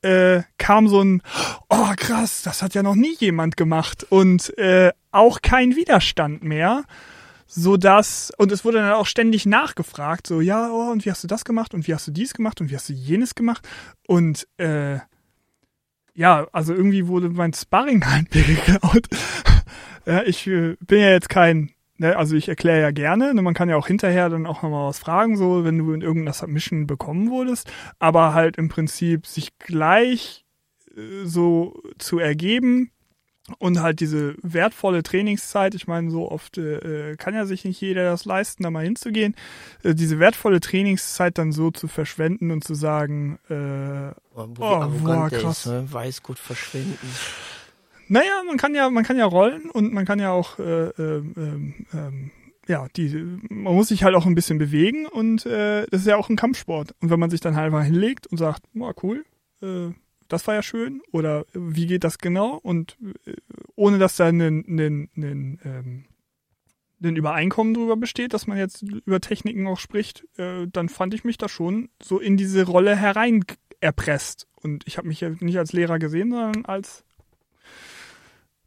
äh, 0.00 0.42
kam 0.58 0.88
so 0.88 1.02
ein, 1.02 1.22
oh 1.68 1.92
krass, 1.96 2.42
das 2.42 2.62
hat 2.62 2.74
ja 2.74 2.82
noch 2.82 2.94
nie 2.94 3.14
jemand 3.18 3.56
gemacht. 3.56 4.06
Und 4.08 4.56
äh, 4.58 4.92
auch 5.10 5.40
kein 5.42 5.76
Widerstand 5.76 6.42
mehr, 6.42 6.84
so 7.46 7.76
dass 7.76 8.32
und 8.36 8.52
es 8.52 8.64
wurde 8.64 8.78
dann 8.78 8.92
auch 8.92 9.06
ständig 9.06 9.46
nachgefragt, 9.46 10.26
so 10.26 10.40
ja, 10.40 10.70
oh, 10.70 10.90
und 10.90 11.04
wie 11.04 11.10
hast 11.10 11.22
du 11.22 11.28
das 11.28 11.44
gemacht? 11.44 11.74
Und 11.74 11.86
wie 11.86 11.94
hast 11.94 12.06
du 12.06 12.10
dies 12.10 12.34
gemacht? 12.34 12.60
Und 12.60 12.70
wie 12.70 12.74
hast 12.74 12.88
du 12.88 12.92
jenes 12.92 13.34
gemacht? 13.34 13.68
Und 14.06 14.48
äh, 14.56 14.98
ja, 16.14 16.46
also 16.52 16.72
irgendwie 16.72 17.06
wurde 17.06 17.28
mein 17.28 17.52
Sparring 17.52 18.04
halt 18.10 18.30
geklaut. 18.30 19.08
ja, 20.06 20.22
ich 20.22 20.46
äh, 20.46 20.76
bin 20.80 21.00
ja 21.00 21.10
jetzt 21.10 21.28
kein, 21.28 21.70
ne, 21.96 22.16
also 22.16 22.36
ich 22.36 22.48
erkläre 22.48 22.80
ja 22.80 22.90
gerne, 22.90 23.34
ne, 23.34 23.42
man 23.42 23.54
kann 23.54 23.68
ja 23.68 23.76
auch 23.76 23.86
hinterher 23.86 24.28
dann 24.28 24.46
auch 24.46 24.62
nochmal 24.62 24.88
was 24.88 24.98
fragen, 24.98 25.36
so, 25.36 25.64
wenn 25.64 25.78
du 25.78 25.92
in 25.92 26.02
irgendeiner 26.02 26.34
Submission 26.34 26.86
bekommen 26.86 27.30
wurdest, 27.30 27.70
aber 27.98 28.34
halt 28.34 28.56
im 28.56 28.68
Prinzip 28.68 29.26
sich 29.26 29.58
gleich 29.58 30.44
äh, 30.96 31.24
so 31.24 31.82
zu 31.98 32.18
ergeben, 32.18 32.90
und 33.58 33.82
halt 33.82 34.00
diese 34.00 34.36
wertvolle 34.42 35.02
Trainingszeit, 35.02 35.74
ich 35.74 35.86
meine, 35.86 36.10
so 36.10 36.30
oft 36.30 36.56
äh, 36.56 37.16
kann 37.16 37.34
ja 37.34 37.44
sich 37.44 37.64
nicht 37.64 37.80
jeder 37.80 38.04
das 38.04 38.24
leisten, 38.24 38.62
da 38.62 38.70
mal 38.70 38.84
hinzugehen, 38.84 39.34
äh, 39.82 39.94
diese 39.94 40.18
wertvolle 40.18 40.60
Trainingszeit 40.60 41.36
dann 41.36 41.52
so 41.52 41.70
zu 41.70 41.86
verschwenden 41.86 42.50
und 42.50 42.64
zu 42.64 42.74
sagen, 42.74 43.38
äh, 43.50 44.12
oh, 44.34 44.46
boah, 44.46 45.28
krass. 45.28 45.66
Ist, 45.66 45.66
ne? 45.66 45.86
Weißgut 45.90 46.38
verschwenden. 46.38 46.98
Naja, 48.08 48.42
man 48.46 48.56
kann 48.56 48.74
ja, 48.74 48.88
man 48.88 49.04
kann 49.04 49.18
ja 49.18 49.26
rollen 49.26 49.70
und 49.70 49.92
man 49.92 50.06
kann 50.06 50.20
ja 50.20 50.30
auch, 50.30 50.58
äh, 50.58 50.88
äh, 50.88 51.18
äh, 51.18 52.30
ja, 52.66 52.86
die, 52.96 53.38
man 53.50 53.74
muss 53.74 53.88
sich 53.88 54.04
halt 54.04 54.14
auch 54.14 54.24
ein 54.24 54.34
bisschen 54.34 54.56
bewegen 54.56 55.06
und 55.06 55.44
äh, 55.44 55.86
das 55.90 56.00
ist 56.00 56.06
ja 56.06 56.16
auch 56.16 56.30
ein 56.30 56.36
Kampfsport. 56.36 56.94
Und 57.00 57.10
wenn 57.10 57.20
man 57.20 57.30
sich 57.30 57.40
dann 57.40 57.56
halt 57.56 57.72
mal 57.72 57.84
hinlegt 57.84 58.26
und 58.26 58.38
sagt, 58.38 58.62
boah, 58.72 58.94
cool, 59.02 59.24
äh, 59.62 59.90
das 60.34 60.46
war 60.46 60.54
ja 60.54 60.62
schön 60.62 61.00
oder 61.12 61.46
wie 61.52 61.86
geht 61.86 62.04
das 62.04 62.18
genau 62.18 62.56
und 62.56 62.96
äh, 63.26 63.34
ohne 63.76 63.98
dass 63.98 64.16
da 64.16 64.26
ein, 64.26 64.40
ein, 64.40 65.08
ein, 65.16 65.60
ähm, 65.64 66.04
ein 67.02 67.16
Übereinkommen 67.16 67.74
darüber 67.74 67.96
besteht, 67.96 68.34
dass 68.34 68.46
man 68.46 68.58
jetzt 68.58 68.82
über 68.82 69.20
Techniken 69.20 69.66
auch 69.66 69.78
spricht, 69.78 70.26
äh, 70.38 70.66
dann 70.66 70.88
fand 70.88 71.14
ich 71.14 71.24
mich 71.24 71.38
da 71.38 71.48
schon 71.48 71.88
so 72.02 72.18
in 72.18 72.36
diese 72.36 72.64
Rolle 72.64 72.96
herein 72.96 73.44
erpresst. 73.80 74.46
Und 74.56 74.86
ich 74.86 74.98
habe 74.98 75.08
mich 75.08 75.20
ja 75.20 75.30
nicht 75.40 75.58
als 75.58 75.72
Lehrer 75.72 75.98
gesehen, 75.98 76.30
sondern 76.30 76.64
als 76.64 77.04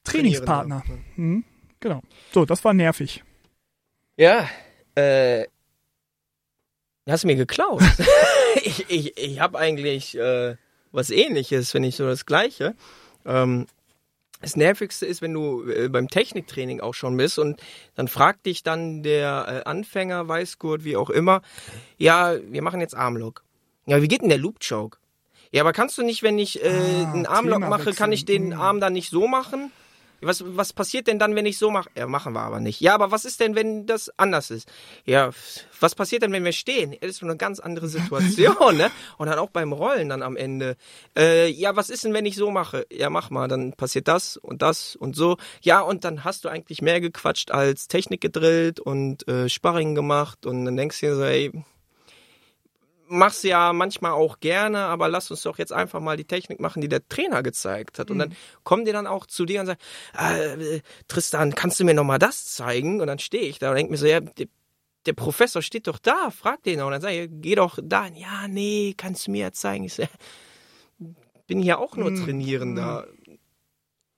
Trainingspartner. 0.04 0.84
Mhm, 1.16 1.44
genau. 1.80 2.02
So, 2.32 2.46
das 2.46 2.64
war 2.64 2.74
nervig. 2.74 3.24
Ja, 4.16 4.48
äh, 4.96 5.46
hast 7.10 7.24
du 7.24 7.28
mir 7.28 7.36
geklaut. 7.36 7.84
ich 8.64 8.90
ich, 8.90 9.18
ich 9.18 9.40
habe 9.40 9.58
eigentlich 9.58 10.18
äh, 10.18 10.56
was 10.92 11.10
ähnliches, 11.10 11.74
wenn 11.74 11.82
nicht 11.82 11.98
so 11.98 12.06
das 12.06 12.26
Gleiche. 12.26 12.76
Ähm, 13.26 13.68
das 14.42 14.56
Nervigste 14.56 15.06
ist, 15.06 15.22
wenn 15.22 15.34
du 15.34 15.68
äh, 15.70 15.90
beim 15.90 16.10
Techniktraining 16.10 16.80
auch 16.80 16.94
schon 16.94 17.18
bist 17.18 17.40
und 17.40 17.60
dann 17.96 18.08
fragt 18.08 18.46
dich 18.46 18.64
dann 18.64 19.02
der 19.02 19.64
äh, 19.66 19.70
Anfänger, 19.70 20.28
Weißgurt, 20.28 20.84
wie 20.84 20.96
auch 20.96 21.10
immer, 21.10 21.42
ja, 21.98 22.36
wir 22.44 22.62
machen 22.62 22.80
jetzt 22.80 22.96
Armlock. 22.96 23.44
Ja, 23.88 24.02
wie 24.02 24.08
geht 24.08 24.22
denn 24.22 24.30
der 24.30 24.38
Loop 24.38 24.60
Choke? 24.60 25.00
Ja, 25.52 25.64
aber 25.64 25.74
kannst 25.74 25.98
du 25.98 26.04
nicht, 26.04 26.24
wenn 26.24 26.38
ich 26.38 26.64
äh, 26.64 26.68
ah, 26.68 27.12
einen 27.12 27.26
Armlock 27.26 27.62
mache, 27.62 27.94
kann 27.94 28.12
ich 28.12 28.26
den 28.26 28.52
hm. 28.52 28.60
Arm 28.60 28.80
dann 28.80 28.94
nicht 28.94 29.10
so 29.10 29.28
machen? 29.28 29.72
Was, 30.22 30.44
was 30.46 30.74
passiert 30.74 31.08
denn 31.08 31.20
dann, 31.20 31.36
wenn 31.36 31.46
ich 31.46 31.58
so 31.58 31.70
mache? 31.70 31.90
Ja, 31.96 32.08
machen 32.08 32.34
wir 32.34 32.42
aber 32.42 32.60
nicht. 32.60 32.82
Ja, 32.82 32.96
aber 32.96 33.12
was 33.12 33.26
ist 33.26 33.40
denn, 33.40 33.56
wenn 33.56 33.86
das 33.86 34.12
anders 34.18 34.50
ist? 34.50 34.68
Ja, 35.06 35.30
was 35.80 35.94
passiert 35.94 36.24
denn, 36.24 36.32
wenn 36.32 36.44
wir 36.44 36.54
stehen? 36.54 36.96
Das 37.00 37.12
ist 37.12 37.24
eine 37.24 37.38
ganz 37.38 37.60
andere 37.60 37.88
Situation, 37.88 38.78
ne? 38.78 38.90
Und 39.18 39.28
dann 39.28 39.38
auch 39.38 39.52
beim 39.52 39.74
Rollen 39.74 40.10
dann 40.10 40.24
am 40.24 40.36
Ende. 40.36 40.76
Äh, 41.16 41.50
ja, 41.50 41.76
was 41.76 41.90
ist 41.90 42.04
denn, 42.04 42.14
wenn 42.14 42.26
ich 42.26 42.36
so 42.36 42.50
mache? 42.50 42.88
Ja, 42.92 43.10
mach 43.10 43.30
mal, 43.30 43.48
dann 43.48 43.74
passiert 43.74 44.08
das 44.08 44.38
und 44.38 44.62
das 44.62 44.96
und 44.96 45.16
so. 45.16 45.38
Ja, 45.62 45.82
und 45.82 46.04
dann 46.04 46.24
hast 46.24 46.46
du 46.46 46.50
eigentlich 46.50 46.82
mehr 46.82 47.00
gequatscht 47.00 47.52
als 47.52 47.88
Technik 47.88 48.22
gedrillt 48.22 48.80
und 48.80 49.28
äh, 49.28 49.50
Sparring 49.50 49.96
gemacht 49.96 50.46
und 50.46 50.66
dann 50.66 50.78
denkst 50.78 51.00
du 51.00 51.06
dir 51.08 51.16
so, 51.16 51.24
ey, 51.24 51.52
mach's 53.10 53.44
ja 53.44 53.74
manchmal 53.74 54.12
auch 54.12 54.40
gerne, 54.40 54.80
aber 54.80 55.10
lass 55.10 55.32
uns 55.32 55.42
doch 55.44 55.58
jetzt 55.58 55.74
einfach 55.74 56.00
mal 56.00 56.18
die 56.18 56.26
Technik 56.26 56.60
machen, 56.60 56.82
die 56.82 56.90
der 56.90 57.08
Trainer 57.08 57.44
gezeigt 57.44 58.00
hat. 58.00 58.12
Und 58.12 58.20
dann 58.20 58.30
mhm. 58.30 58.36
kommen 58.64 58.86
die 58.86 58.92
dann 58.92 59.08
auch 59.08 59.26
zu 59.26 59.46
dir 59.46 59.62
und 59.62 59.68
sagen, 59.68 59.80
äh, 60.18 60.82
Tristan, 61.08 61.56
kannst 61.56 61.80
du 61.80 61.86
mir 61.86 61.94
noch 61.94 62.04
mal 62.04 62.20
das 62.20 62.46
zeigen? 62.46 63.02
Und 63.02 63.08
dann 63.08 63.20
stehe 63.20 63.44
ich 63.44 63.60
da 63.60 63.70
und 63.70 63.76
denke 63.76 63.92
mir 63.92 63.98
so, 63.98 64.06
ja, 64.06 64.20
der, 64.20 65.14
Professor 65.14 65.62
steht 65.62 65.88
doch 65.88 66.00
da, 66.00 66.32
frag 66.32 66.64
den. 66.64 66.82
Und 66.82 66.92
dann 66.92 67.02
sage 67.02 67.24
ich, 67.24 67.30
geh 67.32 67.56
doch 67.56 67.80
da. 67.82 68.08
Ja, 68.08 68.48
nee, 68.50 68.94
kannst 68.98 69.28
du 69.28 69.32
mir 69.32 69.42
ja 69.42 69.52
zeigen. 69.54 69.86
Ich 69.86 69.94
so, 69.94 70.04
bin 71.48 71.62
hier 71.62 71.80
auch 71.80 71.96
nur 71.96 72.12
mhm. 72.12 72.26
Trainierender. 72.26 73.08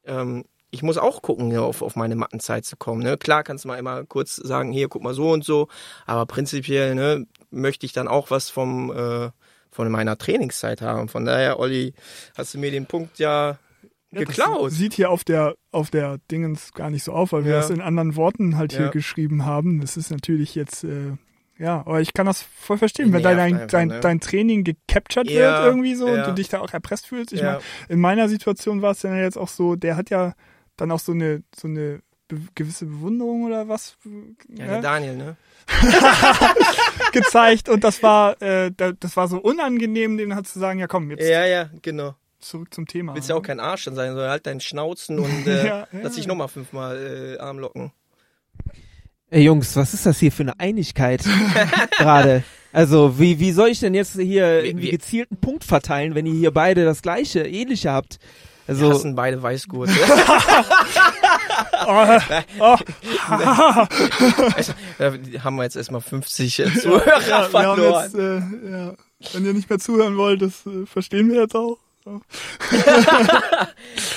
Ähm, 0.04 0.46
ich 0.72 0.84
muss 0.84 0.98
auch 0.98 1.22
gucken, 1.22 1.56
auf, 1.58 1.82
auf 1.82 1.96
meine 1.96 2.16
Mattenzeit 2.16 2.66
zu 2.66 2.78
kommen. 2.78 3.02
Ne? 3.02 3.18
Klar 3.18 3.44
kannst 3.44 3.66
du 3.66 3.70
mal 3.70 3.78
immer 3.78 4.04
kurz 4.06 4.36
sagen, 4.36 4.72
hier, 4.72 4.88
guck 4.88 5.04
mal 5.04 5.14
so 5.14 5.32
und 5.32 5.44
so, 5.44 5.68
aber 6.06 6.26
prinzipiell 6.26 6.96
ne, 6.96 7.26
möchte 7.52 7.86
ich 7.86 7.94
dann 7.94 8.08
auch 8.08 8.32
was 8.32 8.50
vom 8.50 8.92
äh, 8.92 9.30
von 9.72 9.92
meiner 9.92 10.18
Trainingszeit 10.18 10.82
haben. 10.82 11.10
Von 11.10 11.26
daher, 11.26 11.60
Olli, 11.60 11.94
hast 12.36 12.54
du 12.54 12.58
mir 12.58 12.72
den 12.72 12.86
Punkt 12.86 13.20
ja, 13.20 13.60
ja 14.12 14.20
geklaut. 14.20 14.72
sieht 14.72 14.94
hier 14.94 15.10
auf 15.10 15.24
der 15.24 15.56
auf 15.72 15.92
der 15.92 16.18
Dingens 16.32 16.74
gar 16.74 16.90
nicht 16.90 17.04
so 17.04 17.14
auf, 17.14 17.32
weil 17.32 17.46
wir 17.46 17.54
ja. 17.54 17.58
das 17.60 17.70
in 17.70 17.82
anderen 17.82 18.16
Worten 18.16 18.58
halt 18.58 18.74
ja. 18.74 18.80
hier 18.80 18.90
geschrieben 18.90 19.46
haben. 19.46 19.82
Das 19.82 19.98
ist 19.98 20.10
natürlich 20.10 20.56
jetzt 20.56 20.84
äh, 20.84 21.14
ja, 21.60 21.82
aber 21.82 22.00
ich 22.00 22.14
kann 22.14 22.26
das 22.26 22.42
voll 22.42 22.78
verstehen, 22.78 23.12
wenn 23.12 23.22
dein, 23.22 23.38
einfach, 23.38 23.68
dein, 23.68 23.90
ne? 23.90 24.00
dein 24.00 24.22
Training 24.22 24.64
gecaptured 24.64 25.30
wird 25.30 25.66
irgendwie 25.66 25.94
so 25.94 26.08
und 26.08 26.26
du 26.26 26.34
dich 26.34 26.48
da 26.48 26.62
auch 26.62 26.72
erpresst 26.72 27.06
fühlst. 27.06 27.34
Ich 27.34 27.44
meine, 27.44 27.60
in 27.90 28.00
meiner 28.00 28.30
Situation 28.30 28.82
war 28.82 28.92
es 28.92 29.02
dann 29.02 29.18
jetzt 29.18 29.38
auch 29.38 29.50
so, 29.50 29.76
der 29.76 29.98
hat 29.98 30.10
ja 30.10 30.36
dann 30.78 30.90
auch 30.90 31.00
so 31.00 31.12
eine 31.12 31.44
so 31.54 31.68
eine 31.68 32.00
gewisse 32.56 32.86
Bewunderung 32.86 33.44
oder 33.44 33.68
was. 33.68 33.98
Ja, 34.50 34.66
der 34.66 34.82
Daniel, 34.82 35.16
ne? 35.16 35.38
gezeigt 37.12 37.70
und 37.70 37.84
das 37.84 38.02
war, 38.02 38.42
äh, 38.42 38.72
das 38.72 39.16
war 39.16 39.28
so 39.28 39.38
unangenehm, 39.38 40.18
denen 40.18 40.36
halt 40.36 40.48
zu 40.48 40.60
sagen, 40.60 40.80
ja 40.80 40.88
komm, 40.88 41.12
jetzt. 41.12 41.28
Ja, 41.28 41.46
ja, 41.46 41.70
genau. 41.82 42.16
Zurück 42.40 42.74
zum 42.74 42.88
Thema. 42.88 43.16
Willst 43.16 43.30
ja 43.30 43.36
auch 43.36 43.42
kein 43.42 43.60
Arsch 43.60 43.84
dann 43.86 43.96
sein, 43.96 44.12
sondern 44.12 44.30
halt 44.30 44.48
deinen 44.48 44.62
Schnauzen 44.62 45.20
und 45.26 45.48
äh, 45.48 45.58
ja, 45.58 45.66
ja, 45.66 45.88
lass 46.02 46.16
dich 46.16 46.28
nochmal 46.28 46.48
fünfmal 46.48 47.36
äh, 47.38 47.40
Armlocken. 47.40 47.92
Ey 49.30 49.44
Jungs, 49.44 49.76
was 49.76 49.94
ist 49.94 50.06
das 50.06 50.18
hier 50.18 50.32
für 50.32 50.44
eine 50.44 50.60
Einigkeit 50.60 51.24
gerade? 51.98 52.44
Also, 52.72 53.20
wie, 53.20 53.40
wie 53.40 53.52
soll 53.52 53.70
ich 53.70 53.80
denn 53.80 53.94
jetzt 53.94 54.14
hier 54.14 54.64
irgendwie 54.64 54.92
gezielten 54.92 55.38
Punkt 55.38 55.64
verteilen, 55.64 56.14
wenn 56.16 56.26
ihr 56.26 56.34
hier 56.34 56.52
beide 56.52 56.86
das 56.86 57.02
gleiche, 57.02 57.42
ähnliche 57.42 57.92
habt? 57.92 58.20
Also, 58.68 58.88
Wir 58.88 58.94
hassen 58.94 59.16
beide 59.16 59.42
Weißgurt. 59.42 59.90
Oh, 61.88 62.20
oh. 62.60 62.78
also, 64.56 64.74
haben 65.44 65.56
wir 65.56 65.64
jetzt 65.64 65.76
erstmal 65.76 66.02
50 66.02 66.60
äh, 66.60 66.74
Zuhörer 66.74 67.28
ja, 67.28 67.44
verloren. 67.44 68.04
Jetzt, 68.04 68.16
äh, 68.16 68.72
ja. 68.72 68.94
Wenn 69.34 69.46
ihr 69.46 69.54
nicht 69.54 69.70
mehr 69.70 69.80
zuhören 69.80 70.18
wollt, 70.18 70.42
das 70.42 70.66
äh, 70.66 70.86
verstehen 70.86 71.30
wir 71.30 71.42
jetzt 71.42 71.56
auch. 71.56 71.78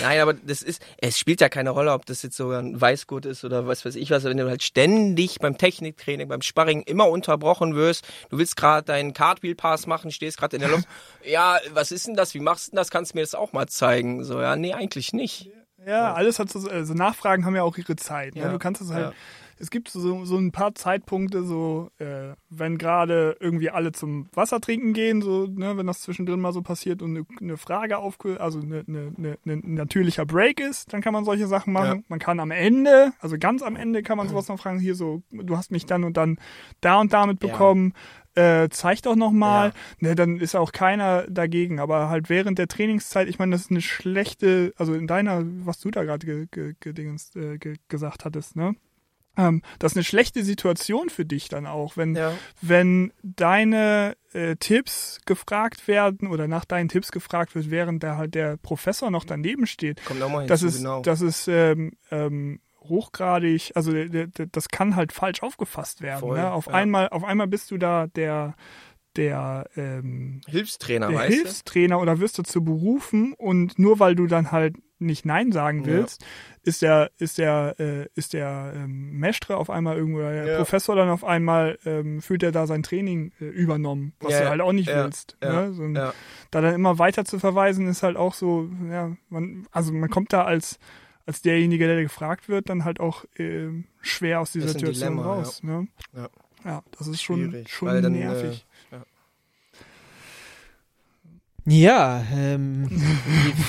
Nein, 0.00 0.20
aber 0.20 0.34
das 0.34 0.62
ist, 0.62 0.80
es 0.98 1.18
spielt 1.18 1.40
ja 1.40 1.48
keine 1.48 1.70
Rolle, 1.70 1.92
ob 1.92 2.06
das 2.06 2.22
jetzt 2.22 2.36
sogar 2.36 2.60
ein 2.60 2.80
Weißgurt 2.80 3.26
ist 3.26 3.44
oder 3.44 3.66
was 3.66 3.84
weiß 3.84 3.96
ich 3.96 4.10
was, 4.10 4.24
wenn 4.24 4.36
du 4.36 4.48
halt 4.48 4.62
ständig 4.62 5.38
beim 5.40 5.58
Techniktraining, 5.58 6.28
beim 6.28 6.42
Sparring 6.42 6.82
immer 6.82 7.08
unterbrochen 7.08 7.74
wirst, 7.74 8.06
du 8.30 8.38
willst 8.38 8.56
gerade 8.56 8.86
deinen 8.86 9.12
Cartwheel 9.14 9.54
Pass 9.54 9.86
machen, 9.86 10.10
stehst 10.10 10.38
gerade 10.38 10.56
in 10.56 10.62
der 10.62 10.70
Luft, 10.70 10.88
ja, 11.24 11.58
was 11.72 11.92
ist 11.92 12.06
denn 12.06 12.14
das, 12.14 12.34
wie 12.34 12.40
machst 12.40 12.68
du 12.68 12.70
denn 12.70 12.76
das, 12.76 12.90
kannst 12.90 13.12
du 13.12 13.18
mir 13.18 13.22
das 13.22 13.34
auch 13.34 13.52
mal 13.52 13.66
zeigen? 13.66 14.24
So, 14.24 14.40
ja, 14.40 14.56
nee, 14.56 14.72
eigentlich 14.72 15.12
nicht. 15.12 15.50
Ja, 15.86 16.12
alles 16.12 16.38
hat 16.38 16.48
so, 16.50 16.68
also 16.68 16.94
Nachfragen 16.94 17.44
haben 17.44 17.56
ja 17.56 17.62
auch 17.62 17.76
ihre 17.76 17.96
Zeit. 17.96 18.34
Ne? 18.34 18.42
Ja, 18.42 18.52
Du 18.52 18.58
kannst 18.58 18.80
es 18.80 18.92
halt, 18.92 19.14
es 19.62 19.70
gibt 19.70 19.88
so, 19.88 20.24
so 20.24 20.36
ein 20.38 20.50
paar 20.50 20.74
Zeitpunkte, 20.74 21.44
so 21.44 21.90
äh, 21.98 22.34
wenn 22.50 22.78
gerade 22.78 23.36
irgendwie 23.38 23.70
alle 23.70 23.92
zum 23.92 24.26
Wasser 24.34 24.60
trinken 24.60 24.92
gehen, 24.92 25.22
so 25.22 25.46
ne, 25.46 25.76
wenn 25.76 25.86
das 25.86 26.00
zwischendrin 26.00 26.40
mal 26.40 26.52
so 26.52 26.62
passiert 26.62 27.00
und 27.00 27.16
eine, 27.16 27.26
eine 27.40 27.56
Frage 27.56 27.98
auf, 27.98 28.18
also 28.38 28.60
eine, 28.60 28.84
eine, 28.88 29.12
eine, 29.16 29.38
ein 29.46 29.74
natürlicher 29.74 30.26
Break 30.26 30.58
ist, 30.58 30.92
dann 30.92 31.00
kann 31.00 31.12
man 31.12 31.24
solche 31.24 31.46
Sachen 31.46 31.72
machen. 31.72 31.98
Ja. 31.98 32.04
Man 32.08 32.18
kann 32.18 32.40
am 32.40 32.50
Ende, 32.50 33.12
also 33.20 33.36
ganz 33.38 33.62
am 33.62 33.76
Ende 33.76 34.02
kann 34.02 34.18
man 34.18 34.28
sowas 34.28 34.48
noch 34.48 34.58
fragen, 34.58 34.80
hier 34.80 34.96
so, 34.96 35.22
du 35.30 35.56
hast 35.56 35.70
mich 35.70 35.86
dann 35.86 36.02
und 36.02 36.16
dann 36.16 36.38
da 36.80 37.00
und 37.00 37.12
damit 37.12 37.38
bekommen. 37.38 37.92
Ja. 37.94 38.21
Äh, 38.34 38.68
zeig 38.70 39.02
doch 39.02 39.14
noch 39.14 39.30
mal, 39.30 39.68
ja. 39.68 39.74
ne, 40.08 40.14
dann 40.14 40.38
ist 40.38 40.54
auch 40.54 40.72
keiner 40.72 41.26
dagegen, 41.28 41.80
aber 41.80 42.08
halt 42.08 42.30
während 42.30 42.58
der 42.58 42.66
Trainingszeit, 42.66 43.28
ich 43.28 43.38
meine, 43.38 43.52
das 43.52 43.62
ist 43.62 43.70
eine 43.70 43.82
schlechte, 43.82 44.72
also 44.76 44.94
in 44.94 45.06
deiner, 45.06 45.42
was 45.44 45.80
du 45.80 45.90
da 45.90 46.02
gerade 46.04 46.24
ge, 46.24 46.46
ge, 46.50 46.74
ge, 46.80 47.58
ge, 47.58 47.76
gesagt 47.88 48.24
hattest, 48.24 48.56
ne, 48.56 48.74
ähm, 49.36 49.62
das 49.78 49.92
ist 49.92 49.96
eine 49.96 50.04
schlechte 50.04 50.44
Situation 50.44 51.08
für 51.08 51.24
dich 51.24 51.48
dann 51.48 51.66
auch, 51.66 51.96
wenn, 51.96 52.14
ja. 52.14 52.32
wenn 52.60 53.12
deine 53.22 54.16
äh, 54.32 54.56
Tipps 54.56 55.20
gefragt 55.24 55.88
werden 55.88 56.28
oder 56.28 56.48
nach 56.48 56.64
deinen 56.64 56.88
Tipps 56.88 57.12
gefragt 57.12 57.54
wird, 57.54 57.70
während 57.70 58.02
da 58.02 58.16
halt 58.16 58.34
der 58.34 58.58
Professor 58.58 59.10
noch 59.10 59.24
daneben 59.24 59.66
steht. 59.66 60.04
Kommt 60.04 60.22
auch 60.22 60.30
mal 60.30 60.46
das 60.46 60.60
hinzu, 60.60 60.74
ist, 60.74 60.82
genau. 60.82 61.02
Das 61.02 61.20
ist 61.22 61.48
ähm, 61.48 61.92
ähm, 62.10 62.60
hochgradig, 62.84 63.72
also 63.74 63.92
das 63.92 64.68
kann 64.68 64.96
halt 64.96 65.12
falsch 65.12 65.42
aufgefasst 65.42 66.02
werden. 66.02 66.20
Voll, 66.20 66.38
ne? 66.38 66.52
Auf 66.52 66.66
ja. 66.66 66.74
einmal, 66.74 67.08
auf 67.08 67.24
einmal 67.24 67.46
bist 67.46 67.70
du 67.70 67.78
da 67.78 68.06
der 68.06 68.54
der 69.16 69.68
ähm, 69.76 70.40
Hilfstrainer, 70.46 71.08
der 71.08 71.20
Hilfstrainer 71.20 72.00
oder 72.00 72.18
wirst 72.18 72.38
du 72.38 72.42
zu 72.44 72.64
berufen 72.64 73.34
und 73.34 73.78
nur 73.78 74.00
weil 74.00 74.14
du 74.14 74.26
dann 74.26 74.52
halt 74.52 74.76
nicht 74.98 75.26
Nein 75.26 75.52
sagen 75.52 75.80
Ja. 75.80 75.86
willst, 75.86 76.24
ist 76.62 76.80
der, 76.80 77.10
ist 77.18 77.36
der, 77.36 77.74
äh, 77.78 78.06
ist 78.14 78.32
der 78.32 78.72
ähm, 78.74 79.18
Mestre 79.18 79.56
auf 79.56 79.68
einmal 79.68 79.96
irgendwo, 79.96 80.20
oder 80.20 80.32
der 80.32 80.46
Ja. 80.46 80.56
Professor 80.56 80.96
dann 80.96 81.10
auf 81.10 81.24
einmal, 81.24 81.78
ähm, 81.84 82.22
fühlt 82.22 82.42
er 82.42 82.52
da 82.52 82.66
sein 82.66 82.82
Training 82.82 83.32
äh, 83.40 83.44
übernommen, 83.46 84.14
was 84.20 84.32
Ja, 84.32 84.42
du 84.42 84.48
halt 84.48 84.60
auch 84.60 84.72
nicht 84.72 84.88
ja, 84.88 85.04
willst. 85.04 85.36
ja, 85.42 85.66
ne? 85.66 85.72
so, 85.74 85.84
ja. 85.84 86.14
Da 86.50 86.60
dann 86.60 86.74
immer 86.74 86.98
weiter 86.98 87.24
zu 87.24 87.38
verweisen, 87.38 87.88
ist 87.88 88.02
halt 88.02 88.16
auch 88.16 88.32
so, 88.32 88.70
ja, 88.90 89.14
man, 89.28 89.66
also 89.72 89.92
man 89.92 90.08
kommt 90.08 90.32
da 90.32 90.44
als, 90.44 90.78
als 91.26 91.42
derjenige, 91.42 91.86
der 91.86 92.02
gefragt 92.02 92.48
wird, 92.48 92.68
dann 92.68 92.84
halt 92.84 93.00
auch 93.00 93.24
ähm, 93.38 93.84
schwer 94.00 94.40
aus 94.40 94.52
dieser 94.52 94.68
Situation 94.68 95.16
Dilemma, 95.16 95.34
raus. 95.34 95.62
Ne? 95.62 95.86
Ja. 96.14 96.28
ja, 96.64 96.82
das 96.98 97.06
ist 97.06 97.22
schon, 97.22 97.50
Schwierig, 97.50 97.70
schon 97.72 97.88
weil 97.88 98.02
dann, 98.02 98.12
nervig. 98.12 98.66
Ja, 101.64 102.24
ähm, 102.34 102.88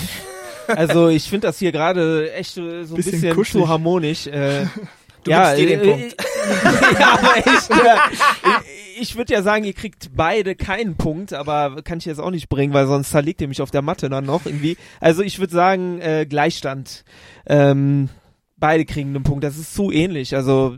also 0.67 1.09
ich 1.09 1.29
finde 1.29 1.47
das 1.47 1.59
hier 1.59 1.71
gerade 1.71 2.33
echt 2.33 2.57
äh, 2.57 2.85
so 2.85 2.95
ein 2.95 2.97
Bisschen 2.97 3.35
bisschen, 3.35 3.61
zu 3.61 3.67
harmonisch. 3.67 4.25
Äh, 4.25 4.65
Du 5.23 5.31
ja, 5.31 5.53
äh, 5.53 5.77
Punkt. 5.77 6.15
äh, 6.21 6.93
ja, 6.99 7.13
aber 7.13 7.37
echt, 7.37 7.69
äh, 7.69 8.72
ich 9.03 9.17
würde 9.17 9.33
ja 9.33 9.41
sagen, 9.41 9.65
ihr 9.65 9.73
kriegt 9.73 10.15
beide 10.15 10.55
keinen 10.55 10.95
Punkt, 10.95 11.33
aber 11.33 11.81
kann 11.83 11.97
ich 11.97 12.05
jetzt 12.05 12.19
auch 12.19 12.31
nicht 12.31 12.47
bringen, 12.47 12.73
weil 12.73 12.87
sonst 12.87 13.11
zerlegt 13.11 13.41
ihr 13.41 13.49
mich 13.49 13.61
auf 13.61 13.69
der 13.69 13.81
Matte 13.81 14.09
dann 14.09 14.25
noch 14.25 14.45
irgendwie. 14.45 14.77
Also 15.01 15.21
ich 15.21 15.39
würde 15.39 15.53
sagen, 15.53 15.99
äh, 15.99 16.25
Gleichstand. 16.25 17.03
Ähm, 17.45 18.09
beide 18.55 18.85
kriegen 18.85 19.09
einen 19.09 19.23
Punkt. 19.23 19.43
Das 19.43 19.57
ist 19.57 19.75
zu 19.75 19.91
ähnlich. 19.91 20.35
Also 20.35 20.77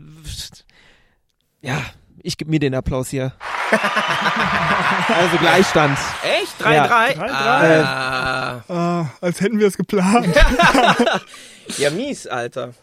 ja, 1.62 1.80
ich 2.20 2.36
gebe 2.36 2.50
mir 2.50 2.58
den 2.58 2.74
Applaus 2.74 3.10
hier. 3.10 3.32
also 5.08 5.36
Gleichstand. 5.38 5.96
Echt? 6.22 6.60
3-3? 6.60 6.74
Ja. 6.74 6.86
3-3. 6.86 7.84
Ah. 7.84 8.64
Ah, 8.68 9.06
als 9.20 9.40
hätten 9.40 9.60
wir 9.60 9.68
es 9.68 9.76
geplant. 9.76 10.26
Ja, 11.78 11.90
mies, 11.90 12.28
Alter. 12.28 12.74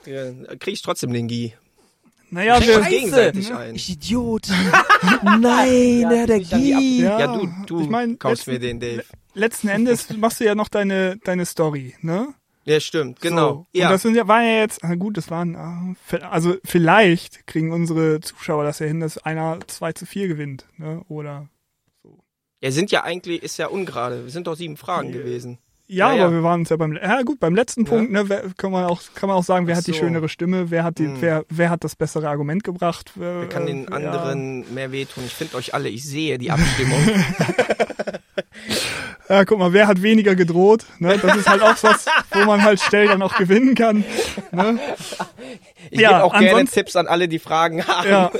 Krieg 0.60 0.74
ich 0.74 0.82
trotzdem 0.82 1.14
den 1.14 1.30
Gi. 1.30 1.53
Naja, 2.34 2.56
Scheiße. 2.62 2.82
wir, 2.82 2.90
gegenseitig 2.90 3.54
ein. 3.54 3.76
Ich 3.76 3.90
Idiot. 3.90 4.48
Nein, 5.24 6.10
der, 6.10 6.28
der 6.28 6.38
Ab- 6.38 6.50
Guy. 6.50 7.02
Ja, 7.02 7.20
Ja, 7.20 7.28
du, 7.38 7.50
du 7.68 7.82
ich 7.82 7.90
mein, 7.90 8.18
kaufst 8.20 8.48
letzten- 8.48 8.52
mir 8.52 8.60
den, 8.60 8.80
Dave. 8.80 9.04
letzten 9.34 9.68
Endes 9.70 10.10
machst 10.18 10.40
du 10.40 10.46
ja 10.46 10.56
noch 10.56 10.68
deine, 10.70 11.18
deine 11.24 11.46
Story, 11.46 11.96
ne? 12.02 12.34
Ja, 12.66 12.80
stimmt, 12.80 13.20
genau. 13.20 13.50
So. 13.74 13.80
Ja. 13.80 13.88
Und 13.88 13.92
das 13.94 14.02
sind 14.04 14.16
ja, 14.16 14.28
waren 14.28 14.46
ja 14.46 14.60
jetzt, 14.62 14.80
na 14.84 14.96
gut, 14.96 15.18
das 15.18 15.30
waren, 15.30 15.56
ah, 15.58 15.94
also 16.32 16.56
vielleicht 16.64 17.46
kriegen 17.46 17.72
unsere 17.74 18.22
Zuschauer 18.22 18.64
das 18.64 18.80
ja 18.80 18.86
hin, 18.88 19.02
dass 19.02 19.18
einer 19.18 19.60
2 19.68 19.92
zu 19.94 20.06
4 20.06 20.30
gewinnt, 20.30 20.66
ne? 20.78 21.02
Oder, 21.10 21.50
ja, 22.62 22.72
sind 22.72 22.92
ja 22.92 23.04
eigentlich, 23.04 23.44
ist 23.44 23.58
ja 23.58 23.68
ungerade. 23.68 24.24
Wir 24.24 24.32
sind 24.32 24.48
doch 24.48 24.56
sieben 24.56 24.78
Fragen 24.78 25.12
gewesen. 25.12 25.58
Ja, 25.88 26.10
Ja, 26.12 26.16
ja. 26.18 26.26
aber 26.26 26.34
wir 26.36 26.44
waren 26.44 26.62
uns 26.62 26.70
ja 26.70 26.78
beim, 26.78 26.94
ja 26.94 27.22
gut, 27.24 27.40
beim 27.40 27.56
letzten 27.56 27.84
Ja. 27.86 27.90
Punkt, 27.90 28.12
ne, 28.12 28.30
wer, 28.30 28.44
kann 28.58 28.72
man 28.72 28.86
auch, 28.86 29.02
kann 29.16 29.28
man 29.30 29.38
auch 29.38 29.44
sagen, 29.44 29.68
wer 29.68 29.74
Ach 29.76 29.80
hat 29.80 29.88
die 29.88 29.92
so. 29.92 29.98
schönere 30.00 30.30
Stimme, 30.30 30.72
wer 30.72 30.84
hat 30.84 30.98
die, 31.00 31.06
Hm. 31.06 31.18
wer, 31.22 31.46
wer 31.50 31.70
hat 31.70 31.84
das 31.84 31.96
bessere 31.96 32.30
Argument 32.30 32.64
gebracht, 32.64 33.12
wer, 33.16 33.42
Wer 33.42 33.50
kann 33.50 33.66
den 33.66 33.88
äh, 33.88 33.92
anderen 33.92 34.74
mehr 34.74 34.92
wehtun? 34.92 35.24
Ich 35.26 35.34
finde 35.34 35.58
euch 35.58 35.74
alle, 35.74 35.90
ich 35.90 36.04
sehe 36.06 36.38
die 36.38 36.52
Abstimmung. 36.52 37.00
Ja. 39.34 39.46
guck 39.46 39.60
mal, 39.60 39.74
wer 39.74 39.88
hat 39.88 40.02
weniger 40.02 40.36
gedroht, 40.36 40.86
ne? 41.00 41.18
Das 41.18 41.38
ist 41.38 41.50
halt 41.50 41.62
auch 41.62 41.76
was, 41.82 42.06
wo 42.32 42.46
man 42.46 42.64
halt 42.64 42.80
schnell 42.80 43.08
dann 43.08 43.22
auch 43.22 43.36
gewinnen 43.36 43.76
kann, 43.76 44.04
ne? 44.52 44.80
Ich 45.92 46.00
Ja, 46.00 46.10
gebe 46.12 46.24
auch 46.24 46.38
gerne 46.40 46.66
Tipps 46.66 46.96
an 46.96 47.08
alle, 47.08 47.28
die 47.28 47.40
Fragen 47.40 47.86
haben. 47.88 48.10
Ja, 48.10 48.32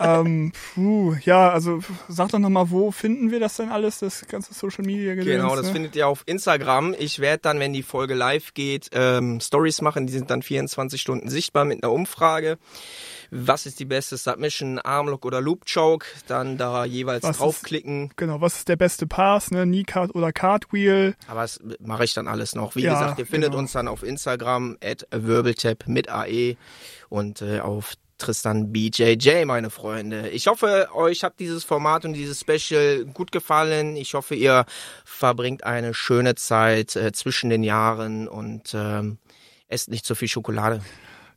ähm, 0.00 0.52
puh, 0.74 1.14
ja, 1.24 1.50
also 1.50 1.80
sag 2.08 2.30
doch 2.30 2.38
nochmal, 2.38 2.70
wo 2.70 2.90
finden 2.90 3.30
wir 3.30 3.40
das 3.40 3.56
denn 3.56 3.70
alles, 3.70 4.00
das 4.00 4.26
ganze 4.26 4.52
Social 4.54 4.84
Media 4.84 5.14
Gedöns, 5.14 5.36
Genau, 5.42 5.56
das 5.56 5.66
ne? 5.66 5.72
findet 5.72 5.96
ihr 5.96 6.08
auf 6.08 6.22
Instagram. 6.26 6.94
Ich 6.98 7.18
werde 7.18 7.40
dann, 7.42 7.60
wenn 7.60 7.72
die 7.72 7.82
Folge 7.82 8.14
live 8.14 8.54
geht, 8.54 8.90
ähm, 8.92 9.40
Stories 9.40 9.80
machen. 9.80 10.06
Die 10.06 10.12
sind 10.12 10.30
dann 10.30 10.42
24 10.42 11.00
Stunden 11.00 11.28
sichtbar 11.30 11.64
mit 11.64 11.82
einer 11.82 11.92
Umfrage. 11.92 12.58
Was 13.34 13.64
ist 13.64 13.80
die 13.80 13.86
beste 13.86 14.18
Submission, 14.18 14.78
Armlock 14.78 15.24
oder 15.24 15.40
Loop 15.40 15.64
Choke? 15.64 16.04
Dann 16.26 16.58
da 16.58 16.84
jeweils 16.84 17.22
Was 17.22 17.30
ist- 17.30 17.40
draufklicken. 17.40 18.12
Genau, 18.16 18.42
was 18.42 18.58
ist 18.58 18.68
der 18.68 18.76
beste 18.76 19.06
Pass, 19.06 19.50
ne? 19.50 19.64
Kneecard 19.64 20.14
oder 20.14 20.32
Cartwheel? 20.32 21.14
Aber 21.28 21.40
das 21.40 21.58
mache 21.80 22.04
ich 22.04 22.12
dann 22.12 22.28
alles 22.28 22.54
noch. 22.54 22.76
Wie 22.76 22.82
Ja, 22.82 22.92
gesagt, 22.92 23.18
ihr 23.18 23.26
findet 23.26 23.52
genau. 23.52 23.60
uns 23.62 23.72
dann 23.72 23.88
auf 23.88 24.02
Instagram 24.02 24.76
at 24.84 25.06
wirbeltap 25.10 25.88
mit 25.88 26.10
AE 26.10 26.56
und 27.08 27.40
äh, 27.40 27.60
auf 27.60 27.94
Tristan 28.18 28.70
BJJ, 28.70 29.46
meine 29.46 29.70
Freunde. 29.70 30.28
Ich 30.28 30.46
hoffe, 30.46 30.88
euch 30.94 31.24
hat 31.24 31.40
dieses 31.40 31.64
Format 31.64 32.04
und 32.04 32.12
dieses 32.12 32.38
Special 32.40 33.06
gut 33.06 33.32
gefallen. 33.32 33.96
Ich 33.96 34.12
hoffe, 34.14 34.34
ihr 34.34 34.66
verbringt 35.06 35.64
eine 35.64 35.94
schöne 35.94 36.34
Zeit 36.34 36.94
äh, 36.96 37.12
zwischen 37.12 37.48
den 37.48 37.62
Jahren 37.64 38.28
und 38.28 38.74
ähm, 38.74 39.16
esst 39.68 39.88
nicht 39.88 40.04
zu 40.04 40.14
viel 40.14 40.28
Schokolade. 40.28 40.82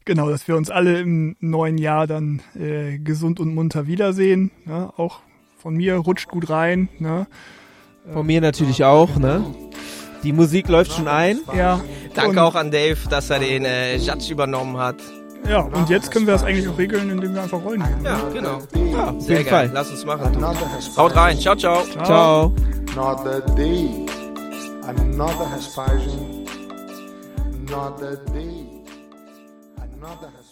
Genau, 0.05 0.29
dass 0.29 0.47
wir 0.47 0.55
uns 0.55 0.69
alle 0.69 0.99
im 0.99 1.35
neuen 1.39 1.79
Jahr 1.79 2.05
dann 2.05 2.41
äh, 2.59 2.99
gesund 2.99 3.39
und 3.39 3.55
munter 3.55 3.87
wiedersehen. 3.87 4.51
Ne? 4.65 4.91
Auch 4.97 5.21
von 5.57 5.75
mir 5.75 5.95
rutscht 5.95 6.29
gut 6.29 6.49
rein. 6.51 6.89
Ne? 6.99 7.25
Von 8.13 8.27
mir 8.27 8.39
natürlich 8.39 8.83
auch, 8.83 9.15
ne? 9.15 9.43
Die 10.21 10.31
Musik 10.31 10.69
läuft 10.69 10.93
schon 10.93 11.07
ein. 11.07 11.39
Ja. 11.57 11.81
Danke 12.13 12.31
und, 12.31 12.37
auch 12.39 12.55
an 12.55 12.69
Dave, 12.69 12.97
dass 13.09 13.31
er 13.31 13.39
den 13.39 13.65
äh, 13.65 13.97
Judge 13.97 14.31
übernommen 14.31 14.77
hat. 14.77 14.97
Ja, 15.47 15.59
und 15.59 15.89
jetzt 15.89 16.11
können 16.11 16.25
wir 16.25 16.33
das 16.33 16.43
eigentlich 16.43 16.67
auch 16.67 16.77
regeln, 16.77 17.09
indem 17.09 17.33
wir 17.33 17.43
einfach 17.43 17.63
rollen 17.63 17.83
gehen. 17.83 18.03
Ja, 18.03 18.19
genau. 18.33 18.59
Ja, 18.91 19.09
auf 19.11 19.21
Sehr 19.21 19.39
jeden 19.39 19.49
geil. 19.49 19.67
Fall. 19.67 19.71
Lass 19.73 19.91
uns 19.91 20.05
machen. 20.05 20.33
Du. 20.33 20.97
Haut 20.97 21.15
rein. 21.15 21.39
Ciao, 21.39 21.55
ciao. 21.55 21.83
Ciao. 22.03 22.53
Another 22.95 23.41
day, 23.55 23.89
another 24.87 25.51
has 25.51 25.77
Another 27.67 28.17
day, 28.33 28.74
another 30.05 30.29
has 30.37 30.44